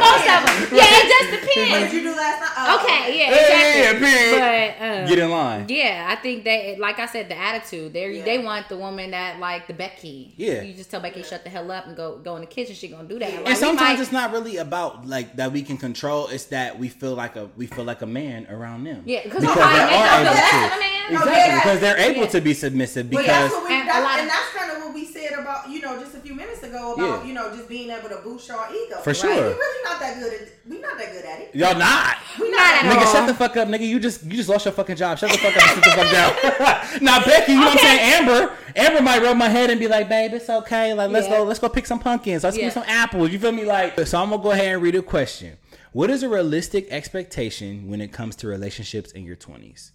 most 0.00 0.26
of 0.26 0.40
them. 0.46 0.78
Yeah, 0.78 0.88
it 0.88 1.08
just 1.08 1.30
depends. 1.46 1.70
What 1.70 1.80
did 1.80 1.92
you 1.92 2.00
do 2.02 2.16
last 2.16 2.40
night? 2.40 2.48
Oh, 2.56 2.80
Okay, 2.82 3.18
yeah, 3.18 3.30
Yeah, 3.30 3.36
yeah, 3.36 3.90
exactly. 3.90 4.38
yeah. 4.38 4.74
But 4.78 5.02
um, 5.02 5.08
get 5.08 5.18
in 5.18 5.30
line. 5.30 5.66
Yeah, 5.68 6.06
I 6.08 6.16
think 6.22 6.44
that, 6.44 6.78
like 6.78 6.98
I 6.98 7.06
said, 7.06 7.28
the 7.28 7.36
attitude. 7.38 7.92
They 7.92 8.10
Yeah. 8.18 8.24
they 8.24 8.38
want 8.38 8.68
the 8.70 8.76
woman 8.78 9.10
that 9.10 9.38
like 9.38 9.66
the 9.66 9.74
Becky. 9.74 10.32
Yeah. 10.36 10.62
you 10.62 10.72
just 10.74 10.90
tell 10.90 11.00
Becky 11.00 11.22
shut 11.22 11.44
the 11.44 11.50
hell 11.50 11.70
up 11.70 11.86
and 11.86 11.94
go 11.96 12.18
go 12.18 12.36
in 12.36 12.40
the 12.40 12.46
kitchen. 12.46 12.74
She 12.74 12.88
gonna 12.88 13.06
do 13.08 13.18
that. 13.18 13.32
Like, 13.34 13.46
And 13.48 13.56
sometimes 13.58 13.98
might- 13.98 14.00
it's 14.02 14.12
not 14.12 14.32
really 14.32 14.56
about 14.56 15.06
like 15.06 15.36
that 15.36 15.52
we 15.52 15.62
can 15.62 15.76
control. 15.76 16.28
It's 16.28 16.46
that 16.46 16.78
we 16.78 16.88
feel 16.88 17.14
like 17.14 17.36
a 17.36 17.50
we 17.56 17.66
feel 17.66 17.84
like 17.84 18.00
a 18.02 18.06
man 18.06 18.46
around 18.50 18.84
them. 18.84 19.02
yeah, 19.04 19.22
because 19.24 19.40
Because 19.42 19.56
we 19.56 19.62
might 19.62 19.86
they 19.86 19.90
make 19.90 20.12
are 20.12 20.24
them 20.24 20.80
feel 21.08 21.16
able 21.18 21.26
less 21.26 21.26
to. 21.26 21.32
of 21.32 21.32
a 21.32 21.32
man. 21.32 21.32
No, 21.32 21.32
Exactly, 21.32 21.52
yeah. 21.52 21.62
because 21.62 21.80
they're 21.80 21.98
able 21.98 22.20
Yeah. 22.22 22.28
to 22.28 22.40
be 22.40 22.54
submissive 22.54 23.10
But 23.10 23.18
because 23.18 23.26
that's 23.26 23.54
what 23.54 23.68
we, 23.68 23.74
And 23.74 23.82
a 23.82 23.92
that's, 23.92 24.20
and 24.20 24.28
that's 24.30 24.48
kind 24.56 24.70
of 24.72 24.76
what 24.84 24.94
we 24.94 25.04
said 25.06 25.32
about 25.38 25.68
you 25.70 25.80
know 25.80 25.98
just 26.00 26.14
a 26.14 26.20
few 26.20 26.34
minutes 26.34 26.62
ago 26.62 26.94
about 26.94 27.22
Yeah. 27.22 27.28
you 27.28 27.34
know 27.34 27.54
just 27.54 27.68
being 27.68 27.90
able 27.90 28.08
to 28.08 28.16
boost 28.16 28.50
our 28.50 28.68
ego. 28.74 28.96
For 29.02 29.10
Right? 29.10 29.16
sure. 29.16 29.34
we're 29.34 29.48
really 29.54 29.84
not 29.84 30.00
that 30.00 30.18
good 30.18 30.32
at 30.34 30.48
we 30.68 30.78
not 30.78 30.98
that 30.98 31.12
good 31.12 31.24
at 31.24 31.40
it. 31.40 31.50
y'all 31.54 31.76
not. 31.78 32.16
We 32.40 32.50
Not 32.50 32.56
not, 32.58 32.74
at 32.74 32.82
that 32.82 32.96
Nigga, 33.02 33.06
all. 33.06 33.12
shut 33.12 33.26
the 33.26 33.34
fuck 33.34 33.56
up, 33.56 33.68
nigga. 33.68 33.86
You 33.86 33.98
just 34.00 34.22
you 34.24 34.32
just 34.36 34.48
lost 34.48 34.64
your 34.64 34.72
fucking 34.72 34.96
job. 34.96 35.18
Shut 35.18 35.30
the 35.30 35.38
fuck 35.38 35.56
up 35.56 35.62
and 35.62 35.82
sit 35.82 35.84
the 35.84 35.90
fuck 35.90 36.12
down. 36.12 37.02
now 37.02 37.24
Becky, 37.24 37.52
you 37.52 37.58
know 37.58 37.66
what 37.66 37.72
I'm 37.74 37.78
saying? 37.78 38.00
Amber, 38.00 38.52
Amber 38.76 39.02
might 39.02 39.22
rub 39.22 39.36
my 39.36 39.48
head 39.48 39.70
and 39.70 39.78
be 39.80 39.88
like, 39.88 40.08
babe, 40.08 40.32
it's 40.34 40.48
okay. 40.48 40.94
Like 40.94 41.10
let's 41.10 41.26
Yeah. 41.28 41.38
go, 41.38 41.44
let's 41.44 41.58
go 41.60 41.68
pick 41.68 41.86
some 41.86 41.98
pumpkins. 41.98 42.44
Let's 42.44 42.56
Yeah. 42.56 42.64
get 42.64 42.72
some 42.74 42.84
apples. 42.86 43.30
You 43.30 43.38
feel 43.38 43.52
me? 43.52 43.64
Like 43.64 43.98
so 44.06 44.22
I'm 44.22 44.30
gonna 44.30 44.42
go 44.42 44.50
ahead 44.52 44.74
and 44.74 44.82
read 44.82 44.94
a 44.94 45.02
question. 45.02 45.56
What 45.92 46.08
is 46.10 46.22
a 46.22 46.28
realistic 46.28 46.88
expectation 46.90 47.88
when 47.88 48.00
it 48.00 48.12
comes 48.12 48.34
to 48.36 48.46
relationships 48.48 49.12
in 49.12 49.24
your 49.24 49.36
twenties? 49.36 49.92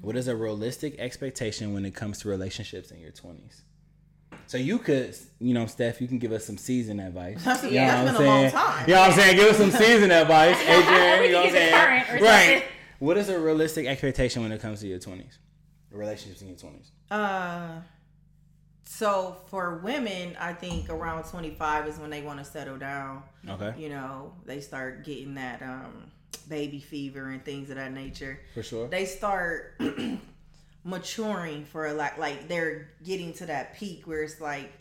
What 0.00 0.16
is 0.16 0.28
a 0.28 0.36
realistic 0.36 0.98
expectation 0.98 1.72
when 1.72 1.84
it 1.84 1.94
comes 1.94 2.18
to 2.20 2.28
relationships 2.28 2.90
in 2.90 3.00
your 3.00 3.10
twenties? 3.12 3.62
So 4.48 4.58
you 4.58 4.78
could, 4.78 5.16
you 5.40 5.54
know, 5.54 5.66
Steph, 5.66 6.00
you 6.00 6.06
can 6.06 6.18
give 6.18 6.30
us 6.32 6.44
some 6.44 6.58
season 6.58 7.00
advice. 7.00 7.44
You 7.64 7.70
yeah, 7.70 8.04
know 8.04 8.12
what 8.12 8.18
been 8.18 8.20
I'm 8.20 8.22
a 8.22 8.28
long 8.28 8.40
saying? 8.42 8.52
time. 8.52 8.88
You 8.88 8.94
know 8.94 9.00
what 9.00 9.10
I'm 9.10 9.16
saying? 9.16 9.36
Give 9.36 9.48
us 9.50 9.56
some 9.56 9.70
season 9.70 10.10
advice, 10.10 10.60
Adrian. 10.62 11.24
You 11.24 11.32
know 11.32 11.38
what 11.38 11.46
I'm 11.46 11.52
saying? 11.52 12.22
right. 12.22 12.64
What 12.98 13.16
is 13.16 13.28
a 13.28 13.38
realistic 13.38 13.86
expectation 13.86 14.42
when 14.42 14.52
it 14.52 14.60
comes 14.60 14.80
to 14.80 14.86
your 14.86 14.98
20s? 14.98 15.38
Relationships 15.90 16.42
in 16.42 16.48
your 16.48 16.56
20s. 16.56 16.90
Uh, 17.10 17.80
so 18.84 19.36
for 19.48 19.78
women, 19.78 20.36
I 20.38 20.52
think 20.52 20.88
around 20.90 21.24
25 21.24 21.88
is 21.88 21.98
when 21.98 22.10
they 22.10 22.22
want 22.22 22.38
to 22.38 22.44
settle 22.44 22.76
down. 22.78 23.22
Okay. 23.48 23.74
You 23.78 23.88
know, 23.88 24.32
they 24.44 24.60
start 24.60 25.04
getting 25.04 25.34
that 25.34 25.60
um, 25.62 26.10
baby 26.48 26.80
fever 26.80 27.30
and 27.30 27.44
things 27.44 27.70
of 27.70 27.76
that 27.76 27.92
nature. 27.92 28.40
For 28.54 28.62
sure. 28.62 28.88
They 28.88 29.04
start 29.04 29.80
maturing 30.84 31.64
for 31.64 31.86
a 31.86 31.92
like 31.92 32.18
like 32.18 32.48
they're 32.48 32.90
getting 33.04 33.32
to 33.34 33.46
that 33.46 33.76
peak 33.76 34.06
where 34.06 34.22
it's 34.22 34.40
like 34.40 34.72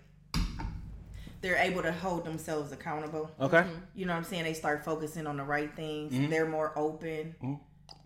they're 1.42 1.58
able 1.58 1.82
to 1.84 1.92
hold 1.92 2.26
themselves 2.26 2.72
accountable. 2.72 3.30
Okay. 3.40 3.66
You 3.96 4.06
know 4.06 4.14
what 4.14 4.20
I'm 4.20 4.24
saying? 4.24 4.44
They 4.44 4.54
start 4.54 4.84
focusing 4.84 5.28
on 5.28 5.38
the 5.38 5.44
right 5.44 5.76
things. 5.76 6.14
Mm-hmm. 6.14 6.30
They're 6.30 6.48
more 6.48 6.72
open 6.76 7.36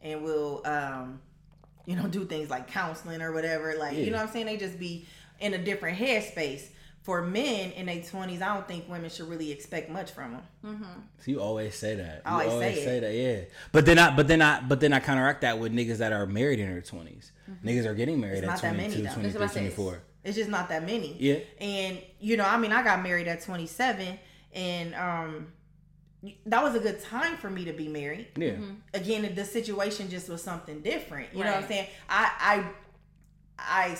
and 0.02 0.24
will 0.24 0.62
um 0.66 1.22
you 1.86 1.96
know 1.96 2.08
do 2.08 2.26
things 2.26 2.50
like 2.50 2.68
counseling 2.68 3.22
or 3.22 3.32
whatever. 3.34 3.76
Like 3.78 3.94
Yeah. 3.94 4.04
you 4.04 4.12
know 4.12 4.18
what 4.18 4.28
I'm 4.28 4.34
saying? 4.34 4.46
They 4.46 4.58
just 4.58 4.80
be 4.80 5.06
in 5.40 5.54
a 5.54 5.58
different 5.58 5.98
headspace. 5.98 6.68
For 7.10 7.24
men 7.24 7.72
in 7.72 7.88
their 7.88 7.96
20s, 7.96 8.40
I 8.40 8.54
don't 8.54 8.68
think 8.68 8.88
women 8.88 9.10
should 9.10 9.28
really 9.28 9.52
expect 9.52 9.90
much 9.90 10.12
from 10.12 10.34
them. 10.62 11.10
So 11.18 11.32
you 11.32 11.42
always 11.42 11.74
say 11.74 11.96
that. 11.96 12.22
I 12.24 12.44
You 12.46 12.52
always 12.52 12.76
say 12.76 12.98
it. 12.98 13.02
that, 13.02 13.14
yeah. 13.16 13.46
But 13.72 13.88
then 13.88 13.98
I 13.98 14.16
but 14.16 14.28
then 14.28 14.44
I 14.44 14.62
but 14.62 14.80
then 14.80 14.94
I 14.94 15.00
counteract 15.00 15.42
that 15.42 15.58
with 15.58 15.74
niggas 15.74 15.98
that 15.98 16.14
are 16.14 16.28
married 16.28 16.60
in 16.60 16.70
their 16.72 16.84
20s. 16.84 17.32
Niggas 17.66 17.86
are 17.88 17.96
getting 17.96 18.20
married 18.20 18.44
Mm-hmm. 18.44 18.52
It's 18.54 18.64
at 18.64 18.68
not 18.68 18.78
that 18.78 18.78
many, 18.78 18.94
23, 19.02 19.24
That's 19.24 19.34
what 19.34 19.44
I 19.44 19.48
said. 19.48 19.60
24. 19.76 20.02
It's 20.24 20.38
just 20.38 20.52
not 20.52 20.70
that 20.70 20.86
many. 20.86 21.16
Yeah. 21.20 21.40
And 21.60 22.00
you 22.20 22.38
know, 22.38 22.46
I 22.46 22.58
mean, 22.58 22.72
I 22.72 22.84
got 22.84 23.02
married 23.02 23.28
at 23.28 23.42
27, 23.42 24.20
and 24.54 24.94
um, 24.94 25.48
that 26.46 26.62
was 26.62 26.76
a 26.76 26.80
good 26.80 27.02
time 27.02 27.38
for 27.38 27.50
me 27.50 27.66
to 27.66 27.74
be 27.74 27.88
married. 27.88 28.28
Yeah. 28.38 28.52
Again, 28.94 29.34
the 29.34 29.46
situation 29.46 30.12
just 30.12 30.30
was 30.30 30.44
something 30.44 30.82
different. 30.82 31.30
You 31.34 31.44
know 31.44 31.54
what 31.54 31.64
I'm 31.64 31.68
saying? 31.68 31.88
I 32.08 32.32
I 33.58 33.86
I 33.90 33.96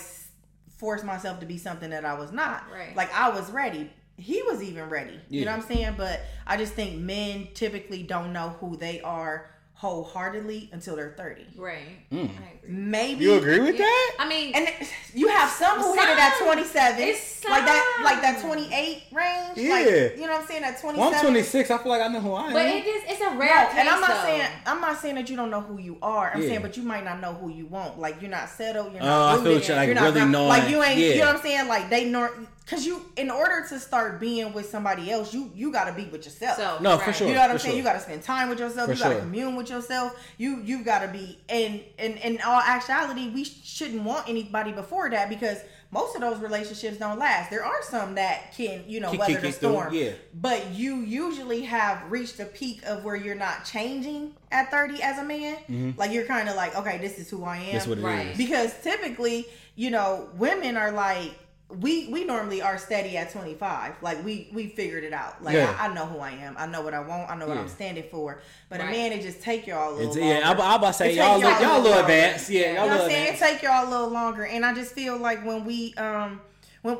s- 0.80 0.80
forced 0.80 1.04
myself 1.04 1.40
to 1.40 1.46
be 1.46 1.58
something 1.58 1.90
that 1.90 2.04
I 2.04 2.14
was 2.14 2.32
not. 2.32 2.64
Right. 2.72 2.96
Like 2.96 3.12
I 3.14 3.28
was 3.30 3.50
ready. 3.50 3.90
he 4.16 4.42
was 4.42 4.62
even 4.62 4.88
ready. 4.90 5.18
You 5.30 5.44
know 5.46 5.52
what 5.52 5.62
I'm 5.62 5.66
saying? 5.66 5.94
But 5.96 6.20
I 6.46 6.56
just 6.58 6.74
think 6.74 6.98
men 7.00 7.48
typically 7.54 8.02
don't 8.02 8.32
know 8.34 8.50
who 8.60 8.76
they 8.76 9.00
are 9.00 9.50
wholeheartedly 9.74 10.68
until 10.72 10.94
they're 10.96 11.14
30. 11.16 11.46
Right. 11.56 12.10
Mm. 12.12 12.28
I 12.28 12.52
agree. 12.58 12.70
Maybe 12.70 13.24
You 13.24 13.34
agree 13.36 13.60
with 13.60 13.74
Yeah. 13.76 13.86
that? 13.86 14.16
I 14.18 14.28
mean, 14.28 14.52
And 14.54 14.68
you 15.14 15.28
have 15.28 15.48
some 15.50 15.78
who 15.80 15.94
hit 15.94 16.08
it 16.08 16.18
at 16.18 16.34
Some. 16.36 16.46
27, 16.48 17.14
It's 17.42 17.48
like 17.50 17.64
that, 17.64 18.00
like 18.04 18.20
that 18.22 18.40
28 18.42 19.02
range. 19.12 19.56
Yeah. 19.56 19.70
like, 19.74 19.86
you 20.16 20.26
know 20.26 20.32
what 20.32 20.42
I'm 20.42 20.46
saying? 20.46 20.62
That 20.62 20.80
27. 20.80 20.98
Well, 20.98 21.14
I'm 21.14 21.20
26. 21.20 21.70
I 21.70 21.78
feel 21.78 21.88
like 21.92 22.02
I 22.02 22.08
know 22.08 22.20
who 22.20 22.32
I 22.34 22.46
am. 22.48 22.52
but 22.52 22.66
it 22.66 22.84
is 22.86 23.02
it's 23.08 23.20
a 23.20 23.24
No, 23.32 23.38
rare 23.38 23.66
case. 23.66 23.76
and 23.78 23.88
I'm 23.88 24.00
not 24.00 24.08
though. 24.10 24.22
saying 24.22 24.48
I'm 24.66 24.80
not 24.80 24.98
saying 25.00 25.14
that 25.16 25.30
you 25.30 25.36
don't 25.36 25.50
know 25.50 25.60
who 25.62 25.78
you 25.78 25.96
are. 26.02 26.32
I'm 26.34 26.42
Yeah. 26.42 26.48
saying, 26.48 26.62
but 26.62 26.76
you 26.76 26.82
might 26.82 27.04
not 27.04 27.20
know 27.20 27.32
who 27.32 27.48
you 27.50 27.66
want. 27.66 27.98
Like 27.98 28.20
you're 28.20 28.30
not 28.30 28.48
settled. 28.50 28.92
You're 28.92 29.02
Oh, 29.02 29.06
not. 29.06 29.32
I 29.32 29.36
rooted, 29.36 29.44
feel 29.44 29.68
you're, 29.68 29.76
like, 29.76 29.86
you're 29.86 29.94
not 29.94 30.02
really 30.02 30.12
ground- 30.14 30.32
knowing- 30.32 30.48
Like 30.48 30.68
you 30.68 30.82
ain't. 30.82 30.98
You 30.98 31.18
know 31.20 31.26
what 31.26 31.36
I'm 31.36 31.42
saying? 31.42 31.68
Like 31.68 31.88
they 31.90 32.04
nor 32.04 32.30
because 32.64 32.86
you 32.86 33.04
in 33.16 33.30
order 33.30 33.66
to 33.68 33.80
start 33.80 34.20
being 34.20 34.52
with 34.52 34.68
somebody 34.70 35.10
else, 35.10 35.34
you 35.34 35.50
you 35.54 35.72
got 35.72 35.84
to 35.86 35.92
be 35.92 36.04
with 36.04 36.24
yourself. 36.24 36.56
So 36.56 36.76
No, 36.80 36.98
for 36.98 37.12
sure. 37.12 37.26
You 37.26 37.34
know 37.34 37.40
what 37.40 37.50
I'm 37.50 37.58
saying? 37.58 37.72
sure. 37.72 37.78
You 37.78 37.82
got 37.84 37.94
to 37.94 38.00
spend 38.00 38.22
time 38.22 38.48
with 38.48 38.60
yourself. 38.60 38.88
For 38.88 38.94
you 38.94 38.98
got 39.02 39.08
to 39.08 39.14
sure. 39.14 39.20
commune 39.22 39.56
with 39.56 39.70
yourself. 39.70 40.14
You 40.38 40.60
you've 40.62 40.84
got 40.84 41.00
to 41.00 41.08
be. 41.08 41.38
And 41.48 41.80
in 41.98 42.16
in 42.18 42.40
all 42.42 42.60
actuality, 42.60 43.30
we 43.30 43.44
shouldn't 43.44 44.02
want 44.02 44.28
anybody 44.28 44.72
before 44.72 45.10
that 45.10 45.28
because 45.28 45.58
most 45.92 46.14
of 46.14 46.20
those 46.20 46.38
relationships 46.38 46.98
don't 46.98 47.18
last. 47.18 47.50
There 47.50 47.64
are 47.64 47.82
some 47.82 48.14
that 48.14 48.54
can 48.56 48.84
you 48.86 49.00
know 49.00 49.10
Can 49.10 49.18
weather 49.18 49.32
kick 49.32 49.42
the 49.42 49.48
it 49.48 49.54
through, 49.54 49.70
storm. 49.70 49.94
yeah. 49.94 50.12
But 50.34 50.70
you 50.72 50.96
usually 50.96 51.62
have 51.62 52.10
reached 52.10 52.38
a 52.40 52.44
peak 52.44 52.82
of 52.86 53.04
where 53.04 53.16
you're 53.16 53.34
not 53.34 53.64
changing 53.64 54.34
at 54.52 54.70
30 54.70 55.02
as 55.02 55.18
a 55.18 55.24
man. 55.24 55.94
Like 55.96 56.12
you're 56.12 56.26
kind 56.26 56.48
of 56.48 56.56
like, 56.56 56.76
okay, 56.76 56.98
this 56.98 57.18
is 57.18 57.28
who 57.30 57.44
I 57.44 57.56
am. 57.56 57.62
Mm-hmm. 57.62 57.72
That's 57.72 57.86
what 57.86 57.98
it 57.98 58.00
is. 58.00 58.04
Right. 58.04 58.36
because 58.36 58.72
typically, 58.82 59.46
you 59.76 59.90
know, 59.90 60.28
women 60.36 60.76
are 60.76 60.92
like 60.92 61.32
we 61.78 62.08
we 62.08 62.24
normally 62.24 62.60
are 62.60 62.76
steady 62.78 63.16
at 63.16 63.30
25 63.32 63.94
like 64.02 64.24
we 64.24 64.48
we 64.52 64.66
figured 64.66 65.04
it 65.04 65.12
out 65.12 65.42
like 65.44 65.54
Yeah. 65.54 65.76
I, 65.78 65.86
I 65.86 65.94
know 65.94 66.04
who 66.04 66.18
i 66.18 66.30
am 66.30 66.56
i 66.58 66.66
know 66.66 66.82
what 66.82 66.94
i 66.94 67.00
want 67.00 67.30
i 67.30 67.36
know 67.36 67.46
what 67.46 67.56
i'm 67.58 67.68
standing 67.68 68.04
for 68.10 68.42
but 68.68 68.80
Right. 68.80 68.88
a 68.88 68.90
man 68.90 69.12
it 69.12 69.22
just 69.22 69.40
take 69.40 69.66
y'all 69.68 69.90
a 69.90 69.94
little 69.94 70.08
It's, 70.08 70.16
yeah, 70.16 70.40
I'm. 70.50 70.60
I'm 70.60 70.78
about 70.80 70.88
to 70.88 70.92
say 70.94 71.12
It 71.12 71.16
y'all, 71.16 71.40
take 71.40 71.50
look, 71.50 71.60
y'all 71.60 71.70
a 71.70 71.82
little 71.82 71.90
longer. 71.92 72.00
advanced. 72.00 72.50
Yeah, 72.50 72.60
You 72.60 72.64
y'all 72.66 72.74
you 72.74 72.80
a 72.80 72.84
know 72.88 72.96
what 72.96 73.04
i'm 73.04 73.10
saying 73.10 73.34
it 73.34 73.38
take 73.38 73.62
y'all 73.62 73.88
a 73.88 73.90
little 73.90 74.08
longer 74.10 74.46
and 74.46 74.66
i 74.66 74.74
just 74.74 74.92
feel 74.94 75.16
like 75.16 75.44
when 75.46 75.64
we 75.64 75.94
um 75.94 76.40
when 76.82 76.98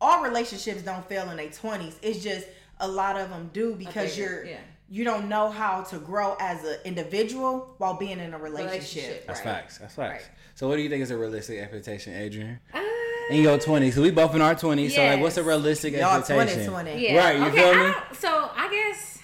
all 0.00 0.22
relationships 0.22 0.82
don't 0.82 1.06
fail 1.08 1.28
in 1.30 1.36
their 1.36 1.48
20s 1.48 1.94
it's 2.02 2.22
just 2.22 2.46
a 2.80 2.86
lot 2.88 3.18
of 3.18 3.30
them 3.30 3.50
do 3.52 3.74
because 3.74 4.16
you're 4.16 4.44
yeah. 4.44 4.58
you 4.88 5.02
don't 5.04 5.28
know 5.28 5.48
how 5.50 5.82
to 5.82 5.98
grow 5.98 6.36
as 6.40 6.64
an 6.64 6.76
individual 6.84 7.74
while 7.78 7.94
being 7.94 8.18
in 8.20 8.34
a 8.34 8.38
relationship, 8.38 8.72
Relationship. 8.72 9.26
That's 9.26 9.38
Right. 9.40 9.44
facts. 9.54 9.78
That's 9.78 9.94
facts. 9.94 10.24
Right. 10.24 10.30
So, 10.54 10.68
what 10.68 10.76
do 10.76 10.82
you 10.82 10.90
think 10.90 11.02
is 11.02 11.10
a 11.10 11.16
realistic 11.16 11.58
expectation, 11.60 12.14
Adrian? 12.14 12.58
Uh, 12.74 12.80
In 13.30 13.42
your 13.42 13.58
20s, 13.58 13.94
so 13.94 14.02
we 14.02 14.10
both 14.10 14.34
in 14.34 14.40
our 14.42 14.54
20s. 14.54 14.90
So, 14.92 15.02
like, 15.04 15.20
what's 15.20 15.36
a 15.36 15.40
Yes. 15.40 15.46
realistic 15.46 15.94
y'all 15.94 16.18
expectation? 16.18 16.66
2020 16.66 17.02
yeah. 17.02 17.16
Right, 17.18 17.36
you 17.38 17.44
okay, 17.46 17.56
feel 17.56 17.74
me? 17.74 17.92
don't- 17.92 18.16
So 18.16 18.50
I 18.54 18.68
guess 18.70 19.18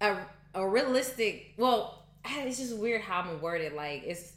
a 0.00 0.16
a 0.54 0.66
realistic. 0.68 1.54
Well, 1.56 2.04
it's 2.24 2.58
just 2.58 2.76
weird 2.76 3.00
how 3.02 3.20
I'm 3.20 3.40
worded. 3.40 3.72
Like 3.72 4.02
it's 4.04 4.32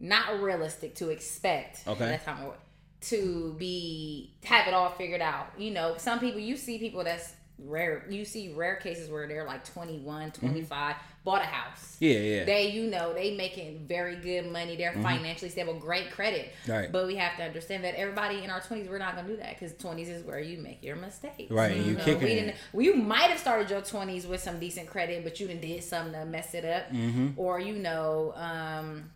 not 0.00 0.40
realistic 0.40 0.94
to 0.96 1.10
expect. 1.10 1.86
Okay. 1.86 2.04
That's 2.06 2.24
how 2.24 2.32
I'm 2.32 2.44
worded, 2.44 2.60
to 3.02 3.54
be 3.58 4.34
have 4.44 4.66
it 4.66 4.74
all 4.74 4.90
figured 4.90 5.20
out. 5.20 5.48
You 5.58 5.70
know, 5.72 5.94
some 5.98 6.18
people 6.20 6.40
you 6.40 6.56
see 6.56 6.78
people 6.78 7.04
that's 7.04 7.32
rare. 7.58 8.04
You 8.10 8.24
see 8.24 8.52
rare 8.54 8.76
cases 8.76 9.10
where 9.10 9.26
they're 9.28 9.44
like 9.46 9.64
21, 9.72 10.30
mm-hmm. 10.30 10.46
25, 10.46 10.96
bought 11.26 11.42
a 11.42 11.46
house. 11.46 11.96
Yeah, 11.98 12.18
yeah. 12.18 12.44
They, 12.44 12.70
you 12.70 12.88
know, 12.88 13.12
they 13.12 13.36
making 13.36 13.86
very 13.86 14.16
good 14.16 14.50
money. 14.50 14.76
They're 14.76 14.92
financially 14.92 15.50
stable, 15.50 15.74
great 15.74 16.10
credit. 16.12 16.52
Mm-hmm. 16.62 16.72
Right. 16.72 16.92
But 16.92 17.06
we 17.06 17.16
have 17.16 17.36
to 17.38 17.42
understand 17.42 17.82
that 17.84 17.98
everybody 17.98 18.44
in 18.44 18.48
our 18.50 18.60
twenties, 18.60 18.88
we're 18.88 18.98
not 18.98 19.16
gonna 19.16 19.28
do 19.28 19.36
that 19.38 19.58
because 19.58 19.76
twenties 19.76 20.08
is 20.08 20.22
where 20.24 20.38
you 20.38 20.58
make 20.58 20.82
your 20.82 20.96
mistakes. 20.96 21.50
Right, 21.50 21.76
you 21.76 21.94
know, 21.94 22.04
kicking 22.04 22.22
we 22.22 22.34
didn't. 22.34 22.54
Well, 22.72 22.84
you 22.86 22.94
might 22.94 23.28
have 23.30 23.38
started 23.40 23.68
your 23.68 23.82
twenties 23.82 24.26
with 24.26 24.40
some 24.40 24.58
decent 24.60 24.86
credit, 24.88 25.24
but 25.24 25.40
you 25.40 25.48
didn't 25.48 25.62
did 25.62 25.82
something 25.82 26.12
to 26.12 26.24
mess 26.24 26.54
it 26.54 26.64
up, 26.64 26.90
Mm-hmm. 26.92 27.28
or 27.36 27.58
you 27.60 27.74
know, 27.74 28.32
um, 28.36 29.10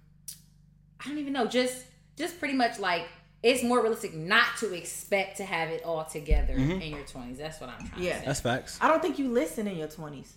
I 1.03 1.09
don't 1.09 1.19
even 1.19 1.33
know. 1.33 1.47
Just, 1.47 1.85
just 2.17 2.39
pretty 2.41 2.55
much 2.55 2.79
like 2.79 3.07
it's 3.43 3.63
more 3.63 3.81
realistic 3.83 4.13
not 4.15 4.45
to 4.59 4.75
expect 4.75 5.39
to 5.39 5.45
have 5.45 5.71
it 5.71 5.83
all 5.85 6.05
together 6.05 6.55
Mm-hmm. 6.55 6.83
in 6.83 6.91
your 6.93 7.05
twenties. 7.07 7.39
That's 7.39 7.61
what 7.61 7.71
I'm 7.71 7.87
trying 7.87 8.03
Yeah. 8.03 8.13
to 8.15 8.19
say. 8.21 8.27
That's 8.27 8.41
facts. 8.41 8.79
I 8.81 8.89
don't 8.89 9.01
think 9.01 9.19
you 9.19 9.29
listen 9.31 9.67
in 9.67 9.77
your 9.79 9.89
20s, 9.89 10.29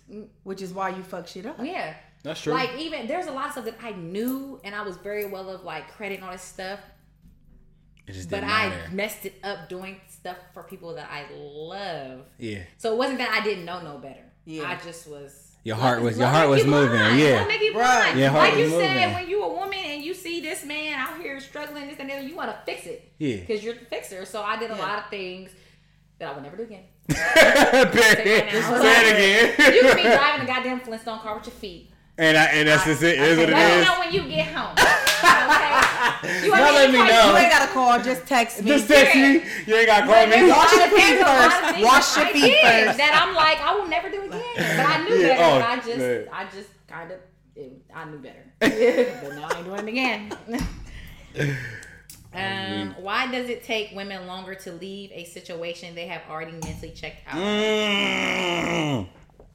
which 0.42 0.62
is 0.62 0.72
why 0.72 0.88
you 0.90 1.02
fuck 1.02 1.26
shit 1.28 1.44
up. 1.46 1.58
yeah. 1.62 1.94
That's 2.22 2.40
true. 2.40 2.54
Like 2.54 2.70
even 2.78 3.06
there's 3.06 3.26
a 3.26 3.32
lot 3.32 3.46
of 3.46 3.52
stuff 3.52 3.64
that 3.66 3.76
I 3.82 3.90
knew 3.92 4.58
and 4.64 4.74
I 4.74 4.80
was 4.82 4.96
very 4.96 5.26
well 5.26 5.50
of 5.50 5.62
like 5.64 5.88
credit 5.92 6.14
and 6.16 6.24
all 6.24 6.32
this 6.32 6.40
stuff, 6.40 6.80
it 8.06 8.12
just 8.12 8.30
but 8.30 8.40
didn't 8.40 8.50
I 8.50 8.88
messed 8.92 9.26
it 9.26 9.34
up 9.44 9.68
doing 9.68 10.00
stuff 10.08 10.38
for 10.54 10.62
people 10.62 10.94
that 10.94 11.10
I 11.10 11.26
love. 11.34 12.20
yeah. 12.38 12.60
So 12.78 12.94
it 12.94 12.96
wasn't 12.96 13.18
that 13.18 13.30
I 13.30 13.44
didn't 13.44 13.66
know 13.66 13.82
no 13.82 13.98
better. 13.98 14.24
Yeah. 14.46 14.70
I 14.70 14.76
just 14.82 15.06
was. 15.08 15.43
Your 15.64 15.76
heart 15.76 16.02
was- 16.02 16.18
your 16.18 16.28
heart 16.28 16.48
was 16.50 16.64
moving, 16.64 16.98
blind. 16.98 17.18
yeah. 17.18 17.44
Make 17.46 17.60
you 17.62 17.72
Right. 17.78 18.02
blind. 18.04 18.18
Your 18.20 18.30
heart 18.30 18.50
like 18.50 18.58
you 18.58 18.64
was 18.64 18.72
said, 18.84 19.14
when 19.14 19.28
you 19.28 19.42
a 19.42 19.48
woman 19.52 19.78
and 19.78 20.02
you 20.04 20.12
see 20.14 20.40
this 20.40 20.64
man 20.64 20.92
out 20.98 21.20
here 21.20 21.40
struggling 21.40 21.88
this 21.88 21.96
and 21.98 22.08
that, 22.10 22.22
you 22.24 22.36
want 22.36 22.50
to 22.50 22.56
fix 22.66 22.86
it. 22.86 23.10
Yeah. 23.18 23.36
Because 23.36 23.64
you're 23.64 23.74
the 23.74 23.84
fixer. 23.86 24.24
So 24.26 24.42
I 24.42 24.56
did 24.58 24.70
a 24.70 24.74
Yeah. 24.74 24.82
lot 24.82 24.98
of 24.98 25.06
things 25.10 25.50
that 26.18 26.28
I 26.28 26.32
would 26.34 26.42
never 26.42 26.56
do 26.58 26.62
again. 26.64 26.84
Say 27.10 27.16
it 27.80 29.56
again. 29.56 29.74
You 29.74 29.80
can 29.82 29.96
be 29.96 30.02
driving 30.02 30.42
a 30.42 30.46
goddamn 30.46 30.80
Flintstone 30.80 31.18
car 31.20 31.36
with 31.36 31.46
your 31.46 31.54
feet. 31.54 31.90
and 32.18 32.36
I, 32.36 32.44
and 32.44 32.68
that's 32.68 32.84
just 32.84 33.02
it. 33.02 33.18
It 33.18 33.20
is 33.20 33.38
what 33.38 33.48
it 33.48 33.52
Let 33.54 33.78
me 33.78 33.84
know 33.84 33.98
when 33.98 34.12
you 34.12 34.22
get 34.30 34.46
home. 34.54 34.76
Okay? 35.24 35.80
You 36.24 36.54
Y'all 36.54 36.56
ain't 36.56 36.74
let 36.74 36.90
me 36.90 36.98
know. 36.98 37.30
You 37.30 37.36
ain't 37.36 37.50
gotta 37.50 37.72
call, 37.72 38.02
just 38.02 38.26
text 38.26 38.62
me. 38.62 38.68
Just 38.70 38.88
text 38.88 39.14
me. 39.14 39.42
You 39.66 39.76
ain't 39.76 39.86
got 39.86 40.00
to 40.00 40.06
call 40.06 40.14
But 40.14 40.28
me. 40.30 40.48
Wash 40.48 40.72
your 40.72 40.88
feet 40.88 40.96
things- 41.00 41.20
a 41.20 41.24
lot 41.24 41.46
of 41.46 41.52
first. 41.52 41.82
Wash 41.84 42.16
your 42.16 42.26
feet 42.26 42.56
first. 42.62 42.98
That 42.98 43.22
I'm 43.26 43.34
like, 43.34 43.60
I 43.60 43.74
will 43.74 43.88
never 43.88 44.10
do 44.10 44.22
again. 44.22 44.40
But 44.56 44.86
I 44.86 45.04
knew 45.04 45.14
Yeah, 45.16 45.28
better. 45.28 45.42
oh, 45.44 45.58
but 45.60 45.68
I 45.68 45.76
just, 45.76 45.98
man. 45.98 46.28
I 46.32 46.44
just 46.44 46.68
kind 46.88 47.10
of, 47.12 47.18
I 47.94 48.04
knew 48.06 48.18
better. 48.18 48.44
but 48.60 49.34
now 49.36 49.48
I 49.48 49.56
ain't 49.58 49.64
doing 49.66 49.80
it 49.80 49.88
again. 49.88 50.32
um, 52.34 52.94
why 53.02 53.30
does 53.30 53.48
it 53.48 53.64
take 53.64 53.92
women 53.94 54.26
longer 54.26 54.54
to 54.56 54.72
leave 54.72 55.10
a 55.12 55.24
situation 55.24 55.94
they 55.94 56.06
have 56.08 56.22
already 56.28 56.52
mentally 56.52 56.90
checked 56.90 57.26
out? 57.28 57.36
Mm. 57.36 59.06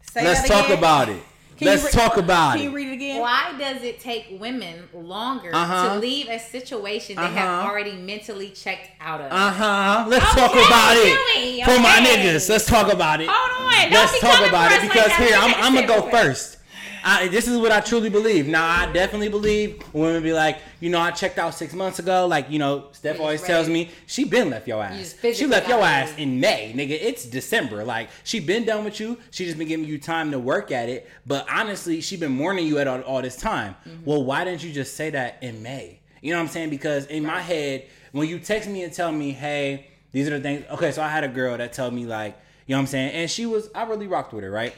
Say 0.02 0.24
Let's 0.24 0.48
talk 0.48 0.70
about 0.70 1.10
it. 1.10 1.22
Can 1.60 1.68
you 1.68 1.72
Let's 1.74 1.84
re- 1.84 1.92
talk 1.92 2.16
about 2.18 2.56
it. 2.56 2.60
Can 2.62 2.70
you 2.70 2.76
read 2.76 2.88
it 2.88 2.94
again? 2.94 3.20
Why 3.20 3.54
does 3.60 3.84
it 3.84 4.00
take 4.00 4.28
women 4.40 4.88
longer 4.94 5.52
Uh-huh. 5.54 5.94
to 5.96 6.00
leave 6.00 6.30
a 6.30 6.40
situation 6.40 7.18
they 7.18 7.22
Uh-huh. 7.22 7.34
have 7.36 7.66
already 7.70 7.92
mentally 7.98 8.50
checked 8.50 8.90
out 9.02 9.20
of? 9.20 9.30
Uh 9.32 9.52
huh. 9.52 10.06
Let's 10.08 10.26
Okay, 10.32 10.40
talk 10.42 10.52
about 10.54 10.96
it. 10.96 11.20
Dewey, 11.36 11.64
For 11.64 11.80
my 11.82 11.98
niggas, 11.98 12.50
let's 12.50 12.66
talk 12.66 12.92
about 12.94 13.20
it. 13.20 13.28
Hold 13.30 13.68
on. 13.68 13.74
Don't 13.84 13.92
Let's 13.92 14.14
be 14.14 14.20
talk 14.20 14.48
about 14.48 14.72
it 14.72 14.78
us 14.78 14.84
like 14.84 14.94
because 14.94 15.12
here 15.18 15.36
I'm, 15.38 15.54
I'm 15.56 15.74
gonna 15.76 15.86
go 15.88 16.10
first. 16.10 16.59
I, 17.04 17.28
this 17.28 17.48
is 17.48 17.58
what 17.58 17.72
I 17.72 17.80
truly 17.82 18.10
believe. 18.10 18.48
Now 18.48 18.66
I 18.66 18.92
definitely 18.92 19.30
believe 19.30 19.84
women 19.94 20.24
be 20.24 20.34
like, 20.34 20.60
you 20.80 20.90
know, 20.90 21.00
I 21.00 21.12
checked 21.12 21.38
out 21.38 21.54
six 21.54 21.74
months 21.74 22.00
ago. 22.00 22.28
Like 22.28 22.50
you 22.50 22.60
know, 22.60 22.88
Steph 22.92 23.20
always 23.20 23.42
ready. 23.42 23.54
tells 23.54 23.70
me 23.70 23.92
she 24.06 24.24
been 24.24 24.50
left 24.50 24.68
your 24.68 24.84
ass. 24.84 25.16
She 25.22 25.46
left 25.46 25.68
your 25.68 25.82
ass 25.82 26.14
in 26.18 26.40
May, 26.40 26.74
nigga. 26.76 26.92
It's 26.92 27.26
December. 27.26 27.84
Like 27.84 28.10
she 28.24 28.40
been 28.40 28.66
done 28.66 28.84
with 28.86 29.00
you. 29.00 29.18
She 29.32 29.46
just 29.46 29.58
been 29.58 29.68
giving 29.68 29.86
you 29.86 29.98
time 29.98 30.32
to 30.32 30.40
work 30.40 30.72
at 30.72 30.90
it. 30.90 31.10
But 31.26 31.46
honestly, 31.50 32.02
she 32.02 32.18
been 32.18 32.32
mourning 32.32 32.68
you 32.68 32.80
at 32.80 32.88
all, 32.88 33.02
all 33.02 33.22
this 33.22 33.38
time. 33.38 33.76
Mm-hmm. 33.88 34.06
Well, 34.06 34.24
why 34.24 34.44
didn't 34.44 34.64
you 34.64 34.72
just 34.72 34.96
say 34.96 35.10
that 35.12 35.42
in 35.42 35.62
May? 35.62 36.00
You 36.22 36.32
know 36.32 36.38
what 36.38 36.44
I'm 36.44 36.50
saying? 36.50 36.70
Because 36.70 37.06
in 37.06 37.26
my 37.26 37.42
head, 37.42 37.88
when 38.12 38.28
you 38.28 38.40
text 38.40 38.70
me 38.70 38.84
and 38.84 38.92
tell 38.92 39.12
me, 39.12 39.32
hey, 39.32 39.88
these 40.12 40.28
are 40.28 40.38
the 40.38 40.42
things. 40.42 40.66
Okay, 40.72 40.92
so 40.92 41.02
I 41.02 41.10
had 41.10 41.24
a 41.24 41.28
girl 41.28 41.58
that 41.58 41.74
told 41.74 41.94
me 41.94 42.06
like, 42.06 42.38
you 42.66 42.74
know 42.74 42.80
what 42.80 42.84
I'm 42.84 42.88
saying, 42.88 43.12
and 43.14 43.30
she 43.32 43.46
was 43.46 43.70
I 43.74 43.84
really 43.84 44.08
rocked 44.08 44.34
with 44.34 44.44
her, 44.44 44.52
right? 44.52 44.74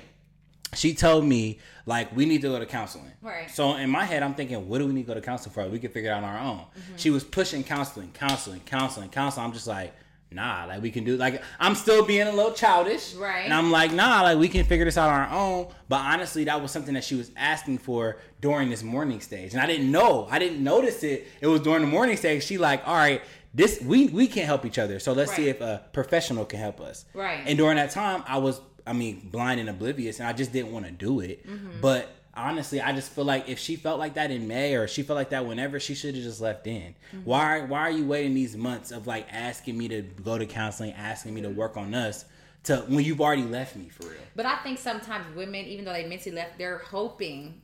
She 0.74 0.94
told 0.94 1.26
me 1.26 1.60
like 1.86 2.16
we 2.16 2.26
need 2.26 2.42
to 2.42 2.50
go 2.50 2.60
to 2.60 2.66
counseling. 2.66 3.12
Right. 3.22 3.50
So 3.50 3.76
in 3.76 3.90
my 3.90 4.06
head, 4.06 4.24
I'm 4.24 4.34
thinking, 4.34 4.68
what 4.68 4.80
do 4.80 4.88
we 4.88 4.94
need 4.94 5.04
to 5.04 5.08
go 5.08 5.14
to 5.14 5.22
counseling 5.22 5.54
for? 5.54 5.68
We 5.68 5.80
can 5.80 5.92
figure 5.92 6.12
it 6.12 6.14
out 6.14 6.24
on 6.24 6.30
our 6.30 6.40
own. 6.40 6.60
Mm-hmm. 6.60 6.98
She 6.98 7.10
was 7.10 7.24
pushing 7.24 7.64
counseling, 7.64 8.12
counseling, 8.14 8.62
counseling, 8.62 9.10
counseling. 9.10 9.46
I'm 9.46 9.54
just 9.54 9.68
like, 9.68 9.94
nah, 10.32 10.66
like 10.66 10.82
we 10.82 10.92
can 10.92 11.04
do. 11.04 11.18
Like 11.18 11.44
I'm 11.60 11.76
still 11.76 12.06
being 12.06 12.28
a 12.28 12.32
little 12.32 12.54
childish, 12.54 13.14
Right. 13.16 13.44
And 13.46 13.54
I'm 13.54 13.72
like, 13.72 13.92
nah, 13.92 14.22
like 14.22 14.38
we 14.38 14.48
can 14.48 14.66
figure 14.66 14.86
this 14.86 14.98
out 14.98 15.10
on 15.10 15.20
our 15.20 15.34
own. 15.34 15.68
But 15.90 16.02
honestly, 16.02 16.46
that 16.46 16.62
was 16.62 16.72
something 16.72 16.94
that 16.94 17.04
she 17.04 17.16
was 17.16 17.32
asking 17.36 17.80
for 17.80 18.18
during 18.40 18.70
this 18.70 18.84
morning 18.84 19.20
stage, 19.20 19.54
and 19.54 19.62
I 19.62 19.66
didn't 19.66 19.92
know. 19.92 20.28
I 20.30 20.40
didn't 20.40 20.64
notice 20.64 21.04
it. 21.04 21.28
It 21.42 21.48
was 21.48 21.62
during 21.62 21.82
the 21.82 21.88
morning 21.88 22.18
stage. 22.18 22.44
She 22.44 22.58
like, 22.58 22.88
all 22.88 22.96
right. 22.96 23.22
This 23.54 23.82
we 23.82 24.08
we 24.08 24.28
can't 24.28 24.46
help 24.46 24.66
each 24.66 24.80
other, 24.80 24.98
so 24.98 25.12
let's 25.12 25.36
see 25.36 25.50
if 25.50 25.60
a 25.60 25.84
professional 25.92 26.46
can 26.46 26.58
help 26.58 26.80
us. 26.80 27.04
Right. 27.14 27.42
And 27.46 27.58
during 27.58 27.76
that 27.76 27.92
time, 27.92 28.24
I 28.26 28.38
was, 28.38 28.62
I 28.86 28.94
mean, 28.94 29.30
blind 29.32 29.60
and 29.60 29.70
oblivious, 29.70 30.20
and 30.20 30.28
I 30.28 30.34
just 30.34 30.52
didn't 30.52 30.72
want 30.72 30.86
to 30.86 30.92
do 30.92 31.20
it. 31.20 31.48
Mm-hmm. 31.48 31.82
But 31.82 32.10
honestly, 32.34 32.82
I 32.82 32.94
just 32.94 33.12
feel 33.12 33.26
like 33.26 33.50
if 33.50 33.60
she 33.60 33.76
felt 33.76 34.00
like 34.00 34.16
that 34.16 34.32
in 34.32 34.48
May 34.48 34.76
or 34.76 34.88
she 34.88 35.04
felt 35.04 35.18
like 35.18 35.30
that 35.30 35.46
whenever, 35.46 35.80
she 35.80 35.96
should 35.96 36.16
have 36.16 36.24
just 36.24 36.42
left 36.42 36.68
in. 36.68 36.96
Mm-hmm. 37.14 37.24
Why? 37.24 37.62
Why 37.62 37.80
are 37.82 37.92
you 37.92 38.06
waiting 38.06 38.34
these 38.34 38.56
months 38.56 38.92
of 38.92 39.08
like 39.08 39.28
asking 39.32 39.78
me 39.78 39.88
to 39.90 40.02
go 40.02 40.38
to 40.38 40.46
counseling, 40.46 40.94
asking 40.94 41.34
me 41.34 41.42
to 41.42 41.50
work 41.50 41.78
on 41.78 41.94
us, 41.94 42.26
to 42.64 42.78
when 42.88 43.04
you've 43.04 43.22
already 43.22 43.44
left 43.44 43.76
me 43.76 43.90
for 43.90 44.08
real? 44.08 44.20
But 44.36 44.46
I 44.46 44.58
think 44.58 44.80
sometimes 44.80 45.26
women, 45.36 45.66
even 45.66 45.86
though 45.86 45.94
they 45.94 46.08
mentally 46.08 46.36
left, 46.36 46.58
they're 46.58 46.80
hoping 46.80 47.62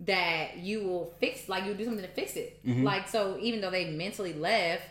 that 0.00 0.58
you 0.58 0.82
will 0.82 1.14
fix, 1.18 1.48
like 1.48 1.64
you'll 1.64 1.74
do 1.74 1.84
something 1.84 2.04
to 2.04 2.10
fix 2.10 2.36
it. 2.36 2.64
Mm-hmm. 2.66 2.84
Like 2.84 3.08
so, 3.08 3.38
even 3.40 3.60
though 3.60 3.70
they 3.70 3.90
mentally 3.90 4.34
left, 4.34 4.82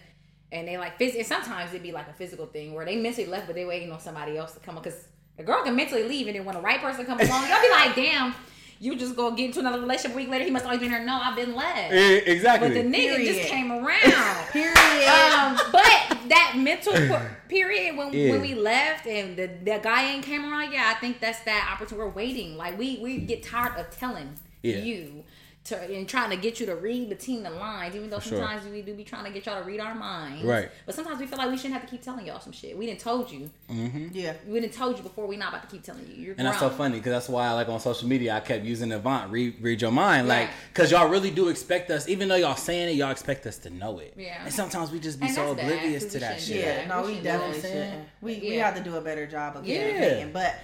and 0.52 0.68
they 0.68 0.78
like 0.78 0.98
phys- 0.98 1.16
and 1.16 1.26
sometimes 1.26 1.72
it'd 1.72 1.84
be 1.84 1.91
like 1.91 2.08
a 2.08 2.14
physical 2.14 2.46
thing 2.46 2.74
where 2.74 2.86
they 2.86 2.96
mentally 2.96 3.28
left, 3.28 3.48
but 3.48 3.56
they 3.56 3.66
waiting 3.66 3.91
on 3.91 4.00
somebody 4.00 4.38
else 4.38 4.54
to 4.54 4.60
come 4.60 4.78
on 4.78 4.84
because 4.84 5.08
a 5.38 5.44
girl 5.44 5.64
can 5.64 5.76
mentally 5.76 6.04
leave, 6.04 6.28
and 6.28 6.36
then 6.36 6.46
when 6.46 6.56
the 6.56 6.62
right 6.62 6.80
person 6.80 7.06
comes 7.06 7.28
along, 7.28 7.48
you'll 7.50 7.62
be 7.62 7.70
like, 7.70 7.96
damn. 7.96 8.36
You 8.78 8.98
just 8.98 9.16
go 9.16 9.32
get 9.32 9.46
into 9.46 9.62
another 9.62 9.80
relationship 9.80 10.12
a 10.12 10.18
week 10.18 10.28
later. 10.28 10.44
He 10.44 10.52
must 10.52 10.66
always 10.66 10.82
been 10.82 10.92
there. 10.92 11.04
No, 11.06 11.18
I've 11.24 11.36
been 11.38 11.56
left. 11.56 11.94
Exactly. 11.94 12.68
But 12.68 12.74
the 12.74 12.82
nigga 12.84 13.16
Period. 13.16 13.36
just 13.36 13.48
came 13.48 13.72
around. 13.72 14.02
Period. 14.52 14.76
um, 14.76 15.58
but 15.72 16.18
that 16.28 16.56
mental 16.58 16.94
period 17.48 17.96
when 17.96 18.12
Yeah. 18.12 18.32
when 18.32 18.42
we 18.42 18.54
left 18.54 19.08
and 19.08 19.38
the, 19.38 19.50
the 19.64 19.80
guy 19.82 20.12
ain't 20.12 20.26
came 20.26 20.44
around, 20.44 20.74
yeah, 20.74 20.92
I 20.94 21.00
think 21.00 21.22
that's 21.22 21.40
that 21.46 21.70
opportunity. 21.74 22.06
We're 22.06 22.14
waiting. 22.14 22.58
Like 22.58 22.78
we 22.78 22.98
we 23.02 23.20
get 23.20 23.44
tired 23.44 23.80
of 23.80 23.90
telling 23.98 24.38
Yeah. 24.62 24.80
you 24.80 25.24
to 25.66 25.82
and 25.95 26.07
trying 26.07 26.30
to 26.30 26.36
get 26.38 26.59
you 26.59 26.66
to 26.68 26.76
read 26.76 27.09
between 27.09 27.41
the 27.43 27.49
lines, 27.49 27.95
even 27.95 28.09
though 28.09 28.20
For 28.20 28.30
sure. 28.30 28.38
sometimes 28.38 28.68
we 28.68 28.82
do 28.84 28.93
be 28.93 29.03
trying 29.03 29.26
to 29.26 29.32
get 29.32 29.45
y'all 29.47 29.59
to 29.61 29.68
read 29.68 29.80
our 29.80 29.95
minds. 29.95 30.43
Right. 30.43 30.70
But 30.86 30.93
sometimes 30.93 31.20
we 31.20 31.26
feel 31.26 31.38
like 31.39 31.49
we 31.49 31.57
shouldn't 31.57 31.74
have 31.74 31.82
to 31.84 31.88
keep 31.89 32.03
telling 32.03 32.28
y'all 32.28 32.39
some 32.39 32.51
shit. 32.51 32.78
We 32.78 32.86
didn't 32.86 32.99
told 32.99 33.32
you. 33.32 33.49
Mm-hmm. 33.72 34.07
yeah. 34.13 34.34
We 34.47 34.59
didn't 34.59 34.74
told 34.76 34.97
you 34.97 35.03
before. 35.03 35.26
We 35.26 35.38
not 35.38 35.49
about 35.49 35.63
to 35.68 35.76
keep 35.76 35.84
telling 35.84 36.05
you. 36.07 36.13
You're 36.24 36.36
And 36.38 36.45
that's 36.47 36.59
so 36.59 36.70
funny 36.70 36.97
because 36.97 37.11
that's 37.11 37.30
why, 37.30 37.51
like 37.53 37.68
on 37.68 37.80
social 37.80 38.07
media, 38.07 38.36
I 38.36 38.41
kept 38.41 38.63
using 38.63 38.91
Avant, 38.91 39.32
read, 39.32 39.55
read 39.61 39.82
your 39.82 39.91
mind, 39.91 40.28
like 40.28 40.49
because 40.72 40.91
y'all 40.91 41.09
really 41.09 41.32
do 41.32 41.49
expect 41.49 41.89
us, 41.89 42.07
even 42.07 42.28
though 42.28 42.36
y'all 42.36 42.55
saying 42.55 42.89
it, 42.89 42.95
y'all 42.95 43.11
expect 43.11 43.45
us 43.47 43.57
to 43.59 43.70
know 43.72 43.97
it. 43.99 44.13
Yeah. 44.16 44.43
And 44.45 44.53
sometimes 44.53 44.91
we 44.91 44.99
just 44.99 45.20
be 45.20 45.26
And 45.26 45.36
so 45.36 45.51
oblivious 45.51 46.03
bad, 46.03 46.11
to 46.11 46.20
that 46.20 46.41
shit. 46.41 46.57
Yeah, 46.57 46.76
that. 46.76 46.88
no, 46.88 47.01
We 47.01 47.13
we 47.16 47.22
definitely 47.22 47.32
know 47.32 47.39
what 47.47 47.55
I'm 47.55 47.61
saying? 47.61 47.89
shouldn't. 47.91 48.07
We 48.22 48.39
we 48.39 48.55
have 48.57 48.76
to 48.76 48.84
do 48.84 48.95
a 48.97 49.01
better 49.01 49.26
job 49.26 49.57
of 49.57 49.66
Yeah. 49.66 49.88
communicating. 49.88 50.32
But 50.32 50.55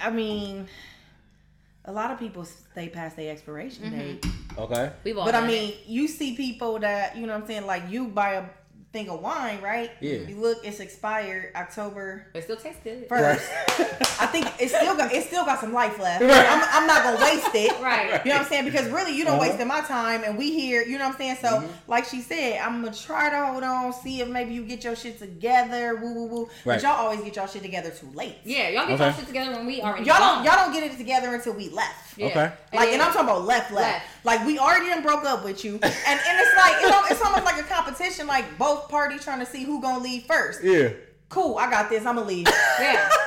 I 0.00 0.10
mean, 0.10 0.68
a 1.88 1.92
lot 1.92 2.10
of 2.12 2.18
people 2.18 2.44
stay 2.44 2.88
past 2.88 3.16
their 3.16 3.32
expiration 3.32 3.84
Mm-hmm. 3.84 3.98
date. 3.98 4.26
Okay. 4.58 4.92
We've 5.04 5.16
all 5.18 5.24
But 5.24 5.34
I 5.34 5.46
mean, 5.46 5.70
it. 5.72 5.86
you 5.86 6.06
see 6.06 6.36
people 6.36 6.78
that 6.80 7.16
you 7.16 7.26
know 7.26 7.32
what 7.34 7.42
I'm 7.42 7.46
saying, 7.48 7.66
like 7.66 7.84
you 7.88 8.08
buy 8.08 8.30
a 8.34 8.44
thing 8.90 9.10
of 9.10 9.20
wine, 9.20 9.60
right? 9.60 9.90
Yeah. 10.00 10.20
You 10.20 10.36
look, 10.36 10.58
it's 10.64 10.80
expired 10.80 11.52
October 11.54 12.26
it 12.34 12.42
still 12.44 12.56
tastes 12.56 12.80
good. 12.82 13.06
first. 13.06 13.46
I 14.20 14.26
think 14.26 14.46
it 14.58 14.68
still 14.70 14.96
got 14.96 15.12
it 15.12 15.24
still 15.24 15.44
got 15.44 15.60
some 15.60 15.74
life 15.74 15.98
left. 15.98 16.22
Right. 16.22 16.46
I'm, 16.48 16.62
I'm 16.72 16.86
not 16.86 17.02
gonna 17.04 17.22
waste 17.22 17.54
it. 17.54 17.78
Right. 17.82 18.24
You 18.24 18.30
know 18.30 18.38
what 18.38 18.44
I'm 18.44 18.48
saying? 18.48 18.64
Because 18.64 18.88
really, 18.88 19.14
you 19.14 19.24
don't 19.24 19.34
Uh-huh. 19.38 19.48
wasted 19.50 19.66
my 19.68 19.80
time, 19.82 20.24
and 20.24 20.38
we 20.38 20.52
here. 20.52 20.82
You 20.82 20.98
know 20.98 21.04
what 21.06 21.12
I'm 21.14 21.18
saying? 21.18 21.36
So, 21.40 21.48
Mm-hmm. 21.58 21.90
like 21.90 22.04
she 22.06 22.20
said, 22.22 22.60
I'm 22.60 22.82
gonna 22.82 22.94
try 22.96 23.28
to 23.30 23.46
hold 23.46 23.62
on, 23.62 23.92
see 23.92 24.20
if 24.20 24.28
maybe 24.28 24.54
you 24.54 24.64
get 24.64 24.82
your 24.84 24.96
shit 24.96 25.18
together. 25.18 25.96
Woo 25.96 26.14
woo 26.14 26.26
woo. 26.26 26.42
Right. 26.64 26.76
But 26.76 26.82
y'all 26.82 26.92
always 26.92 27.20
get 27.20 27.36
y'all 27.36 27.46
shit 27.46 27.62
together 27.62 27.90
too 27.90 28.10
late. 28.14 28.36
Yeah, 28.44 28.68
y'all 28.70 28.86
get 28.86 28.94
Okay. 28.94 29.04
y'all 29.04 29.12
shit 29.12 29.26
together 29.26 29.52
when 29.52 29.66
we 29.66 29.80
already 29.82 30.04
Y'all 30.06 30.18
gone. 30.18 30.36
don't 30.36 30.44
y'all 30.46 30.64
don't 30.64 30.72
get 30.72 30.90
it 30.90 30.96
together 30.96 31.34
until 31.34 31.52
we 31.52 31.68
left. 31.68 32.07
Yeah. 32.18 32.26
Okay. 32.26 32.52
Like, 32.72 32.88
and 32.88 33.00
then- 33.00 33.00
I'm 33.00 33.12
talking 33.12 33.28
about 33.28 33.44
left, 33.44 33.70
left. 33.72 33.92
Left. 33.92 34.06
Like, 34.24 34.44
we 34.46 34.58
already 34.58 34.86
done 34.86 35.02
broke 35.02 35.24
up 35.24 35.44
with 35.44 35.64
you, 35.64 35.74
and 35.74 35.84
and 35.84 36.20
it's 36.40 36.56
like 36.56 36.74
it's, 36.82 36.90
al- 36.92 37.04
it's 37.10 37.22
almost 37.22 37.44
like 37.44 37.58
a 37.60 37.62
competition. 37.64 38.26
Like 38.26 38.58
both 38.58 38.88
parties 38.88 39.22
trying 39.24 39.38
to 39.40 39.46
see 39.46 39.64
who 39.64 39.80
gonna 39.80 40.02
leave 40.02 40.24
first. 40.24 40.62
Yeah. 40.62 40.90
Cool, 41.28 41.56
I 41.58 41.70
got 41.70 41.88
this. 41.90 42.04
I'm 42.06 42.16
gonna 42.16 42.26
leave. 42.26 42.46
Yeah. 42.80 43.08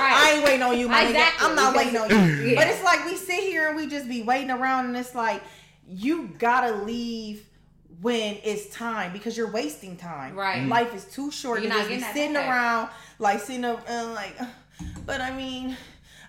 I 0.00 0.32
ain't 0.36 0.44
waiting 0.44 0.62
on 0.62 0.78
you, 0.78 0.88
my 0.88 1.02
Exactly. 1.06 1.44
nigga. 1.46 1.50
I'm 1.50 1.56
not 1.56 1.76
waiting 1.76 1.96
on 1.96 2.08
you. 2.10 2.16
Yeah. 2.50 2.54
But 2.54 2.68
it's 2.68 2.82
like 2.84 3.04
we 3.04 3.16
sit 3.16 3.40
here 3.40 3.68
and 3.68 3.76
we 3.76 3.86
just 3.88 4.08
be 4.08 4.22
waiting 4.22 4.50
around, 4.50 4.86
and 4.86 4.96
it's 4.96 5.14
like 5.14 5.42
you 5.88 6.28
gotta 6.38 6.76
leave 6.84 7.44
when 8.00 8.36
it's 8.44 8.68
time 8.74 9.12
because 9.12 9.36
you're 9.36 9.50
wasting 9.50 9.96
time. 9.96 10.36
Right. 10.36 10.62
Mhm. 10.62 10.68
Life 10.68 10.94
is 10.94 11.04
too 11.06 11.30
short 11.32 11.60
You're 11.62 11.70
to 11.72 11.76
not 11.76 11.88
just 11.88 11.88
be 11.88 11.94
getting 11.96 12.00
that 12.06 12.14
sitting 12.14 12.36
around, 12.36 12.90
like 13.18 13.40
sitting 13.40 13.64
up 13.64 13.84
and 13.88 14.14
like. 14.14 14.36
But 15.04 15.20
I 15.20 15.32
mean. 15.32 15.76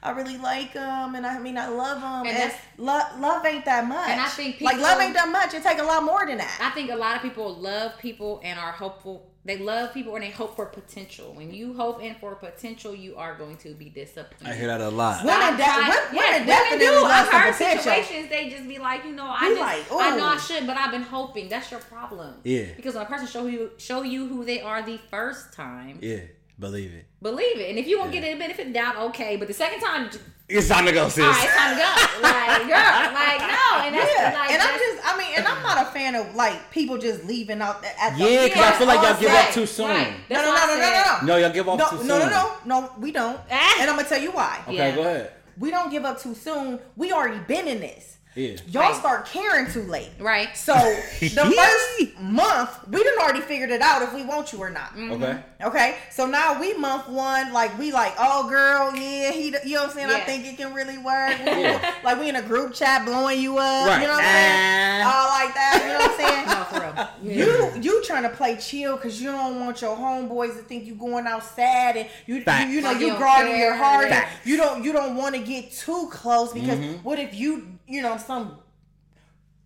I 0.01 0.11
really 0.11 0.37
like 0.37 0.73
them, 0.73 1.15
and 1.15 1.25
I 1.25 1.39
mean 1.39 1.57
I 1.57 1.67
love 1.67 2.01
them, 2.01 2.25
And 2.25 2.37
and, 2.37 2.53
love 2.77 3.19
love 3.19 3.45
ain't 3.45 3.65
that 3.65 3.85
much. 3.87 4.09
And 4.09 4.21
I 4.21 4.27
think 4.27 4.61
like 4.61 4.77
love 4.77 4.99
ain't 5.01 5.13
that 5.13 5.29
much. 5.29 5.53
It 5.53 5.63
take 5.63 5.79
a 5.79 5.83
lot 5.83 6.03
more 6.03 6.25
than 6.25 6.37
that. 6.37 6.59
I 6.61 6.69
think 6.71 6.89
a 6.89 6.95
lot 6.95 7.17
of 7.17 7.21
people 7.21 7.53
love 7.55 7.97
people 7.99 8.39
and 8.43 8.57
are 8.57 8.71
hopeful. 8.71 9.25
They 9.45 9.57
love 9.57 9.93
people 9.93 10.15
and 10.15 10.23
they 10.23 10.29
hope 10.29 10.55
for 10.55 10.65
potential. 10.67 11.33
When 11.33 11.53
you 11.53 11.73
hope 11.73 12.03
in 12.03 12.13
for 12.15 12.35
potential, 12.35 12.93
you 12.93 13.15
are 13.15 13.35
going 13.35 13.57
to 13.57 13.73
be 13.73 13.89
disappointed. 13.89 14.47
I 14.47 14.53
hear 14.55 14.67
that 14.67 14.81
a 14.81 14.89
lot. 14.89 15.23
Women 15.23 15.41
I've 15.41 15.57
de- 15.57 15.63
women- 15.63 15.87
yes, 15.87 16.11
women 16.11 16.31
women 16.33 16.47
definitely 16.47 16.85
do. 16.85 17.05
I've 17.05 17.25
some 17.25 17.41
heard 17.41 17.55
situations 17.55 18.29
they 18.29 18.49
just 18.49 18.67
be 18.67 18.77
like, 18.79 19.05
you 19.05 19.13
know, 19.13 19.25
I 19.27 19.39
Be 19.49 19.55
just, 19.55 19.61
like, 19.61 19.91
I 19.91 20.17
know 20.17 20.25
I 20.27 20.35
ooh. 20.35 20.39
should, 20.39 20.67
but 20.67 20.77
I've 20.77 20.91
been 20.91 21.01
hoping. 21.03 21.49
That's 21.49 21.71
your 21.71 21.79
problem. 21.79 22.35
Yeah. 22.43 22.65
Because 22.75 22.93
when 22.95 23.03
a 23.03 23.07
person 23.07 23.27
show 23.27 23.47
you 23.47 23.71
show 23.77 24.03
you 24.03 24.27
who 24.27 24.45
they 24.45 24.61
are 24.61 24.81
the 24.81 24.99
first 25.09 25.53
time, 25.53 25.99
Yeah. 26.01 26.19
Believe 26.59 26.91
it. 26.93 27.05
believe 27.21 27.57
it. 27.57 27.69
And 27.69 27.79
if 27.79 27.87
you 27.87 27.97
won't 27.99 28.13
Yeah. 28.13 28.19
get 28.21 28.35
a 28.35 28.39
benefit 28.39 28.73
doubt, 28.73 28.97
okay. 28.97 29.37
But 29.37 29.47
the 29.47 29.53
second 29.53 29.79
time, 29.79 30.09
It's 30.49 30.67
time 30.67 30.85
to 30.85 30.91
go, 30.91 31.07
sis. 31.07 31.23
all 31.23 31.31
right, 31.31 31.43
it's 31.45 31.55
time 31.55 31.75
to 31.75 31.81
go. 31.81 32.21
Like, 32.21 32.57
girl, 32.67 33.13
like 33.13 33.39
no, 33.39 33.85
and 33.85 33.95
that's 33.95 34.11
Yeah, 34.17 34.33
like, 34.37 34.51
and 34.51 34.61
I'm 34.61 34.77
just, 34.79 34.97
I 35.07 35.17
mean, 35.17 35.27
and 35.37 35.47
I'm 35.47 35.63
not 35.63 35.87
a 35.87 35.91
fan 35.91 36.15
of 36.15 36.35
like 36.35 36.69
people 36.71 36.97
just 36.97 37.23
leaving 37.25 37.61
out 37.61 37.81
the- 37.81 38.01
at 38.03 38.17
the 38.17 38.23
Yeah, 38.29 38.43
because 38.45 38.63
I 38.65 38.71
feel 38.73 38.87
like 38.87 39.01
y'all 39.01 39.19
give 39.19 39.31
up 39.31 39.51
too 39.53 39.65
soon. 39.65 39.87
Right. 39.89 40.13
No, 40.29 40.41
no, 40.41 40.53
no, 40.53 40.65
no, 40.67 40.75
no, 40.75 40.79
no, 40.79 41.19
No, 41.23 41.37
y'all 41.37 41.49
give 41.53 41.69
up 41.69 41.79
no, 41.79 41.89
too 41.91 41.97
soon. 41.99 42.07
no, 42.07 42.19
no, 42.19 42.29
no, 42.29 42.81
no. 42.81 42.91
we 42.99 43.11
don't. 43.11 43.39
Ah. 43.51 43.77
And 43.81 43.89
I'm 43.89 43.95
gonna 43.95 44.09
tell 44.09 44.19
you 44.21 44.31
why. 44.31 44.59
Okay, 44.67 44.75
Yeah. 44.75 44.95
go 44.95 45.01
ahead. 45.01 45.31
We 45.57 45.71
don't 45.71 45.89
give 45.91 46.03
up 46.05 46.21
too 46.21 46.35
soon. 46.35 46.79
We 46.97 47.11
already 47.13 47.39
been 47.39 47.67
in 47.67 47.79
this. 47.81 48.17
Yeah. 48.35 48.55
Y'all 48.67 48.83
Right. 48.83 48.95
start 48.95 49.25
caring 49.25 49.69
too 49.71 49.81
late. 49.83 50.11
Right. 50.19 50.55
So 50.55 50.73
the 51.19 51.29
first 51.99 52.19
month, 52.21 52.69
we 52.87 53.03
done 53.03 53.17
already 53.19 53.41
figured 53.41 53.71
it 53.71 53.81
out 53.81 54.01
if 54.03 54.13
we 54.13 54.23
want 54.23 54.53
you 54.53 54.59
or 54.59 54.69
not. 54.69 54.91
Okay. 54.97 55.39
Okay, 55.61 55.95
so 56.09 56.25
now 56.25 56.57
we 56.57 56.73
month 56.75 57.09
one, 57.09 57.51
like 57.51 57.77
we 57.77 57.91
like, 57.91 58.13
oh 58.17 58.47
girl, 58.47 58.95
yeah, 58.95 59.31
he, 59.31 59.47
you 59.65 59.75
know 59.75 59.81
what 59.81 59.89
I'm 59.89 59.95
saying? 59.95 60.09
I 60.09 60.21
think 60.21 60.45
it 60.45 60.55
can 60.57 60.73
really 60.73 60.97
work. 60.97 61.35
Yeah. 61.45 61.95
Like 62.03 62.19
we 62.19 62.29
in 62.29 62.35
a 62.37 62.41
group 62.41 62.73
chat 62.73 63.03
blowing 63.05 63.41
you 63.41 63.57
up, 63.57 63.87
Right. 63.87 64.01
you 64.01 64.07
know 64.07 64.13
what 64.13 64.23
I'm 64.23 64.29
saying? 64.29 65.01
All 65.05 65.27
like 65.27 65.53
that, 65.55 65.81
you 65.81 65.91
know 65.91 65.99
what 65.99 66.11
I'm 66.11 66.17
saying? 66.17 66.45
No, 66.47 66.63
for 66.63 67.33
real. 67.33 67.35
You 67.35 67.81
you 67.81 68.03
trying 68.05 68.23
to 68.23 68.29
play 68.29 68.55
chill 68.57 68.95
because 68.95 69.21
you 69.21 69.31
don't 69.31 69.59
want 69.59 69.81
your 69.81 69.97
homeboys 69.97 70.55
to 70.55 70.61
think 70.63 70.85
you 70.85 70.95
going 70.95 71.27
out 71.27 71.43
sad 71.43 71.97
and 71.97 72.07
you 72.25 72.35
you, 72.35 72.41
you 72.75 72.81
know 72.81 72.91
Like 72.91 72.99
you 73.01 73.07
you 73.07 73.17
guarding 73.19 73.57
your 73.59 73.75
heart. 73.75 74.05
and 74.11 74.25
You 74.45 74.55
don't 74.55 74.83
you 74.85 74.93
don't 74.93 75.15
want 75.17 75.35
to 75.35 75.41
get 75.41 75.71
too 75.73 76.07
close 76.11 76.53
because 76.53 76.77
Mm-hmm. 76.79 77.03
what 77.03 77.19
if 77.19 77.33
you 77.35 77.78
you 77.89 78.01
know 78.01 78.17
some 78.17 78.57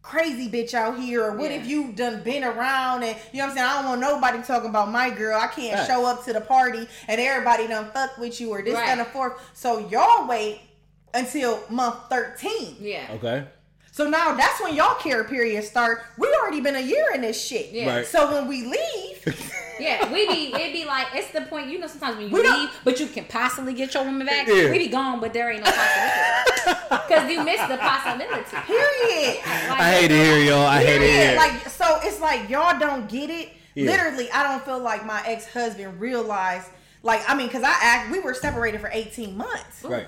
crazy 0.02 0.50
bitch 0.50 0.74
out 0.74 1.00
here 1.00 1.24
or 1.24 1.32
what 1.38 1.50
Yeah. 1.50 1.58
if 1.58 1.68
you 1.68 1.94
done 1.94 2.24
been 2.24 2.44
around 2.44 3.04
and 3.04 3.16
you 3.32 3.38
know 3.40 3.46
what 3.46 3.52
I'm 3.52 3.56
saying 3.58 3.68
I 3.70 3.74
don't 3.82 3.86
want 3.86 4.02
nobody 4.02 4.42
talking 4.44 4.70
about 4.70 4.90
my 4.92 5.10
girl. 5.10 5.40
I 5.40 5.48
can't 5.48 5.76
Facts. 5.78 5.88
show 5.88 6.06
up 6.06 6.26
to 6.26 6.34
the 6.34 6.42
party 6.42 6.88
and 7.08 7.22
everybody 7.22 7.68
done 7.68 7.90
fuck 7.94 8.18
with 8.18 8.40
you 8.42 8.50
or 8.50 8.62
this 8.62 8.74
Right. 8.74 8.90
and 8.90 9.00
the 9.00 9.06
fourth. 9.06 9.34
So 9.54 9.88
y'all 9.88 10.28
wait 10.28 10.60
until 11.14 11.64
month 11.70 11.96
13. 12.10 12.78
Yeah. 12.82 13.08
Okay. 13.12 13.46
So 13.94 14.10
now 14.10 14.34
that's 14.34 14.60
when 14.62 14.76
y'all 14.76 14.96
care 14.96 15.24
period 15.24 15.64
start. 15.64 16.02
We 16.18 16.28
already 16.42 16.60
been 16.60 16.76
a 16.76 16.82
year 16.82 17.06
in 17.14 17.22
this 17.22 17.42
shit. 17.42 17.70
Yeah. 17.72 17.96
Right. 17.98 18.06
So 18.06 18.30
when 18.34 18.48
we 18.48 18.66
leave, 18.66 19.54
Yeah, 19.80 20.12
we 20.12 20.28
be 20.28 20.54
it 20.54 20.72
be 20.74 20.86
like 20.86 21.08
it's 21.14 21.32
the 21.32 21.42
point. 21.42 21.68
You 21.70 21.80
know, 21.80 21.88
sometimes 21.88 22.18
when 22.18 22.28
you 22.30 22.34
We 22.34 22.44
don't- 22.44 22.60
leave, 22.62 22.70
but 22.84 23.00
you 23.00 23.08
can 23.08 23.26
possibly 23.26 23.74
get 23.74 23.94
your 23.94 24.04
woman 24.04 24.26
back. 24.28 24.48
Yeah. 24.48 24.70
We 24.72 24.78
be 24.78 24.88
gone, 24.88 25.20
but 25.20 25.34
there 25.34 25.52
ain't 25.52 25.64
no 25.64 25.72
possibility 25.72 27.08
because 27.08 27.32
you 27.32 27.44
missed 27.44 27.68
the 27.68 27.78
possibility. 27.78 28.44
period. 28.68 29.38
Like, 29.70 29.80
I 29.80 29.92
hate 29.92 30.08
to 30.10 30.16
hear 30.16 30.38
y'all. 30.40 30.66
I 30.66 30.84
hate 30.84 30.94
to 30.94 31.00
Period. 31.00 31.28
hear. 31.30 31.38
Like 31.38 31.68
so, 31.70 32.00
it's 32.04 32.20
like 32.22 32.50
y'all 32.50 32.78
don't 32.80 33.10
get 33.10 33.30
it. 33.30 33.50
Yeah. 33.76 33.90
Literally, 33.92 34.30
I 34.32 34.44
don't 34.44 34.64
feel 34.64 34.80
like 34.80 35.06
my 35.06 35.22
ex 35.26 35.52
husband 35.52 36.00
realized. 36.00 36.68
Like 37.02 37.22
I 37.28 37.36
mean, 37.36 37.50
cause 37.50 37.64
I 37.64 37.76
act 37.82 38.12
we 38.12 38.20
were 38.20 38.34
separated 38.34 38.80
for 38.82 38.90
eighteen 38.94 39.36
months. 39.36 39.84
right. 39.84 40.08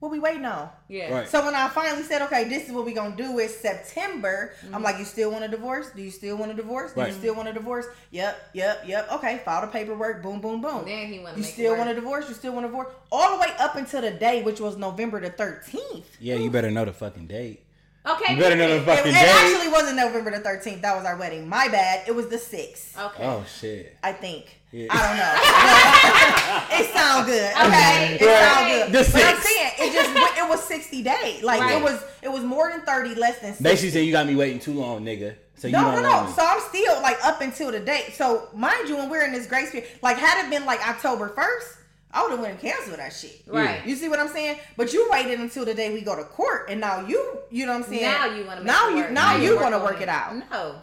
What 0.00 0.12
we 0.12 0.20
waiting 0.20 0.44
on? 0.44 0.68
Yeah. 0.88 1.12
Right. 1.12 1.28
So 1.28 1.44
when 1.44 1.56
I 1.56 1.68
finally 1.68 2.04
said, 2.04 2.22
okay, 2.22 2.44
this 2.48 2.68
is 2.68 2.72
what 2.72 2.84
we 2.84 2.92
gonna 2.92 3.16
do 3.16 3.38
is 3.40 3.56
September, 3.58 4.52
Mm-hmm. 4.64 4.74
I'm 4.74 4.82
like, 4.82 4.98
you 4.98 5.04
still 5.04 5.32
want 5.32 5.42
a 5.44 5.48
divorce? 5.48 5.90
Do 5.90 6.00
you 6.02 6.10
still 6.12 6.36
want 6.36 6.52
a 6.52 6.54
divorce? 6.54 6.92
Do 6.92 7.00
Right. 7.00 7.08
you 7.08 7.14
still 7.18 7.34
want 7.34 7.48
a 7.48 7.52
divorce? 7.52 7.86
Yep, 8.12 8.50
yep, 8.54 8.84
yep. 8.86 9.10
Okay, 9.12 9.38
file 9.44 9.62
the 9.62 9.66
paperwork. 9.66 10.22
Boom, 10.22 10.40
boom, 10.40 10.60
boom. 10.60 10.84
Then 10.84 11.08
he 11.08 11.18
wanna 11.18 11.32
You 11.36 11.42
make 11.42 11.50
it 11.50 11.52
still 11.52 11.70
work. 11.72 11.78
want 11.78 11.90
a 11.90 11.94
divorce? 11.94 12.28
You 12.28 12.34
still 12.36 12.52
want 12.52 12.66
a 12.66 12.68
divorce? 12.68 12.88
All 13.10 13.34
the 13.36 13.40
way 13.40 13.48
up 13.58 13.74
until 13.74 14.00
the 14.02 14.12
day, 14.12 14.42
which 14.42 14.60
was 14.60 14.76
November 14.76 15.18
the 15.20 15.30
13th. 15.30 16.04
Yeah, 16.20 16.36
you 16.36 16.48
better 16.50 16.70
know 16.70 16.84
the 16.84 16.92
fucking 16.92 17.26
date. 17.26 17.64
Okay. 18.08 18.34
You 18.34 18.40
better 18.40 18.56
know 18.56 18.68
the 18.68 18.76
It, 18.76 18.84
fucking 18.84 19.10
it 19.10 19.14
date. 19.14 19.28
actually 19.28 19.68
wasn't 19.72 19.96
November 19.96 20.30
the 20.30 20.38
13th. 20.40 20.80
That 20.80 20.96
was 20.96 21.04
our 21.04 21.16
wedding. 21.16 21.48
My 21.48 21.66
bad. 21.68 22.06
It 22.08 22.14
was 22.14 22.28
the 22.28 22.38
6th. 22.38 22.96
Okay. 22.96 23.24
Oh 23.24 23.44
shit. 23.60 23.96
I 24.02 24.12
think. 24.12 24.57
Yeah. 24.70 24.86
I 24.90 26.68
don't 26.68 26.76
know. 26.76 26.78
it 26.78 26.92
sound 26.94 27.26
good. 27.26 27.52
Okay. 27.52 28.18
It 28.20 28.26
Right. 28.26 28.44
sound 28.44 28.92
good. 28.92 28.92
The 29.06 29.12
but 29.12 29.24
I'm 29.24 29.40
saying 29.40 29.70
it 29.78 29.92
just 29.92 30.38
it 30.38 30.48
was 30.48 30.62
60 30.64 31.02
days. 31.02 31.42
Like 31.42 31.60
Right. 31.60 31.76
it 31.76 31.82
was 31.82 32.02
it 32.22 32.28
was 32.30 32.42
more 32.42 32.70
than 32.70 32.82
30, 32.82 33.14
less 33.14 33.38
than 33.38 33.50
60. 33.52 33.64
Basically 33.64 33.90
saying 33.90 34.06
you 34.06 34.12
got 34.12 34.26
me 34.26 34.34
waiting 34.36 34.58
too 34.60 34.74
long, 34.74 35.02
nigga. 35.04 35.36
So 35.56 35.68
you 35.68 35.72
No, 35.72 35.90
don't 35.90 36.02
no, 36.02 36.24
no. 36.26 36.32
So 36.32 36.44
I'm 36.44 36.60
still 36.60 37.00
like 37.02 37.18
up 37.24 37.40
until 37.40 37.72
the 37.72 37.80
date. 37.80 38.12
So 38.14 38.48
mind 38.54 38.88
you, 38.88 38.96
when 38.96 39.08
we're 39.08 39.24
in 39.24 39.32
this 39.32 39.46
grace 39.46 39.70
period, 39.70 39.88
like 40.02 40.18
had 40.18 40.44
it 40.44 40.50
been 40.50 40.66
like 40.66 40.86
October 40.86 41.30
1st, 41.30 41.76
I 42.12 42.22
would 42.22 42.30
have 42.32 42.40
went 42.40 42.52
and 42.52 42.60
canceled 42.60 42.98
that 42.98 43.12
shit. 43.12 43.42
Right. 43.46 43.84
You 43.86 43.96
see 43.96 44.08
what 44.08 44.18
I'm 44.18 44.28
saying? 44.28 44.58
But 44.76 44.92
you 44.92 45.08
waited 45.10 45.40
until 45.40 45.64
the 45.64 45.74
day 45.74 45.92
we 45.92 46.00
go 46.02 46.14
to 46.16 46.24
court, 46.24 46.68
and 46.70 46.80
now 46.80 47.06
you, 47.06 47.38
you 47.50 47.66
know 47.66 47.72
what 47.72 47.84
I'm 47.84 47.90
saying? 47.90 48.02
Now 48.02 48.26
you 48.26 48.44
want 48.46 48.60
to 48.60 48.66
now 48.66 48.88
it 48.88 48.90
you 48.96 48.96
work. 49.02 49.10
now 49.12 49.36
you 49.36 49.56
want 49.56 49.72
to 49.72 49.78
on 49.78 49.82
work 49.84 50.00
it 50.00 50.08
out. 50.08 50.36
No. 50.50 50.76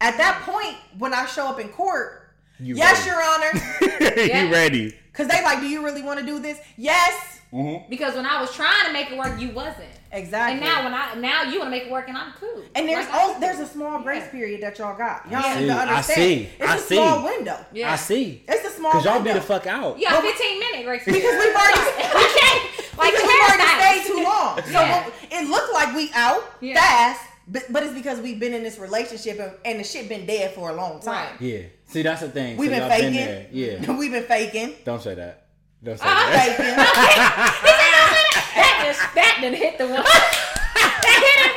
At 0.00 0.16
that 0.18 0.42
point, 0.42 0.76
when 0.98 1.12
I 1.12 1.26
show 1.26 1.46
up 1.48 1.58
in 1.60 1.68
court, 1.70 2.19
You 2.60 2.76
yes, 2.76 2.98
ready. 3.06 3.10
Your 3.10 3.22
Honor, 3.22 4.20
Yeah. 4.30 4.42
you 4.46 4.52
ready? 4.52 4.94
because 5.12 5.28
they 5.28 5.42
like, 5.42 5.60
do 5.60 5.66
you 5.68 5.84
really 5.84 6.02
want 6.02 6.20
to 6.20 6.26
do 6.26 6.38
this? 6.38 6.58
Yes. 6.76 7.38
Mhm. 7.52 7.88
Because 7.90 8.14
when 8.14 8.26
I 8.26 8.40
was 8.40 8.54
trying 8.54 8.86
to 8.86 8.92
make 8.92 9.10
it 9.10 9.18
work, 9.18 9.40
you 9.40 9.50
wasn't. 9.50 9.88
Exactly. 10.12 10.52
And 10.52 10.60
now 10.60 10.84
when 10.84 10.94
I 10.94 11.14
now 11.14 11.42
you 11.50 11.58
want 11.58 11.66
to 11.66 11.70
make 11.70 11.84
it 11.84 11.90
work, 11.90 12.08
and 12.08 12.16
I'm 12.16 12.32
cool. 12.38 12.62
And 12.76 12.88
there's 12.88 13.06
Like, 13.06 13.14
all, 13.14 13.40
there's 13.40 13.58
a 13.58 13.66
small 13.66 14.02
grace 14.02 14.22
Yeah. 14.24 14.30
period 14.30 14.62
that 14.62 14.78
y'all 14.78 14.96
got. 14.96 15.28
Y'all 15.30 15.40
I 15.44 15.60
need 15.60 15.66
to 15.66 15.66
see, 15.66 15.70
I 15.72 15.82
understand. 15.82 16.16
see, 16.16 16.48
It's 16.58 16.68
I 16.70 16.76
a 16.76 16.78
see. 16.80 16.94
small 16.96 17.24
window. 17.24 17.66
Yeah. 17.72 17.92
I 17.92 17.96
see. 17.96 18.44
It's 18.46 18.66
a 18.68 18.70
small 18.76 18.92
Cause 18.92 19.04
y'all 19.04 19.14
window. 19.14 19.32
be 19.34 19.38
the 19.40 19.44
fuck 19.44 19.66
out. 19.66 19.98
You 19.98 20.06
got 20.06 20.22
But- 20.22 20.30
15 20.36 20.60
minute 20.60 20.84
grace 20.84 21.04
period. 21.04 21.22
Because 21.22 21.44
we've 21.44 21.54
already 21.56 21.80
we 22.14 22.40
can't 22.40 22.98
like 22.98 23.12
because 23.12 23.26
we've 23.28 23.42
already 23.42 23.62
hairstyles. 23.62 24.02
stayed 24.02 24.06
too 24.06 24.22
long. 24.22 24.56
So 24.62 24.70
Yeah. 24.70 25.04
what- 25.04 25.14
it 25.32 25.48
looked 25.48 25.72
like 25.72 25.94
we 25.96 26.10
out 26.14 26.52
Yeah. 26.60 26.74
fast, 26.74 27.20
but, 27.48 27.64
but 27.72 27.82
it's 27.82 27.94
because 27.94 28.20
we've 28.20 28.38
been 28.38 28.54
in 28.54 28.62
this 28.62 28.78
relationship 28.78 29.40
and, 29.40 29.52
and 29.64 29.80
the 29.80 29.84
shit 29.84 30.08
been 30.08 30.24
dead 30.26 30.54
for 30.54 30.70
a 30.70 30.72
long 30.72 31.00
time. 31.00 31.30
Right. 31.32 31.40
Yeah. 31.40 31.62
See, 31.90 32.02
that's 32.02 32.20
the 32.20 32.28
thing. 32.30 32.56
We've 32.56 32.70
so 32.70 32.78
been 32.78 32.88
faking. 32.88 33.12
there. 33.14 33.46
Yeah. 33.50 33.92
we've 33.98 34.12
been 34.12 34.24
faking. 34.24 34.74
Don't 34.84 35.02
say 35.02 35.14
that. 35.16 35.46
Don't 35.82 35.98
say 35.98 36.04
Uh-uh. 36.06 36.30
that. 36.30 36.56
Faking. 36.56 36.76
that 38.54 38.82
just 38.86 39.14
that 39.14 39.38
done 39.42 39.54
hit 39.54 39.76
the 39.78 39.86
one. 39.86 40.04
that 40.04 41.20
hit 41.26 41.40
it 41.46 41.56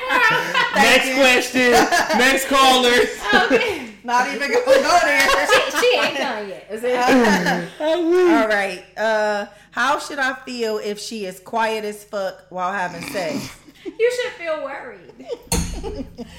for 0.73 0.79
Next 0.79 1.07
you. 1.07 1.15
question. 1.15 1.71
Next 2.17 2.47
caller. 2.47 3.45
Okay. 3.45 3.89
Not 4.03 4.27
even 4.34 4.51
gonna 4.51 4.65
go 4.65 4.99
there. 5.03 5.47
she, 5.47 5.77
she 5.79 5.97
ain't 5.99 6.17
done 6.17 6.49
yet. 6.49 6.67
Is 6.71 6.84
it? 6.84 6.97
All 7.79 8.47
right. 8.47 8.84
Uh, 8.97 9.45
how 9.71 9.99
should 9.99 10.19
I 10.19 10.34
feel 10.45 10.77
if 10.79 10.99
she 10.99 11.25
is 11.25 11.39
quiet 11.39 11.86
as 11.86 12.03
fuck 12.03 12.45
while 12.49 12.73
having 12.73 13.01
sex 13.11 13.49
you 13.86 14.11
should 14.21 14.31
feel 14.34 14.63
worried 14.63 15.11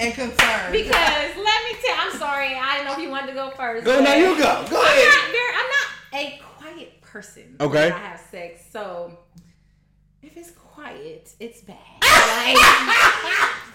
and 0.01 0.15
concerned? 0.15 0.73
because 0.73 1.37
let 1.37 1.61
me 1.65 1.79
tell. 1.85 1.97
I'm 1.99 2.13
sorry. 2.19 2.55
I 2.57 2.77
didn't 2.77 2.87
know 2.87 2.93
if 2.95 2.99
you 3.01 3.11
wanted 3.11 3.29
to 3.29 3.35
go 3.35 3.51
first. 3.51 3.85
Go 3.85 3.97
but 3.99 4.05
now. 4.05 4.15
You 4.15 4.37
go. 4.37 4.67
Go 4.71 4.81
I'm 4.81 4.87
ahead. 4.87 5.09
not 5.09 5.31
very. 5.31 5.55
I'm 5.55 5.71
not 5.71 5.87
a 6.15 6.41
quiet 6.59 7.01
person. 7.03 7.57
Okay. 7.61 7.91
When 7.91 7.93
I 7.93 7.99
have 7.99 8.21
sex, 8.31 8.63
so 8.71 9.19
if 10.23 10.37
it's 10.37 10.51
quiet, 10.53 11.33
it's 11.41 11.61
bad. 11.63 11.77
Like 12.25 12.57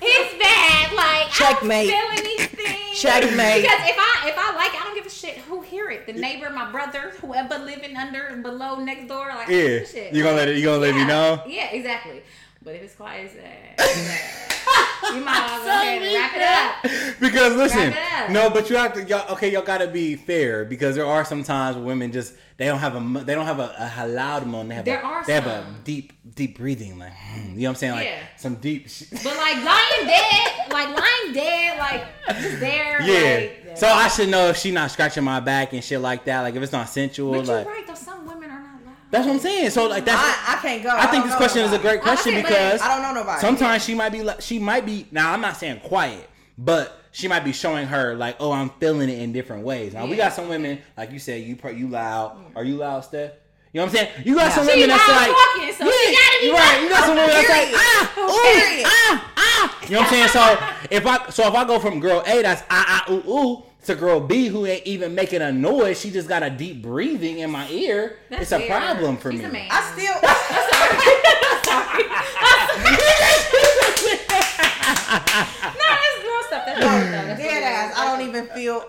it's 0.02 0.40
bad. 0.42 0.94
Like 0.96 1.30
Checkmate. 1.32 1.90
I 1.90 1.92
don't 1.92 2.18
feel 2.18 2.26
anything. 2.26 2.96
Checkmate. 2.96 3.62
Because 3.62 3.80
if 3.90 3.96
I 3.98 4.24
if 4.30 4.36
I 4.38 4.56
like, 4.56 4.72
I 4.74 4.84
don't 4.86 4.96
give 4.96 5.06
a 5.06 5.10
shit 5.10 5.38
who 5.38 5.62
hear 5.62 5.90
it. 5.90 6.06
The 6.08 6.14
neighbor, 6.14 6.50
my 6.50 6.72
brother, 6.72 7.12
whoever 7.22 7.58
living 7.60 7.96
under 7.98 8.28
and 8.28 8.42
below 8.42 8.80
next 8.84 9.08
door. 9.08 9.28
Like 9.28 9.50
I 9.50 9.52
don't 9.52 9.62
give 9.62 9.72
Yeah. 9.72 9.78
a 9.82 9.86
shit. 9.86 10.14
You 10.14 10.24
gonna 10.24 10.36
let 10.38 10.48
it? 10.48 10.58
You 10.58 10.64
gonna 10.66 10.78
let 10.80 10.96
me 10.96 11.06
know? 11.06 11.44
Yeah, 11.48 11.70
exactly. 11.72 12.22
But 12.62 12.76
if 12.76 12.84
it's 12.84 12.96
quiet, 12.96 13.26
it's 13.26 13.36
bad. 13.36 13.76
It's 13.80 14.08
bad. 14.08 15.16
you 15.16 15.24
might 15.24 15.44
as 15.44 15.52
well 15.52 15.64
go 15.64 15.70
ahead 15.82 16.02
and 16.02 16.14
wrap 16.14 16.36
it 16.36 16.42
up. 16.42 17.16
Because 17.20 17.56
listen, 17.56 17.90
Wrap 17.92 17.96
it 17.96 18.24
up. 18.26 18.30
no, 18.32 18.50
but 18.50 18.70
you 18.70 18.76
have 18.78 18.94
to. 18.94 19.04
Y'all, 19.04 19.32
okay, 19.34 19.52
y'all 19.52 19.62
gotta 19.62 19.88
be 19.88 20.16
fair 20.16 20.64
because 20.66 20.96
there 20.96 21.06
are 21.06 21.26
some 21.26 21.44
times 21.44 21.76
where 21.76 21.86
women 21.86 22.12
just 22.14 22.34
they 22.58 22.66
don't 22.66 22.80
have 22.80 22.96
a 22.96 23.24
they 23.26 23.36
don't 23.36 23.46
have 23.46 23.60
a, 23.60 23.94
a 23.98 24.08
loud 24.08 24.46
moan. 24.48 24.68
They 24.70 24.76
have 24.76 24.86
There 24.86 25.02
a, 25.02 25.06
are 25.06 25.26
they 25.26 25.34
have 25.34 25.48
a 25.48 25.66
deep 25.84 26.14
deep 26.36 26.58
breathing 26.58 26.98
like 27.00 27.12
hmm, 27.14 27.54
you 27.56 27.62
know 27.62 27.64
what 27.64 27.70
I'm 27.70 27.76
saying 27.76 27.94
like 27.94 28.06
Yeah. 28.08 28.20
some 28.38 28.56
deep. 28.56 28.90
Sh- 28.90 29.04
But 29.12 29.26
like 29.38 29.56
lying 29.64 30.08
dead, 30.08 30.72
like 30.72 30.88
lying 30.98 31.34
dead, 31.34 31.78
like 31.80 32.06
just 32.42 32.60
there. 32.62 33.02
yeah. 33.02 33.50
Like, 33.70 33.78
So 33.78 33.88
I 33.88 34.08
should 34.10 34.30
know 34.30 34.48
if 34.50 34.58
she 34.58 34.72
not 34.72 34.92
scratching 34.92 35.24
my 35.26 35.40
back 35.42 35.74
and 35.74 35.84
shit 35.84 36.00
like 36.00 36.24
that. 36.26 36.42
Like 36.42 36.56
if 36.56 36.64
it's 36.64 36.72
not 36.72 36.88
sensual, 36.90 37.32
But 37.34 37.46
you're 37.48 37.56
like 37.58 37.68
right 37.68 37.88
though. 37.88 37.96
Some 37.96 38.26
women 38.26 38.50
are 38.50 38.60
not 38.62 38.86
loud. 38.86 38.96
That's 39.12 39.26
what 39.26 39.34
I'm 39.34 39.40
saying. 39.40 39.70
So 39.72 39.88
like 39.88 40.06
that's. 40.06 40.22
I, 40.22 40.56
I 40.56 40.62
can't 40.62 40.84
go. 40.84 40.90
I 40.90 41.08
think 41.08 41.24
this 41.24 41.34
know 41.34 41.38
question 41.38 41.64
is 41.64 41.74
a 41.74 41.80
great 41.80 42.02
question 42.02 42.36
I 42.36 42.42
because 42.42 42.82
I 42.82 42.88
don't 42.90 43.02
know 43.02 43.22
nobody. 43.22 43.42
sometimes 43.42 43.84
she 43.84 43.96
might 43.96 44.12
be 44.12 44.22
like 44.24 44.42
she 44.42 44.60
might 44.60 44.86
be 44.86 45.08
now 45.12 45.34
I'm 45.34 45.42
not 45.42 45.58
saying 45.58 45.80
quiet, 45.82 46.30
but 46.58 47.00
she 47.12 47.28
might 47.28 47.44
be 47.44 47.52
showing 47.52 47.88
her 47.88 48.16
like, 48.16 48.38
oh, 48.40 48.52
I'm 48.52 48.70
feeling 48.72 49.10
it 49.10 49.20
in 49.20 49.32
different 49.32 49.64
ways. 49.64 49.94
Now 49.94 50.06
we 50.06 50.16
got 50.16 50.34
some 50.34 50.48
women 50.48 50.80
like 50.96 51.12
you 51.12 51.20
said, 51.20 51.44
you 51.44 51.58
you 51.74 51.88
loud. 51.88 52.38
Are 52.56 52.64
you 52.64 52.76
loud, 52.76 53.02
Steph? 53.02 53.32
You 53.72 53.80
know 53.82 53.86
what 53.86 53.92
I'm 53.92 53.98
saying? 53.98 54.24
You 54.26 54.36
got 54.36 54.52
some 54.52 54.66
She 54.66 54.74
women 54.74 54.90
that's 54.90 55.08
like, 55.08 55.30
talking, 55.30 55.74
so 55.74 55.92
she 55.92 56.16
gotta 56.16 56.40
be 56.40 56.46
you 56.48 56.54
right. 56.54 56.82
You 56.82 56.90
got 56.90 57.04
some 57.06 57.16
women 57.16 57.30
that's 57.30 57.50
like, 57.50 57.68
Period. 57.68 57.76
ah, 57.78 58.14
ooh, 58.18 58.84
ah, 58.86 59.34
ah. 59.38 59.80
You 59.84 59.92
know 59.92 60.00
what 60.00 60.08
I'm 60.08 60.14
saying? 60.14 60.28
So 60.30 60.88
if 60.90 61.06
I 61.06 61.30
so 61.30 61.48
if 61.48 61.54
I 61.54 61.66
go 61.66 61.78
from 61.80 62.00
girl 62.00 62.24
A 62.26 62.42
that's 62.42 62.64
ah 62.72 63.06
ah 63.08 63.12
ooh 63.12 63.30
ooh 63.30 63.64
to 63.86 63.96
girl 63.96 64.20
B 64.20 64.48
who 64.48 64.66
ain't 64.66 64.86
even 64.86 65.16
making 65.16 65.42
a 65.42 65.52
noise, 65.52 66.00
she 66.00 66.12
just 66.12 66.28
got 66.28 66.44
a 66.44 66.50
deep 66.50 66.82
breathing 66.82 67.40
in 67.40 67.50
my 67.52 67.68
ear. 67.70 68.20
That's 68.30 68.44
it's 68.44 68.52
a 68.52 68.58
weird. 68.58 68.70
problem 68.70 69.18
for 69.18 69.32
She's 69.32 69.40
me. 69.42 69.46
A 69.46 69.52
man. 69.52 69.68
I 69.72 69.94
still. 69.96 70.16
no, 74.90 74.96
that's 74.96 76.24
girl 76.24 76.44
stuff. 76.48 76.64
That's 76.66 76.84
all 76.84 77.00
though. 77.00 77.28
That's 77.28 77.42
Dead 77.42 77.52
weird. 77.52 77.64
ass. 77.64 77.94
I 77.98 78.06
don't 78.18 78.28
even 78.28 78.48
feel. 78.48 78.84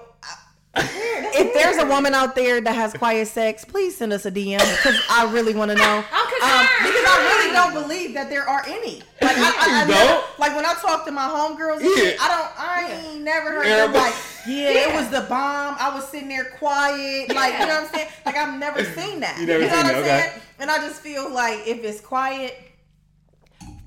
If 1.33 1.55
there's 1.55 1.77
a 1.79 1.87
woman 1.87 2.13
out 2.13 2.35
there 2.35 2.61
that 2.61 2.75
has 2.75 2.93
quiet 2.93 3.29
sex, 3.29 3.65
please 3.65 3.97
send 3.97 4.13
us 4.13 4.27
a 4.27 4.31
DM 4.33 4.59
because 4.59 5.01
I 5.09 5.31
really 5.33 5.55
want 5.55 5.71
to 5.71 5.77
know. 5.77 5.99
Um, 5.99 6.05
I'm 6.13 6.27
concerned. 6.27 6.69
because 6.83 7.05
I 7.07 7.37
really 7.39 7.53
don't 7.53 7.83
believe 7.83 8.15
that 8.15 8.29
there 8.29 8.49
are 8.49 8.63
any. 8.67 9.03
Like, 9.23 9.37
I, 9.39 9.43
I, 9.43 9.55
I 9.61 9.83
You 9.83 9.89
never, 9.95 10.23
like 10.39 10.57
when 10.57 10.65
I 10.67 10.75
talk 10.81 11.05
to 11.07 11.13
my 11.13 11.29
homegirls, 11.29 11.81
and 11.81 11.85
Yeah. 11.85 12.17
I 12.21 12.29
don't. 12.29 12.51
I 12.59 13.11
ain't 13.13 13.23
never 13.23 13.51
heard 13.53 13.67
them 13.67 13.93
like, 13.93 14.15
yeah, 14.47 14.89
it 14.89 14.95
was 14.95 15.09
the 15.11 15.21
bomb. 15.29 15.77
I 15.79 15.95
was 15.95 16.09
sitting 16.09 16.29
there 16.29 16.47
quiet, 16.59 17.33
like 17.35 17.53
you 17.55 17.59
know 17.61 17.67
what 17.81 17.85
I'm 17.85 17.95
saying. 17.95 18.09
Like 18.27 18.37
I've 18.37 18.59
never 18.59 18.83
seen 18.85 19.21
that. 19.21 19.39
You 19.39 19.47
never 19.47 19.61
know 19.65 19.69
seen 19.69 19.77
what 19.77 19.87
that, 19.87 19.95
I'm 19.95 20.03
okay. 20.03 20.21
saying? 20.31 20.43
And 20.59 20.71
I 20.71 20.79
just 20.79 21.01
feel 21.01 21.31
like 21.31 21.61
if 21.67 21.85
it's 21.85 22.01
quiet, 22.01 22.57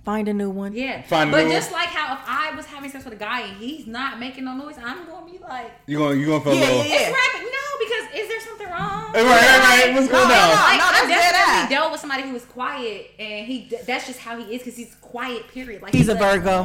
find 0.05 0.27
a 0.27 0.33
new 0.33 0.49
one. 0.49 0.73
Yeah, 0.73 1.01
Find 1.03 1.29
a 1.29 1.33
but 1.33 1.45
new 1.45 1.51
just 1.53 1.71
like 1.71 1.87
how 1.89 2.13
if 2.15 2.19
I 2.27 2.55
was 2.55 2.65
having 2.65 2.89
sex 2.89 3.03
with 3.05 3.13
a 3.13 3.17
guy 3.17 3.41
and 3.41 3.57
he's 3.57 3.87
not 3.87 4.19
making 4.19 4.45
no 4.45 4.53
noise, 4.55 4.75
I'm 4.83 5.05
gonna 5.07 5.25
be 5.31 5.37
like, 5.39 5.71
You 5.87 5.97
gonna 5.97 6.15
you 6.15 6.25
gonna 6.27 6.43
feel 6.43 6.53
Yeah, 6.55 6.59
a 6.59 6.69
little. 6.69 6.77
yeah, 6.85 6.93
yeah. 6.93 7.09
it's 7.09 7.17
rapid. 7.35 7.49
No, 7.51 7.65
because 7.79 8.21
is 8.21 8.27
there 8.29 8.41
something 8.41 8.67
wrong? 8.67 9.13
Right, 9.13 9.23
right, 9.23 9.59
right. 9.85 9.93
What's 9.95 10.07
going 10.09 10.27
No, 10.27 10.29
no, 10.29 10.35
on? 10.35 10.49
no. 10.49 10.63
Like 10.63 10.79
that's 10.79 11.03
I 11.03 11.07
dead 11.07 11.31
definitely 11.31 11.63
ass. 11.63 11.69
dealt 11.69 11.91
with 11.91 12.01
somebody 12.01 12.23
who 12.23 12.33
was 12.33 12.45
quiet, 12.45 13.11
and 13.19 13.45
he 13.47 13.69
that's 13.85 14.07
just 14.07 14.19
how 14.19 14.37
he 14.37 14.53
is 14.55 14.59
because 14.61 14.75
he's 14.77 14.95
quiet. 14.95 15.47
Period. 15.49 15.81
Like 15.81 15.93
He's 15.93 16.09
a 16.09 16.13
like, 16.15 16.41
Virgo. 16.43 16.63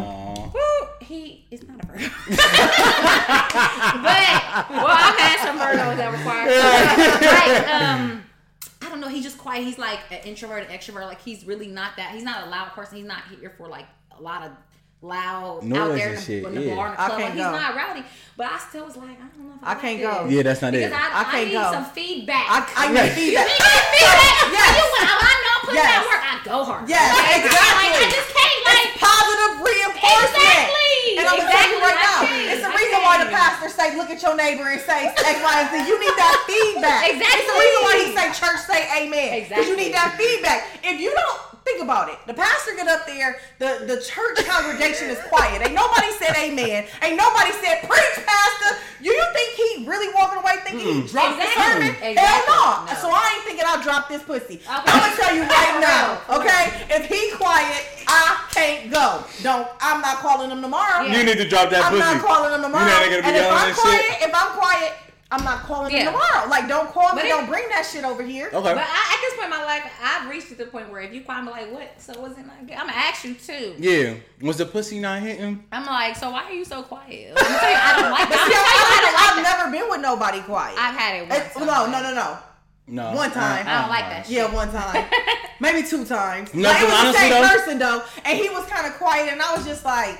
Woo, 0.54 0.88
he 1.00 1.44
is 1.50 1.62
not 1.66 1.82
a 1.82 1.86
Virgo. 1.86 2.08
but 2.28 2.36
well, 4.70 4.86
I've 4.88 5.18
had 5.18 5.38
some 5.44 5.58
Virgos 5.58 5.96
that 5.96 6.10
were 6.10 6.22
quiet. 6.22 6.48
like 7.22 7.68
um. 7.70 8.24
I. 9.18 9.22
He's 9.22 9.24
just 9.24 9.38
quiet. 9.38 9.64
He's 9.64 9.78
like 9.78 10.00
an 10.10 10.18
introvert, 10.24 10.68
an 10.68 10.76
extrovert. 10.76 11.06
Like 11.06 11.20
he's 11.22 11.44
really 11.44 11.68
not 11.68 11.96
that. 11.96 12.12
He's 12.12 12.24
not 12.24 12.46
a 12.46 12.50
loud 12.50 12.68
person. 12.72 12.96
He's 12.98 13.06
not 13.06 13.22
here 13.38 13.52
for 13.56 13.68
like 13.68 13.86
a 14.16 14.22
lot 14.22 14.42
of 14.44 14.52
loud 15.00 15.62
Noise 15.62 15.78
out 15.78 15.94
there 15.94 16.08
in 16.10 16.14
the, 16.16 16.20
shit, 16.20 16.42
in 16.44 16.54
the 16.54 16.62
yeah. 16.62 16.74
bar 16.74 16.86
in 16.88 16.92
the 16.94 17.00
I 17.00 17.06
club. 17.06 17.10
Like, 17.10 17.22
can't 17.22 17.34
he's 17.38 17.44
go. 17.46 17.52
not 17.52 17.76
rowdy. 17.76 18.02
But 18.36 18.46
I 18.50 18.58
still 18.58 18.84
was 18.84 18.96
like, 18.96 19.14
I 19.14 19.26
don't 19.30 19.46
know 19.46 19.54
if 19.54 19.62
I, 19.62 19.66
I 19.66 19.72
like 19.74 19.80
can't 19.82 19.98
this. 20.02 20.06
go. 20.10 20.26
Yeah, 20.26 20.42
that's 20.42 20.62
not 20.62 20.72
Because 20.72 20.90
it. 20.90 20.94
I, 20.94 21.06
I 21.06 21.20
I, 21.22 21.24
can't 21.30 21.46
need 21.46 21.54
go. 21.54 21.70
some 21.72 21.84
feedback. 21.94 22.46
I, 22.50 22.58
I 22.74 22.84
need 22.90 23.12
feedback. 23.14 23.46
You 23.46 23.54
need 23.54 23.84
feedback. 23.94 24.34
Yes. 24.58 24.74
You, 24.74 24.84
when 24.90 25.04
I 25.06 25.14
know 25.14 25.54
I'm 25.54 25.62
putting 25.68 25.78
Yes. 25.78 25.90
that 25.94 26.02
work, 26.08 26.22
I 26.26 26.34
go 26.42 26.56
hard. 26.66 26.82
Yes, 26.88 27.04
Like, 27.14 27.46
exactly. 27.46 27.88
Like, 27.94 27.94
I 27.94 28.10
just 28.10 28.30
can't 28.34 28.60
like. 28.66 28.90
positive 28.98 29.54
reinforcement. 29.62 30.50
Exactly. 30.58 30.87
And 31.18 31.26
I'm 31.26 31.36
gonna 31.36 31.50
you 31.50 31.78
Exactly. 31.78 31.82
right 31.82 31.98
now, 31.98 32.18
it's 32.54 32.62
the 32.62 32.70
reason 32.72 32.98
why 33.02 33.14
the 33.24 33.30
pastor 33.30 33.68
say, 33.68 33.96
"Look 33.98 34.10
at 34.10 34.22
your 34.22 34.36
neighbor 34.38 34.68
and 34.70 34.80
say 34.80 35.10
X, 35.10 35.36
Y, 35.42 35.54
and 35.60 35.68
Z." 35.74 35.76
You 35.90 35.96
need 35.98 36.14
that 36.16 36.36
feedback. 36.46 37.10
Exactly. 37.10 37.42
It's 37.42 37.48
the 37.50 37.58
reason 37.58 37.80
why 37.82 37.94
he 37.98 38.06
say, 38.14 38.26
"Church 38.38 38.60
say 38.64 38.80
Amen," 39.02 39.34
Exactly. 39.34 39.56
because 39.56 39.68
you 39.68 39.76
need 39.76 39.94
that 39.94 40.14
feedback. 40.16 40.66
If 40.84 41.00
you 41.00 41.10
don't 41.12 41.38
think 41.68 41.82
about 41.84 42.08
it, 42.08 42.18
the 42.26 42.34
pastor 42.34 42.72
get 42.74 42.88
up 42.88 43.06
there, 43.06 43.36
the 43.58 43.84
the 43.86 44.00
church 44.00 44.40
congregation 44.48 45.08
is 45.10 45.18
quiet. 45.28 45.60
Ain't 45.62 45.74
nobody 45.74 46.10
said 46.18 46.34
Amen. 46.36 46.86
Ain't 47.02 47.16
nobody 47.16 47.52
said 47.60 47.84
preach, 47.88 48.16
pastor. 48.24 48.80
You 49.00 49.12
you 49.12 49.26
think 49.32 49.50
he 49.54 49.86
really 49.86 50.12
walking 50.14 50.38
away 50.40 50.54
thinking 50.64 51.02
he 51.02 51.08
dropped 51.08 51.38
Exactly. 51.38 51.44
the 51.44 51.62
sermon? 51.62 51.92
Hell 51.94 52.10
Exactly. 52.12 52.54
no. 52.54 52.62
No. 52.88 52.92
So 53.00 53.06
I 53.12 53.24
ain't 53.36 53.44
thinking 53.44 53.64
I'll 53.66 53.82
drop 53.82 54.08
this 54.08 54.22
pussy. 54.22 54.56
Okay. 54.58 54.66
I'm 54.66 54.84
gonna 55.00 55.14
tell 55.16 55.34
you 55.36 55.42
right 55.46 55.76
now, 55.84 56.18
okay? 56.40 56.62
If 56.90 57.06
he 57.06 57.30
quiet, 57.36 57.82
I 58.08 58.48
can't 58.50 58.90
go. 58.90 59.22
Don't. 59.42 59.68
I'm 59.80 60.00
not 60.00 60.18
calling 60.18 60.50
him 60.50 60.60
tomorrow. 60.62 61.04
Yeah. 61.04 61.18
You 61.18 61.24
need 61.24 61.38
to 61.38 61.48
drop 61.48 61.70
that 61.70 61.84
I'm 61.84 61.92
pussy. 61.92 62.02
not 62.04 62.24
calling 62.24 62.52
him 62.54 62.62
tomorrow. 62.62 62.84
You 62.84 62.90
know 62.90 63.00
they 63.04 63.10
gonna 63.10 63.22
be 63.22 63.28
and 63.28 63.36
if 63.36 63.52
I'm 63.52 63.74
quiet, 63.74 64.02
shit. 64.02 64.28
if 64.28 64.32
I'm 64.34 64.50
quiet, 64.58 64.92
I'm 65.30 65.44
not 65.44 65.58
calling 65.64 65.92
Yeah. 65.92 66.04
him 66.04 66.12
tomorrow. 66.14 66.48
Like, 66.48 66.68
don't 66.68 66.90
call 66.90 67.14
me. 67.14 67.20
It- 67.22 67.28
don't 67.28 67.46
bring 67.46 67.68
that 67.68 67.84
shit 67.84 68.02
over 68.02 68.22
here. 68.22 68.46
Okay. 68.46 68.62
But 68.62 68.78
I, 68.78 68.80
at 68.80 69.20
this 69.20 69.34
point 69.34 69.44
in 69.44 69.50
my 69.50 69.64
life, 69.64 69.84
I've 70.02 70.30
reached 70.30 70.48
to 70.48 70.54
the 70.54 70.64
point 70.64 70.90
where 70.90 71.02
if 71.02 71.12
you 71.12 71.20
call 71.20 71.42
me 71.42 71.50
like, 71.50 71.70
what? 71.70 72.00
So 72.00 72.18
was 72.18 72.32
it 72.32 72.46
not 72.46 72.66
good? 72.66 72.76
I'm 72.76 72.86
gonna 72.86 72.92
ask 72.98 73.24
you 73.24 73.34
too. 73.34 73.74
Yeah. 73.78 74.14
Was 74.40 74.56
the 74.56 74.64
pussy 74.64 74.98
not 75.00 75.20
hitting? 75.20 75.64
I'm 75.70 75.84
like, 75.84 76.16
so 76.16 76.30
why 76.30 76.44
are 76.44 76.52
you 76.52 76.64
so 76.64 76.82
quiet? 76.82 77.34
Let 77.34 77.50
me 77.50 77.56
tell 77.58 77.70
you, 77.70 77.76
I 77.76 78.00
don't 78.00 78.10
like 78.10 78.28
But 78.28 78.34
that. 78.36 78.46
see, 78.48 78.56
I'm 78.56 78.64
I, 78.64 78.80
gonna 78.80 79.00
tell 79.02 79.12
you, 79.12 79.16
I 79.18 79.34
don't 79.34 79.44
have 79.44 79.58
never 79.58 79.70
been 79.76 79.90
with 79.90 80.00
nobody 80.00 80.40
quiet. 80.40 80.78
I've 80.78 80.96
had 80.96 81.16
it 81.16 81.28
once. 81.28 81.40
It's- 81.42 81.58
no, 81.58 81.86
no, 81.90 82.02
no, 82.02 82.14
no. 82.14 82.38
No. 82.90 83.12
One 83.14 83.30
time. 83.30 83.66
I 83.68 83.80
don't 83.82 83.90
like 83.90 84.08
that 84.08 84.24
shit. 84.24 84.36
Yeah, 84.36 84.50
one 84.50 84.72
time. 84.72 85.04
Maybe 85.60 85.86
two 85.86 86.06
times. 86.06 86.54
No, 86.54 86.70
like, 86.70 86.80
it 86.80 86.88
was 86.88 87.12
the 87.12 87.18
same 87.20 87.30
though- 87.30 87.48
person 87.48 87.78
though, 87.78 88.02
and 88.24 88.38
he 88.38 88.48
was 88.48 88.64
kind 88.64 88.86
of 88.86 88.94
quiet, 88.94 89.28
and 89.30 89.42
I 89.42 89.54
was 89.54 89.66
just 89.66 89.84
like, 89.84 90.18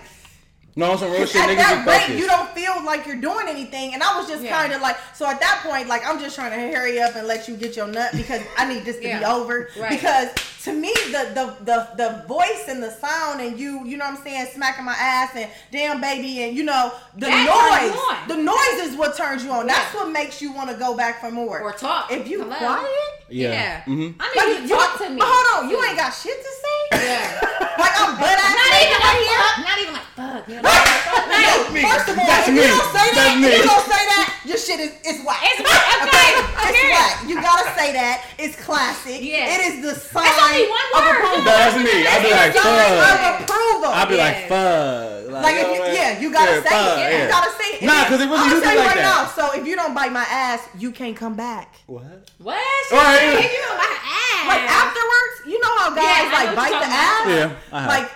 No, 0.78 0.94
some 0.96 1.10
real 1.10 1.26
shit. 1.26 1.42
at 1.42 1.48
Niggas 1.48 1.56
that 1.56 1.86
rate, 1.88 2.00
focused. 2.02 2.18
you 2.20 2.26
don't 2.28 2.48
feel 2.50 2.84
like 2.84 3.05
you're 3.05 3.16
doing 3.16 3.48
anything. 3.48 3.94
And 3.94 4.02
I 4.02 4.16
was 4.16 4.28
just 4.28 4.44
Yeah. 4.44 4.56
kind 4.56 4.72
of 4.72 4.80
like, 4.80 4.96
so 5.12 5.26
at 5.26 5.40
that 5.40 5.60
point, 5.64 5.88
like, 5.88 6.06
I'm 6.06 6.20
just 6.20 6.36
trying 6.36 6.52
to 6.52 6.76
hurry 6.76 7.00
up 7.00 7.16
and 7.16 7.26
let 7.26 7.48
you 7.48 7.56
get 7.56 7.74
your 7.74 7.88
nut 7.88 8.12
because 8.14 8.42
I 8.56 8.64
need 8.72 8.84
this 8.84 8.94
to 8.96 9.02
be 9.02 9.24
over. 9.24 9.70
Right. 9.76 9.90
Because 9.90 10.28
to 10.69 10.74
me, 10.74 10.93
the, 11.11 11.32
the 11.35 11.65
the 11.65 11.89
the 11.97 12.24
voice 12.28 12.65
and 12.69 12.82
the 12.82 12.90
sound 12.90 13.40
and 13.40 13.59
you, 13.59 13.85
you 13.86 13.97
know 13.97 14.05
what 14.07 14.19
I'm 14.19 14.23
saying, 14.24 14.47
smacking 14.55 14.85
my 14.85 14.93
ass 14.95 15.31
and 15.35 15.51
damn 15.73 16.01
baby 16.01 16.43
and 16.43 16.57
you 16.57 16.65
know 16.65 16.93
the 17.15 17.27
That 17.27 18.28
noise, 18.28 18.36
the 18.36 18.43
noise 18.43 18.89
is 18.90 18.97
what 18.97 19.16
turns 19.16 19.45
you 19.45 19.51
on. 19.51 19.66
That's 19.66 19.95
what 19.95 20.11
makes 20.12 20.40
you 20.43 20.53
want 20.53 20.70
to 20.70 20.77
go 20.77 20.97
back 20.97 21.20
for 21.20 21.31
more. 21.31 21.61
Or 21.61 21.73
talk. 21.73 22.11
If 22.12 22.28
you 22.28 22.43
Hello. 22.43 22.57
quiet, 22.57 22.89
Yeah. 23.28 23.82
Mhm. 23.85 23.89
I 23.89 23.95
mean, 23.97 24.15
Like, 24.20 24.49
you, 24.62 24.69
you, 24.69 24.69
talk 24.69 24.99
to 24.99 25.09
me. 25.11 25.16
But 25.19 25.28
hold 25.28 25.65
on, 25.65 25.70
you 25.70 25.77
ain't 25.85 25.97
got 25.97 26.11
shit 26.11 26.36
to 26.36 26.53
say. 26.62 27.05
Yeah. 27.05 27.40
Like 27.78 27.95
I'm 27.95 28.19
butt 28.19 28.35
ass 28.35 28.55
Not 28.59 28.74
even 28.82 28.99
like 28.99 29.19
here. 29.23 29.39
fuck. 29.39 29.59
Not 29.62 29.78
even 29.78 29.95
like 29.95 30.09
fuck. 30.19 30.43
You 30.51 30.55
know, 30.59 30.62
like, 30.66 31.31
No, 31.31 31.70
me. 31.70 31.82
first 31.86 32.09
of 32.11 32.19
all, 32.19 32.27
That's 32.27 32.49
if 32.49 32.55
me. 32.55 32.62
you 32.62 32.66
don't 32.74 32.90
say 32.90 33.07
that, 33.07 33.15
That's 33.15 33.39
if 33.39 33.43
me. 33.47 33.55
you 33.55 33.62
don't 33.70 33.86
say 33.86 34.03
that, 34.11 34.27
your 34.51 34.59
shit 34.59 34.81
is 34.82 34.93
it's 35.07 35.20
whack. 35.23 35.39
It's 35.47 35.62
whack, 35.62 36.03
okay. 36.11 36.31
it's 36.43 36.74
Period. 36.74 36.90
whack. 36.99 37.15
You 37.31 37.35
gotta 37.39 37.70
say 37.78 37.93
that. 37.95 38.16
It's 38.36 38.57
classic. 38.59 39.23
Yeah. 39.23 39.47
It 39.55 39.61
is 39.70 39.74
the 39.86 39.95
sign 39.95 40.27
It's 40.59 40.66
only 40.66 40.70
one 40.70 40.86
of 40.89 40.98
word. 40.98 41.16
approval. 41.22 41.44
That's 41.44 41.76
me. 41.76 41.97
I'd 42.06 42.22
be 42.22 42.30
like, 42.35 42.52
fuck. 42.55 43.40
approval. 43.43 43.90
I'll 43.94 44.06
be 44.06 44.16
Yeah. 44.16 44.24
like, 44.24 44.48
fuck. 44.48 45.43
Like 45.43 45.56
if 45.56 45.68
you, 45.68 45.80
yeah, 45.94 46.18
you 46.18 46.32
gotta 46.32 46.52
Yeah, 46.52 46.62
say 46.62 46.68
fuck, 46.70 46.98
it. 46.98 47.01
yeah. 47.01 47.22
You 47.22 47.28
gotta 47.28 47.51
say 47.52 47.68
it. 47.78 47.82
Nah, 47.82 48.05
'cause 48.06 48.20
it 48.20 48.24
really 48.26 48.39
I'm 48.39 48.51
do 48.51 48.60
tell 48.60 48.72
you 48.72 48.78
like 48.78 48.89
right 48.89 48.97
that. 48.97 49.36
now. 49.36 49.51
So 49.52 49.52
if 49.60 49.66
you 49.66 49.76
don't 49.76 49.94
bite 49.94 50.10
my 50.12 50.24
ass, 50.28 50.60
you 50.78 50.90
can't 50.90 51.14
come 51.16 51.35
back. 51.35 51.76
What? 51.86 52.02
What? 52.39 52.59
Right. 52.90 53.39
Shit, 53.43 53.52
You 53.52 53.60
know 53.60 53.76
my 53.76 53.93
ass. 54.02 54.48
Like 54.48 54.62
afterwards, 54.62 55.35
you 55.47 55.60
know 55.60 55.74
how 55.78 55.90
guys 55.94 56.05
Yeah, 56.05 56.32
like 56.32 56.56
bite 56.56 56.70
the 56.70 56.89
talking 56.89 56.93
ass. 56.93 57.26
Yeah, 57.28 57.51
I 57.72 57.80
have. 57.80 57.89
Like 57.89 58.10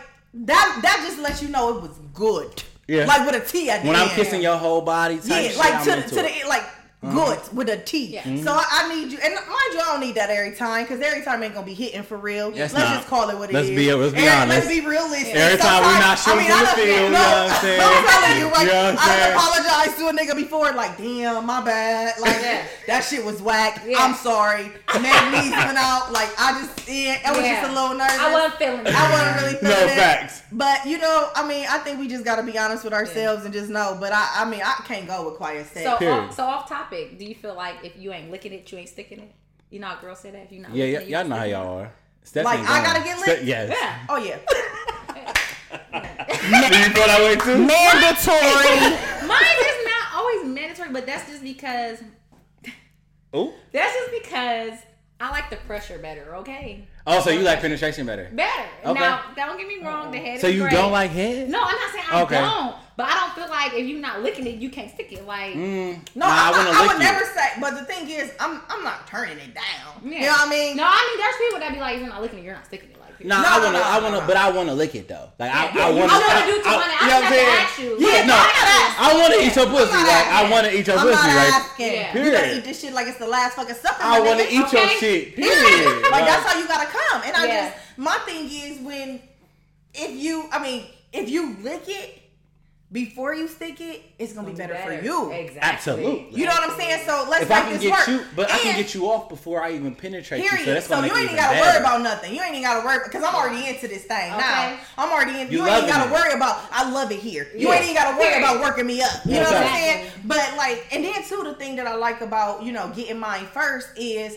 that. 0.47 0.79
That 0.83 1.05
just 1.07 1.19
lets 1.21 1.43
you 1.43 1.49
know 1.49 1.77
it 1.77 1.83
was 1.83 1.97
good. 2.15 2.63
Yeah. 2.89 3.05
Like 3.05 3.27
with 3.27 3.37
a 3.37 3.47
T 3.47 3.71
at 3.71 3.75
the 3.75 3.79
end. 3.81 3.89
When 3.89 3.97
end. 3.97 4.11
I'm 4.11 4.17
kissing 4.17 4.43
your 4.43 4.57
whole 4.57 4.81
body, 4.81 5.17
type 5.19 5.27
Yeah, 5.29 5.49
shit, 5.49 5.57
like 5.59 5.75
I'm 5.75 5.85
to 5.85 5.97
into 5.97 6.09
to 6.09 6.21
it. 6.21 6.25
Uh-huh. 6.25 6.41
the 6.43 6.49
like 6.49 6.65
Mm-hmm. 7.03 7.17
good 7.19 7.41
with 7.57 7.69
a 7.69 7.79
T. 7.79 8.07
Yeah. 8.07 8.23
Mm-hmm. 8.23 8.45
So 8.45 8.53
I, 8.53 8.65
I 8.71 8.95
need 8.95 9.11
you, 9.11 9.19
and 9.19 9.35
mind 9.35 9.73
you, 9.75 9.81
I 9.81 9.89
don't 9.91 10.01
need 10.01 10.15
that 10.15 10.31
every 10.31 10.55
time 10.55 10.85
because 10.85 11.01
every 11.01 11.23
time 11.23 11.43
ain't 11.43 11.53
gonna 11.53 11.67
be 11.67 11.75
hitting 11.75 12.05
for 12.05 12.17
real. 12.17 12.53
Yes, 12.55 12.73
let's 12.73 12.89
not. 12.89 12.95
just 12.99 13.09
call 13.09 13.29
it 13.31 13.37
what 13.37 13.51
it 13.51 13.55
Let's 13.55 13.69
is. 13.69 13.75
be- 13.75 13.93
let's 13.93 14.13
be 14.15 14.21
Every- 14.21 14.31
honest. 14.31 14.55
Let's 14.55 14.69
be 14.69 14.87
realistic. 14.87 15.35
Every 15.35 15.59
time 15.59 15.83
we 15.83 15.89
Sometimes- 15.91 16.07
not 16.07 16.19
shooting 16.19 16.39
I 16.39 16.43
mean, 16.43 16.53
I 16.53 16.61
the 16.61 16.65
done- 16.67 16.77
field, 16.77 16.89
you 16.89 17.03
no, 17.03 17.11
know 17.11 17.43
what 17.43 17.51
I'm 17.51 17.61
saying? 17.67 17.81
I'm 17.83 18.05
telling 18.07 18.39
you, 18.39 18.47
like 18.55 18.67
You 18.67 18.73
know 18.73 18.97
I'm 19.03 19.33
apologized 19.35 19.99
to 19.99 20.05
a 20.07 20.13
nigga 20.15 20.37
before, 20.37 20.73
like, 20.75 20.97
damn, 20.97 21.45
my 21.47 21.61
bad, 21.61 22.21
like 22.21 22.39
Yeah. 22.41 22.63
that 22.87 23.01
shit 23.03 23.25
was 23.25 23.43
whack. 23.43 23.83
Yeah. 23.85 23.99
I'm 23.99 24.15
sorry. 24.15 24.71
Magne's 24.95 25.51
went 25.59 25.79
out, 25.79 26.13
like 26.13 26.31
I 26.39 26.55
just, 26.63 26.87
yeah, 26.89 27.19
I 27.27 27.33
was 27.35 27.41
just 27.43 27.67
a 27.69 27.73
little 27.75 27.99
nervous. 27.99 28.19
I 28.21 28.33
wasn't 28.33 28.55
feeling 28.63 28.87
it. 28.87 28.95
I 28.95 29.11
wasn't 29.11 29.37
really 29.43 29.59
No 29.63 29.75
feeling 29.75 29.91
it. 29.91 29.99
facts. 29.99 30.43
But 30.53 30.87
you 30.87 30.99
know, 30.99 31.31
I 31.35 31.43
mean, 31.49 31.67
I 31.69 31.79
think 31.79 31.99
we 31.99 32.07
just 32.07 32.25
got 32.25 32.37
to 32.37 32.45
be 32.45 32.57
honest 32.59 32.85
with 32.85 32.93
ourselves 32.93 33.45
and 33.45 33.53
just 33.53 33.71
know. 33.71 33.97
But 33.99 34.13
I, 34.13 34.29
I 34.37 34.45
mean, 34.45 34.61
I 34.63 34.75
can't 34.87 35.09
go 35.09 35.25
with 35.29 35.35
quiet 35.35 35.67
sex. 35.67 35.85
So, 35.99 36.09
off, 36.09 36.35
so 36.37 36.45
off 36.45 36.69
topic. 36.69 36.92
Do 36.93 37.25
you 37.25 37.35
feel 37.35 37.55
like 37.55 37.77
if 37.85 37.97
you 37.97 38.13
ain't 38.13 38.31
licking 38.31 38.53
it, 38.53 38.71
you 38.71 38.79
ain't 38.79 38.89
sticking 38.89 39.19
it? 39.21 39.33
You 39.71 39.81
know 39.81 39.87
how 39.89 40.01
girls 40.01 40.21
say 40.21 40.31
that. 40.31 40.43
If 40.45 40.53
you 40.53 40.61
not 40.61 40.75
Yeah, 40.75 40.85
licking 40.85 40.93
yeah, 40.93 41.01
it, 41.01 41.09
you 41.09 41.17
y'all 41.17 41.29
know 41.29 41.37
how 41.37 41.45
y'all 41.45 41.79
are. 41.81 41.93
Stephanie 42.25 42.59
Like, 42.63 42.69
I 42.71 42.85
gotta 42.85 43.03
get 43.05 43.19
Ste- 43.19 43.27
licked? 43.29 43.45
yes. 43.45 43.77
Yeah. 43.81 44.07
oh 44.09 44.17
yeah, 44.17 44.39
Do 45.73 46.79
you 46.79 46.85
feel 46.91 47.07
that 47.07 47.21
way 47.21 47.37
too? 47.37 47.59
mandatory. 47.59 49.27
Mine 49.29 49.59
is 49.59 49.85
not 49.87 50.15
always 50.15 50.45
mandatory, 50.47 50.91
but 50.91 51.07
that's 51.07 51.29
just 51.31 51.43
because 51.43 52.03
Ooh. 53.35 53.53
that's 53.73 53.95
just 53.95 54.11
because 54.23 54.79
I 55.21 55.31
like 55.31 55.51
the 55.51 55.57
pressure 55.57 55.99
better. 55.99 56.37
Okay, 56.37 56.87
Oh, 57.07 57.21
so 57.21 57.31
you 57.31 57.41
like 57.41 57.61
penetration 57.61 58.07
better? 58.07 58.29
better. 58.33 58.69
Okay. 58.85 59.01
Now, 59.01 59.23
don't 59.35 59.59
get 59.59 59.67
me 59.67 59.85
wrong. 59.85 60.13
The 60.13 60.19
head 60.19 60.41
So 60.41 60.47
is 60.47 60.55
you 60.55 60.61
great. 60.63 60.73
don't 60.73 60.93
like 60.93 61.11
head? 61.11 61.49
No, 61.51 61.59
I'm 61.61 61.75
not 61.77 61.91
saying 61.93 62.05
I 62.11 62.23
Okay. 62.23 62.41
don't, 62.41 62.77
but 62.97 63.07
I 63.07 63.15
don't 63.15 63.33
feel 63.35 63.49
like 63.51 63.75
if 63.75 63.87
you're 63.89 64.01
not 64.01 64.23
licking 64.23 64.47
it, 64.47 64.57
you 64.57 64.71
can't 64.71 64.89
stick 64.91 65.13
it. 65.13 65.27
Like, 65.27 65.55
Mm, 65.55 65.99
No, 66.15 66.27
nah, 66.27 66.33
I'm 66.33 66.39
I 66.39 66.51
want 66.53 66.65
not, 66.65 66.73
to 66.73 66.79
I 66.79 66.81
lick 66.83 66.89
would 66.93 66.99
you. 66.99 67.13
never 67.13 67.25
say. 67.25 67.49
But 67.61 67.71
the 67.75 67.85
thing 67.85 68.09
is, 68.09 68.31
I'm 68.39 68.61
I'm 68.69 68.85
not 68.85 69.07
turning 69.09 69.39
it 69.39 69.53
down. 69.55 70.03
yeah. 70.05 70.11
You 70.21 70.27
know 70.27 70.33
what 70.33 70.47
I 70.47 70.51
mean? 70.51 70.77
No, 70.77 70.85
I 70.87 71.09
mean 71.11 71.19
there's 71.19 71.37
people 71.43 71.59
that 71.61 71.73
be 71.75 71.81
like, 71.81 71.99
you're 71.99 72.09
not 72.09 72.23
licking 72.23 72.39
it, 72.39 72.45
you're 72.45 72.55
not 72.55 72.67
sticking 72.67 72.91
it. 72.91 72.97
Nah, 73.25 73.41
No, 73.43 73.49
I 73.49 73.59
wanna, 73.65 73.79
no, 73.79 73.85
I 73.85 73.99
wanna, 74.01 74.21
no. 74.21 74.27
but 74.27 74.37
I 74.37 74.51
wanna 74.51 74.75
lick 74.75 74.95
it 74.95 75.09
though. 75.09 75.29
Like 75.39 75.51
I, 75.55 75.65
Yeah, 75.75 75.87
I 75.87 75.91
wanna. 75.91 76.13
wanna 76.13 76.47
do 76.47 76.55
it 76.57 76.63
to 76.63 76.69
I, 76.69 76.77
wanna- 76.77 76.93
I 76.93 77.03
you 77.03 77.09
know 77.09 77.13
what 77.13 77.13
I'm 77.13 77.23
have 77.23 77.23
to 77.23 77.35
saying? 77.35 77.59
ask 77.59 77.79
you. 77.79 77.91
Yeah, 77.99 78.09
Yeah, 78.09 78.27
no, 78.27 78.35
I'm 78.35 78.53
not 78.53 78.69
asking. 78.79 79.05
I 79.05 79.21
wanna 79.21 79.37
eat 79.43 79.57
your 79.57 79.67
pussy. 79.67 80.01
Like 80.13 80.27
I 80.27 80.51
wanna 80.51 80.69
eat 80.69 80.87
your 80.87 80.97
I'm 80.99 81.07
pussy. 81.07 81.27
not 81.27 81.37
Like 81.37 81.53
asking. 81.55 81.93
Yeah. 81.93 82.17
You 82.25 82.31
gotta 82.33 82.57
eat 82.57 82.65
this 82.65 82.81
shit 82.81 82.93
like 82.93 83.07
it's 83.09 83.19
the 83.19 83.27
last 83.29 83.55
fucking 83.57 83.75
supper. 83.75 84.03
I 84.03 84.21
wanna 84.21 84.43
eat 84.49 84.73
your 84.73 84.89
shit. 84.89 85.35
Period. 85.37 85.59
Period. 85.59 86.03
Like 86.13 86.25
that's 86.27 86.45
how 86.47 86.59
you 86.59 86.67
gotta 86.69 86.87
come. 86.87 87.23
And 87.25 87.35
I 87.37 87.47
just 87.47 87.77
my 87.97 88.17
thing 88.27 88.49
is 88.51 88.81
when 88.81 89.21
if 89.95 90.11
you 90.23 90.49
I 90.53 90.63
mean 90.63 90.87
if 91.13 91.29
you 91.29 91.57
lick 91.63 91.83
it 91.89 92.22
before 92.93 93.35
you 93.35 93.49
stick 93.49 93.81
it, 93.81 94.03
it's 94.19 94.35
gonna 94.35 94.51
be 94.51 94.55
better, 94.55 94.77
for 94.77 94.93
you. 94.93 95.33
Exactly. 95.33 95.61
Absolutely. 95.63 96.39
You 96.39 96.45
know 96.45 96.53
what 96.53 96.71
I'm 96.71 96.79
saying? 96.79 97.03
So 97.07 97.27
let's 97.29 97.43
If 97.45 97.51
I 97.51 97.55
make 97.55 97.65
can 97.65 97.73
this 97.73 97.83
get 97.83 97.91
work. 97.93 98.09
you, 98.09 98.27
but 98.37 98.53
I 98.53 98.59
can 98.59 98.77
get 98.77 98.95
you 98.95 99.07
off 99.11 99.31
before 99.31 99.63
I 99.65 99.73
even 99.73 99.95
penetrate 99.95 100.43
you. 100.43 100.49
So 100.51 100.65
that's 100.67 100.87
So, 100.87 100.99
you 101.03 101.05
ain't 101.17 101.25
even 101.25 101.37
gotta 101.37 101.57
even 101.57 101.67
worry 101.69 101.79
about 101.81 102.03
nothing. 102.03 102.35
You 102.35 102.43
ain't 102.43 102.51
even 102.51 102.63
gotta 102.63 102.85
worry 102.85 102.99
because 103.03 103.25
I'm 103.25 103.35
already 103.35 103.67
into 103.67 103.89
this 103.89 104.05
thing 104.05 104.31
now. 104.33 104.79
I'm 104.99 105.11
already 105.11 105.41
in. 105.41 105.51
You 105.51 105.59
You, 105.61 105.67
ain't 105.67 105.85
even 105.85 105.89
gotta 105.89 106.11
it. 106.11 106.13
worry 106.13 106.33
about. 106.35 106.61
I 106.71 106.91
love 106.91 107.11
it 107.11 107.19
here. 107.21 107.49
You 107.57 107.69
Yeah. 107.69 107.75
ain't 107.77 107.85
even 107.85 107.95
gotta 107.95 108.17
worry 108.19 108.29
Period. 108.33 108.45
about 108.51 108.61
working 108.61 108.87
me 108.87 109.01
up. 109.01 109.11
You 109.25 109.37
know 109.37 109.43
what 109.45 109.55
I'm 109.57 109.73
saying? 109.73 110.11
But 110.25 110.57
like, 110.59 110.87
and 110.93 111.03
then 111.03 111.23
too, 111.25 111.43
the 111.45 111.55
thing 111.55 111.77
that 111.77 111.87
I 111.87 111.95
like 111.95 112.21
about 112.21 112.63
you 112.63 112.73
know 112.73 112.89
getting 112.95 113.19
mine 113.19 113.47
first 113.55 113.89
is. 113.97 114.37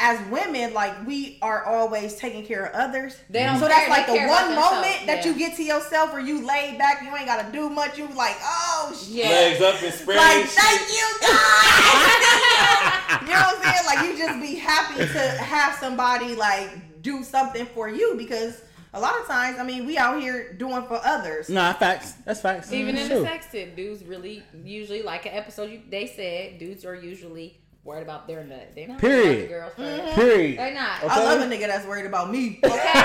As 0.00 0.24
women, 0.30 0.72
like 0.74 1.04
we 1.06 1.38
are 1.42 1.64
always 1.64 2.14
taking 2.14 2.46
care 2.46 2.66
of 2.66 2.74
others. 2.74 3.18
They 3.28 3.42
don't 3.42 3.58
so 3.58 3.66
care- 3.66 3.76
that's 3.76 3.90
like 3.90 4.06
they 4.06 4.12
the 4.12 4.18
care 4.18 4.28
about 4.28 4.42
one 4.42 4.50
themselves, 4.54 4.74
moment 4.76 5.06
that 5.06 5.24
yeah. 5.24 5.32
you 5.32 5.38
get 5.38 5.56
to 5.56 5.64
yourself 5.64 6.12
where 6.12 6.22
you 6.22 6.46
laid 6.46 6.78
back, 6.78 7.02
you 7.02 7.14
ain't 7.16 7.26
gotta 7.26 7.50
do 7.50 7.68
much. 7.68 7.98
You 7.98 8.06
like, 8.14 8.36
oh 8.42 8.96
shit. 8.96 9.26
Legs 9.26 9.60
up 9.60 9.82
and 9.82 9.92
spread. 9.92 10.18
Like, 10.18 10.36
and 10.36 10.48
thank 10.48 10.80
shit. 10.80 10.90
you, 10.90 11.16
God. 11.20 11.28
you 13.22 13.28
know 13.28 13.40
what 13.40 13.58
I'm 13.58 13.62
saying? 13.62 13.86
Like, 13.86 14.06
you 14.06 14.16
just 14.18 14.40
be 14.40 14.54
happy 14.54 14.98
to 14.98 15.20
have 15.42 15.74
somebody 15.74 16.36
like 16.36 17.02
do 17.02 17.24
something 17.24 17.66
for 17.66 17.88
you 17.88 18.14
because 18.16 18.62
a 18.94 19.00
lot 19.00 19.18
of 19.20 19.26
times, 19.26 19.58
I 19.58 19.64
mean, 19.64 19.84
we 19.86 19.98
out 19.98 20.20
here 20.20 20.52
doing 20.54 20.84
for 20.86 21.00
others. 21.04 21.48
Nah, 21.48 21.72
facts. 21.72 22.12
That's 22.24 22.40
facts. 22.40 22.72
Even 22.72 22.94
That's 22.94 23.08
in 23.08 23.16
the 23.16 23.20
true. 23.20 23.24
sex 23.24 23.46
tip, 23.50 23.74
dudes 23.76 24.04
really 24.04 24.42
usually 24.64 25.02
like 25.02 25.26
an 25.26 25.32
episode 25.32 25.70
you, 25.70 25.82
they 25.88 26.06
said 26.06 26.58
dudes 26.58 26.84
are 26.84 26.94
usually 26.94 27.58
worried 27.88 28.02
about 28.02 28.28
their 28.28 28.44
nut. 28.44 28.68
They 28.74 28.86
not 28.86 29.02
worried 29.02 29.22
Period. 29.22 29.38
about 29.38 29.40
the 29.40 29.48
girls 29.48 29.72
first. 29.76 30.02
Mm-hmm. 30.12 30.20
Period. 30.20 30.58
They 30.58 30.74
not. 30.74 31.02
Okay. 31.02 31.14
I 31.14 31.24
love 31.24 31.40
a 31.40 31.44
nigga 31.54 31.66
that's 31.66 31.86
worried 31.86 32.06
about 32.06 32.30
me. 32.30 32.60
Okay. 32.68 33.02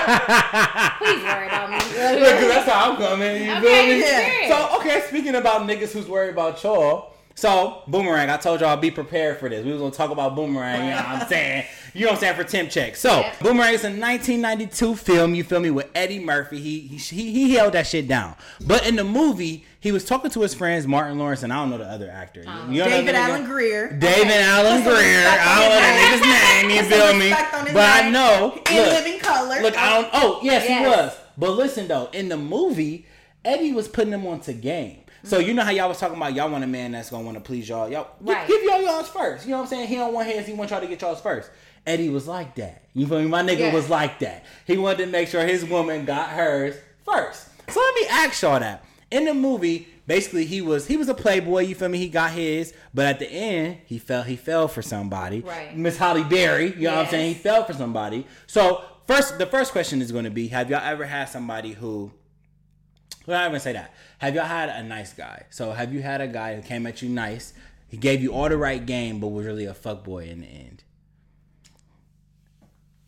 Please 0.99 1.23
worry 1.23 1.47
about 1.47 1.69
me. 1.69 1.77
Look, 2.19 2.39
'cause 2.39 2.47
that's 2.47 2.69
how 2.69 2.91
I'm 2.91 2.97
coming. 2.97 3.43
You 3.43 3.51
Okay, 3.53 3.61
feel 3.61 3.85
me? 3.95 3.99
Yeah. 4.01 4.29
period. 4.29 4.49
So, 4.51 4.77
okay, 4.79 5.03
speaking 5.07 5.35
about 5.35 5.61
niggas 5.67 5.91
who's 5.93 6.07
worried 6.07 6.31
about 6.31 6.61
y'all. 6.63 7.13
So, 7.35 7.81
Boomerang, 7.87 8.29
I 8.29 8.37
told 8.37 8.61
y'all 8.61 8.77
be 8.77 8.91
prepared 8.91 9.39
for 9.39 9.49
this. 9.49 9.65
We 9.65 9.71
was 9.71 9.81
gonna 9.81 9.91
talk 9.93 10.11
about 10.11 10.35
Boomerang, 10.35 10.83
you 10.85 10.91
know 10.91 10.97
what 10.97 11.05
I'm 11.07 11.27
saying? 11.29 11.65
You 11.93 12.01
know 12.05 12.07
what 12.07 12.15
I'm 12.15 12.19
saying, 12.21 12.35
for 12.35 12.43
Temp 12.43 12.69
Check. 12.71 12.95
So, 12.95 13.19
Yeah. 13.21 13.33
Boomerang 13.41 13.73
is 13.75 13.83
a 13.83 13.87
1992 13.87 14.95
film, 14.95 15.35
you 15.35 15.43
feel 15.43 15.59
me, 15.59 15.69
with 15.69 15.89
Eddie 15.93 16.19
Murphy. 16.19 16.59
He, 16.59 16.79
he 16.79 16.97
he 16.97 17.31
he 17.31 17.53
held 17.55 17.73
that 17.73 17.85
shit 17.87 18.07
down. 18.07 18.35
But 18.65 18.87
in 18.87 18.95
the 18.95 19.03
movie, 19.03 19.65
he 19.79 19.91
was 19.91 20.03
talking 20.03 20.31
to 20.31 20.41
his 20.41 20.53
friends, 20.53 20.87
Martin 20.87 21.19
Lawrence, 21.19 21.43
and 21.43 21.53
I 21.53 21.57
don't 21.57 21.69
know 21.69 21.77
the 21.77 21.85
other 21.85 22.09
actor. 22.09 22.41
You 22.69 22.79
know 22.79 22.85
David? 22.85 23.15
Alan 23.15 23.43
Grier. 23.45 23.91
David 23.91 24.31
Alan 24.31 24.81
Put 24.83 24.93
Grier. 24.95 25.23
I 25.27 25.37
on 25.37 25.59
don't 25.59 25.69
know 25.69 25.75
that 25.75 26.63
name. 26.63 26.81
nigga's 26.81 26.89
name, 26.89 26.89
you 26.89 26.97
feel 26.97 27.13
me? 27.13 27.29
respect 27.29 27.53
on 27.53 27.65
his 27.65 27.73
But 27.73 28.03
I 28.05 28.09
know. 28.09 28.61
In 28.71 28.75
look, 28.77 28.93
living 29.05 29.19
color. 29.19 29.61
Look, 29.61 29.77
I 29.77 30.01
don't. 30.01 30.09
Oh, 30.13 30.39
yes, 30.41 30.65
Yes. 30.67 30.79
he 30.83 30.89
was. 30.89 31.17
But 31.37 31.51
listen 31.51 31.87
though, 31.87 32.09
in 32.13 32.29
the 32.29 32.37
movie, 32.37 33.05
Eddie 33.45 33.71
was 33.73 33.87
putting 33.87 34.11
them 34.11 34.25
onto 34.25 34.53
game. 34.53 34.99
So 35.25 35.39
you 35.39 35.53
know 35.53 35.63
how 35.63 35.71
y'all 35.71 35.87
was 35.87 35.99
talking 35.99 36.17
about 36.17 36.33
y'all 36.33 36.49
want 36.49 36.65
a 36.65 36.67
man 36.67 36.91
that's 36.91 37.09
gonna 37.09 37.23
want 37.23 37.37
to 37.37 37.41
please 37.41 37.69
y'all. 37.69 37.89
Y'all 37.89 38.07
give 38.45 38.61
y'all 38.63 38.81
y'all's 38.81 39.07
first. 39.07 39.45
You 39.45 39.51
know 39.51 39.57
what 39.57 39.63
I'm 39.63 39.69
saying? 39.69 39.87
He 39.87 39.95
don't 39.95 40.13
want 40.13 40.27
his. 40.27 40.45
He 40.45 40.51
want 40.53 40.69
y'all 40.71 40.81
to 40.81 40.87
get 40.87 40.99
y'all's 41.01 41.21
first. 41.21 41.49
Eddie 41.85 42.09
was 42.09 42.27
like 42.27 42.55
that. 42.55 42.83
You 42.93 43.07
feel 43.07 43.19
me? 43.21 43.27
My 43.27 43.41
nigga 43.43 43.59
Yeah. 43.59 43.73
was 43.73 43.89
like 43.89 44.19
that. 44.19 44.45
He 44.65 44.77
wanted 44.77 45.05
to 45.05 45.11
make 45.11 45.27
sure 45.27 45.45
his 45.45 45.65
woman 45.65 46.05
got 46.05 46.29
hers 46.29 46.75
first. 47.05 47.47
So 47.69 47.79
let 47.79 47.95
me 47.95 48.07
ask 48.09 48.41
y'all 48.41 48.59
that. 48.59 48.85
In 49.11 49.25
the 49.25 49.33
movie, 49.33 49.87
basically 50.07 50.45
he 50.45 50.61
was 50.61 50.87
he 50.87 50.97
was 50.97 51.07
a 51.09 51.13
playboy. 51.13 51.61
You 51.63 51.75
feel 51.75 51.89
me? 51.89 51.97
He 51.97 52.09
got 52.09 52.31
his, 52.31 52.73
but 52.93 53.05
at 53.05 53.19
the 53.19 53.29
end 53.29 53.77
he 53.85 53.99
fell 53.99 54.23
he 54.23 54.35
fell 54.35 54.67
for 54.67 54.81
somebody. 54.81 55.41
Right. 55.41 55.75
Miss 55.75 55.97
Halle 55.97 56.23
Berry. 56.23 56.73
You 56.75 56.83
know 56.87 56.95
what 56.95 57.05
I'm 57.05 57.11
saying? 57.11 57.27
He 57.33 57.39
fell 57.39 57.63
for 57.63 57.73
somebody. 57.73 58.25
So 58.47 58.83
first, 59.07 59.37
the 59.37 59.45
first 59.45 59.71
question 59.71 60.01
is 60.01 60.11
going 60.11 60.23
to 60.25 60.31
be: 60.31 60.47
Have 60.47 60.69
y'all 60.69 60.81
ever 60.83 61.05
had 61.05 61.25
somebody 61.25 61.73
who? 61.73 62.11
Well, 63.25 63.41
I 63.41 63.47
even 63.47 63.59
say 63.59 63.73
that. 63.73 63.93
Have 64.19 64.35
y'all 64.35 64.45
had 64.45 64.69
a 64.69 64.83
nice 64.83 65.13
guy? 65.13 65.43
So 65.49 65.71
have 65.71 65.93
you 65.93 66.01
had 66.01 66.21
a 66.21 66.27
guy 66.27 66.55
who 66.55 66.61
came 66.61 66.85
at 66.87 67.01
you 67.01 67.09
nice? 67.09 67.53
He 67.87 67.97
gave 67.97 68.21
you 68.21 68.33
all 68.33 68.49
the 68.49 68.57
right 68.57 68.83
game, 68.85 69.19
but 69.19 69.27
was 69.27 69.45
really 69.45 69.65
a 69.65 69.73
fuckboy 69.73 70.29
in 70.29 70.41
the 70.41 70.47
end. 70.47 70.82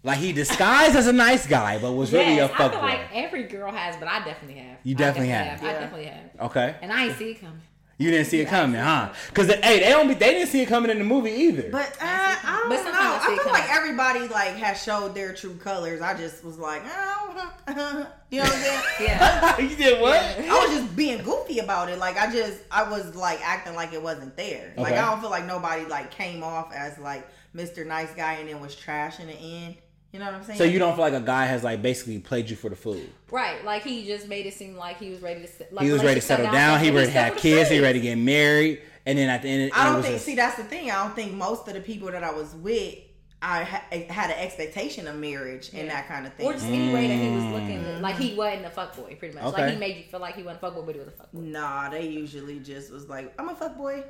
Like 0.06 0.20
he 0.20 0.32
disguised 0.32 0.96
as 0.96 1.08
a 1.08 1.14
nice 1.14 1.48
guy, 1.48 1.80
but 1.80 1.92
was 1.94 2.14
really 2.14 2.38
a 2.40 2.46
Yes, 2.46 2.52
I 2.54 2.58
feel 2.58 2.70
fuckboy. 2.80 2.82
like 2.82 3.00
every 3.14 3.44
girl 3.44 3.72
has, 3.72 3.98
but 3.98 4.08
I 4.08 4.24
definitely 4.24 4.62
have. 4.62 4.78
You 4.84 4.96
I 4.96 4.98
definitely 5.00 5.30
have. 5.30 5.64
I 5.64 5.66
Yeah. 5.66 5.80
definitely 5.80 6.06
have. 6.06 6.42
okay, 6.52 6.76
And 6.82 6.94
I 6.94 7.06
ain't 7.08 7.18
see 7.18 7.32
it 7.32 7.42
coming. 7.42 7.60
you 7.98 8.12
didn't 8.12 8.28
see 8.28 8.40
it 8.40 8.48
coming, 8.48 8.80
huh? 8.80 9.10
Because 9.30 9.48
hey, 9.52 9.80
they 9.80 9.90
don't 9.90 10.08
be, 10.08 10.14
they 10.14 10.32
didn't 10.32 10.50
see 10.50 10.62
it 10.62 10.68
coming 10.68 10.92
in 10.92 11.00
the 11.00 11.04
movie 11.04 11.32
either. 11.32 11.70
But 11.72 11.90
uh, 12.00 12.04
I 12.04 12.60
don't 12.62 12.70
But 12.70 12.84
know. 12.92 13.00
I 13.00 13.26
I 13.30 13.34
it 13.34 13.42
feel 13.42 13.52
like 13.52 13.70
everybody 13.74 14.28
like 14.28 14.56
has 14.58 14.84
showed 14.84 15.16
their 15.16 15.34
true 15.34 15.56
colors. 15.56 16.02
I 16.02 16.14
just 16.16 16.44
was 16.44 16.60
like, 16.60 16.84
oh, 16.86 17.52
you 18.30 18.40
know 18.40 18.44
what 18.46 18.54
I'm 18.54 18.60
saying? 18.62 18.82
Yeah. 19.00 19.58
you 19.60 19.76
did 19.76 20.00
what? 20.02 20.20
I 20.20 20.68
was 20.68 20.78
just 20.78 20.96
being 20.96 21.24
goofy 21.24 21.60
about 21.60 21.90
it. 21.90 21.98
Like 21.98 22.18
I 22.18 22.32
just 22.32 22.60
I 22.70 22.88
was 22.90 23.16
like 23.16 23.40
acting 23.44 23.74
like 23.76 23.92
it 23.94 24.04
wasn't 24.04 24.38
there. 24.38 24.72
Like 24.78 24.94
I 24.94 25.10
don't 25.10 25.20
feel 25.20 25.32
like 25.32 25.46
nobody 25.48 25.86
like 25.86 26.12
came 26.12 26.44
off 26.44 26.72
as 26.74 26.98
like 27.00 27.28
Mr. 27.56 27.88
Nice 27.88 28.14
Guy 28.14 28.34
and 28.34 28.50
then 28.50 28.60
was 28.62 28.76
trash 28.76 29.20
in 29.20 29.28
the 29.28 29.34
end. 29.34 29.76
You 30.16 30.20
know 30.20 30.28
what 30.28 30.36
I'm 30.36 30.44
saying? 30.46 30.58
So 30.58 30.64
you 30.64 30.80
don't 30.80 30.94
feel 30.94 31.02
like 31.02 31.14
a 31.14 31.20
guy 31.20 31.44
has 31.46 31.62
like 31.62 31.82
basically 31.82 32.20
played 32.20 32.50
you 32.50 32.56
for 32.56 32.70
the 32.70 32.76
food? 32.78 33.10
Right. 33.30 33.66
Like 33.66 33.84
he 33.84 34.06
just 34.06 34.30
made 34.30 34.46
it 34.46 34.54
seem 34.54 34.78
like 34.78 34.98
he 34.98 35.10
was 35.10 35.22
ready 35.22 35.46
to. 35.46 35.66
Like 35.72 35.86
he 35.86 35.92
was 35.92 36.06
ready 36.06 36.22
to 36.22 36.26
settle 36.26 36.50
down. 36.54 36.80
He 36.80 36.88
and 36.88 36.96
ready 36.96 37.08
to 37.08 37.12
have 37.12 37.26
settled 37.34 37.42
kids. 37.42 37.70
He 37.70 37.80
for 37.80 37.84
ready 37.84 38.00
to 38.00 38.04
get 38.04 38.18
married. 38.18 38.82
And 39.06 39.18
then 39.18 39.28
at 39.28 39.42
the 39.42 39.50
end, 39.50 39.74
I 39.74 39.82
it 39.82 39.86
don't 39.88 39.96
was 39.98 40.06
think. 40.06 40.16
just- 40.16 40.26
see, 40.26 40.36
that's 40.36 40.56
the 40.56 40.64
thing. 40.64 40.90
I 40.90 41.04
don't 41.04 41.14
think 41.14 41.34
most 41.34 41.68
of 41.68 41.74
the 41.74 41.82
people 41.82 42.10
that 42.12 42.24
I 42.24 42.32
was 42.32 42.56
with, 42.56 42.96
I 43.42 43.66
ha- 43.66 43.84
eh, 43.92 44.10
had 44.10 44.30
an 44.30 44.38
expectation 44.38 45.06
of 45.06 45.18
marriage 45.18 45.72
and 45.74 45.88
Yeah. 45.88 45.96
that 45.96 46.08
kind 46.08 46.26
of 46.26 46.34
thing. 46.36 46.46
Or 46.46 46.54
just 46.54 46.66
any 46.66 46.94
way 46.94 47.08
that 47.08 47.14
he 47.14 47.30
was 47.36 47.44
looking 47.44 47.84
mm. 47.84 48.00
like 48.00 48.16
he 48.16 48.36
wasn't 48.36 48.68
a 48.68 48.70
fuckboy, 48.70 49.20
pretty 49.20 49.36
much. 49.36 49.44
Okay. 49.44 49.64
Like 49.64 49.74
he 49.74 49.78
made 49.78 49.98
you 49.98 50.04
feel 50.04 50.22
like 50.22 50.36
he 50.36 50.44
wasn't 50.44 50.64
a 50.64 50.66
fuckboy, 50.66 50.86
but 50.86 50.96
he 50.96 51.02
was 51.02 51.10
a 51.10 51.12
fuckboy. 51.12 51.44
Nah, 51.44 51.90
they 51.90 52.08
usually 52.08 52.60
just 52.60 52.90
was 52.90 53.10
like, 53.10 53.34
I'm 53.38 53.50
a 53.50 53.56
fuck 53.56 53.76
boy. 53.76 54.06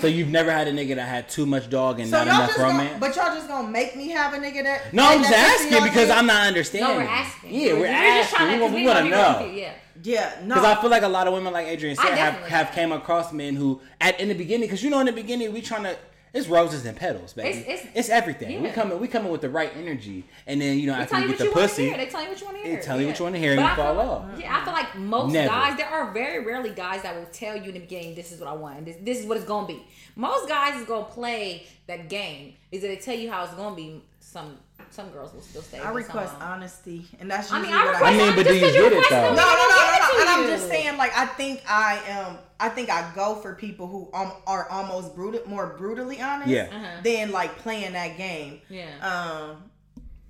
So 0.00 0.08
you've 0.08 0.28
never 0.30 0.50
had 0.50 0.66
a 0.66 0.72
nigga 0.72 0.96
that 0.96 1.08
had 1.08 1.28
too 1.28 1.46
much 1.46 1.70
dog 1.70 2.00
and 2.00 2.10
So 2.10 2.18
not 2.18 2.26
enough 2.26 2.46
just 2.48 2.58
gonna, 2.58 2.72
romance? 2.78 3.00
but 3.00 3.14
y'all 3.14 3.34
just 3.34 3.46
gonna 3.46 3.68
make 3.68 3.94
me 3.96 4.08
have 4.10 4.34
a 4.34 4.38
nigga 4.38 4.64
that? 4.64 4.92
no, 4.92 5.06
I'm 5.06 5.20
just 5.22 5.32
asking 5.32 5.84
because? 5.84 6.10
I'm 6.10 6.26
not 6.26 6.46
understanding. 6.46 6.90
No, 6.90 6.96
we're 6.96 7.08
asking. 7.08 7.54
Yeah, 7.54 7.72
we're, 7.74 7.86
just 7.86 7.94
asking. 7.94 8.36
trying 8.36 8.48
we 8.48 8.56
to, 8.56 8.62
want, 8.62 8.74
we 8.74 8.80
we 8.80 8.86
want 8.88 8.98
to 8.98 9.10
know. 9.10 9.34
confused, 9.38 9.58
Yeah. 9.58 9.72
Yeah, 10.02 10.40
no. 10.44 10.56
Because 10.56 10.76
I 10.76 10.80
feel 10.80 10.90
like 10.90 11.02
a 11.04 11.08
lot 11.08 11.26
of 11.26 11.32
women, 11.34 11.52
like 11.52 11.66
Adrian 11.68 11.96
said, 11.96 12.16
have 12.18 12.34
have. 12.48 12.72
came 12.72 12.92
across 12.92 13.32
men 13.32 13.54
who, 13.56 13.80
at 14.00 14.20
in 14.20 14.28
the 14.28 14.34
beginning, 14.34 14.66
because 14.68 14.82
you 14.82 14.90
know, 14.90 15.00
in 15.00 15.06
the 15.06 15.12
beginning, 15.12 15.52
we 15.52 15.62
trying 15.62 15.84
to. 15.84 15.96
It's 16.36 16.48
roses 16.48 16.84
and 16.84 16.96
petals, 16.96 17.32
baby. 17.32 17.48
It's, 17.48 17.68
It's- 17.68 17.84
it's- 17.86 18.08
everything. 18.10 18.60
We 18.62 18.68
yeah. 18.68 18.74
coming, 18.74 19.00
we 19.00 19.08
coming 19.08 19.32
with 19.32 19.40
the 19.40 19.48
right 19.50 19.72
energy, 19.76 20.24
and 20.46 20.60
then 20.60 20.78
you 20.78 20.86
know 20.86 20.94
They 20.96 21.02
after 21.02 21.20
you 21.20 21.28
get 21.28 21.38
the 21.38 21.44
you 21.44 21.50
pussy. 21.52 21.90
They 21.90 22.06
tell 22.06 22.22
you 22.22 22.28
what 22.28 22.40
you 22.40 22.46
want 22.46 22.58
to 22.58 22.62
hear. 22.64 22.76
They 22.76 22.82
tell 22.82 23.00
you 23.00 23.06
what 23.06 23.18
you 23.18 23.24
wanna 23.24 23.38
hear 23.38 23.52
and 23.52 23.60
you 23.60 23.68
fall 23.74 23.94
like- 23.94 24.06
off. 24.06 24.24
Yeah, 24.38 24.58
I 24.60 24.64
feel 24.64 24.72
like 24.74 24.94
most 24.96 25.32
Never. 25.32 25.48
guys, 25.48 25.76
there 25.76 25.88
are 25.88 26.12
very 26.12 26.44
rarely 26.44 26.70
guys 26.70 27.02
that 27.02 27.14
will 27.16 27.26
tell 27.32 27.56
you 27.56 27.64
in 27.68 27.74
the 27.74 27.80
beginning, 27.80 28.14
this 28.14 28.32
is 28.32 28.40
what 28.40 28.48
I 28.48 28.52
want, 28.52 28.78
and 28.78 28.86
this, 28.86 28.96
this 29.00 29.18
is 29.20 29.26
what 29.26 29.36
it's 29.38 29.46
gonna 29.46 29.66
be. 29.66 29.82
Most 30.14 30.48
guys 30.48 30.78
is 30.80 30.86
gonna 30.86 31.04
play 31.04 31.66
that 31.86 32.08
game. 32.08 32.54
Is 32.70 32.82
that 32.82 32.88
they 32.88 32.96
tell 32.96 33.14
you 33.16 33.30
how 33.30 33.44
it's 33.44 33.54
gonna 33.54 33.74
be. 33.76 34.02
Some 34.20 34.58
some 34.90 35.10
girls 35.10 35.32
will 35.34 35.40
still 35.42 35.62
stay. 35.62 35.78
I 35.78 35.92
but 35.92 36.04
some 36.04 36.16
request 36.16 36.34
honesty, 36.40 37.06
and 37.20 37.30
that's 37.30 37.50
I 37.52 37.60
mean, 37.60 37.72
I 37.72 37.84
what 37.84 37.92
request. 37.94 38.04
I 38.14 38.16
mean, 38.18 38.36
but 38.36 38.46
just 38.46 38.48
do 38.48 38.54
you 38.54 38.60
'cause 38.62 38.72
get 38.72 38.92
it, 38.92 39.04
though? 39.10 39.22
No, 39.22 39.34
no, 39.34 39.34
no, 39.34 39.68
no, 39.68 39.98
no. 39.98 40.20
And 40.20 40.28
I'm 40.28 40.46
just 40.48 40.68
saying, 40.68 40.96
like, 40.96 41.16
I 41.16 41.26
think 41.26 41.62
I 41.68 42.00
am. 42.08 42.38
I 42.58 42.68
think 42.70 42.88
I 42.90 43.12
go 43.14 43.34
for 43.36 43.54
people 43.54 43.86
who 43.86 44.08
um, 44.14 44.32
are 44.46 44.68
almost 44.70 45.14
brutal, 45.14 45.42
more 45.46 45.74
brutally 45.78 46.20
honest. 46.22 46.48
Yeah. 46.48 46.68
Uh-huh. 46.72 47.00
Than 47.04 47.30
like 47.32 47.56
playing 47.58 47.92
that 47.92 48.16
game. 48.16 48.60
Yeah. 48.70 48.86
Um, 49.00 49.70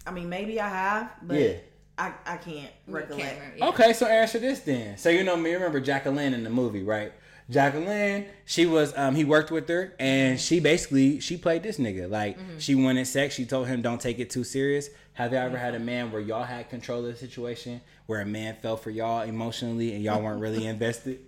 I 0.06 0.10
mean, 0.10 0.28
maybe 0.28 0.60
I 0.60 0.68
have, 0.68 1.10
but 1.22 1.38
Yeah. 1.38 1.52
I 1.98 2.12
I 2.26 2.36
can't 2.36 2.70
recollect. 2.88 3.20
Can't 3.22 3.38
remember, 3.38 3.58
yeah. 3.58 3.68
Okay, 3.68 3.92
so 3.92 4.06
answer 4.06 4.38
this 4.38 4.60
then. 4.60 4.98
So 4.98 5.08
you 5.08 5.24
know 5.24 5.36
me, 5.36 5.52
remember 5.54 5.80
Jacqueline 5.80 6.34
in 6.34 6.44
the 6.44 6.50
movie, 6.50 6.82
right? 6.82 7.12
Jacqueline, 7.48 8.26
she 8.44 8.66
was 8.66 8.96
um 8.98 9.14
he 9.14 9.24
worked 9.24 9.50
with 9.52 9.68
her 9.68 9.94
and 10.00 10.40
she 10.40 10.58
basically 10.60 11.20
she 11.20 11.36
played 11.36 11.62
this 11.62 11.78
nigga. 11.78 12.10
Like 12.10 12.36
Mm-hmm. 12.38 12.58
she 12.58 12.74
wanted 12.74 13.06
sex, 13.06 13.34
she 13.34 13.44
told 13.46 13.68
him 13.68 13.82
don't 13.82 14.00
take 14.00 14.18
it 14.18 14.30
too 14.30 14.42
serious. 14.44 14.88
Have 15.14 15.32
y'all 15.32 15.42
ever 15.42 15.56
had 15.56 15.74
a 15.74 15.78
man 15.78 16.10
where 16.12 16.20
y'all 16.20 16.42
had 16.44 16.68
control 16.68 16.98
of 17.00 17.06
the 17.12 17.16
situation, 17.16 17.80
where 18.06 18.20
a 18.20 18.26
man 18.26 18.56
fell 18.60 18.76
for 18.76 18.90
y'all 18.90 19.22
emotionally 19.22 19.94
and 19.94 20.02
y'all 20.02 20.20
weren't 20.22 20.40
really 20.40 20.66
invested? 20.74 21.20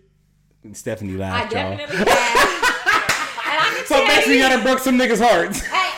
Stephanie 0.72 1.14
I 1.14 1.18
laughed, 1.18 1.52
y'all. 1.52 1.76
definitely 1.76 1.96
have. 1.96 2.06
I 3.50 3.84
So 3.86 4.04
basically 4.06 4.38
gotta 4.38 4.62
broke 4.62 4.80
some 4.80 4.98
niggas' 4.98 5.20
hearts. 5.24 5.60
hey, 5.60 5.90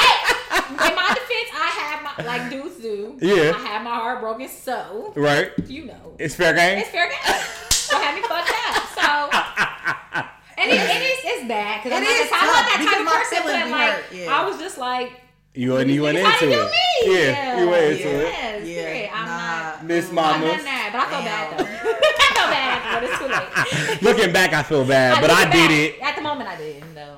hey, 0.00 0.88
in 0.88 0.94
my 0.96 1.08
defense, 1.14 1.50
I 1.54 1.68
have 1.78 2.02
my 2.02 2.24
like 2.24 2.50
dudes 2.50 2.76
do. 2.80 3.16
Yeah. 3.20 3.52
I 3.54 3.58
have 3.58 3.82
my 3.84 3.94
heart 3.94 4.20
broken, 4.20 4.48
so 4.48 5.12
Right? 5.14 5.52
you 5.68 5.84
know 5.84 6.16
It's 6.18 6.34
fair 6.34 6.54
game? 6.54 6.78
it's 6.78 6.88
fair 6.88 7.08
game. 7.08 7.40
So 7.70 8.00
have 8.00 8.14
me 8.16 8.22
fucked 8.22 8.50
up. 8.50 8.82
So 8.96 10.26
and 10.58 10.70
it, 10.70 10.80
it 10.80 11.35
is 11.46 11.50
it's 11.50 11.54
bad 11.54 11.82
because 11.82 11.96
I'm, 11.96 12.04
not 12.04 12.12
is 12.12 12.28
the- 12.28 12.36
I'm 12.36 12.46
not 12.46 12.64
that 12.66 12.78
type 12.82 13.00
of 13.00 13.12
person. 13.12 13.38
But 13.44 13.70
like 13.70 13.92
hurt, 13.92 14.04
yeah. 14.12 14.34
I 14.34 14.44
was 14.44 14.58
just 14.58 14.78
like. 14.78 15.12
You 15.54 15.72
went 15.72 15.88
you 15.88 16.02
went 16.02 16.18
into 16.18 16.52
it. 16.52 16.70
me. 16.70 17.14
Yeah, 17.16 17.60
you 17.62 17.70
went 17.70 17.84
into 17.92 18.08
it. 18.08 18.66
Yes, 18.66 18.66
Yeah. 18.66 19.10
I'm 19.14 19.24
nah. 19.26 19.36
not. 19.36 19.84
Miss 19.86 20.08
I'm 20.10 20.14
Mama. 20.14 20.46
not 20.48 20.62
that, 20.64 20.88
but 20.92 21.00
I 21.00 21.06
feel 21.08 21.24
bad 21.24 21.58
though. 21.58 21.64
I 22.20 22.28
feel 22.36 22.50
bad, 22.52 22.76
but 22.92 23.02
it's 23.08 23.18
too 23.18 23.28
late. 23.32 24.02
Looking 24.16 24.32
back 24.34 24.52
I 24.52 24.62
feel 24.62 24.84
bad, 24.84 25.20
but 25.22 25.28
took 25.28 25.38
I 25.38 25.44
did 25.50 25.68
back. 25.68 25.70
it. 25.70 26.02
At 26.02 26.16
the 26.16 26.20
moment, 26.22 26.50
I 26.50 26.56
didn't 26.58 26.94
though. 26.94 27.16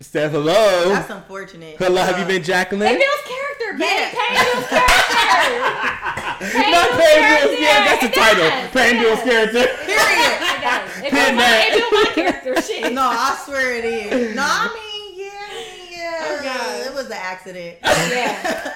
Steph, 0.00 0.30
hello. 0.30 0.90
That's 0.90 1.10
unfortunate. 1.10 1.76
Hello, 1.76 2.00
have 2.00 2.18
you 2.18 2.24
Uh, 2.24 2.28
been 2.28 2.40
It 2.40 2.44
Jacqueline? 2.44 2.88
builds 2.98 3.22
character, 3.78 3.78
babe. 3.78 4.08
Yeah. 4.08 4.10
Pain 4.18 4.34
builds 4.44 4.68
character. 4.68 5.62
Pain 6.38 6.70
Not 6.70 6.88
builds 6.88 7.02
paying 7.02 7.22
character. 7.22 7.54
Yeah, 7.58 7.84
that's 7.84 8.02
the 8.02 8.12
title. 8.14 8.44
does. 8.48 8.70
Paying 8.72 8.96
It 8.96 9.00
bills 9.02 9.18
does. 9.18 9.28
character. 9.28 9.64
Period. 9.84 10.34
It 10.48 10.60
does. 10.62 10.90
It 10.98 11.10
Pin 11.12 11.36
builds 11.36 11.36
my, 11.36 11.54
it 11.70 11.92
my 11.92 12.04
character. 12.14 12.62
Shit. 12.66 12.92
No, 12.92 13.02
I 13.02 13.40
swear 13.44 13.74
it 13.76 13.84
is. 13.84 14.34
No, 14.36 14.42
I 14.44 14.68
mean, 14.74 15.20
yeah, 15.20 15.98
yeah. 15.98 16.24
Oh, 16.26 16.40
God. 16.42 16.86
It 16.86 16.94
was 16.94 17.06
an 17.06 17.12
accident. 17.12 17.78
Yeah. 17.82 18.74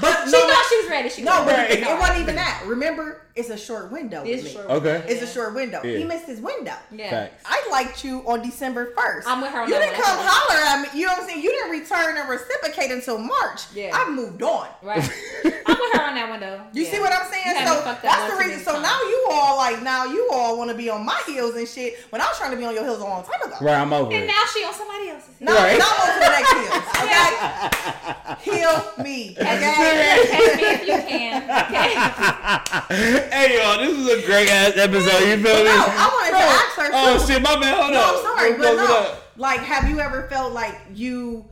But 0.00 0.26
She 0.26 0.32
no, 0.32 0.40
thought 0.48 0.66
she 0.68 0.76
was 0.82 0.90
ready. 0.90 1.08
She 1.08 1.22
no, 1.22 1.36
was 1.38 1.44
but 1.46 1.56
ready. 1.56 1.74
it, 1.74 1.86
it 1.88 1.98
wasn't 1.98 2.18
even 2.20 2.34
that. 2.36 2.62
Remember, 2.66 3.21
it's 3.34 3.48
a 3.50 3.56
short 3.56 3.90
window. 3.90 4.22
It's 4.24 4.42
with 4.42 4.52
me. 4.52 4.60
short. 4.60 4.70
Okay. 4.70 5.04
It's 5.08 5.22
a 5.22 5.26
short 5.26 5.54
window. 5.54 5.80
Yeah. 5.82 5.98
He 5.98 6.04
missed 6.04 6.26
his 6.26 6.40
window. 6.40 6.74
Yeah. 6.90 7.10
Facts. 7.10 7.42
I 7.46 7.66
liked 7.70 8.04
you 8.04 8.20
on 8.26 8.42
December 8.42 8.92
1st. 8.94 9.22
I'm 9.26 9.40
with 9.40 9.50
her 9.50 9.60
on 9.62 9.68
You 9.68 9.74
that 9.74 9.80
didn't 9.80 10.02
come 10.02 10.18
holler 10.20 10.60
at 10.60 10.82
me. 10.92 11.00
You 11.00 11.06
know 11.06 11.12
what 11.14 11.22
I'm 11.22 11.28
saying? 11.28 11.42
You 11.42 11.50
didn't 11.50 11.70
return 11.70 12.16
and 12.18 12.28
reciprocate 12.28 12.90
until 12.90 13.18
March. 13.18 13.62
Yeah. 13.74 13.90
I 13.94 14.10
moved 14.10 14.42
on. 14.42 14.68
Right. 14.82 14.98
I'm 15.44 15.76
with 15.80 15.92
her 15.94 16.02
on 16.02 16.14
that 16.14 16.26
one 16.28 16.40
though. 16.40 16.60
You 16.72 16.84
Yeah. 16.84 16.90
see 16.90 17.00
what 17.00 17.12
I'm 17.12 17.30
saying? 17.30 17.56
So 17.66 17.74
me 17.74 17.80
fucked 17.82 17.86
up 17.86 18.02
that's 18.02 18.32
the 18.34 18.38
reason. 18.44 18.60
So 18.64 18.72
times. 18.72 18.82
now 18.84 19.00
you 19.02 19.26
all 19.30 19.56
like 19.56 19.82
now 19.82 20.04
you 20.04 20.28
all 20.32 20.58
want 20.58 20.70
to 20.70 20.76
be 20.76 20.90
on 20.90 21.04
my 21.04 21.20
heels 21.26 21.54
and 21.54 21.66
shit 21.66 21.98
when 22.10 22.20
I 22.20 22.26
was 22.26 22.36
trying 22.38 22.50
to 22.50 22.56
be 22.56 22.64
on 22.64 22.74
your 22.74 22.84
heels 22.84 22.98
a 23.00 23.04
long 23.04 23.24
time 23.24 23.40
ago. 23.42 23.56
Right, 23.60 23.76
I'm 23.80 23.92
over 23.92 24.12
And 24.12 24.24
it. 24.24 24.26
now 24.26 24.42
she 24.52 24.64
on 24.64 24.74
somebody 24.74 25.08
else's. 25.08 25.34
No, 25.40 25.54
Right. 25.54 25.78
now 25.78 25.86
I'm 25.88 26.10
on 26.10 26.20
the 26.20 26.28
next 26.28 26.52
heels. 26.52 26.82
Okay, 27.02 28.58
heal 28.58 28.82
me. 29.02 29.36
Okay. 29.38 29.44
Catch 29.44 30.56
me 30.56 30.62
if 30.64 30.80
you 30.86 30.98
can. 31.08 31.42
Okay. 31.66 33.18
hey 33.30 33.58
y'all, 33.58 33.78
this 33.78 33.96
is 33.98 34.24
a 34.24 34.26
great 34.26 34.48
ass 34.48 34.76
episode. 34.76 35.20
You 35.26 35.36
feel 35.42 35.56
me? 35.58 35.64
No, 35.64 35.84
I 35.86 36.08
wanted 36.12 36.30
to 36.30 36.44
ask 36.44 36.76
her. 36.76 36.90
Oh 36.92 37.18
too. 37.26 37.32
shit, 37.32 37.42
my 37.42 37.58
man, 37.58 37.74
Hold 37.76 37.92
No, 37.92 38.00
up. 38.00 38.14
I'm 38.16 38.22
sorry, 38.22 38.50
Let's 38.58 38.62
but 38.62 38.86
close 38.86 39.08
no. 39.08 39.16
Like, 39.36 39.60
have 39.60 39.88
you 39.88 40.00
ever 40.00 40.28
felt 40.28 40.52
like 40.52 40.74
you 40.94 41.46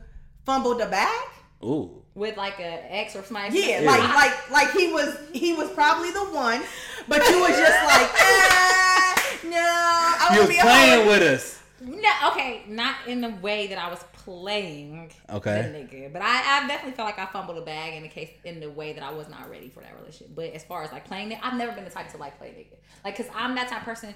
fumbled 0.45 0.79
the 0.79 0.85
bag? 0.85 1.27
Ooh. 1.63 2.03
With 2.13 2.37
like 2.37 2.59
a 2.59 2.93
ex 2.93 3.15
or 3.15 3.23
somebody. 3.23 3.57
Yeah, 3.59 3.81
Yeah. 3.81 3.89
like 3.89 4.01
like 4.15 4.51
like 4.51 4.71
he 4.73 4.91
was 4.91 5.17
he 5.33 5.53
was 5.53 5.69
probably 5.71 6.11
the 6.11 6.25
one, 6.25 6.61
but 7.07 7.25
you 7.29 7.39
was 7.39 7.49
just 7.57 7.83
like, 7.85 8.09
ah, 8.15 9.37
no, 9.45 9.57
I 9.57 10.27
You 10.33 10.39
want 10.39 10.49
was 10.49 10.57
to 10.57 10.61
be 10.61 10.61
playing 10.61 11.03
hoe. 11.03 11.07
with 11.09 11.21
us. 11.23 11.57
No, 11.83 12.09
okay, 12.31 12.61
not 12.67 12.95
in 13.07 13.21
the 13.21 13.29
way 13.41 13.67
that 13.67 13.79
I 13.79 13.89
was 13.89 14.03
playing 14.25 15.11
Okay. 15.29 15.61
the 15.61 15.77
nigga, 15.97 16.13
but 16.13 16.21
I, 16.21 16.63
I 16.63 16.67
definitely 16.67 16.93
felt 16.93 17.07
like 17.07 17.19
I 17.19 17.25
fumbled 17.31 17.57
a 17.57 17.61
bag 17.61 17.95
in 17.95 18.03
the 18.03 18.09
case 18.09 18.29
in 18.43 18.59
the 18.59 18.69
way 18.69 18.93
that 18.93 19.03
I 19.03 19.11
was 19.11 19.27
not 19.29 19.49
ready 19.49 19.69
for 19.69 19.81
that 19.81 19.93
relationship. 19.99 20.35
But 20.35 20.51
as 20.53 20.63
far 20.63 20.83
as 20.83 20.91
like 20.91 21.05
playing 21.05 21.31
it, 21.31 21.39
I've 21.43 21.55
never 21.57 21.71
been 21.71 21.83
the 21.85 21.89
type 21.89 22.09
to 22.11 22.17
like 22.17 22.37
play 22.37 22.49
nigga, 22.49 22.77
like 23.03 23.17
because 23.17 23.31
I'm 23.35 23.55
that 23.55 23.67
type 23.69 23.79
of 23.79 23.85
person, 23.85 24.13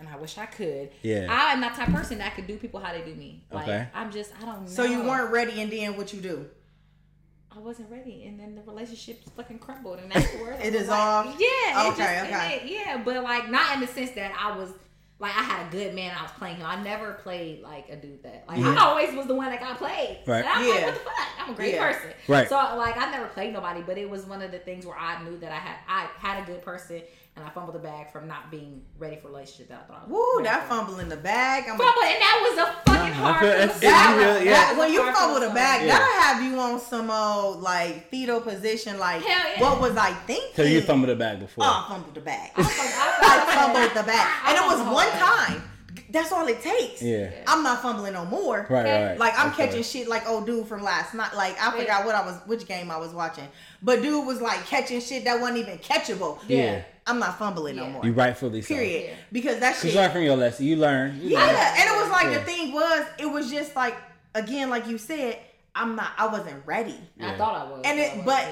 and 0.00 0.08
I 0.08 0.16
wish 0.16 0.38
I 0.38 0.46
could. 0.46 0.90
Yeah. 1.02 1.26
I'm 1.30 1.60
that 1.60 1.74
type 1.76 1.88
of 1.88 1.94
person 1.94 2.18
that 2.18 2.34
could 2.34 2.46
do 2.46 2.56
people 2.56 2.80
how 2.80 2.92
they 2.92 3.02
do 3.02 3.14
me. 3.14 3.44
Like 3.52 3.64
Okay. 3.68 3.88
I'm 3.94 4.10
just 4.10 4.32
I 4.40 4.44
don't 4.44 4.62
know. 4.62 4.68
So 4.68 4.84
you 4.84 5.02
weren't 5.02 5.30
ready, 5.30 5.60
and 5.60 5.70
then 5.70 5.96
what 5.96 6.12
you 6.12 6.20
do? 6.20 6.46
I 7.54 7.58
wasn't 7.58 7.90
ready, 7.90 8.24
and 8.24 8.40
then 8.40 8.54
the 8.54 8.62
relationship 8.62 9.22
fucking 9.36 9.58
crumbled, 9.58 9.98
and 9.98 10.10
that's 10.10 10.30
the 10.32 10.38
word. 10.38 10.56
It 10.62 10.74
I 10.74 10.78
like, 10.80 10.90
off? 10.90 11.26
Yeah. 11.38 11.86
It 11.88 11.92
Okay, 11.92 11.96
just, 12.20 12.24
okay. 12.32 12.60
it- 12.64 12.70
yeah, 12.72 13.02
but 13.04 13.22
like 13.22 13.50
not 13.50 13.74
in 13.74 13.80
the 13.80 13.86
sense 13.86 14.10
that 14.12 14.32
I 14.38 14.56
was 14.56 14.70
like 15.22 15.36
I 15.38 15.42
had 15.42 15.68
a 15.68 15.70
good 15.70 15.94
man. 15.94 16.12
I 16.18 16.22
was 16.22 16.32
playing 16.32 16.56
him. 16.56 16.66
I 16.66 16.82
never 16.82 17.12
played 17.14 17.62
like 17.62 17.88
a 17.88 17.96
dude 17.96 18.22
that 18.24 18.44
like 18.48 18.58
Yeah. 18.58 18.74
I 18.76 18.84
always 18.84 19.14
was 19.14 19.26
the 19.26 19.34
one 19.34 19.50
that 19.50 19.60
got 19.60 19.78
played. 19.78 20.18
Right. 20.26 20.38
And 20.44 20.48
I'm 20.48 20.64
Yeah. 20.66 20.74
like, 20.74 20.84
what 20.86 20.94
the 20.94 21.00
fuck? 21.00 21.14
I'm 21.38 21.50
a 21.50 21.54
great 21.54 21.74
Yeah. 21.74 21.92
person. 21.92 22.10
Right. 22.28 22.48
So 22.48 22.56
like 22.56 22.96
I 22.98 23.10
never 23.10 23.26
played 23.28 23.52
nobody, 23.52 23.82
but 23.82 23.96
it 23.96 24.10
was 24.10 24.26
one 24.26 24.42
of 24.42 24.50
the 24.50 24.58
things 24.58 24.84
where 24.84 24.98
I 24.98 25.22
knew 25.22 25.38
that 25.38 25.52
I 25.52 25.56
had 25.58 25.76
I 25.88 26.06
had 26.18 26.42
a 26.42 26.46
good 26.46 26.62
person, 26.62 27.02
and 27.34 27.44
I 27.44 27.48
fumbled 27.50 27.74
the 27.74 27.78
bag 27.78 28.12
from 28.12 28.28
not 28.28 28.50
being 28.50 28.82
ready 28.98 29.16
for 29.16 29.28
a 29.28 29.30
relationship 29.30 29.68
that 29.68 29.84
I 29.84 29.92
thought. 29.92 30.02
I 30.06 30.10
was 30.10 30.12
Woo, 30.12 30.32
ready 30.38 30.48
that 30.50 30.62
for. 30.64 30.68
fumble 30.74 30.98
in 30.98 31.08
the 31.08 31.16
bag. 31.16 31.64
I'm 31.64 31.78
Fumble, 31.78 32.02
and 32.02 32.20
that 32.20 32.38
was 32.42 32.58
a 32.58 32.66
fucking 32.90 32.92
Nah, 32.92 33.28
I 33.28 33.32
hard. 33.32 33.40
feel- 33.40 33.50
pill 33.52 33.60
it's- 33.62 33.80
to 33.80 33.86
it's 33.86 33.96
swallow. 34.02 34.18
real- 34.18 34.42
yeah. 34.44 34.52
That 34.52 34.76
when 34.76 34.92
you 34.92 35.12
fumble 35.12 35.40
the 35.40 35.50
bag, 35.54 35.86
Yeah. 35.86 35.98
that'll 35.98 36.22
have 36.22 36.42
you 36.42 36.58
on 36.60 36.78
some 36.80 37.10
old 37.10 37.62
like 37.62 38.10
fetal 38.10 38.40
position. 38.42 38.98
Like, 38.98 39.22
Hell 39.24 39.50
yeah. 39.56 39.60
what 39.62 39.80
was 39.80 39.96
I 39.96 40.12
thinking? 40.26 40.50
So 40.56 40.62
you 40.62 40.82
fumbled 40.82 41.08
the 41.08 41.16
bag 41.16 41.40
before. 41.40 41.64
Oh, 41.64 41.84
I 41.86 41.92
fumbled 41.92 42.14
the 42.14 42.20
bag. 42.20 42.50
swallow. 42.52 42.68
I 42.68 43.54
fumbled 43.72 43.94
the 43.96 44.02
bag, 44.02 44.28
and 44.48 44.56
it 44.58 44.64
was 44.66 44.94
one 44.94 45.10
time. 45.12 45.68
That's 46.10 46.30
all 46.30 46.46
it 46.46 46.60
takes. 46.62 47.00
Yeah. 47.00 47.30
I'm 47.46 47.62
not 47.62 47.80
fumbling 47.80 48.12
no 48.12 48.26
more. 48.26 48.66
Right, 48.68 48.84
right, 48.84 49.04
right. 49.08 49.18
Like 49.18 49.38
I'm 49.38 49.50
Okay. 49.52 49.66
catching 49.66 49.82
shit 49.82 50.08
like 50.08 50.28
old 50.28 50.44
dude 50.44 50.66
from 50.66 50.82
last 50.82 51.14
night. 51.14 51.32
Like 51.34 51.56
I 51.62 51.70
forgot 51.70 52.04
what 52.04 52.14
I 52.14 52.20
was, 52.24 52.36
which 52.44 52.66
game 52.68 52.90
I 52.90 52.98
was 52.98 53.12
watching, 53.12 53.48
but 53.82 54.02
dude 54.02 54.26
was 54.26 54.40
like 54.42 54.66
catching 54.66 55.00
shit 55.00 55.24
that 55.24 55.40
wasn't 55.40 55.58
even 55.58 55.78
catchable. 55.78 56.38
Yeah. 56.46 56.82
I'm 57.06 57.18
not 57.18 57.38
fumbling 57.38 57.76
no 57.76 57.88
more. 57.88 58.04
You 58.04 58.12
rightfully 58.12 58.62
so. 58.62 58.74
Period. 58.74 59.06
Yeah. 59.10 59.14
Because 59.32 59.58
that 59.60 59.74
Cause 59.74 59.82
shit. 59.82 59.92
you 59.92 59.98
learn 60.00 60.10
from 60.12 60.22
your 60.22 60.36
lesson. 60.36 60.66
You 60.66 60.76
learn. 60.76 61.20
You 61.20 61.30
yeah, 61.30 61.46
learn. 61.46 61.56
and 61.56 61.90
it 61.90 62.02
was 62.02 62.10
like 62.10 62.26
Yeah. 62.26 62.38
the 62.38 62.44
thing 62.44 62.72
was, 62.72 63.06
it 63.18 63.26
was 63.26 63.50
just 63.50 63.74
like 63.74 63.96
again, 64.34 64.70
like 64.70 64.86
you 64.86 64.98
said, 64.98 65.38
I'm 65.74 65.96
not. 65.96 66.12
I 66.18 66.26
wasn't 66.26 66.64
ready, 66.66 66.98
I 67.20 67.36
thought 67.36 67.54
I 67.54 67.70
was. 67.70 67.82
and 67.84 67.98
it, 67.98 68.16
was, 68.16 68.24
but. 68.24 68.48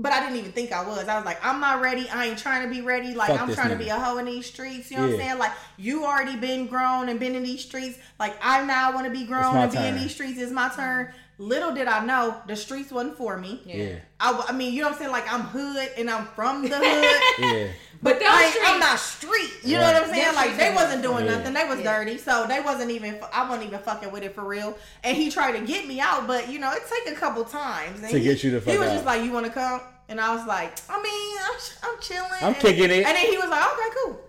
But 0.00 0.12
I 0.12 0.20
didn't 0.20 0.36
even 0.36 0.52
think 0.52 0.70
I 0.70 0.86
was. 0.86 1.08
I 1.08 1.16
was 1.16 1.24
like, 1.24 1.44
I'm 1.44 1.58
not 1.58 1.80
ready. 1.80 2.08
I 2.08 2.26
ain't 2.26 2.38
trying 2.38 2.62
to 2.62 2.72
be 2.72 2.82
ready. 2.82 3.14
Like 3.14 3.30
Fuck 3.30 3.40
I'm 3.40 3.46
this 3.48 3.56
trying 3.56 3.70
to 3.70 3.76
be 3.76 3.88
a 3.88 3.98
hoe 3.98 4.18
in 4.18 4.26
these 4.26 4.46
streets. 4.46 4.92
You 4.92 4.98
know 4.98 5.02
what 5.02 5.12
I'm 5.14 5.18
saying? 5.18 5.38
Like 5.38 5.50
you 5.76 6.04
already 6.04 6.36
been 6.36 6.68
grown 6.68 7.08
and 7.08 7.18
been 7.18 7.34
in 7.34 7.42
these 7.42 7.62
streets. 7.64 7.98
Like 8.16 8.36
I 8.40 8.64
now 8.64 8.94
want 8.94 9.06
to 9.06 9.10
be 9.10 9.24
grown 9.24 9.56
my 9.56 9.64
and 9.64 9.72
be 9.72 9.78
in 9.84 9.96
these 9.98 10.14
streets. 10.14 10.38
It's 10.38 10.52
my 10.52 10.68
turn. 10.68 11.12
Little 11.38 11.72
did 11.72 11.86
I 11.88 12.04
know 12.04 12.40
the 12.46 12.56
streets 12.56 12.90
wasn't 12.90 13.16
for 13.16 13.36
me. 13.38 13.62
Yeah. 13.64 13.96
I 14.20 14.52
mean, 14.52 14.72
you 14.72 14.82
know 14.82 14.88
what 14.88 14.94
I'm 14.94 14.98
saying? 14.98 15.12
Like 15.12 15.32
I'm 15.32 15.42
hood 15.42 15.90
and 15.96 16.10
I'm 16.10 16.26
from 16.26 16.62
the 16.62 16.68
hood. 16.76 17.20
Yeah. 17.38 17.68
But 18.00 18.18
But 18.20 18.22
I, 18.28 18.50
them 18.50 18.62
I'm 18.66 18.80
not 18.80 18.98
street. 18.98 19.50
You 19.64 19.76
know 19.78 19.82
what 19.84 19.96
I'm 19.96 20.08
saying? 20.08 20.24
Them 20.24 20.34
Like 20.36 20.56
they 20.56 20.72
wasn't 20.74 21.02
doing 21.02 21.24
Yeah. 21.26 21.36
nothing. 21.38 21.52
They 21.54 21.64
was 21.64 21.80
Yeah. 21.80 21.98
dirty, 21.98 22.18
so 22.18 22.46
they 22.46 22.60
wasn't 22.60 22.90
even. 22.92 23.20
I 23.32 23.48
wasn't 23.48 23.66
even 23.68 23.80
fucking 23.80 24.10
with 24.12 24.22
it 24.22 24.34
for 24.34 24.44
real. 24.44 24.76
And 25.04 25.16
he 25.16 25.30
tried 25.30 25.52
to 25.58 25.60
get 25.66 25.86
me 25.86 26.00
out, 26.00 26.26
but 26.26 26.48
you 26.48 26.58
know 26.58 26.70
it 26.72 26.82
take 26.88 27.12
a 27.12 27.16
couple 27.18 27.44
times 27.44 28.00
And 28.00 28.10
To 28.10 28.18
he- 28.18 28.24
get 28.24 28.42
you 28.44 28.50
to 28.52 28.60
fuck 28.60 28.72
He 28.72 28.78
was 28.78 28.88
out. 28.88 28.92
just 28.94 29.04
like, 29.06 29.22
"You 29.24 29.32
want 29.32 29.46
to 29.46 29.52
come?" 29.52 29.80
And 30.08 30.20
I 30.20 30.34
was 30.34 30.46
like, 30.46 30.78
"I 30.88 31.02
mean, 31.02 31.38
I'm, 31.44 31.90
I'm 31.94 32.00
chilling. 32.00 32.30
I'm 32.40 32.46
And- 32.54 32.56
kicking 32.56 32.84
it. 32.90 33.04
And 33.04 33.16
then 33.16 33.26
he 33.30 33.36
was 33.36 33.48
like, 33.48 33.62
"Okay, 33.64 33.88
cool." 34.04 34.20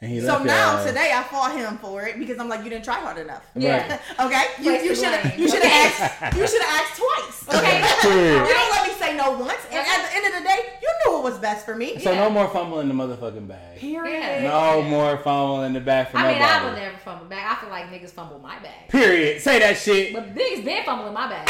And 0.00 0.12
he 0.12 0.20
So 0.20 0.26
left 0.28 0.38
your 0.44 0.46
now 0.54 0.76
ass. 0.78 0.86
today 0.86 1.10
I 1.12 1.22
fought 1.24 1.56
him 1.56 1.76
for 1.78 2.04
it 2.06 2.18
because 2.20 2.38
I'm 2.38 2.48
like, 2.48 2.62
you 2.62 2.70
didn't 2.70 2.84
try 2.84 3.00
hard 3.00 3.18
enough. 3.18 3.44
Yeah. 3.56 3.98
okay, 4.20 4.44
you 4.62 4.70
you 4.72 4.94
should 4.94 5.06
have 5.12 5.36
you 5.38 5.48
should 5.48 5.60
have 5.62 6.00
asked 6.22 6.36
you 6.38 6.46
should 6.46 6.62
have 6.62 6.80
asked 6.80 7.00
twice. 7.02 7.58
Okay, 7.58 7.78
you 7.80 8.54
don't 8.54 8.70
let 8.70 8.86
me 8.86 8.94
say 8.94 9.16
no 9.16 9.32
once, 9.32 9.58
and 9.70 9.78
at 9.80 10.08
the 10.08 10.16
end 10.16 10.26
of 10.26 10.40
the 10.40 10.48
day, 10.48 10.58
you 10.80 10.88
knew 11.04 11.12
what 11.14 11.24
was 11.24 11.38
best 11.40 11.64
for 11.66 11.74
me. 11.74 11.98
So 11.98 12.12
Yeah. 12.12 12.20
no 12.20 12.30
more 12.30 12.46
fumbling 12.48 12.86
the 12.86 12.94
motherfucking 12.94 13.48
bag. 13.48 13.78
Period. 13.78 14.20
Yeah. 14.20 14.42
No 14.48 14.82
more 14.82 15.16
fumbling 15.18 15.66
in 15.66 15.72
the 15.72 15.80
bag 15.80 16.08
for 16.08 16.18
I 16.18 16.32
mean. 16.32 16.42
I 16.42 16.62
would 16.64 16.74
never 16.78 16.96
fumble 16.98 17.26
back. 17.26 17.50
I 17.58 17.60
feel 17.60 17.70
like 17.70 17.86
niggas 17.90 18.10
fumble 18.10 18.38
my 18.38 18.58
bag. 18.60 18.88
Period. 18.88 19.40
Say 19.42 19.58
that 19.58 19.76
shit. 19.78 20.12
But 20.14 20.32
niggas 20.32 20.64
been 20.64 20.84
fumbling 20.84 21.12
my 21.12 21.28
bag. 21.28 21.48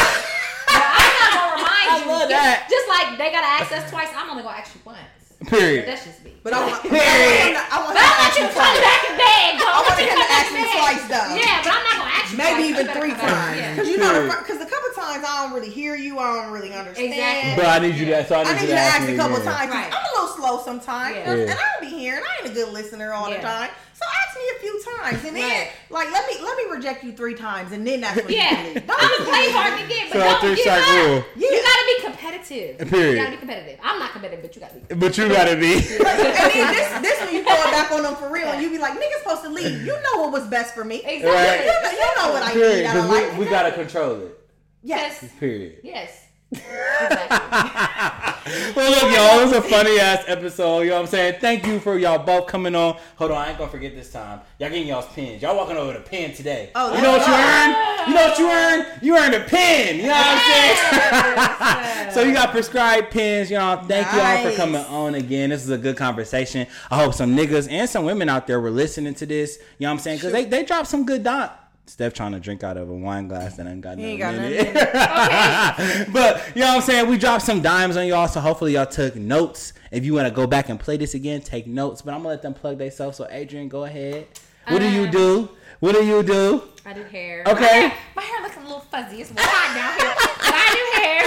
I'm 0.69 0.81
not 0.81 1.35
gonna 1.35 1.53
remind 1.57 1.91
I 1.91 2.01
you. 2.03 2.09
love 2.11 2.31
Just- 2.31 2.31
that. 2.31 2.69
Just 2.71 2.89
like 2.89 3.19
they 3.19 3.31
gotta 3.31 3.47
ask 3.47 3.73
us 3.77 3.91
twice, 3.91 4.09
I'm 4.17 4.31
only 4.31 4.43
gonna 4.43 4.57
ask 4.57 4.75
you 4.75 4.81
once. 4.87 4.99
Period. 5.47 5.87
That's 5.87 6.05
just 6.05 6.25
me. 6.25 6.33
But 6.43 6.53
I 6.53 6.67
want, 6.67 6.71
I 6.71 6.75
want 6.75 6.83
him 6.83 6.99
Period. 6.99 7.55
to, 7.55 7.63
I 7.71 7.77
want 7.79 7.95
But 7.95 8.03
I 8.03 8.11
want 8.19 8.35
you 8.35 8.45
to 8.49 8.53
come 8.59 8.77
back 8.83 9.03
in 9.07 9.15
bed, 9.15 9.51
though. 9.63 9.71
I 9.71 9.81
want 9.87 10.01
him 10.03 10.19
to 10.19 10.29
ask 10.35 10.49
me 10.51 10.63
twice, 10.67 11.05
though. 11.07 11.29
Yeah, 11.39 11.63
but 11.63 11.73
I'm 11.79 11.85
not 11.87 11.97
gonna 12.03 12.17
ask 12.19 12.29
you 12.33 12.39
Maybe 12.39 12.59
twice. 12.59 12.71
even 12.75 12.85
You 12.87 12.93
three 12.99 13.11
come 13.15 13.21
back. 13.23 13.31
times. 13.39 13.59
Yeah. 13.59 13.71
Because 13.75 13.89
you 13.89 13.99
know, 13.99 14.13
because 14.27 14.59
a 14.59 14.67
couple 14.67 14.91
times 14.99 15.23
I 15.23 15.33
don't 15.47 15.53
really 15.55 15.71
hear 15.71 15.95
you, 15.95 16.19
I 16.19 16.43
don't 16.43 16.51
really 16.53 16.75
understand. 16.75 17.13
Exactly. 17.15 17.55
But 17.55 17.67
I 17.71 17.79
need 17.79 17.95
you 17.95 18.07
to. 18.11 18.27
So 18.27 18.35
I 18.35 18.43
need, 18.43 18.51
I 18.51 18.55
need 18.55 18.61
you 18.63 18.67
to 18.75 18.81
ask 18.83 19.07
me 19.07 19.15
a 19.15 19.17
couple 19.17 19.37
again. 19.39 19.47
times. 19.47 19.71
'cause 19.71 19.79
Right. 19.79 19.95
I'm 19.95 20.07
a 20.11 20.13
little 20.19 20.33
slow 20.37 20.55
sometimes, 20.65 21.15
Yeah. 21.17 21.31
and 21.31 21.51
I 21.51 21.55
don't 21.55 21.81
be 21.87 21.91
hearing. 21.97 22.23
I 22.27 22.43
ain't 22.43 22.51
a 22.51 22.55
good 22.55 22.71
listener 22.75 23.13
all 23.13 23.31
the 23.31 23.39
time. 23.39 23.71
So 23.99 24.05
ask 24.07 24.37
me 24.37 24.43
a 24.57 24.61
few 24.61 24.83
times, 24.97 25.25
and 25.25 25.37
then 25.37 25.43
Right. 25.51 25.71
like 25.91 26.13
let 26.13 26.25
me 26.29 26.35
let 26.41 26.57
me 26.57 26.65
reject 26.77 27.03
you 27.03 27.13
three 27.13 27.35
times, 27.35 27.73
and 27.73 27.85
then 27.85 28.01
that's 28.01 28.17
when 28.23 28.31
Yeah, 28.33 28.63
you 28.69 28.75
leave. 28.75 28.87
Don't 28.87 29.03
I'm 29.03 29.11
gonna 29.19 29.31
play 29.31 29.51
hard 29.51 29.81
to 29.81 29.89
get, 29.89 30.13
but 30.13 30.19
So 30.19 30.25
don't 30.25 30.55
give 30.55 30.59
strike 30.61 30.83
up. 30.83 30.95
rule. 31.07 31.25
You 31.37 31.51
gotta 31.51 31.85
be 31.87 32.03
competitive. 32.05 32.89
Period. 32.89 33.11
You 33.11 33.17
gotta 33.19 33.31
be 33.33 33.37
competitive. 33.39 33.79
I'm 33.83 33.99
not 33.99 34.13
competitive, 34.13 34.43
but 34.43 34.55
you 34.55 34.61
gotta 34.61 34.75
be. 34.79 34.95
But 34.95 35.19
you 35.19 35.29
gotta 35.29 35.57
be. 35.57 35.73
and 35.75 35.83
then 35.83 36.75
this 36.75 36.89
this 37.03 37.21
when 37.27 37.35
you 37.35 37.43
throw 37.43 37.55
it 37.59 37.71
back 37.73 37.91
on 37.91 38.03
them 38.05 38.15
for 38.17 38.31
real, 38.31 38.47
and 38.49 38.63
you 38.63 38.71
be 38.71 38.79
like, 38.79 38.93
niggas 38.93 39.19
supposed 39.23 39.43
to 39.43 39.49
leave. 39.49 39.85
You 39.85 39.93
know 39.95 40.23
what 40.23 40.31
was 40.33 40.47
best 40.47 40.75
for 40.75 40.85
me. 40.85 40.97
Exactly. 41.05 41.29
Right. 41.31 41.61
You 41.61 41.67
know, 41.67 41.91
you 41.91 42.15
know 42.23 42.33
what 42.35 42.43
I 42.45 42.53
Period. 42.53 42.77
need 42.77 42.87
out 42.87 42.97
of 42.97 43.11
Because 43.11 43.33
we, 43.39 43.45
we 43.45 43.51
gotta 43.51 43.73
control 43.73 44.21
it. 44.23 44.39
yes. 44.83 45.19
Yes. 45.23 45.33
Period. 45.41 45.79
Yes. 45.83 46.25
Exactly. 46.51 48.39
well, 48.77 48.91
look, 48.91 49.15
y'all, 49.15 49.41
it 49.41 49.45
was 49.45 49.53
a 49.53 49.63
funny 49.63 49.99
ass 49.99 50.25
episode. 50.27 50.81
You 50.81 50.91
know 50.91 50.97
what 50.97 51.01
I'm 51.03 51.07
saying? 51.07 51.41
Thank 51.41 51.67
you 51.67 51.79
for 51.79 51.99
y'all 51.99 52.19
both 52.19 52.47
coming 52.47 52.75
on. 52.75 52.97
Hold 53.17 53.33
on, 53.33 53.37
I 53.37 53.51
ain't 53.51 53.59
gonna 53.59 53.71
forget 53.71 53.95
this 53.95 54.11
time. 54.11 54.41
Y'all 54.59 54.71
getting 54.71 54.87
y'all's 54.87 55.09
pins. 55.09 55.43
Y'all 55.43 55.57
walking 55.57 55.77
over 55.77 55.93
the 55.93 56.01
pin 56.01 56.33
today. 56.33 56.71
Oh, 56.75 56.95
you 56.95 57.03
know 57.03 57.13
what 57.13 57.21
you 57.21 57.27
that's 57.27 57.67
earned? 57.67 58.09
You 58.09 58.15
know 58.15 58.29
what 58.29 58.39
you 58.39 58.51
earned? 58.51 59.03
You 59.03 59.17
earned 59.19 59.35
a 59.35 59.41
pin. 59.41 59.97
You 59.97 60.03
know 60.05 60.09
what 60.09 60.27
I'm 60.27 62.07
saying? 62.07 62.11
so 62.13 62.23
you 62.23 62.33
got 62.33 62.51
prescribed 62.51 63.11
pins. 63.11 63.51
Y'all, 63.51 63.85
thank 63.85 64.07
y'all 64.13 64.51
for 64.51 64.57
coming 64.57 64.83
on 64.87 65.15
again. 65.15 65.51
This 65.51 65.63
is 65.63 65.71
a 65.71 65.79
good 65.79 65.97
conversation. 65.97 66.67
I 66.91 67.03
hope 67.03 67.15
some 67.15 67.37
niggas 67.37 67.71
and 67.71 67.89
some 67.89 68.05
women 68.05 68.29
out 68.29 68.47
there 68.47 68.61
were 68.61 68.71
listening 68.71 69.15
to 69.15 69.27
this. 69.27 69.59
You 69.79 69.85
know 69.85 69.89
what 69.89 69.93
I'm 69.95 69.99
saying? 69.99 70.19
Because 70.19 70.33
they, 70.33 70.45
they 70.45 70.65
dropped 70.65 70.89
some 70.89 71.05
good 71.05 71.23
dot. 71.23 71.68
Steph 71.89 72.13
trying 72.13 72.33
to 72.33 72.41
drink 72.41 72.63
out 72.63 72.77
of 72.77 72.89
a 72.91 72.95
wine 72.95 73.29
glass 73.29 73.57
that 73.57 73.67
ain't 73.67 73.81
got 73.81 73.97
He 73.99 74.05
ain't 74.05 74.21
nothing 74.21 74.37
got 74.37 74.45
in 74.45 74.53
it. 74.53 76.07
in 76.07 76.13
but 76.13 76.47
you 76.55 76.61
know 76.61 76.69
what 76.69 76.77
I'm 76.77 76.83
saying? 76.83 77.09
We 77.09 77.17
dropped 77.17 77.45
some 77.45 77.63
dimes 77.63 77.97
on 77.97 78.07
y'all, 78.07 78.29
so 78.29 78.41
hopefully 78.41 78.75
y'all 78.75 78.85
took 78.87 79.17
notes. 79.17 79.73
If 79.91 80.05
you 80.05 80.13
want 80.15 80.29
to 80.29 80.35
go 80.35 80.47
back 80.47 80.69
and 80.69 80.79
play 80.79 80.99
this 80.99 81.15
again, 81.15 81.41
take 81.41 81.67
notes. 81.67 82.03
But 82.03 82.13
I'm 82.13 82.19
gonna 82.21 82.29
let 82.31 82.43
them 82.43 82.53
plug 82.55 82.77
themselves. 82.79 83.17
So 83.17 83.27
Adrian, 83.31 83.69
go 83.69 83.85
ahead. 83.85 84.27
What 84.69 84.81
do 84.81 84.89
you 84.91 85.05
Uh, 85.05 85.11
do? 85.11 85.49
What 85.81 85.95
do 85.95 86.05
you 86.05 86.23
do? 86.23 86.63
I 86.85 86.93
do 86.93 87.03
hair. 87.05 87.43
Okay. 87.47 87.63
My 87.83 87.89
hair, 87.89 87.93
my 88.17 88.23
hair 88.23 88.43
looking 88.43 88.63
a 88.63 88.67
little 88.67 88.81
fuzzy. 88.81 89.21
It's 89.23 89.31
a 89.31 89.35
hot 89.39 89.75
down 89.75 89.99
here. 89.99 90.15
But 90.41 90.55
I 90.55 90.69
do 90.77 90.85
hair. 91.01 91.23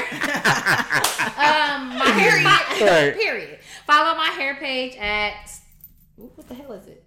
um, 1.38 1.98
my 1.98 2.06
hair. 2.20 2.42
My, 2.44 2.62
Right. 2.82 3.16
Period. 3.16 3.60
Follow 3.88 4.16
my 4.18 4.28
hair 4.30 4.56
page 4.56 4.96
at. 4.98 5.52
Ooh, 6.20 6.32
what 6.36 6.48
the 6.48 6.54
hell 6.56 6.72
is 6.74 6.88
it? 6.88 7.01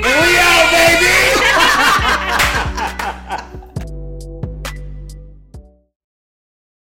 about. 2.28 2.42